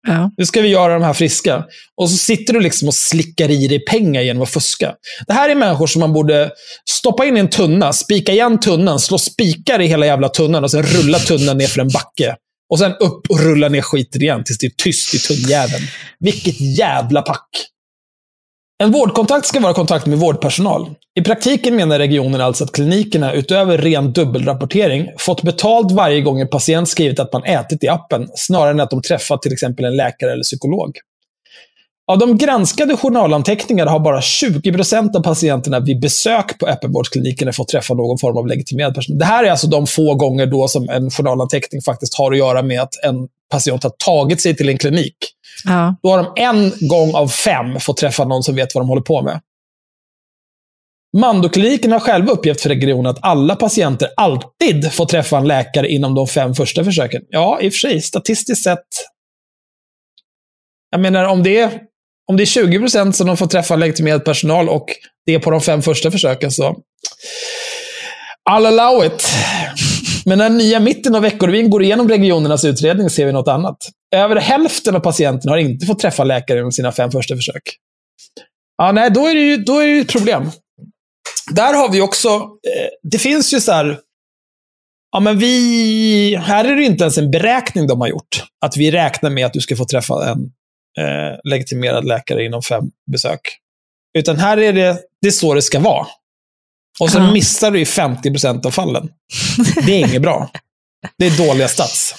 Ja. 0.07 0.31
Nu 0.37 0.47
ska 0.47 0.61
vi 0.61 0.69
göra 0.69 0.95
de 0.95 1.03
här 1.03 1.13
friska. 1.13 1.65
Och 1.97 2.11
så 2.11 2.17
sitter 2.17 2.53
du 2.53 2.61
liksom 2.61 2.89
och 2.89 2.95
slickar 2.95 3.51
i 3.51 3.69
dig 3.69 3.85
pengar 3.85 4.23
genom 4.23 4.43
att 4.43 4.51
fuska. 4.51 4.95
Det 5.27 5.33
här 5.33 5.49
är 5.49 5.55
människor 5.55 5.87
som 5.87 6.01
man 6.01 6.13
borde 6.13 6.51
stoppa 6.91 7.25
in 7.25 7.37
i 7.37 7.41
en 7.41 7.51
tunna, 7.51 7.93
spika 7.93 8.33
igen 8.33 8.61
tunnan, 8.61 9.01
slå 9.01 9.19
spikar 9.19 9.81
i 9.81 9.87
hela 9.87 10.07
jävla 10.07 10.29
tunnan 10.29 10.65
och 10.65 10.71
sen 10.71 10.83
rulla 10.83 11.19
tunnan 11.19 11.59
ner 11.59 11.67
för 11.67 11.81
en 11.81 11.89
backe. 11.89 12.37
Och 12.75 12.81
sen 12.81 12.93
upp 12.93 13.31
och 13.31 13.41
rulla 13.41 13.69
ner 13.69 13.83
skiten 13.83 14.23
igen 14.23 14.45
tills 14.45 14.59
det 14.59 14.67
är 14.67 14.71
tyst 14.71 15.15
i 15.15 15.19
tungjäveln. 15.19 15.83
Vilket 16.19 16.61
jävla 16.61 17.23
pack. 17.23 17.49
En 18.83 18.93
vårdkontakt 18.93 19.47
ska 19.47 19.61
vara 19.61 19.75
kontakt 19.75 20.07
med 20.07 20.19
vårdpersonal. 20.19 20.95
I 21.19 21.23
praktiken 21.23 21.77
menar 21.77 21.99
regionen 21.99 22.41
alltså 22.41 22.65
att 22.65 22.73
klinikerna, 22.73 23.33
utöver 23.33 23.79
ren 23.79 24.13
dubbelrapportering, 24.13 25.11
fått 25.19 25.43
betalt 25.43 25.93
varje 25.93 26.21
gång 26.21 26.41
en 26.41 26.49
patient 26.49 26.89
skrivit 26.89 27.21
att 27.21 27.33
man 27.33 27.45
ätit 27.45 27.85
i 27.85 27.89
appen, 27.89 28.29
snarare 28.35 28.71
än 28.71 28.81
att 28.81 28.91
de 28.91 29.03
träffat 29.03 29.43
till 29.43 29.53
exempel 29.53 29.85
en 29.85 29.97
läkare 29.97 30.33
eller 30.33 30.43
psykolog. 30.43 30.99
Av 32.07 32.19
de 32.19 32.39
granskade 32.39 32.97
journalanteckningarna 32.97 33.91
har 33.91 34.01
bara 34.01 34.21
20% 34.21 35.17
av 35.17 35.23
patienterna 35.23 35.81
vid 35.81 36.01
besök 36.01 36.59
på 36.59 36.67
öppenvårdsklinikerna 36.67 37.53
fått 37.53 37.69
träffa 37.69 37.95
någon 37.95 38.19
form 38.19 38.37
av 38.37 38.47
legitimerad 38.47 38.95
person. 38.95 39.19
Det 39.19 39.25
här 39.25 39.45
är 39.45 39.51
alltså 39.51 39.67
de 39.67 39.87
få 39.87 40.15
gånger 40.15 40.47
då 40.47 40.69
som 40.69 40.89
en 40.89 41.11
journalanteckning 41.11 41.83
faktiskt 41.83 42.19
har 42.19 42.33
att 42.33 42.39
göra 42.39 42.63
med 42.63 42.81
att 42.81 43.05
en 43.05 43.29
patient 43.51 43.83
har 43.83 43.93
tagit 44.05 44.41
sig 44.41 44.57
till 44.57 44.69
en 44.69 44.79
klinik. 44.79 45.17
Ja. 45.65 45.97
Då 46.03 46.11
har 46.11 46.19
de 46.19 46.43
en 46.43 46.89
gång 46.89 47.15
av 47.15 47.29
fem 47.29 47.81
fått 47.81 47.97
träffa 47.97 48.25
någon 48.25 48.43
som 48.43 48.55
vet 48.55 48.75
vad 48.75 48.83
de 48.85 48.89
håller 48.89 49.03
på 49.03 49.23
med. 49.23 49.41
Mandokliniken 51.17 51.93
har 51.93 52.01
själva 52.01 52.33
uppgett 52.33 52.61
för 52.61 52.69
regionen 52.69 53.07
att 53.07 53.19
alla 53.21 53.57
patienter 53.57 54.09
alltid 54.17 54.93
får 54.93 55.07
träffa 55.07 55.39
en 55.39 55.49
läkare 55.49 55.89
inom 55.89 56.15
de 56.15 56.27
fem 56.27 56.55
första 56.55 56.85
försöken. 56.85 57.23
Ja, 57.29 57.61
i 57.61 57.69
och 57.69 57.73
för 57.73 57.79
sig, 57.79 58.01
statistiskt 58.01 58.65
sett. 58.65 58.87
Jag 60.91 61.01
menar, 61.01 61.25
om 61.25 61.43
det 61.43 61.61
är, 61.61 61.81
om 62.27 62.37
det 62.37 62.43
är 62.43 62.47
20 62.47 62.79
procent 62.79 63.17
som 63.17 63.27
de 63.27 63.37
får 63.37 63.47
träffa 63.47 63.77
legitimerad 63.77 64.25
personal 64.25 64.69
och 64.69 64.87
det 65.27 65.35
är 65.35 65.39
på 65.39 65.51
de 65.51 65.61
fem 65.61 65.83
första 65.83 66.11
försöken, 66.11 66.51
så... 66.51 66.77
I'll 68.51 68.67
allow 68.67 69.05
it. 69.05 69.29
Men 70.25 70.39
när 70.39 70.51
nya 70.51 70.81
mitten 70.81 71.15
av 71.15 71.23
Veckorevyn 71.23 71.71
går 71.71 71.83
igenom 71.83 72.09
regionernas 72.09 72.65
utredning 72.65 73.11
ser 73.11 73.27
vi 73.27 73.33
något 73.33 73.49
annat. 73.49 73.77
Över 74.15 74.37
hälften 74.37 74.97
av 74.97 75.01
patienterna 75.01 75.53
har 75.53 75.59
inte 75.59 75.87
fått 75.87 75.99
träffa 75.99 76.25
läkare 76.25 76.59
inom 76.59 76.73
sina 76.73 76.93
fem 76.93 77.11
första 77.11 77.37
försök. 77.37 77.63
Ja, 78.77 78.93
nej, 78.93 79.11
då 79.11 79.27
är 79.27 79.35
det 79.35 79.41
ju, 79.41 79.57
då 79.57 79.79
är 79.79 79.87
det 79.87 79.93
ju 79.93 80.01
ett 80.01 80.13
problem. 80.13 80.51
Där 81.51 81.75
har 81.75 81.89
vi 81.89 82.01
också, 82.01 82.29
eh, 82.29 82.89
det 83.03 83.19
finns 83.19 83.55
ju 83.55 83.61
så 83.61 83.73
här, 83.73 83.99
ja 85.13 85.21
men 85.21 85.39
vi, 85.39 86.37
här 86.37 86.65
är 86.65 86.77
det 86.77 86.85
inte 86.85 87.05
ens 87.05 87.19
en 87.19 87.31
beräkning 87.31 87.87
de 87.87 88.01
har 88.01 88.09
gjort. 88.09 88.45
Att 88.65 88.77
vi 88.77 88.91
räknar 88.91 89.31
med 89.31 89.47
att 89.47 89.53
du 89.53 89.61
ska 89.61 89.77
få 89.77 89.85
träffa 89.85 90.31
en 90.31 90.39
eh, 90.99 91.39
legitimerad 91.45 92.05
läkare 92.05 92.45
inom 92.45 92.63
fem 92.63 92.85
besök. 93.13 93.41
Utan 94.19 94.37
här 94.37 94.57
är 94.59 94.73
det, 94.73 94.99
det 95.21 95.27
är 95.27 95.31
så 95.33 95.55
det 95.55 95.63
ska 95.63 95.81
vara. 95.81 96.07
Och 97.01 97.11
så 97.11 97.19
Ja. 97.19 97.33
missar 97.33 97.71
du 97.71 97.81
i 97.81 97.85
50% 97.85 98.67
av 98.67 98.71
fallen. 98.71 99.09
Det 99.87 99.93
är 99.93 100.09
inget 100.09 100.23
bra. 100.23 100.51
Det 101.19 101.27
är 101.27 101.47
dåliga 101.49 101.69
stats. 101.69 102.15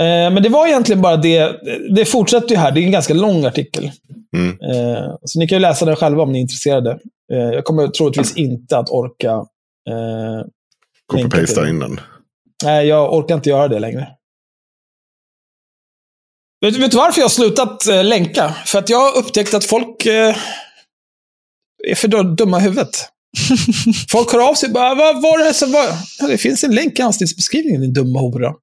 Eh, 0.00 0.32
Men 0.32 0.42
det 0.42 0.48
var 0.48 0.66
egentligen 0.66 1.02
bara 1.02 1.16
det. 1.16 1.60
Det 1.96 2.04
fortsätter 2.04 2.48
ju 2.48 2.56
här. 2.56 2.72
Det 2.72 2.80
är 2.80 2.84
en 2.84 2.90
ganska 2.92 3.14
lång 3.14 3.44
artikel. 3.44 3.90
Mm. 4.36 4.48
Eh, 4.50 5.14
Så 5.24 5.38
ni 5.38 5.48
kan 5.48 5.56
ju 5.56 5.60
läsa 5.60 5.84
den 5.84 5.96
själva 5.96 6.22
om 6.22 6.32
ni 6.32 6.38
är 6.38 6.42
intresserade. 6.42 6.90
Eh, 7.32 7.38
jag 7.38 7.64
kommer 7.64 7.88
troligtvis 7.88 8.36
inte 8.36 8.78
att 8.78 8.90
orka 8.90 9.30
eh, 9.90 10.46
Copy-pasta 11.12 11.68
in 11.68 11.78
den. 11.78 12.00
Nej, 12.64 12.86
jag 12.86 13.14
orkar 13.14 13.34
inte 13.34 13.50
göra 13.50 13.68
det 13.68 13.78
längre. 13.78 14.08
Vet, 16.60 16.76
vet 16.76 16.90
du 16.90 16.96
varför 16.96 17.20
jag 17.20 17.24
har 17.24 17.30
slutat 17.30 17.86
eh, 17.86 18.04
länka? 18.04 18.54
För 18.66 18.78
att 18.78 18.88
jag 18.88 18.98
har 18.98 19.18
upptäckt 19.18 19.54
att 19.54 19.64
folk 19.64 20.06
eh, 20.06 20.36
är 21.86 21.94
för 21.94 22.08
dum- 22.08 22.36
dumma 22.36 22.58
i 22.58 22.62
huvudet. 22.62 23.08
Folk 24.10 24.32
hör 24.32 24.48
av 24.48 24.54
sig 24.54 24.66
och 24.66 24.72
bara, 24.72 24.94
vad 24.94 25.22
var 25.22 25.38
det 25.38 25.44
här 25.44 25.52
som 25.52 25.72
var? 25.72 25.86
Ja, 26.18 26.26
det 26.26 26.38
finns 26.38 26.64
en 26.64 26.74
länk 26.74 26.98
i 26.98 27.02
avsnittsbeskrivningen, 27.02 27.80
din 27.80 27.92
dumma 27.92 28.20
hora. 28.20 28.48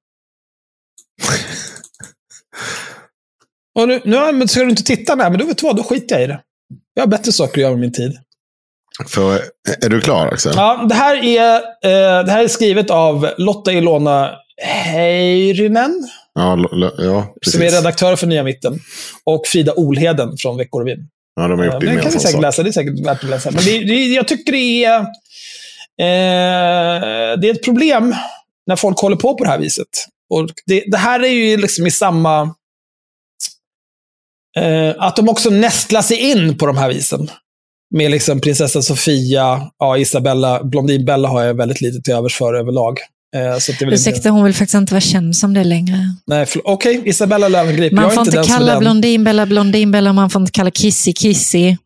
och 3.78 3.88
nu, 3.88 4.00
nu 4.04 4.32
men 4.32 4.48
ska 4.48 4.60
du 4.60 4.70
inte 4.70 4.84
titta? 4.84 5.14
Nej, 5.14 5.30
men 5.30 5.38
då 5.38 5.46
vet 5.46 5.58
du 5.58 5.66
vad, 5.66 5.76
då 5.76 5.82
skiter 5.82 6.14
jag 6.14 6.24
i 6.24 6.26
det. 6.26 6.40
Jag 6.94 7.02
har 7.02 7.08
bättre 7.08 7.32
saker 7.32 7.52
att 7.52 7.62
göra 7.62 7.70
med 7.70 7.80
min 7.80 7.92
tid. 7.92 8.18
För, 9.08 9.42
är 9.80 9.88
du 9.88 10.00
klar 10.00 10.26
Axel? 10.26 10.52
Ja, 10.56 10.86
det, 10.88 10.94
här 10.94 11.24
är, 11.24 11.54
eh, 11.56 12.24
det 12.24 12.32
här 12.32 12.44
är 12.44 12.48
skrivet 12.48 12.90
av 12.90 13.30
Lotta 13.38 13.72
Ilona 13.72 14.30
Heirinen, 14.62 16.08
Ja, 16.34 16.68
ja 16.98 17.34
precis. 17.42 17.52
som 17.52 17.62
är 17.62 17.70
redaktör 17.70 18.16
för 18.16 18.26
Nya 18.26 18.42
Mitten. 18.42 18.80
Och 19.24 19.46
Frida 19.46 19.72
Olheden 19.76 20.36
från 20.38 20.56
Veckorevyn. 20.56 21.08
Ja, 21.36 21.48
de 21.48 21.58
har 21.58 21.66
gjort 21.66 21.74
Eh, 21.74 21.80
Den 21.80 22.00
kan 22.02 22.10
vi 22.12 22.18
säkert 22.18 22.30
sak. 22.32 22.42
läsa. 22.42 22.62
Det 22.62 22.70
är 22.70 22.72
säkert 22.72 23.06
värt 23.06 23.24
att 23.24 23.30
läsa. 23.30 23.50
Men 23.50 23.64
det, 23.64 23.78
det, 23.84 23.94
jag 24.06 24.28
tycker 24.28 24.52
det 24.52 24.84
är, 24.84 24.98
eh, 26.00 27.38
det 27.40 27.48
är 27.48 27.50
ett 27.50 27.64
problem 27.64 28.14
när 28.66 28.76
folk 28.76 28.98
håller 28.98 29.16
på 29.16 29.34
på 29.34 29.44
det 29.44 29.50
här 29.50 29.58
viset. 29.58 29.88
Och 30.30 30.48
det, 30.66 30.84
det 30.86 30.96
här 30.98 31.20
är 31.20 31.28
ju 31.28 31.56
liksom 31.56 31.86
i 31.86 31.90
samma... 31.90 32.54
Eh, 34.58 34.94
att 34.98 35.16
de 35.16 35.28
också 35.28 35.50
nästlar 35.50 36.02
sig 36.02 36.16
in 36.30 36.58
på 36.58 36.66
de 36.66 36.76
här 36.76 36.88
visen. 36.88 37.30
Med 37.94 38.10
liksom 38.10 38.40
prinsessa 38.40 38.82
Sofia, 38.82 39.70
ja, 39.78 39.98
Isabella, 39.98 40.64
Blondinbella 40.64 41.28
har 41.28 41.42
jag 41.42 41.54
väldigt 41.54 41.80
lite 41.80 42.02
till 42.02 42.14
övers 42.14 42.36
för 42.36 42.54
överlag. 42.54 42.98
Eh, 43.36 43.58
så 43.58 43.72
att 43.72 43.78
det 43.78 43.84
Ursäkta, 43.84 44.30
hon 44.30 44.44
vill 44.44 44.54
faktiskt 44.54 44.74
inte 44.74 44.94
vara 44.94 45.00
känd 45.00 45.36
som 45.36 45.54
det 45.54 45.64
längre. 45.64 45.96
Nej. 46.26 46.46
Okej, 46.64 47.02
Isabella 47.04 47.48
Löwengrip. 47.48 47.92
Man 47.92 48.04
jag 48.04 48.14
får 48.14 48.26
inte 48.26 48.36
inte 48.36 48.52
kalla 48.52 48.72
den. 48.72 48.80
Blondinbella 48.80 49.46
Blondinbella, 49.46 50.12
man 50.12 50.30
får 50.30 50.40
inte 50.40 50.52
kalla 50.52 50.70
Kissy 50.70 51.12
Kissy. 51.12 51.76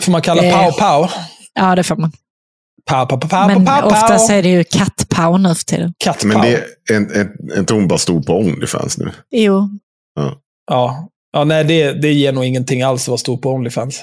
Får 0.00 0.12
man 0.12 0.22
kalla 0.22 0.44
Eh, 0.44 0.54
Pau 0.54 0.72
Pau? 0.72 1.08
Ja, 1.54 1.74
det 1.76 1.82
får 1.82 1.96
man. 1.96 2.12
Pau, 2.86 3.06
pau, 3.06 3.20
pau, 3.20 3.46
Men 3.46 3.64
pau. 3.64 3.82
oftast 3.82 4.30
är 4.30 4.42
det 4.42 4.48
ju 4.48 4.64
kattpau 4.64 5.38
nu 5.38 5.54
för 5.54 5.64
tiden. 5.64 5.94
Katt 5.98 6.24
Men 6.24 6.40
det 6.40 6.54
är 6.54 6.64
en, 6.96 7.10
en, 7.10 7.58
inte 7.58 7.74
hon 7.74 7.88
bara 7.88 7.98
stod 7.98 8.26
på 8.26 8.38
Onlyfans 8.38 8.98
nu? 8.98 9.12
Jo. 9.30 9.68
Ja. 10.66 11.08
ja, 11.32 11.44
nej, 11.44 11.64
det, 11.64 11.92
det 11.92 12.12
ger 12.12 12.32
nog 12.32 12.44
ingenting 12.44 12.82
alls 12.82 13.02
att 13.02 13.08
vara 13.08 13.18
stor 13.18 13.36
på 13.36 13.50
Onlyfans. 13.50 14.00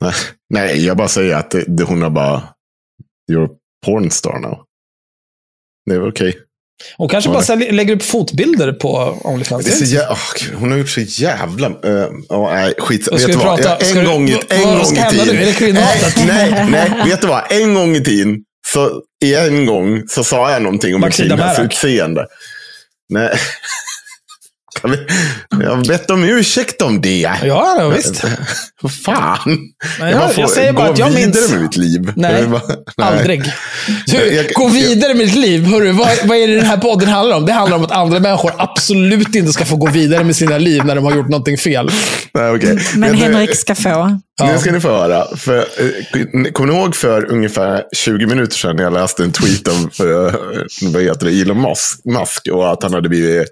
Nej, 0.00 0.12
Nej 0.50 0.86
jag 0.86 0.96
bara 0.96 1.08
säger 1.08 1.36
att 1.36 1.50
det, 1.50 1.64
det, 1.68 1.84
hon 1.84 2.02
har 2.02 2.10
bara... 2.10 2.42
You're 3.32 3.46
a 3.46 3.50
pornstar 3.86 4.38
now. 4.38 4.58
Det 5.90 5.98
väl 5.98 6.08
okej. 6.08 6.34
Hon 6.96 7.08
kanske 7.08 7.30
bara 7.30 7.54
lägger 7.54 7.96
upp 7.96 8.02
fotbilder 8.02 8.72
på 8.72 9.18
Onlyfans. 9.24 9.64
Det 9.66 9.72
är 9.72 9.74
så 9.74 9.84
jä- 9.84 10.16
gud, 10.40 10.54
hon 10.54 10.70
har 10.70 10.78
gjort 10.78 10.88
så 10.88 11.00
jävla... 11.00 11.68
Uh, 11.68 12.08
nej, 12.30 12.74
skit. 12.78 13.08
Vet 13.12 13.26
du 13.26 13.32
vad? 13.32 13.42
prata- 13.62 13.76
En 13.76 13.94
du- 13.96 14.06
gång 14.06 14.28
i, 14.28 14.32
vad- 14.32 14.44
en 14.52 14.62
vad 14.62 14.84
gång 14.84 14.96
i 14.96 15.10
tiden. 15.10 15.36
Är 15.36 15.46
det 15.46 15.52
kvinnohatet? 15.52 16.14
Nej, 16.26 16.50
nej, 16.50 16.70
nej. 16.70 17.02
Vet 17.08 17.20
du 17.20 17.26
vad? 17.26 17.52
En 17.52 17.74
gång 17.74 17.96
i 17.96 18.04
tiden, 18.04 18.36
så 18.66 19.02
en 19.24 19.66
gång 19.66 20.02
så 20.08 20.24
sa 20.24 20.52
jag 20.52 20.62
någonting 20.62 20.94
om 20.94 21.04
en 21.04 21.10
kvinnas 21.10 21.58
utseende. 21.58 22.26
Nej. 23.08 23.38
Jag 25.62 25.70
har 25.76 25.84
bett 25.88 26.10
om 26.10 26.24
ursäkt 26.24 26.82
om 26.82 27.00
det. 27.00 27.20
Ja, 27.20 27.76
ja, 27.78 27.88
visst. 27.88 28.22
Fan. 29.04 29.58
Nej, 30.00 30.12
jag- 30.12 30.30
jag 30.36 30.50
säger 30.50 30.72
bara 30.72 30.86
gå 30.86 30.92
att 30.92 30.98
jag 30.98 31.10
vidare 31.10 31.26
minns- 31.26 31.50
med 31.52 31.62
mitt 31.62 31.76
liv. 31.76 32.12
Nej, 32.16 32.40
Jag 32.40 32.50
bara- 32.50 32.62
nej. 32.96 33.06
Aldrig. 33.18 33.42
Du, 34.06 34.16
Jag- 34.34 34.46
gå 34.54 34.68
vidare 34.68 35.14
med 35.14 35.26
ditt 35.26 35.34
liv. 35.36 35.64
Hörru, 35.64 35.92
vad, 35.92 36.08
vad 36.24 36.36
är 36.36 36.48
det 36.48 36.54
den 36.56 36.64
här 36.66 36.76
podden 36.76 37.08
handlar 37.08 37.36
om? 37.36 37.46
Det 37.46 37.52
handlar 37.52 37.76
om 37.76 37.84
att 37.84 37.90
andra 37.92 38.20
människor 38.20 38.52
absolut 38.58 39.34
inte 39.34 39.52
ska 39.52 39.64
få 39.64 39.76
gå 39.76 39.90
vidare 39.90 40.24
med 40.24 40.36
sina 40.36 40.58
liv 40.58 40.84
när 40.84 40.94
de 40.94 41.04
har 41.04 41.14
gjort 41.16 41.28
någonting 41.28 41.58
fel. 41.58 41.90
Nej, 42.34 42.50
okej. 42.50 42.78
Men 42.94 43.10
Vet 43.10 43.20
du- 43.20 43.24
Henrik 43.24 43.56
ska 43.56 43.74
få. 43.74 44.18
Ja. 44.40 44.52
Nu 44.52 44.58
ska 44.58 44.72
ni 44.72 44.80
få 44.80 44.88
höra. 44.88 45.36
För, 45.36 45.58
eh, 45.58 46.52
kommer 46.52 46.72
ni 46.72 46.78
ihåg 46.78 46.96
för 46.96 47.32
ungefär 47.32 47.82
20 47.96 48.26
minuter 48.26 48.56
sedan 48.56 48.76
när 48.76 48.82
jag 48.82 48.92
läste 48.92 49.22
en 49.22 49.32
tweet 49.32 49.68
av 49.68 49.74
eh, 50.08 50.34
vad 50.82 51.02
heter 51.02 51.26
det, 51.26 51.40
Elon 51.40 51.60
Musk, 51.62 52.00
Musk 52.04 52.48
och 52.52 52.72
att 52.72 52.82
han 52.82 52.94
hade 52.94 53.08
blivit 53.08 53.48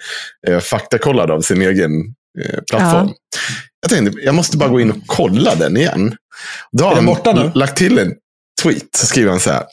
eh, 0.49 0.59
faktakollad 0.59 1.31
av 1.31 1.41
sin 1.41 1.63
egen 1.63 1.91
plattform. 2.71 3.07
Ja. 3.09 3.15
Jag 3.83 3.91
tänkte, 3.91 4.19
jag 4.25 4.35
måste 4.35 4.57
bara 4.57 4.69
gå 4.69 4.81
in 4.81 4.91
och 4.91 4.97
kolla 5.07 5.55
den 5.55 5.77
igen. 5.77 6.15
Då 6.73 6.85
har 6.85 6.95
han 6.95 7.07
borta 7.07 7.33
nu? 7.33 7.51
lagt 7.55 7.77
till 7.77 7.99
en 7.99 8.15
tweet. 8.63 8.97
Så 8.97 9.07
skriver 9.07 9.31
han 9.31 9.41
så 9.41 9.51
här. 9.51 9.65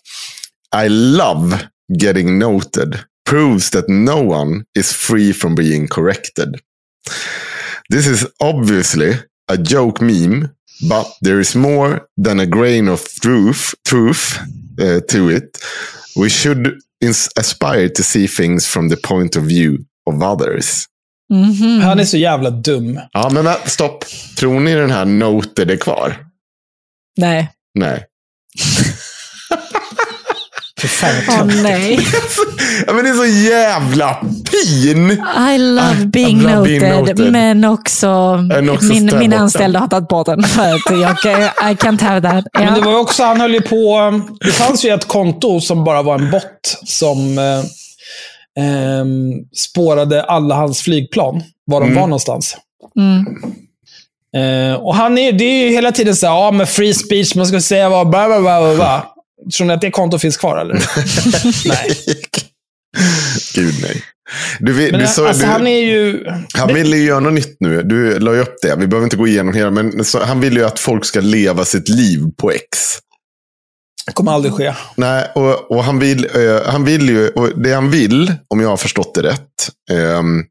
I 0.85 0.89
love 0.89 1.59
getting 2.01 2.39
noted. 2.39 2.99
Proves 3.29 3.69
that 3.69 3.85
no 3.87 4.31
one 4.33 4.63
is 4.79 4.93
free 4.93 5.33
from 5.33 5.55
being 5.55 5.87
corrected. 5.87 6.55
This 7.91 8.07
is 8.07 8.25
obviously 8.39 9.17
a 9.51 9.55
joke 9.57 10.05
meme, 10.05 10.49
but 10.89 11.07
there 11.23 11.39
is 11.41 11.55
more 11.55 11.99
than 12.25 12.39
a 12.39 12.45
grain 12.45 12.87
of 12.87 13.01
truth, 13.21 13.73
truth 13.89 14.39
uh, 14.81 14.99
to 14.99 15.31
it. 15.31 15.57
We 16.15 16.29
should 16.29 16.79
aspire 17.39 17.89
to 17.89 18.03
see 18.03 18.27
things 18.27 18.65
from 18.67 18.89
the 18.89 18.97
point 18.97 19.35
of 19.35 19.43
view 19.43 19.77
of 20.09 20.23
others. 20.23 20.85
Mhm. 21.29 21.81
Han 21.81 21.99
är 21.99 22.05
så 22.05 22.17
jävla 22.17 22.49
dum. 22.49 22.99
Ja, 23.11 23.29
men 23.29 23.47
stopp. 23.65 24.05
Tror 24.37 24.59
ni 24.59 24.73
den 24.75 24.91
här 24.91 25.05
noted 25.05 25.71
är 25.71 25.77
kvar? 25.77 26.26
Nej. 27.17 27.49
Nej. 27.73 28.03
Åh 30.83 31.37
töntigt. 31.37 31.63
nej. 31.63 32.07
ja, 32.87 32.93
men 32.93 33.03
det 33.03 33.09
är 33.09 33.13
så 33.13 33.25
jävla 33.49 34.13
pin! 34.13 35.11
I 35.53 35.57
love 35.57 36.05
being 36.05 36.39
I 36.39 36.43
love 36.43 36.63
being 36.63 36.81
noted, 36.81 37.17
noted. 37.17 37.31
men 37.31 37.65
också, 37.65 38.09
också 38.73 38.85
min, 38.85 39.11
min 39.19 39.33
anställda 39.33 39.79
har 39.79 39.87
tagit 39.87 40.07
bort 40.09 40.25
den. 40.25 40.43
För 40.43 40.61
att 40.73 40.99
jag, 41.01 41.17
kan- 41.19 41.41
I 41.71 41.75
can't 41.75 42.01
have 42.01 42.21
that. 42.21 42.45
Ja. 42.53 42.59
Men 42.59 42.73
det 42.73 42.81
var 42.81 42.99
också, 42.99 43.23
han 43.23 43.41
höll 43.41 43.53
ju 43.53 43.61
på, 43.61 44.11
det 44.39 44.51
fanns 44.51 44.85
ju 44.85 44.89
ett 44.89 45.07
konto 45.07 45.61
som 45.61 45.83
bara 45.83 46.01
var 46.01 46.15
en 46.19 46.31
bot 46.31 46.79
som 46.85 47.37
eh, 47.37 47.63
ehm, 48.65 49.31
spårade 49.55 50.23
alla 50.23 50.55
hans 50.55 50.81
flygplan, 50.81 51.43
var 51.65 51.79
de 51.79 51.85
Mm. 51.85 51.95
var 52.01 52.07
någonstans. 52.07 52.57
Mm. 52.99 53.25
Eh, 54.35 54.73
och 54.73 54.95
han 54.95 55.17
är, 55.17 55.31
det 55.31 55.43
är 55.43 55.65
ju 55.65 55.69
hela 55.69 55.91
tiden 55.91 56.15
så 56.15 56.27
här, 56.27 56.33
ja 56.33 56.51
men 56.51 56.67
free 56.67 56.93
speech, 56.93 57.35
man 57.35 57.47
ska 57.47 57.61
säga 57.61 57.89
vad, 57.89 58.09
bla 58.09 58.27
bla 58.27 58.41
bla 58.41 58.75
bla. 58.75 59.07
Tror 59.57 59.67
ni 59.67 59.73
att 59.73 59.81
det 59.81 59.91
kontot 59.91 60.21
finns 60.21 60.37
kvar 60.37 60.57
eller? 60.57 60.73
Nej. 61.67 61.97
Gud 63.55 63.73
nej. 63.81 64.03
Du, 64.59 64.73
vi, 64.73 64.91
Men 64.91 64.99
du, 64.99 65.07
så, 65.07 65.27
alltså, 65.27 65.45
du, 65.45 65.51
han 65.51 65.67
är 65.67 65.79
ju... 65.79 66.25
Han 66.53 66.73
ville 66.73 66.97
ju 66.97 67.05
göra 67.05 67.19
något 67.19 67.33
nytt 67.33 67.57
nu. 67.59 67.83
Du 67.83 68.19
la 68.19 68.33
ju 68.33 68.39
upp 68.39 68.55
det. 68.61 68.75
Vi 68.75 68.87
behöver 68.87 69.03
inte 69.03 69.17
gå 69.17 69.27
igenom 69.27 69.53
hela. 69.53 69.71
Men 69.71 70.05
så, 70.05 70.23
han 70.23 70.39
vill 70.39 70.53
ju 70.57 70.65
att 70.65 70.79
folk 70.79 71.05
ska 71.05 71.19
leva 71.19 71.65
sitt 71.65 71.89
liv 71.89 72.21
på 72.37 72.51
X. 72.51 72.67
Det 74.05 74.13
kommer 74.13 74.31
aldrig 74.31 74.53
ske. 74.53 74.73
Nej, 74.95 75.31
och, 75.35 75.71
och 75.71 75.83
han, 75.83 75.99
vill, 75.99 76.25
eh, 76.25 76.61
han 76.65 76.85
vill 76.85 77.09
ju, 77.09 77.29
och 77.29 77.59
det 77.59 77.73
han 77.73 77.91
vill, 77.91 78.33
om 78.47 78.59
jag 78.59 78.69
har 78.69 78.77
förstått 78.77 79.15
det 79.15 79.23
rätt. 79.23 79.69
ehm, 79.91 80.43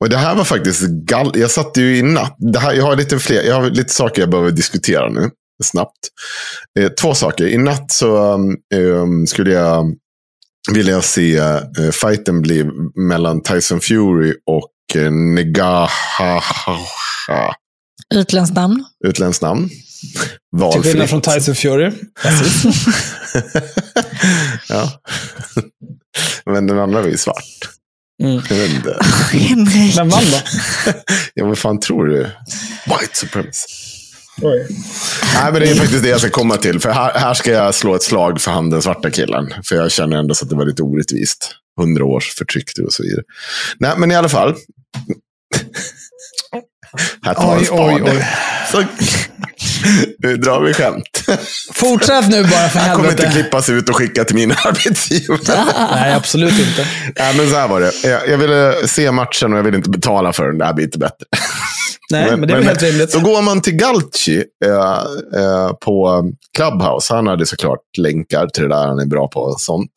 och 0.00 0.08
det 0.08 0.16
här 0.16 0.34
var 0.34 0.44
faktiskt 0.44 0.82
gall. 0.82 1.32
Jag 1.34 1.50
satte 1.50 1.80
ju 1.80 1.96
i 1.96 2.02
natt. 2.02 2.36
Det 2.38 2.58
här, 2.58 2.72
jag, 2.72 2.84
har 2.84 2.96
lite 2.96 3.18
fler, 3.18 3.42
jag 3.42 3.54
har 3.54 3.70
lite 3.70 3.94
saker 3.94 4.22
jag 4.22 4.30
behöver 4.30 4.50
diskutera 4.50 5.08
nu. 5.08 5.30
Snabbt. 5.64 5.98
Eh, 6.78 6.88
två 6.88 7.14
saker. 7.14 7.46
I 7.46 7.58
natt 7.58 7.92
så 7.92 8.34
ehm, 8.74 9.26
skulle 9.26 9.52
jag 9.52 9.94
vilja 10.72 10.92
jag 10.92 11.04
se 11.04 11.36
eh, 11.36 11.90
fighten 11.92 12.42
bli 12.42 12.64
mellan 12.94 13.42
Tyson 13.42 13.80
Fury 13.80 14.34
och 14.46 14.70
uh, 14.96 15.10
Negaha. 15.10 16.42
Utländskt 18.14 18.56
namn. 18.56 18.84
Utländskt 19.06 19.42
namn. 19.42 19.70
Till 20.72 20.82
skillnad 20.82 21.10
från 21.10 21.20
Tyson 21.20 21.54
Fury. 21.54 21.90
ja. 24.68 24.90
Men 26.46 26.66
den 26.66 26.78
andra 26.78 27.02
var 27.02 27.08
ju 27.08 27.16
svart. 27.16 27.79
Mm. 28.20 28.42
Jag 28.48 28.56
vet 28.56 28.74
inte. 28.74 28.98
Henrik. 29.32 29.98
Vem 29.98 30.08
vann 30.08 30.24
då? 30.30 30.38
Ja, 31.34 31.46
vad 31.46 31.58
fan 31.58 31.80
tror 31.80 32.06
du? 32.06 32.16
White 32.86 33.14
supremacy. 33.14 33.66
Oj. 34.42 34.66
Nej, 35.34 35.52
men 35.52 35.62
det 35.62 35.70
är 35.70 35.74
faktiskt 35.74 36.02
det 36.02 36.08
jag 36.08 36.20
ska 36.20 36.30
komma 36.30 36.56
till. 36.56 36.80
För 36.80 36.90
här, 36.90 37.18
här 37.18 37.34
ska 37.34 37.50
jag 37.50 37.74
slå 37.74 37.94
ett 37.94 38.02
slag 38.02 38.40
för 38.40 38.50
han 38.50 38.70
den 38.70 38.82
svarta 38.82 39.10
killen. 39.10 39.54
För 39.64 39.76
jag 39.76 39.90
känner 39.92 40.16
ändå 40.16 40.34
så 40.34 40.44
att 40.44 40.50
det 40.50 40.56
var 40.56 40.66
lite 40.66 40.82
orättvist. 40.82 41.54
Hundra 41.80 42.04
års 42.04 42.34
förtryck 42.34 42.70
och 42.86 42.92
så 42.92 43.02
vidare. 43.02 43.22
Nej, 43.78 43.92
men 43.96 44.10
i 44.10 44.14
alla 44.14 44.28
fall. 44.28 44.54
Här 47.22 47.34
tar 47.34 47.58
Oj, 47.58 47.68
oj, 47.70 48.02
oj. 48.04 48.26
Så, 48.72 48.84
nu 50.18 50.36
drar 50.36 50.60
vi 50.60 50.74
skämt. 50.74 51.24
Fortsätt 51.72 52.28
nu 52.28 52.42
bara 52.42 52.68
för 52.68 52.78
Jag 52.78 52.96
kommer 52.96 53.10
inte 53.10 53.22
helvete. 53.22 53.42
klippas 53.42 53.68
ut 53.68 53.88
och 53.88 53.96
skicka 53.96 54.24
till 54.24 54.36
min 54.36 54.50
arbetsgivare. 54.64 55.64
Nej, 55.94 56.12
absolut 56.14 56.58
inte. 56.68 56.86
Nej, 57.18 57.36
men 57.36 57.50
så 57.50 57.56
här 57.56 57.68
var 57.68 57.80
det. 57.80 57.92
Jag, 58.04 58.28
jag 58.28 58.38
ville 58.38 58.74
se 58.88 59.12
matchen 59.12 59.52
och 59.52 59.58
jag 59.58 59.62
ville 59.62 59.76
inte 59.76 59.90
betala 59.90 60.32
för 60.32 60.46
den. 60.46 60.58
Det 60.58 60.64
här 60.64 60.72
blir 60.72 60.84
inte 60.84 60.98
bättre. 60.98 61.26
Nej, 62.10 62.36
men, 62.36 62.48
det 62.48 62.54
är 62.54 62.56
väl 62.56 62.66
helt 62.66 62.82
rimligt. 62.82 63.12
Då 63.12 63.20
går 63.20 63.42
man 63.42 63.60
till 63.60 63.74
Galci 63.74 64.44
eh, 64.64 64.72
eh, 65.42 65.72
på 65.84 66.24
Clubhouse. 66.56 67.14
Han 67.14 67.26
hade 67.26 67.46
såklart 67.46 67.80
länkar 67.98 68.46
till 68.46 68.62
det 68.62 68.68
där. 68.68 68.86
Han 68.86 68.98
är 68.98 69.06
bra 69.06 69.28
på 69.28 69.54
sånt. 69.58 69.90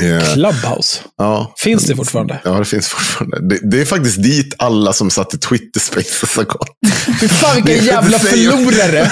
Eh, 0.00 0.32
Clubhouse. 0.34 1.00
ja. 1.16 1.54
Finns 1.58 1.84
det 1.84 1.96
fortfarande? 1.96 2.40
Ja, 2.44 2.50
det 2.50 2.64
finns 2.64 2.88
fortfarande. 2.88 3.48
Det, 3.48 3.70
det 3.70 3.80
är 3.80 3.84
faktiskt 3.84 4.22
dit 4.22 4.54
alla 4.58 4.92
som 4.92 5.10
satt 5.10 5.34
i 5.34 5.38
Twitter 5.38 5.80
Spaces 5.80 6.36
har 6.36 6.44
gått. 6.44 6.68
Fy 7.20 7.28
fan 7.28 7.54
vilka 7.56 7.72
Det- 7.72 7.86
jävla 7.86 8.18
det 8.18 8.24
förlorare. 8.24 9.10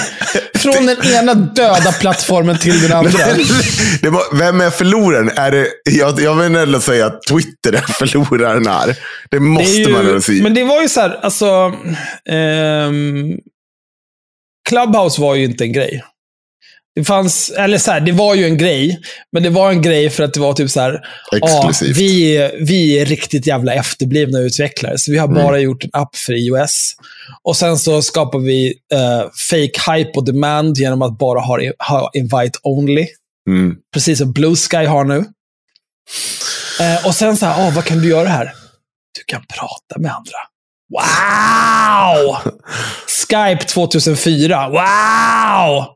Från 0.55 0.85
den 0.85 1.05
ena 1.05 1.33
döda 1.33 1.91
plattformen 1.91 2.57
till 2.57 2.81
den 2.81 2.93
andra. 2.93 3.11
det 4.01 4.09
var, 4.09 4.37
vem 4.37 4.61
är 4.61 4.69
förloraren? 4.69 5.29
Är 5.35 5.51
det, 5.51 5.67
jag, 5.91 6.19
jag 6.21 6.35
vill 6.35 6.55
ändå 6.55 6.79
säga 6.79 7.05
att 7.05 7.19
Twitter 7.29 7.73
är 7.73 7.81
förloraren 7.81 8.67
här. 8.67 8.87
Det 8.87 8.95
Det 9.31 9.39
måste 9.39 9.71
är 9.81 9.87
ju- 9.87 9.89
man 9.93 10.07
ändå 10.07 10.21
säga. 10.21 10.43
Men 10.43 10.53
det 10.53 10.63
var 10.63 10.81
ju 10.81 10.89
så 10.89 11.01
här, 11.01 11.19
alltså... 11.23 11.73
ehm, 12.29 13.37
Clubhouse 14.69 15.21
var 15.21 15.35
ju 15.35 15.43
inte 15.45 15.63
en 15.63 15.73
grej. 15.73 16.03
Det 16.95 17.03
fanns, 17.03 17.49
eller 17.49 17.77
så 17.77 17.91
här, 17.91 17.99
det 17.99 18.11
var 18.11 18.35
ju 18.35 18.45
en 18.45 18.57
grej, 18.57 18.99
men 19.31 19.43
det 19.43 19.49
var 19.49 19.69
en 19.71 19.81
grej 19.81 20.09
för 20.09 20.23
att 20.23 20.33
det 20.33 20.39
var 20.39 20.53
typ 20.53 20.69
så 20.71 20.79
här, 20.81 21.01
ja, 21.31 21.37
Exklusivt. 21.37 21.97
vi, 21.97 22.37
är- 22.37 22.65
vi 22.65 22.99
är 22.99 23.05
riktigt 23.05 23.47
jävla 23.47 23.73
efterblivna 23.73 24.39
utvecklare, 24.39 24.97
så 24.97 25.11
vi 25.11 25.17
har 25.17 25.27
Mm. 25.27 25.43
bara 25.43 25.59
gjort 25.59 25.83
en 25.83 25.89
app 25.93 26.15
för 26.15 26.33
iOS. 26.33 26.95
Och 27.43 27.57
sen 27.57 27.77
så 27.77 28.01
skapar 28.01 28.39
vi 28.39 28.73
eh, 28.93 29.29
fake 29.49 29.91
hype 29.95 30.11
och 30.15 30.25
demand 30.25 30.77
genom 30.77 31.01
att 31.01 31.17
bara 31.17 31.39
ha, 31.39 31.59
ha 31.89 32.11
invite 32.13 32.59
only. 32.63 33.07
Mm. 33.49 33.75
Precis 33.93 34.17
som 34.17 34.31
Blue 34.33 34.55
Sky 34.55 34.85
har 34.85 35.03
nu. 35.03 35.25
Eh, 36.79 37.05
och 37.07 37.15
sen 37.15 37.37
så 37.37 37.45
här, 37.45 37.67
ah, 37.67 37.71
vad 37.71 37.85
kan 37.85 37.97
du 38.01 38.09
göra 38.09 38.27
här? 38.27 38.45
Du 39.17 39.23
kan 39.27 39.41
prata 39.57 39.99
med 40.01 40.11
andra. 40.11 40.37
Wow! 40.93 42.37
Skype 43.29 43.63
2004. 43.65 44.69
Wow! 44.69 45.94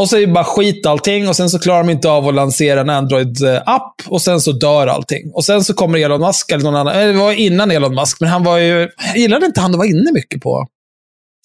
Och 0.00 0.08
så 0.08 0.16
är 0.16 0.20
det 0.20 0.32
bara 0.32 0.44
skit 0.44 0.86
allting 0.86 1.28
och 1.28 1.36
sen 1.36 1.50
så 1.50 1.58
klarar 1.58 1.78
de 1.78 1.90
inte 1.90 2.10
av 2.10 2.28
att 2.28 2.34
lansera 2.34 2.80
en 2.80 2.90
Android-app 2.90 4.02
och 4.06 4.22
sen 4.22 4.40
så 4.40 4.52
dör 4.52 4.86
allting. 4.86 5.30
Och 5.34 5.44
sen 5.44 5.64
så 5.64 5.74
kommer 5.74 5.98
Elon 5.98 6.20
Musk 6.20 6.50
eller 6.50 6.64
någon 6.64 6.76
annan. 6.76 6.96
Det 6.96 7.12
var 7.12 7.32
innan 7.32 7.70
Elon 7.70 7.94
Musk, 7.94 8.20
men 8.20 8.28
han 8.28 8.44
var 8.44 8.58
ju... 8.58 8.88
Gillade 9.16 9.46
inte 9.46 9.60
han 9.60 9.70
att 9.70 9.76
vara 9.76 9.88
inne 9.88 10.12
mycket 10.12 10.42
på. 10.42 10.66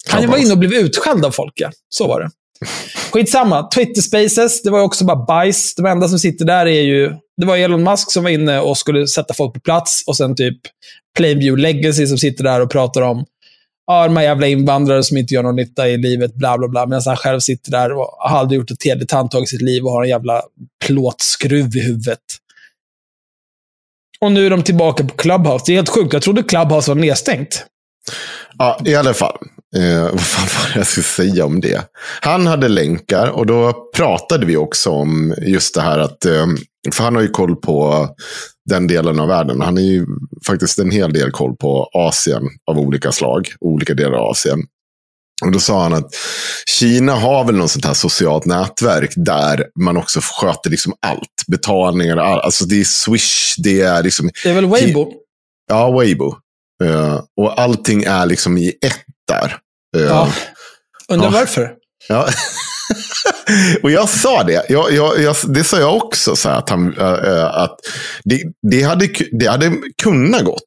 Han 0.08 0.30
var 0.30 0.38
inne 0.38 0.52
och 0.52 0.58
blev 0.58 0.72
utskälld 0.72 1.24
av 1.24 1.30
folk, 1.30 1.52
ja. 1.56 1.70
Så 1.88 2.06
var 2.06 2.20
det. 2.20 2.30
Skitsamma. 3.12 3.68
Twitter 3.74 4.02
Spaces, 4.02 4.62
det 4.62 4.70
var 4.70 4.78
ju 4.78 4.84
också 4.84 5.04
bara 5.04 5.24
bajs. 5.26 5.74
De 5.74 5.86
enda 5.86 6.08
som 6.08 6.18
sitter 6.18 6.44
där 6.44 6.66
är 6.66 6.82
ju... 6.82 7.12
Det 7.36 7.46
var 7.46 7.56
Elon 7.56 7.82
Musk 7.82 8.12
som 8.12 8.22
var 8.22 8.30
inne 8.30 8.60
och 8.60 8.78
skulle 8.78 9.06
sätta 9.06 9.34
folk 9.34 9.54
på 9.54 9.60
plats 9.60 10.04
och 10.06 10.16
sen 10.16 10.36
typ 10.36 10.58
Plainview 11.16 11.62
Legacy 11.62 12.06
som 12.06 12.18
sitter 12.18 12.44
där 12.44 12.60
och 12.60 12.70
pratar 12.70 13.02
om 13.02 13.24
ja, 13.86 14.06
de 14.06 14.16
här 14.16 14.24
jävla 14.24 14.46
invandrare 14.46 15.02
som 15.02 15.16
inte 15.16 15.34
gör 15.34 15.42
någon 15.42 15.56
nytta 15.56 15.88
i 15.88 15.96
livet, 15.96 16.34
bla 16.34 16.58
bla 16.58 16.68
bla. 16.68 16.86
Medan 16.86 17.02
han 17.06 17.16
själv 17.16 17.40
sitter 17.40 17.70
där 17.70 17.92
och 17.92 18.16
har 18.18 18.38
aldrig 18.38 18.58
gjort 18.58 18.70
ett 18.70 18.80
tredje 18.80 19.06
tandtag 19.06 19.42
i 19.42 19.46
sitt 19.46 19.62
liv 19.62 19.84
och 19.84 19.90
har 19.90 20.02
en 20.02 20.08
jävla 20.08 20.42
plåtskruv 20.84 21.76
i 21.76 21.80
huvudet. 21.80 22.20
Och 24.20 24.32
nu 24.32 24.46
är 24.46 24.50
de 24.50 24.62
tillbaka 24.62 25.04
på 25.04 25.14
Clubhouse. 25.14 25.64
Det 25.66 25.72
är 25.72 25.76
helt 25.76 25.88
sjukt. 25.88 26.12
Jag 26.12 26.22
trodde 26.22 26.42
Clubhouse 26.42 26.90
var 26.90 26.94
nedstängt. 26.96 27.66
Ja, 28.58 28.80
i 28.84 28.94
alla 28.94 29.14
fall. 29.14 29.38
Eh, 29.76 30.02
vad 30.12 30.20
fan 30.20 30.48
var 30.62 30.72
det 30.72 30.78
jag 30.78 30.86
skulle 30.86 31.04
säga 31.04 31.44
om 31.44 31.60
det? 31.60 31.88
Han 32.20 32.46
hade 32.46 32.68
länkar 32.68 33.30
och 33.30 33.46
då 33.46 33.88
pratade 33.96 34.46
vi 34.46 34.56
också 34.56 34.90
om 34.90 35.34
just 35.42 35.74
det 35.74 35.80
här 35.80 35.98
att, 35.98 36.24
eh, 36.24 36.46
för 36.92 37.04
han 37.04 37.14
har 37.14 37.22
ju 37.22 37.28
koll 37.28 37.56
på 37.56 38.08
den 38.70 38.86
delen 38.86 39.20
av 39.20 39.28
världen. 39.28 39.60
Han 39.60 39.76
har 39.76 39.84
ju 39.84 40.06
faktiskt 40.46 40.78
en 40.78 40.90
hel 40.90 41.12
del 41.12 41.30
koll 41.30 41.56
på 41.56 41.90
Asien 41.92 42.42
av 42.70 42.78
olika 42.78 43.12
slag, 43.12 43.48
olika 43.60 43.94
delar 43.94 44.18
av 44.18 44.30
Asien. 44.30 44.62
Och 45.44 45.52
då 45.52 45.58
sa 45.58 45.82
han 45.82 45.94
att 45.94 46.14
Kina 46.66 47.14
har 47.14 47.44
väl 47.44 47.56
något 47.56 47.70
sånt 47.70 47.84
här 47.84 47.94
socialt 47.94 48.44
nätverk 48.44 49.12
där 49.16 49.66
man 49.80 49.96
också 49.96 50.20
sköter 50.22 50.70
liksom 50.70 50.94
allt. 51.06 51.44
Betalningar, 51.46 52.16
all, 52.16 52.40
alltså 52.40 52.64
det 52.64 52.80
är 52.80 52.84
Swish, 52.84 53.54
det 53.58 53.80
är 53.80 54.02
liksom 54.02 54.30
Det 54.42 54.50
är 54.50 54.54
väl 54.54 54.66
Weibo? 54.66 55.12
Ja, 55.68 55.98
Weibo. 55.98 56.36
Eh, 56.84 57.20
och 57.36 57.60
allting 57.60 58.02
är 58.02 58.26
liksom 58.26 58.58
i 58.58 58.68
ett 58.68 59.05
där. 59.28 59.56
Eh, 59.96 60.02
Ja. 60.02 60.32
Undrar 61.08 61.26
Ja. 61.26 61.30
varför? 61.32 61.70
ja. 62.08 62.28
och 63.82 63.90
jag 63.90 64.08
sa 64.08 64.42
det. 64.42 64.66
Jag, 64.68 64.92
jag, 64.92 65.20
jag, 65.20 65.36
det 65.48 65.64
sa 65.64 65.78
jag 65.80 65.96
också. 65.96 66.36
Så 66.36 66.48
här, 66.48 66.58
att 66.58 66.70
han, 66.70 66.98
eh, 66.98 67.44
att 67.44 67.76
det, 68.24 68.42
det, 68.70 68.82
hade, 68.82 69.08
det 69.32 69.46
hade 69.46 69.72
kunnat 70.02 70.44
gått. 70.44 70.62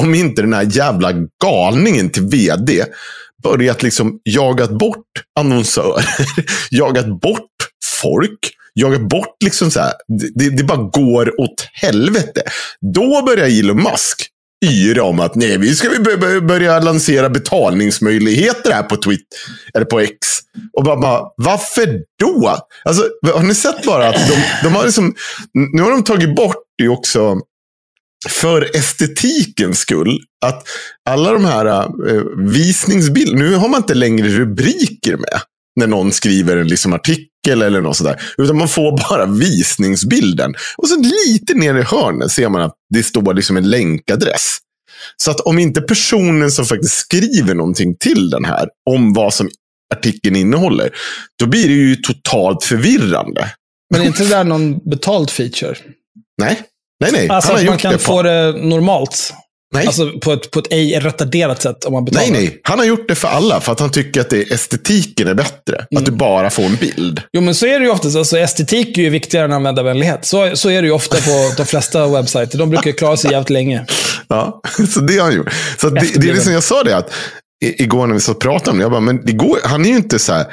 Om 0.00 0.14
inte 0.14 0.42
den 0.42 0.52
här 0.52 0.68
jävla 0.70 1.12
galningen 1.44 2.10
till 2.10 2.22
vd 2.26 2.84
börjat 3.42 3.82
liksom 3.82 4.20
jagat 4.24 4.70
bort 4.70 5.06
annonsörer. 5.40 6.04
jagat 6.70 7.20
bort 7.20 7.50
folk. 8.02 8.38
Jagat 8.74 9.08
bort 9.08 9.36
liksom 9.44 9.70
så 9.70 9.80
här. 9.80 9.92
Det, 10.08 10.30
det, 10.34 10.56
det 10.56 10.64
bara 10.64 10.82
går 10.82 11.40
åt 11.40 11.68
helvete. 11.72 12.42
Då 12.94 13.22
börjar 13.26 13.46
Elon 13.60 13.82
Musk 13.82 14.28
yra 14.64 15.02
om 15.02 15.20
att 15.20 15.34
nej, 15.34 15.58
vi 15.58 15.74
ska 15.74 15.88
vi 15.88 16.40
börja 16.40 16.80
lansera 16.80 17.30
betalningsmöjligheter 17.30 18.72
här 18.72 18.82
på 18.82 18.96
Twitter, 18.96 19.38
eller 19.74 19.86
på 19.86 20.00
X. 20.00 20.16
Och 20.72 20.84
bara, 20.84 20.96
bara 20.96 21.22
varför 21.36 22.00
då? 22.20 22.58
Alltså, 22.84 23.02
har 23.34 23.42
ni 23.42 23.54
sett 23.54 23.86
bara 23.86 24.08
att 24.08 24.28
de, 24.28 24.34
de 24.62 24.74
har 24.74 24.84
liksom, 24.84 25.14
nu 25.72 25.82
har 25.82 25.90
de 25.90 26.04
tagit 26.04 26.36
bort 26.36 26.62
det 26.78 26.88
också 26.88 27.40
för 28.28 28.76
estetikens 28.76 29.78
skull. 29.78 30.18
Att 30.46 30.68
alla 31.10 31.32
de 31.32 31.44
här 31.44 31.66
eh, 31.66 32.22
visningsbilderna, 32.36 33.38
nu 33.38 33.54
har 33.54 33.68
man 33.68 33.80
inte 33.80 33.94
längre 33.94 34.28
rubriker 34.28 35.16
med. 35.16 35.40
När 35.76 35.86
någon 35.86 36.12
skriver 36.12 36.56
en 36.56 36.68
liksom 36.68 36.92
artikel 36.92 37.62
eller 37.62 37.80
något 37.80 37.96
sådär. 37.96 38.20
Utan 38.38 38.58
man 38.58 38.68
får 38.68 39.08
bara 39.08 39.26
visningsbilden. 39.26 40.54
Och 40.76 40.88
så 40.88 40.96
lite 40.96 41.54
ner 41.54 41.74
i 41.74 41.82
hörnet 41.82 42.32
ser 42.32 42.48
man 42.48 42.62
att 42.62 42.74
det 42.94 43.02
står 43.02 43.34
liksom 43.34 43.56
en 43.56 43.70
länkadress. 43.70 44.58
Så 45.16 45.30
att 45.30 45.40
om 45.40 45.58
inte 45.58 45.80
personen 45.80 46.50
som 46.50 46.64
faktiskt 46.64 46.94
skriver 46.94 47.54
någonting 47.54 47.96
till 47.96 48.30
den 48.30 48.44
här, 48.44 48.68
om 48.90 49.12
vad 49.12 49.34
som 49.34 49.48
artikeln 49.94 50.36
innehåller, 50.36 50.90
då 51.38 51.46
blir 51.46 51.68
det 51.68 51.74
ju 51.74 51.96
totalt 51.96 52.64
förvirrande. 52.64 53.52
Men 53.90 54.00
är 54.00 54.06
inte 54.06 54.22
det 54.22 54.28
där 54.28 54.44
någon 54.44 54.78
betald 54.78 55.30
feature? 55.30 55.76
Nej, 56.42 56.62
nej, 57.00 57.12
nej. 57.12 57.28
Alltså 57.28 57.52
att 57.52 57.64
man 57.64 57.78
kan 57.78 57.92
det 57.92 57.98
få 57.98 58.12
på... 58.12 58.22
det 58.22 58.52
normalt. 58.52 59.34
Nej. 59.74 59.86
Alltså 59.86 60.12
på 60.20 60.32
ett, 60.32 60.50
på 60.50 60.58
ett 60.58 60.66
ej 60.72 60.98
retarderat 61.00 61.62
sätt 61.62 61.84
om 61.84 61.92
man 61.92 62.04
betalar. 62.04 62.30
Nej, 62.30 62.40
nej. 62.42 62.60
Han 62.62 62.78
har 62.78 62.86
gjort 62.86 63.08
det 63.08 63.14
för 63.14 63.28
alla 63.28 63.60
för 63.60 63.72
att 63.72 63.80
han 63.80 63.90
tycker 63.90 64.20
att 64.20 64.30
det, 64.30 64.42
estetiken 64.52 65.28
är 65.28 65.34
bättre. 65.34 65.86
Att 65.96 66.04
du 66.04 66.10
bara 66.12 66.50
får 66.50 66.62
en 66.62 66.76
bild. 66.76 67.20
Jo, 67.32 67.40
men 67.40 67.54
så 67.54 67.66
är 67.66 67.78
det 67.78 67.84
ju 67.84 67.90
oftast. 67.90 68.16
Alltså, 68.16 68.38
estetik 68.38 68.98
är 68.98 69.02
ju 69.02 69.10
viktigare 69.10 69.44
än 69.44 69.52
användarvänlighet. 69.52 70.24
Så, 70.24 70.56
så 70.56 70.70
är 70.70 70.82
det 70.82 70.88
ju 70.88 70.92
ofta 70.94 71.16
på 71.16 71.52
de 71.56 71.66
flesta 71.66 72.06
webbsajter. 72.06 72.58
De 72.58 72.70
brukar 72.70 72.92
klara 72.92 73.16
sig 73.16 73.30
jävligt 73.30 73.50
länge. 73.50 73.86
Ja, 74.28 74.60
så 74.94 75.00
det 75.00 75.16
har 75.16 75.24
han 75.24 75.34
gjort. 75.36 75.52
Så 75.80 75.90
det, 75.90 76.00
det 76.20 76.28
är 76.30 76.34
det 76.34 76.40
som 76.40 76.52
jag 76.52 76.62
sa 76.62 76.82
det, 76.82 76.96
att 76.96 77.12
i- 77.64 77.82
igår 77.82 78.06
när 78.06 78.14
vi 78.14 78.20
så 78.20 78.34
pratade 78.34 78.70
om 78.70 78.78
det, 78.78 78.82
jag 78.84 78.90
bara, 78.90 79.00
men 79.00 79.24
det 79.24 79.32
går, 79.32 79.58
han 79.64 79.84
är 79.84 79.88
ju 79.88 79.96
inte 79.96 80.18
så 80.18 80.32
här, 80.32 80.46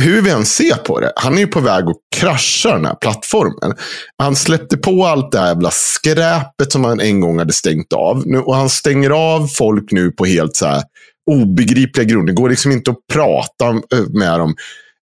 hur 0.00 0.22
vi 0.22 0.30
än 0.30 0.44
ser 0.44 0.74
på 0.74 1.00
det, 1.00 1.12
han 1.16 1.34
är 1.34 1.38
ju 1.38 1.46
på 1.46 1.60
väg 1.60 1.84
att 1.84 1.96
krascha 2.16 2.72
den 2.72 2.86
här 2.86 2.94
plattformen. 2.94 3.76
Han 4.18 4.36
släppte 4.36 4.76
på 4.76 5.06
allt 5.06 5.32
det 5.32 5.38
här 5.38 5.46
jävla 5.46 5.70
skräpet 5.70 6.72
som 6.72 6.84
han 6.84 7.00
en 7.00 7.20
gång 7.20 7.38
hade 7.38 7.52
stängt 7.52 7.92
av. 7.92 8.22
Nu, 8.26 8.38
och 8.38 8.56
han 8.56 8.68
stänger 8.68 9.10
av 9.10 9.46
folk 9.46 9.92
nu 9.92 10.10
på 10.10 10.24
helt 10.24 10.56
så 10.56 10.66
här 10.66 10.82
obegripliga 11.30 12.04
grunder. 12.04 12.32
Det 12.32 12.36
går 12.36 12.48
liksom 12.48 12.72
inte 12.72 12.90
att 12.90 13.06
prata 13.12 13.68
eh, 13.68 14.08
med 14.08 14.38
dem. 14.38 14.54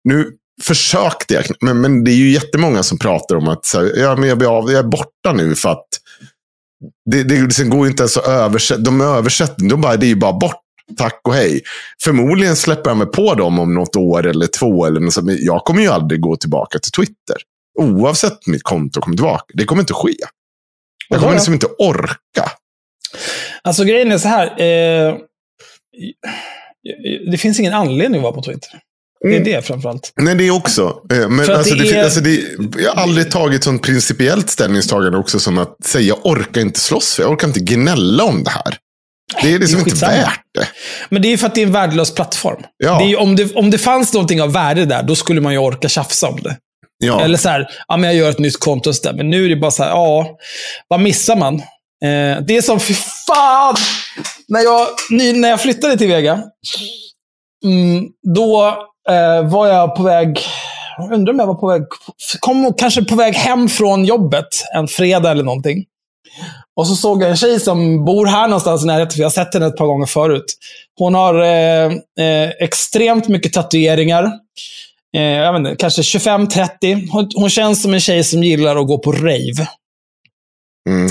Nu 0.03 0.31
försökte 0.63 1.33
jag, 1.33 1.43
men, 1.61 1.81
men 1.81 2.03
det 2.03 2.11
är 2.11 2.15
ju 2.15 2.31
jättemånga 2.31 2.83
som 2.83 2.97
pratar 2.97 3.35
om 3.35 3.47
att 3.47 3.65
så 3.65 3.79
här, 3.79 3.91
ja, 3.95 4.15
men 4.15 4.29
jag, 4.29 4.37
blir 4.37 4.57
av, 4.57 4.71
jag 4.71 4.79
är 4.79 4.89
borta 4.89 5.33
nu 5.33 5.55
för 5.55 5.69
att 5.69 5.87
det, 7.11 7.23
det 7.23 7.41
liksom 7.41 7.69
går 7.69 7.87
inte 7.87 8.03
ens 8.03 8.17
att 8.17 8.27
översätta. 8.27 8.81
De 8.81 9.01
översätter, 9.01 9.69
de 9.69 9.81
bara, 9.81 9.97
det 9.97 10.05
är 10.05 10.07
ju 10.07 10.15
bara 10.15 10.33
bort. 10.33 10.61
Tack 10.97 11.19
och 11.23 11.33
hej. 11.33 11.61
Förmodligen 12.03 12.55
släpper 12.55 12.89
jag 12.89 12.97
mig 12.97 13.07
på 13.07 13.33
dem 13.33 13.59
om 13.59 13.73
något 13.73 13.95
år 13.95 14.25
eller 14.27 14.47
två. 14.47 14.85
Eller 14.85 14.99
något, 14.99 15.13
sånt, 15.13 15.25
men 15.25 15.37
jag 15.39 15.63
kommer 15.63 15.81
ju 15.81 15.87
aldrig 15.87 16.21
gå 16.21 16.35
tillbaka 16.35 16.79
till 16.79 16.91
Twitter. 16.91 17.35
Oavsett 17.79 18.47
mitt 18.47 18.63
konto 18.63 19.01
kommer 19.01 19.17
tillbaka. 19.17 19.45
Det 19.53 19.65
kommer 19.65 19.81
inte 19.81 19.93
ske. 19.93 20.15
Jag 21.09 21.19
kommer 21.19 21.33
liksom 21.33 21.53
inte 21.53 21.67
orka. 21.77 22.51
Alltså 23.61 23.83
grejen 23.83 24.11
är 24.11 24.17
så 24.17 24.27
här. 24.27 24.47
Eh, 24.47 25.15
det 27.31 27.37
finns 27.37 27.59
ingen 27.59 27.73
anledning 27.73 28.19
att 28.19 28.23
vara 28.23 28.33
på 28.33 28.41
Twitter. 28.41 28.69
Det 29.21 29.27
är 29.27 29.31
Mm. 29.31 29.43
det 29.43 29.61
framförallt. 29.65 30.13
Nej, 30.15 30.35
det 30.35 30.47
är 30.47 30.51
också. 30.51 31.01
eh, 31.11 31.29
Men 31.29 31.51
alltså, 31.51 31.75
det 31.75 31.83
det, 31.83 31.89
är- 31.95 32.03
alltså, 32.03 32.19
det, 32.19 32.39
jag 32.77 32.91
har 32.91 33.03
aldrig 33.03 33.31
tagit 33.31 33.63
sånt 33.63 33.83
principiellt 33.83 34.49
ställningstagande 34.49 35.17
också 35.17 35.39
som 35.39 35.57
att 35.57 35.85
säga 35.85 36.07
jag 36.07 36.25
orkar 36.25 36.61
inte 36.61 36.79
slåss 36.79 37.13
för. 37.15 37.23
Jag 37.23 37.31
orkar 37.31 37.47
inte 37.47 37.59
gnälla 37.59 38.23
om 38.23 38.43
det 38.43 38.49
här. 38.49 38.77
Det 39.41 39.53
är 39.53 39.59
liksom 39.59 39.79
inte 39.79 39.91
skitsamma. 39.91 40.13
värt 40.13 40.41
det. 40.53 40.67
Men 41.09 41.21
det 41.21 41.33
är 41.33 41.37
för 41.37 41.47
att 41.47 41.55
det 41.55 41.61
är 41.61 41.65
en 41.65 41.71
värdelös 41.71 42.13
plattform. 42.13 42.63
Ja. 42.77 42.99
Det 42.99 43.11
är, 43.11 43.19
om, 43.19 43.35
det, 43.35 43.55
om 43.55 43.71
det 43.71 43.77
fanns 43.77 44.13
någonting 44.13 44.41
av 44.41 44.53
värde 44.53 44.85
där, 44.85 45.03
då 45.03 45.15
skulle 45.15 45.41
man 45.41 45.53
ju 45.53 45.59
orka 45.59 45.89
tjafsa 45.89 46.27
om 46.27 46.39
det. 46.41 46.57
Ja. 46.97 47.21
Eller 47.21 47.37
så 47.37 47.49
här, 47.49 47.67
ja, 47.87 47.97
men 47.97 48.09
jag 48.09 48.15
gör 48.15 48.29
ett 48.29 48.39
nytt 48.39 48.59
konto 48.59 48.89
och 48.89 48.95
så 48.95 49.03
där. 49.03 49.13
Men 49.13 49.29
nu 49.29 49.45
är 49.45 49.49
det 49.49 49.55
bara 49.55 49.71
så 49.71 49.83
här, 49.83 49.89
ja, 49.89 50.37
vad 50.87 50.99
missar 50.99 51.35
man? 51.35 51.55
Eh, 52.03 52.41
det 52.47 52.57
är 52.57 52.61
som, 52.61 52.79
fy 52.79 52.93
fan! 53.27 53.75
När 54.47 54.61
jag, 54.61 54.87
ny, 55.09 55.33
när 55.33 55.49
jag 55.49 55.61
flyttade 55.61 55.97
till 55.97 56.07
Vega, 56.07 56.43
mm, 57.63 58.07
då 58.35 58.67
eh, 59.09 59.49
var 59.49 59.67
jag 59.67 59.95
på 59.95 60.03
väg, 60.03 60.39
jag 60.97 61.11
undrar 61.13 61.33
om 61.33 61.39
jag 61.39 61.47
var 61.47 61.55
på 61.55 61.67
väg, 61.67 61.81
kom 62.39 62.73
kanske 62.77 63.05
på 63.05 63.15
väg 63.15 63.35
hem 63.35 63.69
från 63.69 64.05
jobbet 64.05 64.47
en 64.75 64.87
fredag 64.87 65.31
eller 65.31 65.43
någonting. 65.43 65.85
Och 66.75 66.87
så 66.87 66.95
såg 66.95 67.23
jag 67.23 67.29
en 67.29 67.37
tjej 67.37 67.59
som 67.59 68.05
bor 68.05 68.25
här 68.25 68.47
någonstans 68.47 68.83
i 68.83 68.85
närheten, 68.85 69.11
för 69.11 69.19
jag 69.19 69.25
har 69.25 69.31
sett 69.31 69.53
henne 69.53 69.65
ett 69.65 69.77
par 69.77 69.85
gånger 69.85 70.05
förut. 70.05 70.45
Hon 70.97 71.13
har 71.13 71.41
eh, 71.41 71.85
eh, 72.25 72.49
extremt 72.59 73.27
mycket 73.27 73.53
tatueringar. 73.53 74.31
Eh, 75.17 75.21
jag 75.21 75.53
vet 75.53 75.59
inte, 75.59 75.75
kanske 75.75 76.01
25-30. 76.01 77.09
Hon, 77.11 77.29
hon, 77.35 77.49
känns 77.49 77.81
som 77.81 77.93
en 77.93 77.99
tjej 77.99 78.23
som 78.23 78.43
gillar 78.43 78.75
att 78.75 78.87
gå 78.87 78.97
på 78.97 79.11
rave. 79.11 79.67
Mm. 80.89 81.09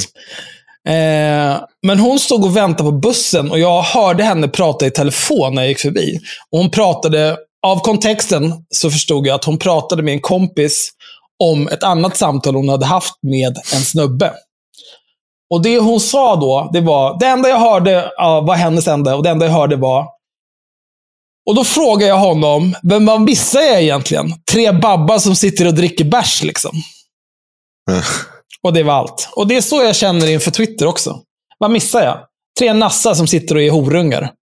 Eh, 0.88 1.60
men 1.82 1.98
hon 1.98 2.18
stod 2.18 2.44
och 2.44 2.56
väntade 2.56 2.90
på 2.90 2.96
bussen 2.96 3.50
och 3.50 3.58
jag 3.58 3.82
hörde 3.82 4.24
henne 4.24 4.48
prata 4.48 4.86
i 4.86 4.90
telefon 4.90 5.54
när 5.54 5.62
jag 5.62 5.68
gick 5.68 5.80
förbi. 5.80 6.20
Och 6.50 6.58
hon 6.58 6.70
pratade, 6.70 7.36
av 7.66 7.80
kontexten 7.80 8.52
så 8.70 8.90
förstod 8.90 9.26
jag 9.26 9.34
att 9.34 9.44
hon 9.44 9.58
pratade 9.58 10.02
med 10.02 10.14
en 10.14 10.20
kompis 10.20 10.90
om 11.44 11.68
ett 11.68 11.82
annat 11.82 12.16
samtal 12.16 12.54
hon 12.54 12.68
hade 12.68 12.86
haft 12.86 13.14
med 13.22 13.56
en 13.74 13.80
snubbe. 13.80 14.32
Och 15.50 15.62
det 15.62 15.78
hon 15.78 16.00
sa 16.00 16.36
då, 16.36 16.70
det 16.72 16.80
var, 16.80 17.18
det 17.20 17.26
enda 17.26 17.48
jag 17.48 17.58
hörde 17.58 18.12
ja, 18.16 18.40
var 18.40 18.54
hennes 18.54 18.88
enda 18.88 19.16
och 19.16 19.22
det 19.22 19.30
enda 19.30 19.46
jag 19.46 19.52
hörde 19.52 19.76
var 19.76 20.06
och 21.46 21.54
då 21.54 21.64
frågar 21.64 22.06
jag 22.06 22.18
honom, 22.18 22.74
vem 22.82 23.06
vad 23.06 23.20
missar 23.20 23.60
jag 23.60 23.82
egentligen? 23.82 24.32
Tre 24.52 24.72
babbar 24.72 25.18
som 25.18 25.36
sitter 25.36 25.66
och 25.66 25.74
dricker 25.74 26.04
bärs 26.04 26.42
liksom. 26.42 26.72
och 28.62 28.72
det 28.72 28.82
var 28.82 28.94
allt. 28.94 29.28
Och 29.32 29.46
det 29.46 29.56
är 29.56 29.60
så 29.60 29.82
jag 29.82 29.96
känner 29.96 30.30
inför 30.30 30.50
Twitter 30.50 30.86
också. 30.86 31.20
Vad 31.58 31.70
missar 31.70 32.04
jag? 32.04 32.18
Tre 32.58 32.72
nassar 32.72 33.14
som 33.14 33.26
sitter 33.26 33.54
och 33.54 33.62
är 33.62 33.70
horungar. 33.70 34.32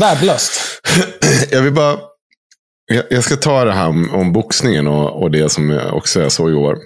Värdelöst. 0.00 0.60
Jag 1.50 1.62
vill 1.62 1.72
bara... 1.72 1.98
Jag 3.10 3.24
ska 3.24 3.36
ta 3.36 3.64
det 3.64 3.72
här 3.72 3.88
om, 4.14 4.32
boxningen 4.32 4.86
och, 4.86 5.22
och 5.22 5.30
det 5.30 5.48
som 5.48 5.70
jag 5.70 5.94
också 5.94 6.20
jag 6.20 6.32
såg 6.32 6.50
i 6.50 6.54
år. 6.54 6.78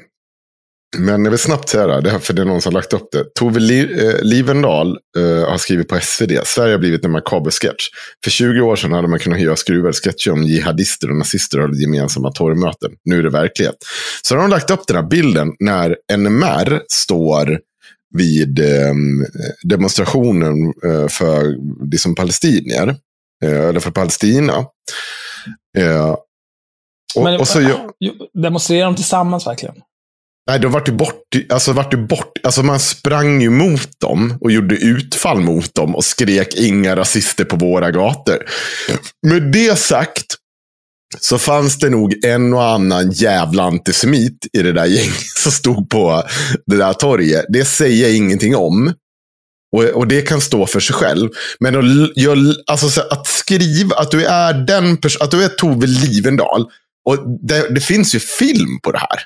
Men 0.99 1.25
jag 1.25 1.31
vill 1.31 1.39
snabbt 1.39 1.69
säga 1.69 2.01
det, 2.01 2.11
här, 2.11 2.19
för 2.19 2.35
det 2.35 2.43
är 2.43 2.47
någon 2.47 2.61
som 2.61 2.75
har 2.75 2.81
lagt 2.81 2.93
upp 2.93 3.09
det. 3.13 3.25
Tove 3.35 3.61
eh, 3.61 4.23
Livendal 4.23 4.99
uh, 5.19 5.49
har 5.49 5.59
skrivit 5.59 5.89
på 5.89 5.99
SvD. 6.01 6.39
Sverige 6.45 6.73
har 6.75 6.79
blivit 6.79 7.05
en 7.05 7.11
makaber 7.11 7.51
sketch. 7.51 7.89
För 8.25 8.31
20 8.31 8.61
år 8.61 8.77
sedan 8.77 8.93
hade 8.93 9.09
man 9.09 9.19
kunnat 9.19 9.39
hyra 9.39 9.57
skruvade 9.57 9.93
sketcher 9.93 10.31
om 10.31 10.43
jihadister 10.43 11.11
och 11.11 11.17
nazister 11.17 11.59
hade 11.59 11.81
gemensamma 11.81 12.33
torgmöten. 12.33 12.91
Nu 13.05 13.19
är 13.19 13.23
det 13.23 13.31
verklighet. 13.31 13.75
Så 14.23 14.35
har 14.35 14.43
de 14.43 14.51
lagt 14.51 14.71
upp 14.71 14.87
den 14.87 14.97
här 14.97 15.05
bilden 15.05 15.53
när 15.59 15.97
NMR 16.17 16.83
står 16.89 17.59
vid 18.15 18.61
um, 18.61 19.27
demonstrationen 19.63 20.55
uh, 20.85 21.09
för 21.09 21.57
liksom 21.91 22.15
palestinier. 22.15 22.89
Uh, 23.45 23.69
eller 23.69 23.81
för 23.81 23.91
Palestina. 23.91 24.59
och, 27.17 27.25
Men, 27.25 27.41
och 27.41 27.49
så, 27.49 27.91
demonstrerar 28.35 28.85
de 28.85 28.97
tillsammans 28.97 29.47
verkligen? 29.47 29.75
Nej, 30.47 30.59
då 30.59 30.69
vart 30.69 30.87
du 30.87 30.93
bort. 30.93 31.23
Alltså, 31.49 31.73
vart 31.73 31.91
du 31.91 31.97
bort. 31.97 32.33
Alltså, 32.43 32.63
man 32.63 32.81
sprang 32.81 33.43
ju 33.43 33.51
mot 33.51 34.01
dem 34.01 34.39
och 34.41 34.53
gjorde 34.53 34.77
utfall 34.77 35.41
mot 35.41 35.75
dem 35.75 35.97
och 35.97 36.05
skrek 36.05 36.55
inga 36.55 36.97
rasister 36.97 37.45
på 37.45 37.57
våra 37.57 37.91
gator. 37.91 38.39
Med 39.27 39.43
det 39.53 39.79
sagt 39.79 40.27
så 41.21 41.39
fanns 41.39 41.79
det 41.79 41.91
nog 41.91 42.25
en 42.25 42.55
och 42.55 42.65
annan 42.65 43.11
jävla 43.11 43.63
antisemit 43.63 44.47
i 44.53 44.63
det 44.63 44.73
där 44.73 44.87
gänget 44.87 45.27
som 45.37 45.53
stod 45.53 45.91
på 45.91 46.23
det 46.67 46.77
där 46.77 46.93
torget. 46.93 47.45
Det 47.49 47.65
säger 47.65 48.07
jag 48.07 48.17
ingenting 48.17 48.57
om. 48.57 48.93
Och, 49.77 49.85
och 49.85 50.09
det 50.09 50.23
kan 50.23 50.41
stå 50.41 50.67
för 50.67 50.81
sig 50.81 50.95
själv. 50.95 51.31
Men 51.61 51.77
att, 51.77 52.11
jag, 52.15 52.39
alltså, 52.67 53.01
att 53.01 53.27
skriva 53.27 53.97
att 53.97 54.11
du 54.11 54.25
är 54.25 54.55
den 54.55 54.99
att 55.21 55.31
du 55.31 55.45
är 55.45 55.49
Tove 55.49 55.87
Livendal. 55.87 56.67
Och 57.05 57.19
det, 57.43 57.75
det 57.75 57.81
finns 57.81 58.15
ju 58.15 58.21
film 58.21 58.81
på 58.83 58.93
det 58.93 58.99
här 58.99 59.21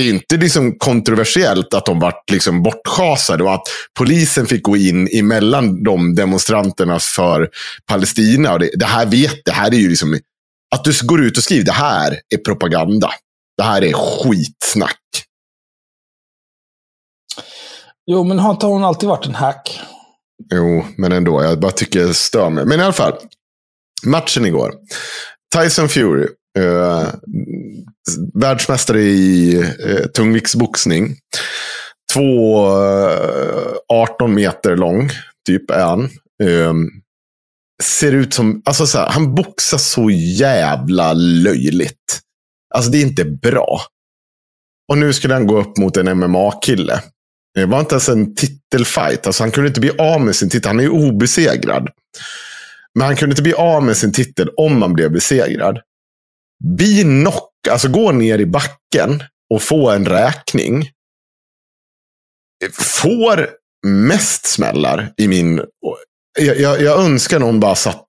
det 0.00 0.08
är 0.08 0.12
inte 0.12 0.36
liksom 0.36 0.78
kontroversiellt 0.78 1.74
att 1.74 1.86
de 1.86 2.00
vart 2.00 2.30
liksom 2.30 2.62
bortschasade 2.62 3.44
och 3.44 3.54
att 3.54 3.62
polisen 3.98 4.46
fick 4.46 4.62
gå 4.62 4.76
in 4.76 5.08
emellan 5.12 5.82
de 5.82 6.14
demonstranterna 6.14 6.98
för 6.98 7.48
Palestina. 7.86 8.52
Och 8.52 8.58
det, 8.58 8.70
det 8.74 8.84
här 8.84 9.06
vet, 9.06 9.44
det 9.44 9.52
här 9.52 9.74
är 9.74 9.78
ju 9.78 9.88
liksom, 9.88 10.18
att 10.74 10.84
du 10.84 10.92
går 11.02 11.20
ut 11.24 11.36
och 11.36 11.42
skriver 11.42 11.64
det 11.64 11.72
här 11.72 12.20
är 12.34 12.38
propaganda. 12.38 13.10
Det 13.56 13.62
här 13.62 13.84
är 13.84 13.92
skitsnack. 13.92 14.96
Jo, 18.06 18.24
men 18.24 18.38
har 18.38 18.50
inte 18.50 18.66
hon 18.66 18.84
alltid 18.84 19.08
varit 19.08 19.26
en 19.26 19.34
hack? 19.34 19.80
Jo, 20.52 20.84
men 20.96 21.12
ändå. 21.12 21.42
Jag 21.42 21.60
bara 21.60 21.72
tycker 21.72 22.06
det 22.06 22.14
stör 22.14 22.50
mig. 22.50 22.66
Men 22.66 22.80
i 22.80 22.82
alla 22.82 22.92
fall. 22.92 23.14
Matchen 24.06 24.46
igår. 24.46 24.74
Tyson 25.56 25.88
Fury. 25.88 26.26
Uh, 26.58 27.08
världsmästare 28.34 29.00
i 29.00 29.56
eh, 29.58 30.06
tungviktsboxning. 30.14 31.16
Två 32.12 32.66
eh, 32.84 33.72
18 33.88 34.34
meter 34.34 34.76
lång, 34.76 35.10
typ 35.46 35.70
är 35.70 35.84
han. 35.84 36.04
Eh, 36.42 36.74
ser 37.82 38.12
ut 38.12 38.34
som, 38.34 38.62
alltså 38.64 38.86
så 38.86 38.98
här, 38.98 39.10
han 39.10 39.34
boxar 39.34 39.78
så 39.78 40.10
jävla 40.10 41.12
löjligt. 41.12 42.20
Alltså 42.74 42.90
det 42.90 42.98
är 42.98 43.02
inte 43.02 43.24
bra. 43.24 43.80
Och 44.88 44.98
nu 44.98 45.12
skulle 45.12 45.34
han 45.34 45.46
gå 45.46 45.60
upp 45.60 45.76
mot 45.76 45.96
en 45.96 46.18
MMA-kille. 46.18 47.02
Det 47.54 47.60
eh, 47.60 47.68
var 47.68 47.80
inte 47.80 47.94
ens 47.94 48.08
en 48.08 48.34
titelfight. 48.34 49.26
Alltså 49.26 49.42
han 49.42 49.50
kunde 49.50 49.68
inte 49.68 49.80
bli 49.80 49.90
av 49.98 50.20
med 50.20 50.36
sin 50.36 50.50
titel. 50.50 50.68
Han 50.68 50.78
är 50.80 50.84
ju 50.84 50.90
obesegrad. 50.90 51.88
Men 52.94 53.06
han 53.06 53.16
kunde 53.16 53.32
inte 53.32 53.42
bli 53.42 53.52
av 53.52 53.82
med 53.82 53.96
sin 53.96 54.12
titel 54.12 54.48
om 54.56 54.82
han 54.82 54.92
blev 54.92 55.12
besegrad. 55.12 55.78
Be 56.78 57.02
knock, 57.02 57.49
alltså 57.70 57.88
gå 57.88 58.12
ner 58.12 58.38
i 58.38 58.46
backen 58.46 59.22
och 59.54 59.62
få 59.62 59.90
en 59.90 60.06
räkning. 60.06 60.90
Får 62.78 63.48
mest 63.86 64.46
smällar 64.46 65.12
i 65.16 65.28
min... 65.28 65.64
Jag, 66.38 66.60
jag, 66.60 66.82
jag 66.82 67.00
önskar 67.00 67.38
någon 67.38 67.60
bara 67.60 67.74
satt 67.74 68.08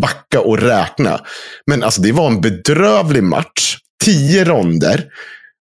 backa 0.00 0.40
och 0.40 0.58
räkna. 0.58 1.20
Men 1.66 1.82
alltså 1.82 2.02
det 2.02 2.12
var 2.12 2.26
en 2.26 2.40
bedrövlig 2.40 3.22
match. 3.22 3.78
Tio 4.04 4.44
ronder. 4.44 5.12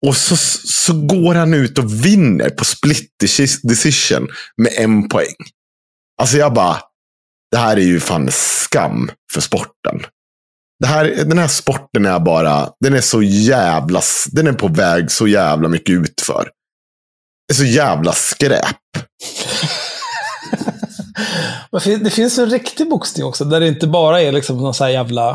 Och 0.06 0.16
så, 0.16 0.36
så 0.66 1.06
går 1.06 1.34
han 1.34 1.54
ut 1.54 1.78
och 1.78 2.04
vinner 2.04 2.50
på 2.50 2.64
split 2.64 3.12
decision 3.62 4.28
med 4.56 4.72
en 4.76 5.08
poäng. 5.08 5.36
Alltså 6.20 6.36
jag 6.36 6.54
bara, 6.54 6.76
det 7.50 7.58
här 7.58 7.76
är 7.76 7.80
ju 7.80 8.00
fan 8.00 8.28
skam 8.32 9.10
för 9.32 9.40
sporten. 9.40 10.06
Det 10.80 10.86
här, 10.86 11.04
den 11.04 11.38
här 11.38 11.48
sporten 11.48 12.06
är 12.06 12.20
bara, 12.20 12.68
den 12.80 12.94
är 12.94 13.00
så 13.00 13.22
jävla, 13.22 14.02
den 14.32 14.46
är 14.46 14.52
på 14.52 14.68
väg 14.68 15.10
så 15.10 15.28
jävla 15.28 15.68
mycket 15.68 15.92
utför. 15.92 16.50
Det 17.48 17.52
är 17.52 17.56
så 17.56 17.64
jävla 17.64 18.12
skräp. 18.12 18.76
det 22.00 22.10
finns 22.10 22.38
en 22.38 22.50
riktig 22.50 22.88
boxning 22.88 23.26
också, 23.26 23.44
där 23.44 23.60
det 23.60 23.68
inte 23.68 23.86
bara 23.86 24.20
är 24.20 24.32
liksom 24.32 24.58
någon 24.58 24.74
så 24.74 24.84
här 24.84 24.90
jävla... 24.90 25.34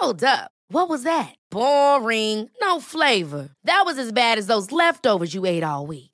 Hold 0.00 0.22
up. 0.22 0.50
What 0.72 0.88
was 0.88 1.04
that? 1.04 1.34
Boring. 1.50 2.48
No 2.60 2.80
flavor. 2.80 3.50
That 3.66 3.84
was 3.84 3.98
as 3.98 4.12
bad 4.12 4.38
as 4.38 4.46
those 4.46 4.72
leftovers 4.72 5.34
you 5.34 5.46
ate 5.46 5.66
all 5.66 5.86
week. 5.86 6.13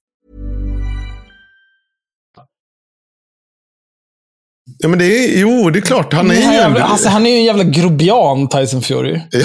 Ja, 4.79 4.87
men 4.87 4.99
det 4.99 5.05
är, 5.05 5.39
jo, 5.39 5.69
det 5.69 5.79
är 5.79 5.81
klart. 5.81 6.13
Han 6.13 6.31
är 6.31 6.35
ju 6.35 6.41
en... 6.41 6.53
jävla, 6.53 6.83
alltså, 6.83 7.09
han 7.09 7.25
är 7.25 7.29
ju 7.31 7.37
en 7.37 7.43
jävla 7.43 7.63
grobian, 7.63 8.49
Tyson 8.49 8.81
Fury. 8.81 9.19
Ja, 9.31 9.39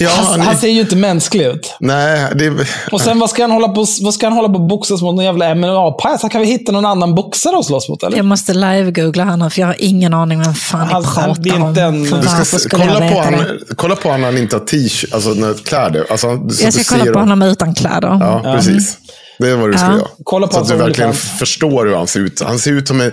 ja, 0.00 0.10
Han, 0.30 0.40
han 0.40 0.56
ser 0.56 0.68
ju 0.68 0.80
inte 0.80 0.96
mänsklig 0.96 1.44
ut. 1.46 1.76
nej, 1.80 2.26
det. 2.34 2.52
Och 2.92 3.00
sen 3.00 3.18
vad 3.18 3.30
ska 3.30 3.42
han 3.42 3.50
hålla 3.50 3.68
på, 3.68 3.86
vad 4.02 4.14
ska 4.14 4.26
han 4.26 4.32
hålla 4.32 4.48
på 4.48 4.54
och 4.54 4.66
boxas 4.68 5.02
mot 5.02 5.14
någon 5.16 5.24
jävla 5.24 5.54
MMA-pajas? 5.54 6.28
Kan 6.30 6.40
vi 6.40 6.46
hitta 6.46 6.72
någon 6.72 6.86
annan 6.86 7.14
boxare 7.14 7.58
att 7.58 7.64
slåss 7.64 7.88
mot 7.88 8.02
eller? 8.02 8.16
Jag 8.16 8.26
måste 8.26 8.52
live-googla 8.54 9.36
nu, 9.36 9.50
för 9.50 9.60
jag 9.60 9.66
har 9.66 9.76
ingen 9.78 10.14
aning 10.14 10.40
vem 10.42 10.54
fan 10.54 10.86
ni 10.86 10.92
Han- 10.92 11.04
han- 11.04 11.36
det 11.42 11.48
är 11.50 11.52
pratar 11.52 11.62
om. 11.62 11.68
inte 11.68 11.82
en- 11.82 12.02
Du 12.02 12.44
ska 12.58 12.68
kolla, 12.78 12.98
på 12.98 13.20
han, 13.22 13.34
kolla 13.76 13.96
på 13.96 14.10
han 14.10 14.20
när 14.20 14.28
han 14.28 14.38
inte 14.38 14.56
har 14.56 14.64
t-shirt, 14.64 15.14
alltså 15.14 15.30
när- 15.30 15.54
kläder. 15.54 16.06
Alltså, 16.10 16.26
Jag 16.62 16.72
ska 16.74 16.96
kolla 16.98 17.12
på 17.12 17.18
honom 17.18 17.42
utan 17.42 17.74
kläder. 17.74 18.18
Ja, 18.20 18.40
precis. 18.56 18.98
Det 19.42 19.50
är 19.50 19.56
vad 19.56 19.72
du 19.72 19.78
ska 19.78 19.86
Ja. 19.86 19.92
göra. 19.96 20.08
Kolla 20.24 20.46
på 20.46 20.52
så 20.52 20.60
att 20.60 20.68
du 20.68 20.74
verkligen 20.76 21.10
OnlyFans. 21.10 21.38
förstår 21.38 21.86
hur 21.86 21.94
han 21.96 22.06
ser 22.06 22.20
ut. 22.20 22.40
Han 22.40 22.58
ser, 22.58 22.72
ut 22.72 22.88
som 22.88 23.00
en, 23.00 23.12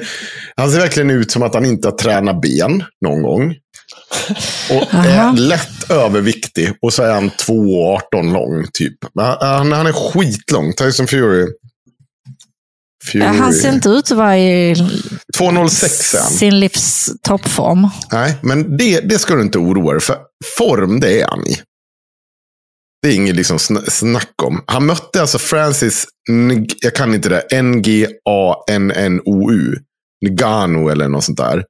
han 0.57 0.72
ser 0.72 0.80
verkligen 0.80 1.10
ut 1.10 1.31
som 1.31 1.43
att 1.43 1.53
han 1.53 1.65
inte 1.65 1.88
har 1.88 1.95
tränat 1.95 2.41
ben 2.41 2.84
någon 3.06 3.22
gång. 3.22 3.56
Och 4.72 4.93
är 5.06 5.34
lätt 5.34 5.91
överviktig. 5.91 6.72
Och 6.81 6.93
så 6.93 7.03
är 7.03 7.11
han 7.14 7.30
2,18 7.30 8.34
lång 8.34 8.65
typ. 8.73 8.93
Han, 9.41 9.72
han 9.72 9.88
är 9.88 9.91
skitlång. 10.11 10.73
Tyson 10.73 11.07
Fury. 11.07 11.47
Fury. 13.11 13.26
Han 13.26 13.53
ser 13.53 13.69
inte 13.73 13.89
ut 13.89 14.11
att 14.11 14.18
vara 14.18 14.38
i 14.38 14.73
2,06 14.73 16.15
är 16.15 16.22
han. 16.22 16.31
sin 16.31 16.60
livs 16.60 17.10
toppform. 17.22 17.88
Nej, 18.11 18.35
men 18.41 18.77
det, 18.77 18.99
det 18.99 19.19
ska 19.19 19.35
du 19.35 19.41
inte 19.41 19.57
oroa 19.57 19.91
dig 19.93 20.01
för. 20.01 20.18
Form, 20.57 20.99
det 20.99 21.22
är 21.22 21.27
han 21.27 21.47
i. 21.47 21.57
Det 23.01 23.07
är 23.09 23.15
inget 23.15 23.35
liksom 23.35 23.57
sn- 23.57 23.89
snack 23.89 24.34
om. 24.43 24.63
Han 24.67 24.85
mötte 24.85 25.21
alltså 25.21 25.38
Francis, 25.39 26.07
jag 26.81 26.95
kan 26.95 27.13
inte 27.15 27.30
det, 27.30 27.39
N-G-A-N-N-O-U. 28.59 29.76
Ngannou 30.26 30.89
eller 30.89 31.07
något 31.07 31.23
sånt 31.23 31.38
där. 31.38 31.63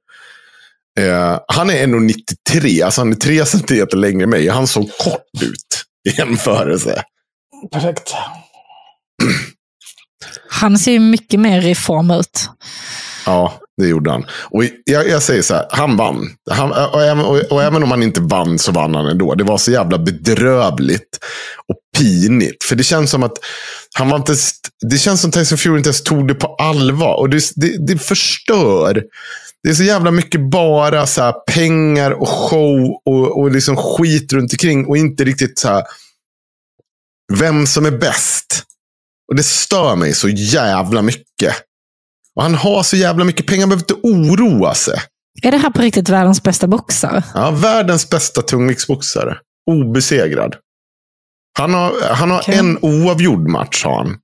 Eh, 0.98 1.38
han 1.48 1.70
är 1.70 1.86
1,93, 1.86 2.84
alltså 2.84 3.00
han 3.00 3.12
är 3.12 3.16
3 3.16 3.44
centimeter 3.46 3.96
längre 3.96 4.22
än 4.22 4.30
mig. 4.30 4.48
Han 4.48 4.66
såg 4.66 4.90
kort 4.98 5.42
ut 5.42 5.84
i 6.08 6.16
jämförelse. 6.18 7.02
Perfekt. 7.72 8.14
Han 10.48 10.78
ser 10.78 10.92
ju 10.92 10.98
mycket 11.00 11.40
mer 11.40 11.66
i 11.66 11.74
form 11.74 12.10
ut. 12.10 12.48
Ja, 13.26 13.60
det 13.76 13.88
gjorde 13.88 14.10
han. 14.10 14.24
Och 14.50 14.64
jag, 14.84 15.08
jag 15.08 15.22
säger 15.22 15.42
så 15.42 15.54
här, 15.54 15.66
han 15.70 15.96
vann. 15.96 16.30
Han, 16.50 16.72
och, 16.72 17.02
även, 17.02 17.24
och, 17.24 17.38
och 17.50 17.62
även 17.62 17.82
om 17.82 17.90
han 17.90 18.02
inte 18.02 18.20
vann 18.20 18.58
så 18.58 18.72
vann 18.72 18.94
han 18.94 19.06
ändå. 19.06 19.34
Det 19.34 19.44
var 19.44 19.58
så 19.58 19.70
jävla 19.70 19.98
bedrövligt 19.98 21.18
och 21.68 21.76
pinigt. 21.98 22.64
För 22.64 22.76
det 22.76 22.82
känns 22.82 23.10
som 23.10 23.22
att 23.22 23.38
han 23.94 24.08
var 24.08 24.16
inte, 24.16 24.34
det 24.90 24.98
känns 24.98 25.20
som 25.20 25.30
Tyson 25.30 25.58
Fury 25.58 25.76
inte 25.76 25.88
ens 25.88 26.02
tog 26.02 26.28
det 26.28 26.34
på 26.34 26.54
allvar. 26.54 27.14
Och 27.14 27.30
det, 27.30 27.42
det, 27.56 27.86
det 27.86 27.98
förstör. 27.98 29.02
Det 29.62 29.70
är 29.70 29.74
så 29.74 29.82
jävla 29.82 30.10
mycket 30.10 30.50
bara 30.50 31.06
så 31.06 31.22
här, 31.22 31.34
pengar 31.46 32.10
och 32.10 32.28
show 32.28 33.00
och, 33.04 33.40
och 33.40 33.50
liksom 33.50 33.76
skit 33.76 34.32
runt 34.32 34.52
omkring. 34.52 34.86
Och 34.86 34.96
inte 34.96 35.24
riktigt 35.24 35.58
så 35.58 35.68
här, 35.68 35.82
vem 37.32 37.66
som 37.66 37.86
är 37.86 37.90
bäst. 37.90 38.64
Och 39.28 39.36
det 39.36 39.42
stör 39.42 39.96
mig 39.96 40.14
så 40.14 40.28
jävla 40.28 41.02
mycket. 41.02 41.54
Och 42.40 42.44
han 42.44 42.54
har 42.54 42.82
så 42.82 42.96
jävla 42.96 43.24
mycket 43.24 43.46
pengar, 43.46 43.60
han 43.60 43.68
behöver 43.68 43.82
inte 43.82 44.08
oroa 44.08 44.74
sig. 44.74 44.98
Är 45.42 45.50
det 45.50 45.56
här 45.56 45.70
på 45.70 45.82
riktigt 45.82 46.08
världens 46.08 46.42
bästa 46.42 46.66
boxare? 46.66 47.24
Ja, 47.34 47.50
världens 47.50 48.10
bästa 48.10 48.42
tungviktsboxare. 48.42 49.38
Obesegrad. 49.70 50.56
Han 51.58 51.74
har, 51.74 51.92
han 52.14 52.30
har 52.30 52.38
Okej. 52.38 52.58
en 52.58 52.78
oavgjord 52.82 53.48
match, 53.48 53.84
har 53.84 53.96
han. 53.96 54.18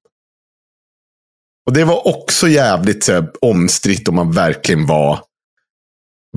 Och 1.67 1.73
det 1.73 1.85
var 1.85 2.07
också 2.07 2.49
jävligt 2.49 3.05
så 3.05 3.13
här, 3.13 3.31
omstritt 3.41 4.09
om 4.09 4.19
han 4.19 4.33
verkligen 4.33 4.87
var... 4.87 5.21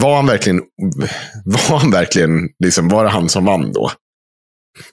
Var 0.02 0.16
han 0.16 0.26
verkligen... 0.26 0.62
Var 1.46 1.80
han 1.80 1.92
verkligen... 1.92 2.50
Liksom, 2.64 2.90
var 2.90 3.04
det 3.04 3.10
han 3.10 3.30
som 3.30 3.46
vann 3.46 3.74
då? 3.74 3.92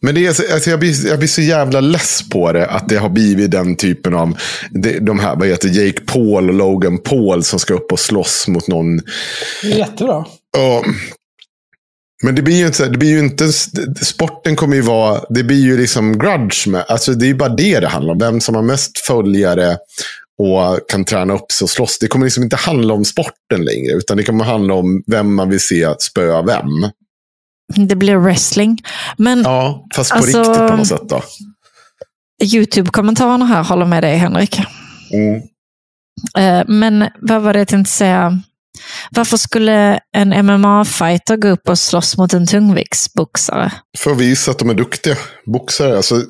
Men 0.00 0.14
det 0.14 0.26
är, 0.26 0.32
så- 0.32 0.52
alltså 0.54 0.70
jag, 0.70 0.80
blir, 0.80 1.06
jag 1.06 1.18
blir 1.18 1.28
så 1.28 1.40
jävla 1.42 1.80
less 1.80 2.28
på 2.28 2.52
det. 2.52 2.66
Att 2.66 2.88
det 2.88 2.96
har 2.96 3.08
blivit 3.08 3.50
den 3.50 3.76
typen 3.76 4.14
av... 4.14 4.36
De, 4.70 4.98
de 4.98 5.18
här, 5.18 5.36
vad 5.36 5.48
heter 5.48 5.68
Jake 5.68 6.00
Paul 6.00 6.48
och 6.48 6.54
Logan 6.54 6.98
Paul 6.98 7.44
som 7.44 7.58
ska 7.58 7.74
upp 7.74 7.92
och 7.92 8.00
slåss 8.00 8.48
mot 8.48 8.68
någon 8.68 9.00
jättebra. 9.62 10.24
Ja. 10.56 10.84
Men 12.22 12.34
det 12.34 12.42
blir 12.42 12.56
ju 12.56 12.66
inte, 12.66 12.86
det 12.88 12.98
blir 12.98 13.10
ju 13.10 13.18
inte, 13.18 13.52
sporten 14.04 14.56
kommer 14.56 14.76
ju 14.76 14.82
vara, 14.82 15.20
det 15.30 15.42
blir 15.42 15.60
ju 15.60 15.76
liksom 15.78 16.18
grudge 16.18 16.68
med, 16.68 16.84
alltså 16.88 17.12
det 17.12 17.24
är 17.24 17.28
ju 17.28 17.34
bara 17.34 17.48
det 17.48 17.80
det 17.80 17.88
handlar 17.88 18.12
om. 18.12 18.18
Vem 18.18 18.40
som 18.40 18.54
har 18.54 18.62
mest 18.62 18.98
följare 18.98 19.76
och 20.38 20.88
kan 20.90 21.04
träna 21.04 21.34
upp 21.34 21.52
sig 21.52 21.64
och 21.64 21.70
slåss. 21.70 21.98
Det 21.98 22.06
kommer 22.06 22.26
liksom 22.26 22.42
inte 22.44 22.56
handla 22.56 22.94
om 22.94 23.04
sporten 23.04 23.64
längre, 23.64 23.92
utan 23.92 24.16
det 24.16 24.22
kommer 24.22 24.44
handla 24.44 24.74
om 24.74 25.02
vem 25.06 25.34
man 25.34 25.50
vill 25.50 25.60
se 25.60 25.94
spöa 25.98 26.42
vem. 26.42 26.68
Det 27.74 27.96
blir 27.96 28.16
wrestling. 28.16 28.78
Men 29.16 29.42
Ja, 29.42 29.86
fast 29.94 30.10
på 30.10 30.16
Alltså- 30.16 30.38
riktigt 30.38 30.68
på 30.68 30.76
något 30.76 30.86
sätt 30.86 31.08
då. 31.08 31.22
YouTube-kommentarerna 32.42 33.44
här 33.46 33.64
håller 33.64 33.86
med 33.86 34.02
dig, 34.02 34.16
Henrik. 34.16 34.60
Mm. 35.12 35.40
Eh, 36.38 36.64
Men 36.68 37.08
vad 37.20 37.42
var 37.42 37.52
det 37.52 37.58
jag 37.58 37.68
tänkte 37.68 37.92
säga? 37.92 38.40
Varför 39.10 39.36
skulle 39.36 40.00
en 40.16 40.32
MMA-fighter 40.32 41.36
gå 41.36 41.48
upp 41.48 41.68
och 41.68 41.78
slåss 41.78 42.16
mot 42.16 42.32
en 42.34 42.46
tungviktsboxare? 42.46 43.72
För 43.98 44.10
att 44.10 44.18
visa 44.20 44.50
att 44.50 44.58
de 44.58 44.70
är 44.70 44.74
duktiga 44.74 45.16
boxare. 45.46 45.96
Alltså, 45.96 46.22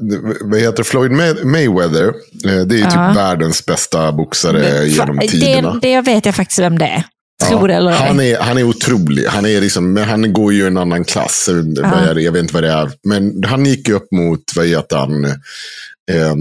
vad 0.45 0.61
heter? 0.61 0.83
Floyd 0.83 1.11
May- 1.13 1.45
Mayweather, 1.45 2.07
eh, 2.45 2.67
det 2.67 2.75
är 2.75 2.79
ju 2.79 2.85
Ja. 2.85 2.91
typ 3.09 3.17
världens 3.17 3.67
bästa 3.67 4.13
boxare 4.13 4.87
genom 4.87 5.21
Fa- 5.21 5.29
tiderna. 5.29 5.73
Det, 5.75 5.81
det 5.81 6.01
vet 6.01 6.27
jag 6.27 6.35
faktiskt 6.35 6.59
vem 6.59 6.79
det 6.79 6.87
är. 6.87 7.05
Tror 7.45 7.69
det 7.69 7.75
eller 7.75 7.91
han, 7.91 8.21
är, 8.21 8.39
han 8.41 8.59
är 8.59 8.63
otrolig. 8.65 9.25
Han, 9.27 9.47
är 9.47 9.61
liksom, 9.61 9.93
men 9.93 10.05
han 10.05 10.33
går 10.33 10.53
ju 10.53 10.63
i 10.65 10.67
en 10.67 10.77
annan 10.77 11.05
klass. 11.05 11.49
Vad 11.83 12.09
är 12.09 12.15
det? 12.15 12.23
Jag 12.23 12.33
vet 12.33 12.43
inte 12.43 12.55
vad 12.55 12.63
det 12.63 12.73
är. 12.73 12.91
Men 13.05 13.45
han 13.45 13.65
gick 13.65 13.89
ju 13.89 13.95
upp 13.95 14.13
mot, 14.13 14.41
vad 14.57 14.67
heter 14.67 14.97
han, 14.97 15.25
eh, 15.25 16.35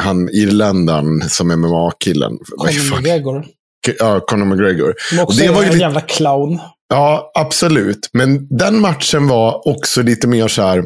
han 0.00 0.28
irländaren 0.28 1.28
som 1.28 1.48
MMA-killen. 1.48 2.38
Vad 2.56 2.68
Conor 2.68 2.96
McGregor. 2.96 3.46
Ja, 3.98 4.20
Conor 4.20 4.44
McGregor. 4.44 4.94
Som 4.98 5.18
Och 5.18 5.24
också 5.24 5.38
det 5.42 5.48
var 5.48 5.56
är 5.56 5.60
ju 5.60 5.66
en 5.66 5.72
lite, 5.72 5.82
jävla 5.84 6.00
clown. 6.00 6.58
ja, 6.88 7.30
absolut. 7.34 8.10
Men 8.12 8.46
den 8.58 8.80
matchen 8.80 9.28
var 9.28 9.68
också 9.68 10.02
lite 10.02 10.26
mer 10.28 10.48
så 10.48 10.62
här. 10.62 10.84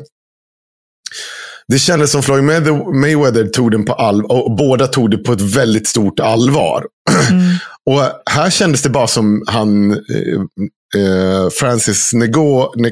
Det 1.68 1.78
kändes 1.78 2.12
som 2.12 2.22
Floyd 2.22 2.44
Mayweather- 2.44 2.92
Mayweather 3.00 3.44
tog 3.46 3.70
den 3.70 3.84
på 3.84 3.92
allvar. 3.92 4.44
Och 4.44 4.56
båda 4.56 4.86
tog 4.86 5.10
det 5.10 5.16
på 5.18 5.32
ett 5.32 5.40
väldigt 5.40 5.88
stort 5.88 6.20
allvar. 6.20 6.84
Mm. 7.30 7.42
Och 7.86 8.00
här 8.30 8.50
kändes 8.50 8.82
det 8.82 8.90
bara 8.90 9.06
som 9.06 9.42
han, 9.46 9.90
eh, 9.90 10.40
eh 11.02 11.48
Francis 11.60 12.12
Nego, 12.12 12.72
ne, 12.76 12.90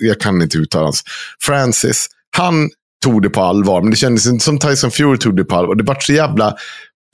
jag 0.00 0.20
kan 0.20 0.42
inte 0.42 0.58
uttala 0.58 0.84
hans, 0.84 1.02
Francis, 1.42 2.06
han 2.36 2.70
tog 3.04 3.22
det 3.22 3.30
på 3.30 3.40
allvar. 3.40 3.80
Men 3.80 3.90
det 3.90 3.96
kändes 3.96 4.26
inte 4.26 4.44
som 4.44 4.58
Tyson 4.58 4.90
Fury 4.90 5.18
tog 5.18 5.36
det 5.36 5.44
på 5.44 5.56
allvar. 5.56 5.74
Det 5.74 5.84
var 5.84 5.96
så 6.00 6.12
jävla 6.12 6.56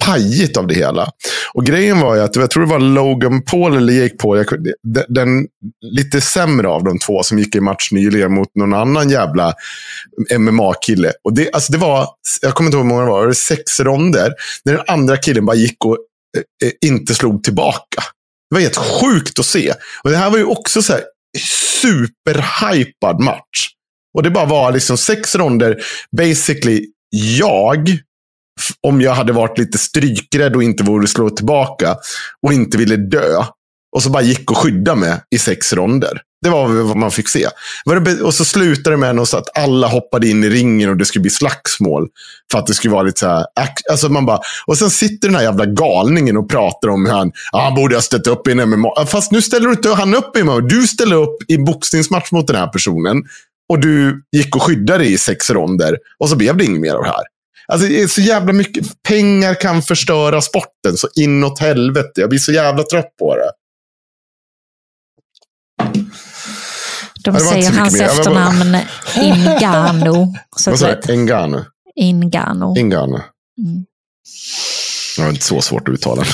pajigt 0.05 0.57
av 0.57 0.67
det 0.67 0.75
hela. 0.75 1.09
Och 1.55 1.67
grejen 1.67 2.01
var 2.01 2.15
ju 2.15 2.21
att, 2.21 2.37
jag 2.37 2.51
tror 2.51 2.63
det 2.63 2.71
var 2.71 2.79
Logan 2.79 3.43
Paul 3.43 3.77
eller 3.77 3.93
Jake 3.93 4.17
Paul, 4.17 4.37
jag, 4.39 4.47
den, 4.83 5.05
den 5.09 5.47
lite 5.81 6.21
sämre 6.21 6.69
av 6.69 6.85
de 6.85 6.99
två 6.99 7.23
som 7.23 7.39
gick 7.39 7.55
i 7.55 7.61
match 7.61 7.93
nyligen 7.93 8.35
mot 8.35 8.55
någon 8.55 8.75
annan 8.75 9.11
jävla 9.11 9.55
MMA-kille. 10.39 11.13
Och 11.25 11.35
det, 11.35 11.51
alltså 11.53 11.73
det 11.73 11.79
var, 11.79 12.09
jag 12.43 12.55
kommer 12.55 12.69
inte 12.69 12.77
ihåg 12.77 12.87
hur 12.87 12.91
många 12.91 13.05
det 13.05 13.11
var, 13.11 13.21
det 13.21 13.27
var 13.27 13.33
sex 13.33 13.81
ronder. 13.81 14.33
När 14.65 14.73
den 14.73 14.83
andra 14.87 15.17
killen 15.17 15.47
bara 15.47 15.57
gick 15.57 15.85
och 15.85 15.99
Eh, 16.37 16.69
eh, 16.69 16.73
inte 16.89 17.15
slog 17.15 17.45
tillbaka. 17.45 18.03
Det 18.51 18.55
var 18.55 18.61
helt 18.61 18.77
sjukt 18.77 19.39
att 19.39 19.47
se. 19.47 19.75
Och 20.05 20.11
det 20.11 20.17
här 20.17 20.31
var 20.31 20.39
ju 20.39 20.45
också 20.45 20.83
så 20.83 20.93
här 20.93 21.03
superhypad 21.81 23.21
match. 23.21 23.69
Och 24.15 24.23
det 24.23 24.31
bara 24.31 24.47
var 24.47 24.73
liksom 24.73 24.99
sex 24.99 25.35
ronder, 25.35 25.83
basically 26.17 26.87
jag, 27.11 27.99
om 28.81 29.01
jag 29.01 29.15
hade 29.15 29.33
varit 29.33 29.59
lite 29.59 29.79
strykrädd 29.79 30.57
och 30.57 30.63
inte 30.63 30.83
vore 30.83 31.07
slå 31.07 31.31
tillbaka 31.31 31.97
och 32.43 32.53
inte 32.53 32.79
ville 32.79 32.97
dö. 32.97 33.45
Och 33.97 34.03
så 34.03 34.11
bara 34.11 34.23
gick 34.23 34.51
och 34.51 34.57
skydda 34.57 34.95
mig 34.95 35.21
i 35.35 35.39
sex 35.39 35.73
ronder. 35.73 36.23
Det 36.43 36.51
var 36.51 36.69
vad 36.69 36.97
man 36.97 37.11
fick 37.11 37.29
se. 37.29 37.49
Och 38.23 38.35
så 38.35 38.45
slutade 38.45 38.97
det 38.97 39.01
med 39.01 39.17
något 39.17 39.29
så 39.29 39.37
att 39.37 39.59
alla 39.59 39.87
hoppade 39.87 40.29
in 40.29 40.45
i 40.45 40.49
ringen 40.49 40.91
och 40.91 40.97
det 40.97 41.05
skulle 41.05 41.23
bli 41.23 41.31
slagsmål. 41.31 42.09
För 42.53 42.59
att 42.59 42.67
det 42.67 42.75
skulle 42.75 42.95
vara 42.95 43.03
lite 43.03 43.21
så 43.21 43.27
här. 43.27 43.47
Alltså 43.91 44.09
man 44.09 44.27
bara, 44.27 44.41
och 44.67 44.79
sen 44.79 44.91
sitter 44.91 45.29
den 45.29 45.35
här 45.35 45.43
jävla 45.43 45.67
galningen 45.67 46.37
och 46.37 46.51
pratar 46.51 46.89
om 46.89 47.07
hur 47.07 47.13
han, 47.13 47.33
ah, 47.53 47.65
han 47.65 47.75
borde 47.75 47.95
ha 47.95 48.03
ställt 48.03 48.27
upp 48.27 48.49
i 48.49 48.53
en 48.53 48.71
MMA. 48.71 48.89
Ah, 48.89 49.07
fast 49.07 49.33
nu 49.33 49.43
ställer 49.43 49.67
du 49.67 49.73
inte 49.73 49.89
han 49.89 50.15
upp 50.15 50.37
i 50.37 50.43
MMA. 50.43 50.61
Du 50.61 50.87
ställer 50.87 51.17
upp 51.17 51.37
i 51.49 51.59
boxningsmatch 51.59 52.33
mot 52.33 52.47
den 52.47 52.57
här 52.57 52.67
personen. 52.67 53.23
Och 53.69 53.81
du 53.81 54.23
gick 54.33 54.57
och 54.57 54.63
skyddade 54.63 54.99
dig 54.99 55.13
i 55.13 55.19
sex 55.19 55.51
ronder. 55.51 55.99
Och 56.19 56.29
så 56.29 56.37
blev 56.37 56.57
det 56.57 56.65
inget 56.65 56.81
mer 56.81 56.95
av 56.95 57.03
det 57.03 57.09
här. 57.09 57.25
Alltså, 57.69 57.89
det 57.89 58.03
är 58.03 58.07
så 58.07 58.21
jävla 58.21 58.53
mycket. 58.53 59.03
Pengar 59.09 59.55
kan 59.55 59.83
förstöra 59.83 60.41
sporten 60.43 60.97
så 60.97 61.09
inåt 61.17 61.59
helvete. 61.59 62.21
Jag 62.21 62.29
blir 62.29 62.39
så 62.39 62.53
jävla 62.53 62.83
trött 62.83 63.17
på 63.19 63.37
det. 63.37 63.51
De 67.33 67.41
säger 67.41 67.71
hans 67.73 68.01
efternamn 68.01 68.77
Ingano. 69.23 70.35
Så 70.57 70.71
Vad 70.71 70.79
sa 70.79 70.95
du? 70.95 71.13
Engano? 71.13 71.65
Ingano. 71.95 72.75
Engano. 72.79 73.17
Mm. 73.59 73.85
Det 75.17 75.23
var 75.23 75.31
inte 75.31 75.45
så 75.45 75.61
svårt 75.61 75.89
att 75.89 75.95
uttala. 75.95 76.25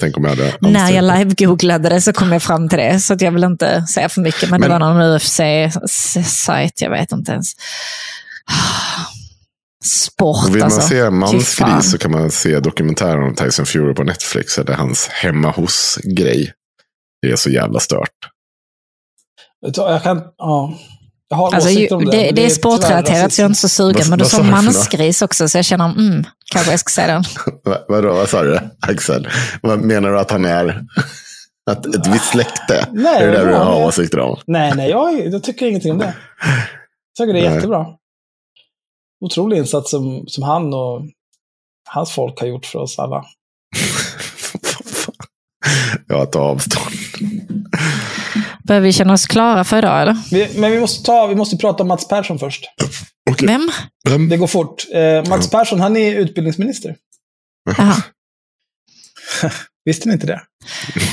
Tänk 0.00 0.16
om 0.16 0.24
jag 0.24 0.30
hade 0.30 0.54
När 0.60 0.90
jag 0.90 1.04
live-googlade 1.04 1.88
det 1.88 2.00
så 2.00 2.12
kom 2.12 2.32
jag 2.32 2.42
fram 2.42 2.68
till 2.68 2.78
det, 2.78 3.00
så 3.00 3.12
att 3.14 3.20
jag 3.20 3.32
vill 3.32 3.44
inte 3.44 3.86
säga 3.86 4.08
för 4.08 4.20
mycket. 4.20 4.50
Men, 4.50 4.60
Men- 4.60 4.70
det 4.70 4.78
var 4.78 4.94
någon 4.94 5.16
UFC-sajt, 5.16 6.80
jag 6.80 6.90
vet 6.90 7.12
inte 7.12 7.32
ens. 7.32 7.52
Sport 9.84 10.48
Vill 10.48 10.58
man 10.58 10.62
alltså. 10.72 10.88
se 10.88 11.10
mansgris 11.10 11.90
så 11.90 11.98
kan 11.98 12.10
man 12.10 12.30
se 12.30 12.60
dokumentären 12.60 13.22
om 13.22 13.34
Tyson 13.34 13.66
Fury 13.66 13.94
på 13.94 14.02
Netflix. 14.04 14.58
Eller 14.58 14.74
hans 14.74 15.08
hemma 15.08 15.50
hos-grej. 15.50 16.52
Det 17.22 17.30
är 17.32 17.36
så 17.36 17.50
jävla 17.50 17.80
stört. 17.80 18.08
Jag 19.60 20.02
kan, 20.02 20.22
ja. 20.38 20.74
Jag 21.28 21.36
har 21.36 21.54
Alltså, 21.54 21.70
ju, 21.70 21.88
om 21.88 22.04
det, 22.04 22.10
det. 22.10 22.30
det, 22.30 22.44
är 22.44 22.50
sportrelaterat 22.50 23.32
så 23.32 23.40
jag 23.40 23.44
är 23.44 23.48
inte 23.48 23.60
så 23.60 23.68
sugen. 23.68 24.10
Men 24.10 24.18
du 24.18 24.24
sa 24.24 24.42
mansgris 24.42 25.22
också 25.22 25.48
så 25.48 25.58
jag 25.58 25.64
känner, 25.64 25.84
mm, 25.84 26.24
kanske 26.52 26.70
jag 26.70 26.80
ska 26.80 26.90
säga 26.90 27.06
den. 27.06 27.22
Va, 27.64 27.78
vadå, 27.88 28.12
vad 28.12 28.28
sa 28.28 28.42
du 28.42 28.60
Axel? 28.80 29.28
Vad 29.62 29.80
menar 29.80 30.10
du 30.10 30.18
att 30.20 30.30
han 30.30 30.44
är? 30.44 30.84
Att 31.70 31.86
ett 31.86 32.06
visst 32.06 32.24
släkte? 32.30 32.88
Nej, 32.92 33.22
är 33.22 33.26
det 33.26 33.38
det 33.38 33.48
du 33.48 33.54
har 33.54 33.84
åsikter 33.86 34.18
om? 34.20 34.36
Nej, 34.46 34.72
nej, 34.76 34.90
jag, 34.90 35.26
jag 35.26 35.42
tycker 35.42 35.66
ingenting 35.66 35.92
om 35.92 35.98
det. 35.98 36.14
Jag 37.18 37.26
tycker 37.26 37.32
det 37.32 37.40
är 37.40 37.44
Nej. 37.46 37.54
jättebra. 37.54 37.86
Otrolig 39.24 39.56
insats 39.58 39.90
som, 39.90 40.24
som 40.26 40.42
han 40.42 40.74
och 40.74 41.02
hans 41.88 42.10
folk 42.10 42.40
har 42.40 42.46
gjort 42.46 42.66
för 42.66 42.78
oss 42.78 42.98
alla. 42.98 43.24
Jag 46.08 46.32
tar 46.32 46.40
avstånd. 46.40 46.94
Börjar 48.70 48.80
vi 48.80 48.92
känna 48.92 49.12
oss 49.12 49.26
klara 49.26 49.64
för 49.64 49.78
idag 49.78 50.02
eller? 50.02 50.16
Vi, 50.30 50.48
men 50.56 50.72
vi 50.72 50.80
måste, 50.80 51.04
ta, 51.04 51.26
vi 51.26 51.34
måste 51.34 51.56
prata 51.56 51.82
om 51.82 51.88
Mats 51.88 52.08
Persson 52.08 52.38
först. 52.38 52.64
Okej. 53.30 53.46
Vem? 53.46 53.70
Vem? 54.08 54.28
Det 54.28 54.36
går 54.36 54.46
fort. 54.46 54.86
Eh, 54.94 55.28
Mats 55.28 55.50
Persson, 55.50 55.80
han 55.80 55.96
är 55.96 56.14
utbildningsminister. 56.14 56.96
Jaha. 57.76 57.96
Visste 59.84 60.08
ni 60.08 60.14
inte 60.14 60.26
det? 60.26 60.40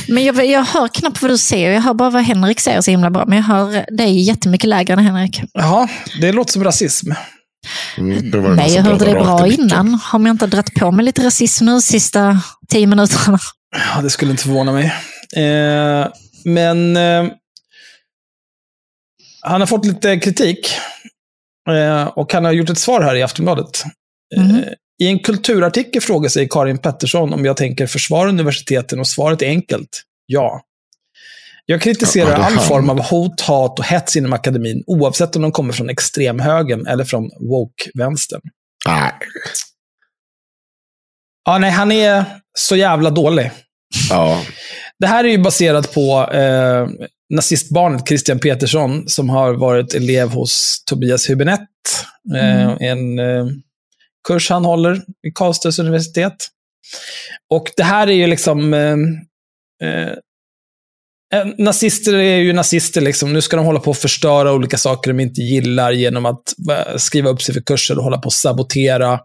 Men 0.08 0.24
jag, 0.24 0.46
jag 0.46 0.64
hör 0.64 0.88
knappt 0.88 1.22
vad 1.22 1.32
du 1.32 1.38
säger. 1.38 1.72
Jag 1.72 1.82
hör 1.82 1.94
bara 1.94 2.10
vad 2.10 2.24
Henrik 2.24 2.60
säger 2.60 2.82
så 2.82 2.92
himla 2.92 3.10
bra. 3.10 3.26
Men 3.26 3.38
jag 3.38 3.46
hör 3.46 3.86
dig 3.98 4.22
jättemycket 4.22 4.70
lägre 4.70 4.94
än 4.94 5.00
Henrik. 5.00 5.42
Jaha, 5.54 5.90
det 6.22 6.32
låter 6.32 6.54
som 6.54 6.64
rasism. 6.64 7.12
Mm, 7.98 8.56
Nej, 8.56 8.76
jag 8.76 8.84
hörde 8.84 9.06
det 9.06 9.12
bra 9.12 9.48
innan. 9.48 9.94
Har 9.94 10.20
jag 10.20 10.30
inte 10.30 10.48
dratt 10.48 10.74
på 10.74 10.92
mig 10.92 11.06
lite 11.06 11.26
rasism 11.26 11.66
nu 11.66 11.72
de 11.72 11.82
sista 11.82 12.42
tio 12.70 12.88
minuterna? 12.88 13.40
Ja, 13.96 14.02
det 14.02 14.10
skulle 14.10 14.32
inte 14.32 14.44
förvåna 14.44 14.72
mig. 14.72 14.86
Eh, 15.36 16.08
men 16.46 16.98
eh, 16.98 17.32
han 19.42 19.62
har 19.62 19.68
fått 19.68 19.86
lite 19.86 20.20
kritik. 20.20 20.70
Eh, 21.70 22.04
och 22.04 22.34
han 22.34 22.46
har 22.46 22.52
gjort 22.52 22.70
ett 22.70 22.78
svar 22.78 23.02
här 23.02 23.16
i 23.16 23.24
Aftonbladet. 23.24 23.84
Eh, 24.36 24.58
I 25.00 25.08
en 25.08 25.20
kulturartikel 25.20 26.02
frågar 26.02 26.30
sig 26.30 26.50
Karin 26.50 26.78
Pettersson 26.78 27.34
om 27.34 27.46
jag 27.46 27.58
tänker 27.58 27.88
försvara 27.88 28.30
universiteten 28.30 29.00
och 29.00 29.08
svaret 29.08 29.42
är 29.42 29.48
enkelt. 29.48 30.04
Ja. 30.26 30.62
Jag 31.66 31.82
kritiserar 31.82 32.32
Ja, 32.32 32.46
all 32.46 32.60
form 32.60 32.90
av 32.90 33.02
hot, 33.02 33.42
hat 33.42 33.80
och 33.80 33.86
hets 33.86 34.16
inom 34.16 34.34
akademin, 34.34 34.84
oavsett 34.88 35.36
om 35.36 35.42
de 35.42 35.52
kommer 35.52 35.74
från 35.74 35.90
extremhögern 35.90 36.88
eller 36.88 37.04
från 37.04 37.30
woke-vänstern. 37.40 38.42
Nej. 38.88 39.12
Ja, 41.46 41.58
nej, 41.58 41.72
han 41.72 41.92
är 41.92 42.26
så 42.58 42.76
jävla 42.76 43.10
dålig. 43.10 43.52
Ja. 44.10 44.42
Det 45.00 45.08
här 45.08 45.24
är 45.24 45.30
ju 45.30 45.38
baserat 45.38 45.94
på 45.94 46.32
eh, 46.32 46.88
nazistbarnet 47.30 48.08
Christian 48.08 48.40
Petersson 48.40 49.10
som 49.10 49.30
har 49.30 49.54
varit 49.54 49.94
elev 49.94 50.30
hos 50.30 50.84
Tobias 50.86 51.30
Hübinette. 51.30 51.66
Eh, 52.36 52.90
En 52.90 53.20
eh, 53.20 53.48
kurs 54.28 54.50
han 54.50 54.66
håller 54.66 55.02
vid 55.22 55.36
Karlstads 55.36 55.80
universitet. 55.80 56.48
Och 57.50 57.72
det 57.78 57.84
här 57.84 58.08
är 58.08 58.12
ju 58.12 58.28
liksom... 58.28 58.74
Eh, 58.74 58.98
eh, 61.34 61.48
nazister 61.58 62.14
är 62.14 62.38
ju 62.38 62.54
nazister. 62.54 63.02
Liksom. 63.02 63.34
Nu 63.34 63.42
ska 63.42 63.58
de 63.58 63.66
hålla 63.66 63.80
på 63.80 63.92
att 63.92 63.98
förstöra 63.98 64.54
olika 64.54 64.78
saker 64.78 65.14
de 65.14 65.20
inte 65.20 65.42
gillar 65.42 65.92
genom 65.92 66.26
att 66.26 66.54
skriva 66.98 67.30
upp 67.30 67.42
sig 67.42 67.54
för 67.54 67.62
kurser 67.62 67.98
och 67.98 68.04
hålla 68.04 68.18
på 68.18 68.28
att 68.28 68.34
sabotera 68.34 69.20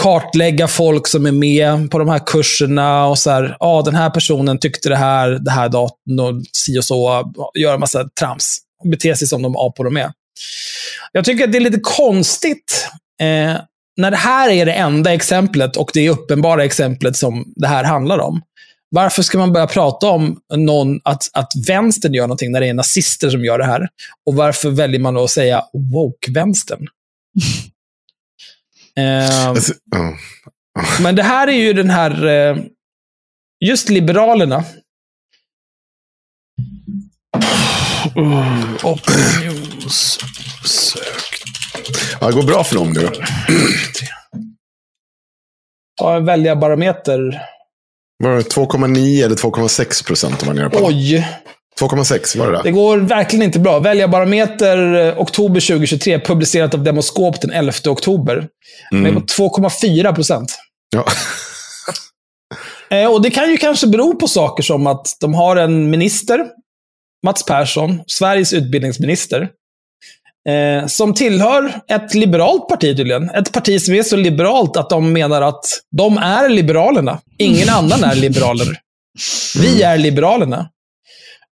kartlägga 0.00 0.68
folk 0.68 1.06
som 1.06 1.26
är 1.26 1.32
med 1.32 1.90
på 1.90 1.98
de 1.98 2.08
här 2.08 2.26
kurserna 2.26 3.06
och 3.06 3.18
så 3.18 3.30
här, 3.30 3.56
ja, 3.60 3.82
den 3.84 3.94
här 3.94 4.10
personen 4.10 4.58
tyckte 4.58 4.88
det 4.88 4.96
här, 4.96 5.28
det 5.28 5.50
här 5.50 5.68
datorn 5.68 6.20
och 6.20 6.42
si 6.52 6.78
och 6.78 6.84
så, 6.84 7.32
göra 7.54 7.78
massa 7.78 8.08
trams. 8.20 8.58
Bete 8.84 9.16
sig 9.16 9.28
som 9.28 9.42
de 9.42 9.56
apor 9.56 9.84
de 9.84 9.96
är. 9.96 10.12
Jag 11.12 11.24
tycker 11.24 11.44
att 11.44 11.52
det 11.52 11.58
är 11.58 11.62
lite 11.62 11.80
konstigt 11.82 12.88
eh, 13.20 13.56
när 13.96 14.10
det 14.10 14.16
här 14.16 14.48
är 14.48 14.66
det 14.66 14.72
enda 14.72 15.14
exemplet 15.14 15.76
och 15.76 15.90
det 15.94 16.06
är 16.06 16.10
uppenbara 16.10 16.64
exemplet 16.64 17.16
som 17.16 17.52
det 17.56 17.66
här 17.66 17.84
handlar 17.84 18.18
om. 18.18 18.42
Varför 18.90 19.22
ska 19.22 19.38
man 19.38 19.52
börja 19.52 19.66
prata 19.66 20.06
om 20.06 20.40
någon, 20.56 21.00
att, 21.04 21.22
att 21.32 21.52
vänstern 21.68 22.14
gör 22.14 22.22
någonting 22.22 22.52
när 22.52 22.60
det 22.60 22.68
är 22.68 22.74
nazister 22.74 23.30
som 23.30 23.44
gör 23.44 23.58
det 23.58 23.64
här? 23.64 23.88
Och 24.26 24.34
varför 24.34 24.70
väljer 24.70 25.00
man 25.00 25.14
då 25.14 25.24
att 25.24 25.30
säga 25.30 25.62
woke-vänstern? 25.72 26.86
Eh, 29.00 29.48
Alltså, 29.48 29.74
men 31.02 31.16
det 31.16 31.22
här 31.22 31.48
är 31.48 31.52
ju 31.52 31.72
den 31.72 31.90
här, 31.90 32.26
eh, 32.26 32.56
just 33.64 33.88
Liberalerna. 33.88 34.64
Opinionssök. 39.82 41.42
Ja, 42.20 42.26
det 42.26 42.32
går 42.32 42.42
bra 42.42 42.64
för 42.64 42.74
dem 42.74 42.92
nu. 42.92 43.08
Ta 46.00 46.16
en 46.16 46.24
väljarbarometer. 46.24 47.42
Var 48.24 48.36
det 48.36 48.42
2,9 48.42 49.24
eller 49.24 49.36
2,6 49.36 50.06
procent 50.06 50.40
de 50.40 50.46
var 50.46 50.54
nere 50.54 50.70
på? 50.70 50.78
Oj, 50.86 51.28
2,6 51.80 52.38
var 52.38 52.46
det 52.46 52.52
det 52.52 52.62
där? 52.62 52.70
går 52.70 52.98
verkligen 52.98 53.42
inte 53.42 53.58
bra. 53.58 53.78
Väljarbarometer 53.78 54.94
eh, 54.94 55.20
oktober 55.20 55.60
2023, 55.60 56.20
publicerat 56.20 56.74
av 56.74 56.82
Demoskop 56.82 57.40
den 57.40 57.50
11 57.50 57.72
oktober. 57.86 58.48
Mm. 58.92 59.14
Med 59.14 59.22
2,4 59.22 60.14
procent. 60.14 60.58
Ja. 60.90 61.04
Eh, 62.90 63.12
och 63.12 63.22
det 63.22 63.30
kan 63.30 63.50
ju 63.50 63.56
kanske 63.56 63.86
bero 63.86 64.16
på 64.16 64.28
saker 64.28 64.62
som 64.62 64.86
att 64.86 65.06
de 65.20 65.34
har 65.34 65.56
en 65.56 65.90
minister, 65.90 66.46
Mats 67.24 67.44
Persson, 67.44 68.00
Sveriges 68.06 68.52
utbildningsminister, 68.52 69.48
eh, 70.48 70.86
som 70.86 71.14
tillhör 71.14 71.80
ett 71.88 72.14
liberalt 72.14 72.68
parti 72.68 72.96
tydligen. 72.96 73.30
Ett 73.30 73.52
parti 73.52 73.82
som 73.82 73.94
är 73.94 74.02
så 74.02 74.16
liberalt 74.16 74.76
att 74.76 74.90
de 74.90 75.12
menar 75.12 75.42
att 75.42 75.64
de 75.96 76.18
är 76.18 76.48
Liberalerna. 76.48 77.18
Ingen 77.38 77.68
annan 77.76 78.04
är 78.04 78.14
liberaler. 78.14 78.78
Vi 79.62 79.82
är 79.82 79.98
Liberalerna. 79.98 80.68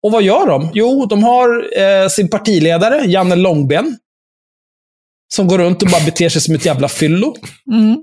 Och 0.02 0.12
vad 0.12 0.22
gör 0.22 0.46
de? 0.46 0.70
Jo, 0.74 1.06
de 1.06 1.22
har 1.24 1.64
eh, 1.82 2.08
sin 2.08 2.28
partiledare, 2.28 3.04
Janne 3.06 3.36
Långben, 3.36 3.96
som 5.34 5.46
går 5.48 5.58
runt 5.58 5.82
och 5.82 5.88
bara 5.88 6.04
beter 6.04 6.28
sig 6.28 6.40
som 6.42 6.54
ett 6.54 6.64
jävla 6.66 6.88
fyllo. 6.88 7.36
Mm. 7.72 7.96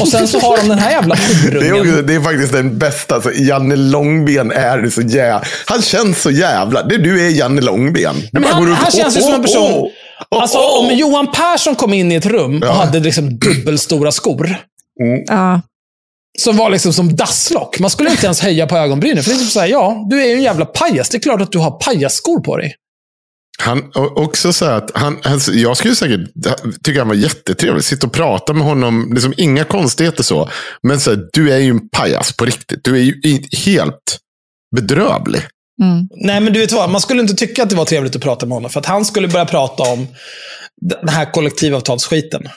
Och 0.00 0.08
sen 0.08 0.28
så 0.28 0.38
har 0.38 0.56
de 0.56 0.68
den 0.68 0.78
här 0.78 0.90
jävla 0.90 1.14
Det 1.14 1.48
är, 1.48 1.70
horungen. 1.72 1.90
också, 1.94 2.02
det 2.02 2.14
är 2.14 2.20
faktiskt 2.20 2.52
den 2.52 2.78
bästa. 2.78 3.14
Alltså, 3.14 3.32
Janne 3.34 3.76
Långben 3.76 4.50
är 4.50 4.88
så 4.90 5.00
jävla... 5.02 5.44
Han 5.66 5.82
känns 5.82 6.22
så 6.22 6.30
jävla... 6.30 6.82
Det, 6.82 6.98
du 6.98 7.26
är 7.26 7.30
Janne 7.30 7.60
Långben. 7.60 8.14
Du 8.32 8.40
Men 8.40 8.44
han- 8.44 8.62
han 8.72 8.86
och- 8.86 8.92
känns 8.92 9.16
ju 9.16 9.20
som 9.20 9.34
en 9.34 9.42
person- 9.42 9.72
åh, 9.72 9.88
åh, 10.30 10.42
Alltså, 10.42 10.58
om 10.58 10.90
Johan 10.96 11.26
Persson 11.32 11.74
kom 11.74 11.92
in 11.94 12.12
i 12.12 12.14
ett 12.14 12.26
rum 12.26 12.56
och 12.56 12.66
Ja. 12.68 12.72
hade 12.72 13.00
liksom 13.00 13.38
dubbelstora 13.38 14.12
skor, 14.12 14.56
Ja. 15.26 15.60
Som 16.38 16.56
var 16.56 16.70
liksom 16.70 16.92
som 16.92 17.16
dasslock. 17.16 17.78
Man 17.78 17.90
skulle 17.90 18.10
inte 18.10 18.26
ens 18.26 18.40
höja 18.40 18.66
på 18.66 18.76
ögonbrynen. 18.76 19.22
För 19.22 19.30
det 19.30 19.34
är 19.34 19.38
liksom 19.38 19.50
så 19.50 19.60
här, 19.60 19.66
ja, 19.66 20.06
du 20.10 20.22
är 20.22 20.26
ju 20.26 20.32
en 20.32 20.42
jävla 20.42 20.64
pajas. 20.64 21.08
Det 21.08 21.16
är 21.16 21.20
klart 21.20 21.40
att 21.40 21.52
du 21.52 21.58
har 21.58 21.70
pajasskor 21.70 22.40
på 22.40 22.56
dig. 22.56 22.76
Han 23.58 23.90
också 23.94 24.52
så 24.52 24.64
här 24.64 24.72
att 24.72 24.90
han, 24.94 25.18
alltså, 25.22 25.52
jag 25.52 25.76
skulle 25.76 25.94
säkert 25.94 26.20
tycka 26.84 27.00
han 27.00 27.08
var 27.08 27.14
jättetrevlig. 27.14 27.84
Sitta 27.84 28.06
och 28.06 28.12
prata 28.12 28.52
med 28.52 28.66
honom. 28.66 29.10
Liksom 29.12 29.34
inga 29.36 29.64
konstigheter 29.64 30.22
så. 30.22 30.48
Men 30.82 31.00
så 31.00 31.10
här, 31.10 31.28
du 31.32 31.52
är 31.52 31.58
ju 31.58 31.70
en 31.70 31.88
pajas 31.88 32.32
på 32.36 32.44
riktigt. 32.44 32.84
Du 32.84 32.96
är 32.96 33.02
ju 33.02 33.40
helt 33.56 34.18
bedrövlig. 34.76 35.42
Mm. 35.82 36.08
Nej, 36.16 36.40
men 36.40 36.52
du 36.52 36.60
vet 36.60 36.72
vad? 36.72 36.90
Man 36.90 37.00
skulle 37.00 37.20
inte 37.20 37.34
tycka 37.34 37.62
att 37.62 37.70
det 37.70 37.76
var 37.76 37.84
trevligt 37.84 38.16
att 38.16 38.22
prata 38.22 38.46
med 38.46 38.56
honom. 38.56 38.70
För 38.70 38.80
att 38.80 38.86
han 38.86 39.04
skulle 39.04 39.28
börja 39.28 39.46
prata 39.46 39.82
om 39.82 40.06
den 40.80 41.08
här 41.08 41.32
kollektivavtalsskiten. 41.32 42.48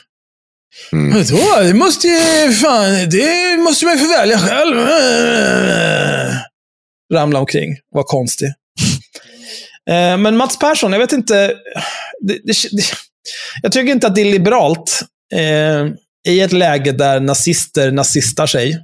Mm. 0.91 1.17
Vet 1.17 1.27
du 1.27 1.33
vad? 1.35 1.65
Det 1.65 1.73
måste 1.73 2.07
ju, 2.07 2.51
fan, 2.53 3.09
det 3.09 3.57
måste 3.59 3.85
man 3.85 3.97
ju 3.97 3.99
få 4.03 4.07
välja 4.11 4.39
själv. 4.39 4.77
Ramla 7.13 7.39
omkring. 7.39 7.77
Var 7.91 8.03
konstig. 8.03 8.47
Eh, 9.89 10.17
Men 10.17 10.37
Mats 10.37 10.59
Persson, 10.59 10.91
jag 10.93 10.99
vet 10.99 11.11
inte. 11.11 11.53
Det, 12.21 12.33
det, 12.43 12.53
det, 12.71 12.83
jag 13.61 13.71
tycker 13.71 13.91
inte 13.91 14.07
att 14.07 14.15
det 14.15 14.21
är 14.21 14.25
liberalt 14.31 15.01
eh, 15.33 15.85
i 16.27 16.41
ett 16.41 16.51
läge 16.51 16.91
där 16.91 17.19
nazister 17.19 17.91
nazistar 17.91 18.47
sig 18.47 18.79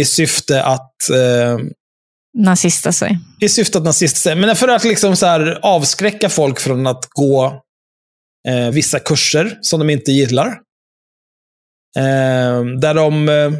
i 0.00 0.04
syfte 0.04 0.62
att 0.64 1.10
eh, 1.10 1.58
Nazista 2.38 2.92
sig. 2.92 3.18
i 3.40 3.48
syfte 3.48 3.78
att 3.78 3.84
nazista 3.84 4.18
sig. 4.18 4.34
Men 4.36 4.56
för 4.56 4.68
att 4.68 4.84
liksom 4.84 5.16
så 5.16 5.26
här 5.26 5.58
avskräcka 5.62 6.28
folk 6.28 6.60
från 6.60 6.86
att 6.86 7.06
gå 7.10 7.62
eh, 8.48 8.70
vissa 8.70 8.98
kurser 8.98 9.58
som 9.60 9.78
de 9.80 9.90
inte 9.90 10.12
gillar. 10.12 10.58
Eh, 11.96 12.64
där 12.80 12.94
de... 12.94 13.28
Eh, 13.28 13.52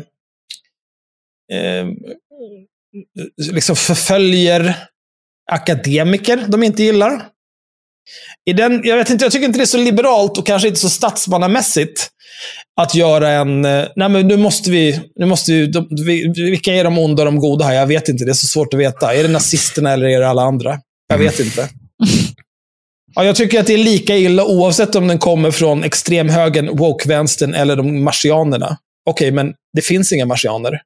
eh, 1.58 1.86
liksom 3.52 3.76
förföljer 3.76 4.76
akademiker 5.52 6.44
de 6.48 6.62
inte 6.62 6.82
gillar. 6.82 7.28
I 8.50 8.52
den, 8.52 8.80
jag, 8.84 8.96
vet 8.96 9.10
inte, 9.10 9.24
jag 9.24 9.32
tycker 9.32 9.46
inte 9.46 9.58
det 9.58 9.64
är 9.64 9.66
så 9.66 9.78
liberalt 9.78 10.38
och 10.38 10.46
kanske 10.46 10.68
inte 10.68 10.80
så 10.80 10.88
statsmannamässigt 10.88 12.08
att 12.80 12.94
göra 12.94 13.30
en... 13.30 13.62
Nej, 13.62 14.08
men 14.08 14.28
nu 14.28 14.36
måste 14.36 14.70
vi... 14.70 15.00
Nu 15.16 15.26
måste 15.26 15.52
vi, 15.52 15.66
de, 15.66 15.88
vi 16.06 16.32
vilka 16.36 16.74
är 16.74 16.84
de 16.84 16.98
onda 16.98 17.22
och 17.22 17.26
de 17.26 17.38
goda 17.38 17.64
här? 17.64 17.74
Jag 17.74 17.86
vet 17.86 18.08
inte. 18.08 18.24
Det 18.24 18.30
är 18.30 18.34
så 18.34 18.46
svårt 18.46 18.74
att 18.74 18.80
veta. 18.80 19.14
Är 19.14 19.22
det 19.22 19.28
nazisterna 19.28 19.92
eller 19.92 20.06
är 20.06 20.20
det 20.20 20.28
alla 20.28 20.42
andra? 20.42 20.78
Jag 21.08 21.18
vet 21.18 21.40
inte. 21.40 21.68
Ja, 23.16 23.24
jag 23.24 23.36
tycker 23.36 23.60
att 23.60 23.66
det 23.66 23.74
är 23.74 23.78
lika 23.78 24.16
illa 24.16 24.44
oavsett 24.44 24.94
om 24.94 25.08
den 25.08 25.18
kommer 25.18 25.50
från 25.50 25.84
extremhögern, 25.84 26.76
woke-vänstern 26.76 27.54
eller 27.54 27.76
de 27.76 28.04
marsianerna. 28.04 28.78
Okej, 29.10 29.30
men 29.30 29.54
det 29.72 29.82
finns 29.82 30.12
inga 30.12 30.26
marsianer. 30.26 30.80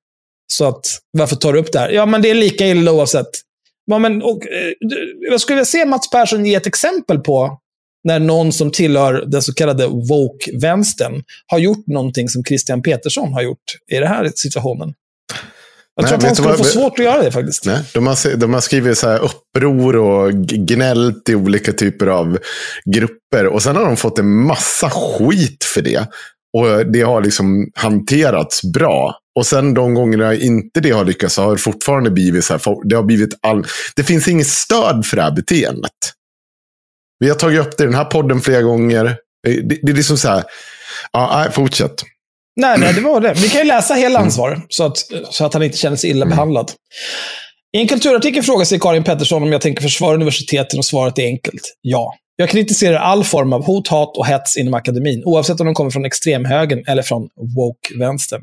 Så 0.53 0.65
att, 0.65 0.87
varför 1.19 1.37
tar 1.37 1.53
du 1.53 1.59
upp 1.59 1.73
det 1.73 1.79
här? 1.79 1.91
Ja, 1.91 2.07
men 2.07 2.23
det 2.23 2.31
är 2.31 2.35
lika 2.35 2.67
illa 2.67 2.93
oavsett. 2.93 3.27
Ja, 3.87 3.99
men, 3.99 4.23
och, 4.23 4.47
eh, 4.47 4.73
jag 5.31 5.41
skulle 5.41 5.57
vilja 5.57 5.65
se 5.65 5.85
Mats 5.85 6.11
Persson 6.11 6.47
ge 6.47 6.55
ett 6.55 6.67
exempel 6.67 7.19
på 7.19 7.59
när 8.05 8.19
någon 8.19 8.53
som 8.53 8.71
tillhör 8.71 9.25
den 9.27 9.43
så 9.43 9.55
kallade 9.55 9.87
woke-vänstern 9.87 11.23
har 11.47 11.59
gjort 11.59 11.87
någonting 11.87 12.29
som 12.29 12.45
Christian 12.45 12.83
Petersson 12.83 13.33
har 13.33 13.43
gjort 13.43 13.65
i 13.93 13.97
den 13.97 14.09
här 14.09 14.33
situationen. 14.35 14.95
Jag 15.97 16.03
Nej, 16.03 16.09
tror 16.09 16.19
att 16.19 16.25
vet 16.25 16.29
han 16.29 16.37
skulle 16.37 16.57
få 16.57 16.65
svårt 16.65 16.99
att 16.99 17.05
göra 17.05 17.23
det 17.23 17.33
faktiskt. 17.33 17.67
Nej, 17.67 17.83
de, 17.95 18.07
har, 18.07 18.37
de 18.37 18.55
har 18.55 18.61
skrivit 18.61 18.99
så 18.99 19.09
här 19.09 19.19
uppror 19.19 19.97
och 19.97 20.33
gnällt 20.33 21.29
i 21.29 21.35
olika 21.35 21.73
typer 21.73 22.07
av 22.07 22.39
grupper. 22.95 23.47
Och 23.47 23.63
sen 23.63 23.77
har 23.77 23.85
de 23.85 23.97
fått 23.97 24.19
en 24.19 24.47
massa 24.47 24.91
skit 24.91 25.65
för 25.65 25.83
det. 25.83 26.09
Och 26.59 26.93
det 26.93 27.01
har 27.01 27.23
liksom 27.23 27.71
hanterats 27.75 28.63
bra. 28.73 29.17
Och 29.39 29.47
sen 29.47 29.75
de 29.75 29.95
gångerna 29.95 30.35
inte 30.35 30.81
det 30.81 30.91
har 30.91 31.05
lyckats 31.05 31.35
så 31.35 31.43
har 31.43 31.53
det 31.53 31.59
fortfarande 31.63 32.11
blivit 32.11 32.45
så 32.45 32.53
här. 32.53 32.89
Det, 32.89 32.97
har 32.97 33.03
blivit 33.03 33.39
all, 33.43 33.67
det 33.97 34.05
finns 34.05 34.29
inget 34.29 34.47
stöd 34.47 35.07
för 35.07 35.17
det 35.17 35.23
här 35.23 35.31
beteendet. 35.31 35.93
Vi 37.19 37.29
har 37.29 37.37
tagit 37.37 37.61
upp 37.61 37.77
det 37.77 37.83
i 37.83 37.87
den 37.87 37.95
här 37.95 38.05
podden 38.05 38.41
flera 38.41 38.63
gånger. 38.63 39.17
Det, 39.43 39.69
det, 39.69 39.79
det 39.83 39.93
är 39.93 39.97
liksom 39.97 40.19
så 40.19 40.29
här. 40.29 40.45
Ja, 41.13 41.41
nej, 41.43 41.53
fortsätt. 41.53 42.03
Nej, 42.57 42.79
nej, 42.79 42.95
det 42.95 43.01
var 43.01 43.21
det. 43.21 43.33
Vi 43.33 43.49
kan 43.49 43.61
ju 43.61 43.67
läsa 43.67 43.95
hela 43.95 44.19
hans 44.19 44.35
svar, 44.35 44.63
så 44.69 44.85
att, 44.85 44.99
så 45.31 45.45
att 45.45 45.55
han 45.55 45.63
inte 45.63 45.79
känner 45.79 45.97
sig 45.97 46.11
illa 46.11 46.27
behandlad. 46.27 46.73
I 47.77 47.81
en 47.81 47.89
kulturartikel 47.89 48.43
frågar 48.43 48.65
sig 48.65 48.81
Karin 48.81 49.05
Pettersson 49.05 49.43
om 49.43 49.53
jag 49.53 49.61
tänker 49.61 49.83
försvara 49.83 50.15
universiteten 50.15 50.79
och 50.79 50.85
svaret 50.85 51.19
är 51.19 51.27
enkelt. 51.27 51.77
Ja. 51.81 52.15
Jag 52.37 52.49
kritiserar 52.49 52.97
all 52.97 53.25
form 53.25 53.53
av 53.53 53.65
hot, 53.65 53.89
hat 53.89 54.17
och 54.17 54.27
hets 54.27 54.57
inom 54.57 54.75
akademin, 54.75 55.23
oavsett 55.25 55.61
om 55.61 55.67
de 55.67 55.75
kommer 55.75 55.91
från 55.91 56.05
extremhögern 56.05 56.85
eller 56.87 57.03
från 57.03 57.29
woke-vänstern. 57.57 58.43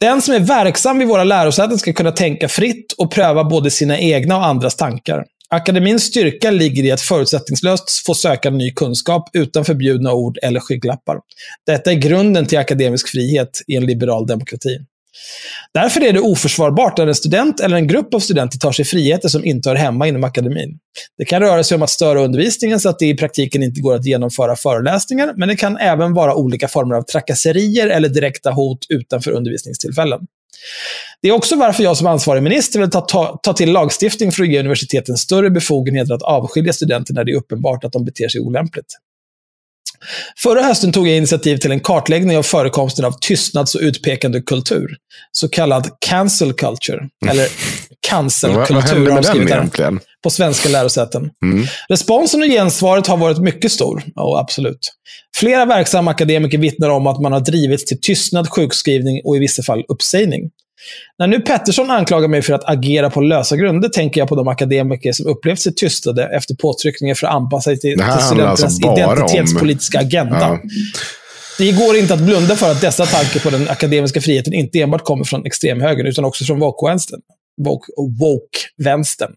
Den 0.00 0.22
som 0.22 0.34
är 0.34 0.40
verksam 0.40 0.98
vid 0.98 1.08
våra 1.08 1.24
lärosäten 1.24 1.78
ska 1.78 1.92
kunna 1.92 2.12
tänka 2.12 2.48
fritt 2.48 2.92
och 2.92 3.10
pröva 3.10 3.44
både 3.44 3.70
sina 3.70 3.98
egna 3.98 4.36
och 4.36 4.46
andras 4.46 4.76
tankar. 4.76 5.24
Akademins 5.48 6.02
styrka 6.02 6.50
ligger 6.50 6.84
i 6.84 6.90
att 6.90 7.00
förutsättningslöst 7.00 7.90
få 8.06 8.14
söka 8.14 8.50
ny 8.50 8.72
kunskap 8.72 9.30
utan 9.32 9.64
förbjudna 9.64 10.12
ord 10.12 10.38
eller 10.42 10.60
skygglappar. 10.60 11.20
Detta 11.66 11.90
är 11.92 11.94
grunden 11.94 12.46
till 12.46 12.58
akademisk 12.58 13.08
frihet 13.08 13.60
i 13.66 13.76
en 13.76 13.86
liberal 13.86 14.26
demokrati. 14.26 14.78
Därför 15.74 16.04
är 16.04 16.12
det 16.12 16.20
oförsvarbart 16.20 16.98
när 16.98 17.06
en 17.06 17.14
student 17.14 17.60
eller 17.60 17.76
en 17.76 17.86
grupp 17.86 18.14
av 18.14 18.20
studenter 18.20 18.58
tar 18.58 18.72
sig 18.72 18.84
friheter 18.84 19.28
som 19.28 19.44
inte 19.44 19.68
hör 19.68 19.76
hemma 19.76 20.08
inom 20.08 20.24
akademin. 20.24 20.78
Det 21.18 21.24
kan 21.24 21.40
röra 21.40 21.64
sig 21.64 21.74
om 21.74 21.82
att 21.82 21.90
störa 21.90 22.20
undervisningen 22.24 22.80
så 22.80 22.88
att 22.88 22.98
det 22.98 23.06
i 23.06 23.16
praktiken 23.16 23.62
inte 23.62 23.80
går 23.80 23.94
att 23.94 24.06
genomföra 24.06 24.56
föreläsningar, 24.56 25.32
men 25.36 25.48
det 25.48 25.56
kan 25.56 25.76
även 25.76 26.14
vara 26.14 26.34
olika 26.34 26.68
former 26.68 26.94
av 26.94 27.02
trakasserier 27.02 27.88
eller 27.88 28.08
direkta 28.08 28.50
hot 28.50 28.86
utanför 28.88 29.30
undervisningstillfällen. 29.30 30.20
Det 31.22 31.28
är 31.28 31.32
också 31.32 31.56
varför 31.56 31.82
jag 31.82 31.96
som 31.96 32.06
ansvarig 32.06 32.42
minister 32.42 32.80
vill 32.80 32.90
ta, 32.90 33.00
ta, 33.00 33.40
ta 33.42 33.52
till 33.52 33.72
lagstiftning 33.72 34.32
för 34.32 34.42
att 34.42 34.48
ge 34.48 34.60
universiteten 34.60 35.16
större 35.16 35.50
befogenheter 35.50 36.14
att 36.14 36.22
avskilja 36.22 36.72
studenter 36.72 37.14
när 37.14 37.24
det 37.24 37.32
är 37.32 37.36
uppenbart 37.36 37.84
att 37.84 37.92
de 37.92 38.04
beter 38.04 38.28
sig 38.28 38.40
olämpligt. 38.40 38.86
Förra 40.42 40.62
hösten 40.62 40.92
tog 40.92 41.08
jag 41.08 41.16
initiativ 41.16 41.56
till 41.56 41.72
en 41.72 41.80
kartläggning 41.80 42.36
av 42.38 42.42
förekomsten 42.42 43.04
av 43.04 43.14
tystnads 43.20 43.74
och 43.74 43.80
utpekande 43.80 44.40
kultur. 44.40 44.96
Så 45.32 45.48
kallad 45.48 45.88
cancel 46.06 46.52
culture. 46.52 47.08
Eller 47.30 47.42
Vad, 47.42 47.48
cancelkultur 48.08 49.10
vad 49.10 49.26
hände 49.26 49.44
med 49.44 49.46
den 49.46 49.58
egentligen? 49.58 50.00
på 50.22 50.30
svenska 50.30 50.68
lärosäten. 50.68 51.30
Mm. 51.44 51.66
Responsen 51.88 52.42
och 52.42 52.48
gensvaret 52.48 53.06
har 53.06 53.16
varit 53.16 53.38
mycket 53.38 53.72
stor. 53.72 54.02
Ja, 54.14 54.40
absolut. 54.40 54.92
Flera 55.36 55.64
verksamma 55.64 56.10
akademiker 56.10 56.58
vittnar 56.58 56.88
om 56.88 57.06
att 57.06 57.20
man 57.20 57.32
har 57.32 57.40
drivits 57.40 57.84
till 57.84 58.00
tystnad, 58.00 58.48
sjukskrivning 58.48 59.20
och 59.24 59.36
i 59.36 59.38
vissa 59.38 59.62
fall 59.62 59.84
uppsägning. 59.88 60.50
När 61.18 61.26
nu 61.26 61.40
Pettersson 61.40 61.90
anklagar 61.90 62.28
mig 62.28 62.42
för 62.42 62.52
att 62.54 62.68
agera 62.70 63.10
på 63.10 63.20
lösa 63.20 63.56
grunder 63.56 63.88
tänker 63.88 64.20
jag 64.20 64.28
på 64.28 64.34
de 64.36 64.48
akademiker 64.48 65.12
som 65.12 65.26
upplevt 65.26 65.60
sig 65.60 65.74
tystade 65.74 66.24
efter 66.36 66.54
påtryckningar 66.54 67.14
för 67.14 67.26
att 67.26 67.34
anpassa 67.34 67.62
sig 67.70 67.80
till, 67.80 67.92
till 67.92 68.02
alltså 68.02 68.26
studenternas 68.26 68.84
om- 68.84 68.92
identitetspolitiska 68.98 69.98
agenda. 70.00 70.38
Ja. 70.40 70.58
Det 71.58 71.72
går 71.72 71.96
inte 71.96 72.14
att 72.14 72.20
blunda 72.20 72.56
för 72.56 72.70
att 72.72 72.80
dessa 72.80 73.06
tankar 73.06 73.40
på 73.40 73.50
den 73.50 73.68
akademiska 73.68 74.20
friheten 74.20 74.52
inte 74.52 74.80
enbart 74.80 75.04
kommer 75.04 75.24
från 75.24 75.46
extremhögern, 75.46 76.06
utan 76.06 76.24
också 76.24 76.44
från 76.44 76.58
woke-vänstern. 76.60 77.20
Woke- 77.62 78.18
Woke-vänstern. 78.20 79.32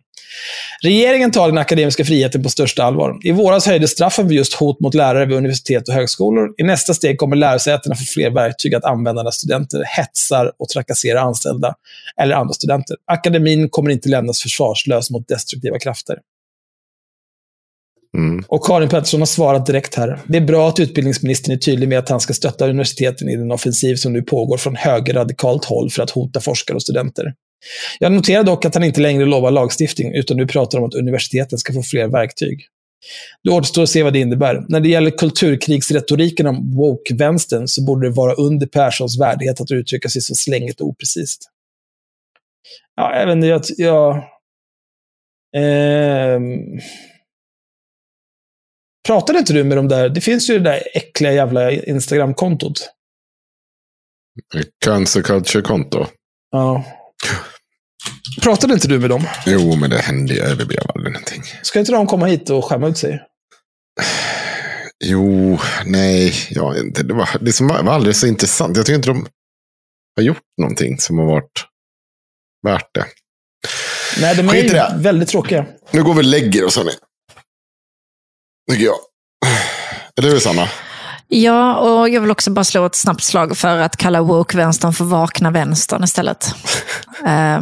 Regeringen 0.81 1.31
tar 1.31 1.47
den 1.47 1.57
akademiska 1.57 2.05
friheten 2.05 2.43
på 2.43 2.49
största 2.49 2.83
allvar. 2.83 3.17
I 3.23 3.31
våras 3.31 3.65
höjdes 3.65 3.91
straffen 3.91 4.27
för 4.27 4.35
just 4.35 4.53
hot 4.53 4.79
mot 4.79 4.93
lärare 4.93 5.25
vid 5.25 5.37
universitet 5.37 5.87
och 5.87 5.93
högskolor. 5.93 6.53
I 6.57 6.63
nästa 6.63 6.93
steg 6.93 7.17
kommer 7.17 7.35
lärosätena 7.35 7.95
få 7.95 8.03
fler 8.03 8.29
verktyg 8.29 8.75
att 8.75 8.83
använda 8.83 9.23
när 9.23 9.31
studenter 9.31 9.83
hetsar 9.97 10.51
och 10.59 10.69
trakasserar 10.69 11.21
anställda 11.21 11.75
eller 12.21 12.35
andra 12.35 12.53
studenter. 12.53 12.97
Akademin 13.05 13.69
kommer 13.69 13.91
inte 13.91 14.09
lämnas 14.09 14.41
försvarslös 14.41 15.09
mot 15.09 15.27
destruktiva 15.27 15.79
krafter. 15.79 16.17
Mm. 18.17 18.43
Och 18.47 18.65
Karin 18.65 18.89
Pettersson 18.89 19.21
har 19.21 19.25
svarat 19.25 19.65
direkt 19.65 19.95
här. 19.95 20.19
Det 20.27 20.37
är 20.37 20.41
bra 20.41 20.69
att 20.69 20.79
utbildningsministern 20.79 21.55
är 21.55 21.57
tydlig 21.57 21.89
med 21.89 21.99
att 21.99 22.09
han 22.09 22.19
ska 22.19 22.33
stötta 22.33 22.69
universiteten 22.69 23.29
i 23.29 23.35
den 23.35 23.51
offensiv 23.51 23.95
som 23.95 24.13
nu 24.13 24.21
pågår 24.21 24.57
från 24.57 24.75
högerradikalt 24.75 25.65
håll 25.65 25.89
för 25.89 26.03
att 26.03 26.09
hota 26.09 26.39
forskare 26.39 26.75
och 26.75 26.81
studenter. 26.81 27.33
Jag 27.99 28.11
noterar 28.11 28.43
dock 28.43 28.65
att 28.65 28.73
han 28.73 28.83
inte 28.83 29.01
längre 29.01 29.25
lovar 29.25 29.51
lagstiftning, 29.51 30.13
utan 30.13 30.37
nu 30.37 30.47
pratar 30.47 30.77
om 30.77 30.83
att 30.83 30.93
universiteten 30.93 31.57
ska 31.57 31.73
få 31.73 31.83
fler 31.83 32.07
verktyg. 32.07 32.67
Det 33.43 33.49
återstår 33.49 33.83
att 33.83 33.89
se 33.89 34.03
vad 34.03 34.13
det 34.13 34.19
innebär. 34.19 34.65
När 34.69 34.79
det 34.79 34.89
gäller 34.89 35.11
kulturkrigsretoriken 35.11 36.47
om 36.47 36.75
woke-vänstern 36.75 37.67
så 37.67 37.85
borde 37.85 38.07
det 38.07 38.13
vara 38.13 38.33
under 38.33 38.67
Perssons 38.67 39.19
värdighet 39.19 39.61
att 39.61 39.71
uttrycka 39.71 40.09
sig 40.09 40.21
så 40.21 40.35
slängigt 40.35 40.81
och 40.81 40.87
oprecist. 40.87 41.49
Ja, 42.95 43.19
jag 43.19 43.25
vet 43.25 43.35
inte, 43.35 43.47
jag... 43.47 43.61
jag 43.77 44.23
ehm, 45.55 46.79
Pratade 49.07 49.39
inte 49.39 49.53
du 49.53 49.63
med 49.63 49.77
dem 49.77 49.87
där? 49.87 50.09
Det 50.09 50.21
finns 50.21 50.49
ju 50.49 50.53
det 50.53 50.63
där 50.63 50.83
äckliga 50.93 51.33
jävla 51.33 51.71
Instagram-kontot. 51.71 52.89
Cancer 54.85 55.21
culture-konto. 55.21 56.05
Ja. 56.51 56.85
Pratade 58.41 58.73
inte 58.73 58.87
du 58.87 58.99
med 58.99 59.09
dem? 59.09 59.27
Jo, 59.45 59.75
men 59.75 59.89
det 59.89 59.97
hände 59.97 60.33
ju. 60.33 60.55
Det 60.55 60.65
blev 60.65 60.79
aldrig 60.95 61.13
någonting. 61.13 61.43
Ska 61.61 61.79
inte 61.79 61.91
de 61.91 62.07
komma 62.07 62.25
hit 62.25 62.49
och 62.49 62.65
skämma 62.65 62.87
ut 62.87 62.97
sig? 62.97 63.21
Jo, 65.05 65.59
nej, 65.85 66.33
ja, 66.49 66.77
inte. 66.77 67.03
Det, 67.03 67.13
var, 67.13 67.29
det 67.41 67.53
som 67.53 67.67
var, 67.67 67.83
var 67.83 67.93
aldrig 67.93 68.15
så 68.15 68.27
intressant. 68.27 68.77
Jag 68.77 68.85
tycker 68.85 68.95
inte 68.97 69.09
de 69.09 69.27
har 70.15 70.23
gjort 70.23 70.41
någonting 70.61 70.99
som 70.99 71.17
har 71.17 71.25
varit 71.25 71.65
värt 72.65 72.89
det. 72.93 73.05
Nej, 74.21 74.35
de 74.35 74.47
är 74.47 74.51
Skit 74.51 74.65
ju 74.65 74.69
det. 74.69 74.93
väldigt 74.97 75.29
tråkiga. 75.29 75.65
Nu 75.91 76.03
går 76.03 76.13
vi 76.13 76.19
och 76.19 76.23
lägger 76.25 76.65
oss, 76.65 76.77
hörni. 76.77 76.91
Tycker 78.71 78.85
jag. 78.85 78.95
Eller 80.17 80.29
hur, 80.29 80.39
Sanna? 80.39 80.69
Ja, 81.27 81.75
och 81.77 82.09
jag 82.09 82.21
vill 82.21 82.31
också 82.31 82.51
bara 82.51 82.63
slå 82.63 82.85
ett 82.85 82.95
snabbt 82.95 83.23
slag 83.23 83.57
för 83.57 83.77
att 83.77 83.97
kalla 83.97 84.21
woke-vänstern 84.21 84.93
för 84.93 85.05
vakna 85.05 85.51
vänstern 85.51 86.03
istället. 86.03 86.45
Eh, 87.25 87.61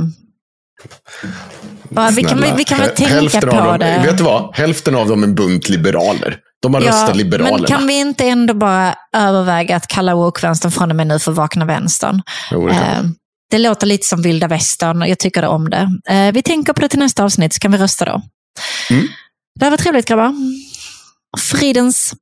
bara, 1.90 2.10
vi, 2.10 2.24
kan, 2.24 2.58
vi 2.58 2.64
kan 2.64 2.80
väl 2.80 2.90
tänka 2.90 3.42
på 3.42 3.46
dem, 3.46 3.80
det. 3.80 4.02
Vet 4.06 4.18
du 4.18 4.24
vad? 4.24 4.56
Hälften 4.56 4.96
av 4.96 5.08
dem 5.08 5.24
är 5.24 5.28
en 5.28 5.36
bunt 5.36 5.70
liberaler. 5.70 6.40
De 6.62 6.74
har 6.74 6.82
röstat 6.82 7.16
liberalerna. 7.16 7.58
men 7.58 7.66
kan 7.66 7.88
vi 7.88 8.00
inte 8.00 8.26
ändå 8.26 8.54
bara 8.54 8.96
överväga 9.18 9.76
att 9.76 9.88
kalla 9.88 10.16
woke-vänstern 10.16 10.72
från 10.72 10.90
och 10.90 10.96
med 10.96 11.08
nu 11.08 11.20
för 11.20 11.32
vakna 11.32 11.66
vänstern? 11.66 12.22
Jo, 12.52 12.68
det 12.68 12.74
Eh, 12.74 13.04
det 13.52 13.58
låter 13.58 13.88
lite 13.88 14.08
som 14.08 14.22
vilda 14.22 14.48
västern 14.48 15.02
jag 15.02 15.20
tycker 15.20 15.42
det 15.42 15.48
om 15.48 15.70
det. 15.70 15.90
Eh, 16.10 16.32
vi 16.34 16.42
tänker 16.42 16.74
på 16.74 16.82
det 16.82 16.90
till 16.90 17.00
nästa 17.00 17.24
avsnitt, 17.24 17.54
så 17.54 17.60
kan 17.60 17.72
vi 17.72 17.78
rösta 17.78 18.06
då. 18.06 18.22
Mm. 18.90 19.08
Det 19.60 19.66
här 19.66 19.72
var 19.72 19.78
trevligt 19.78 20.08
grabbar. 20.08 20.34
Fridens. 21.38 22.14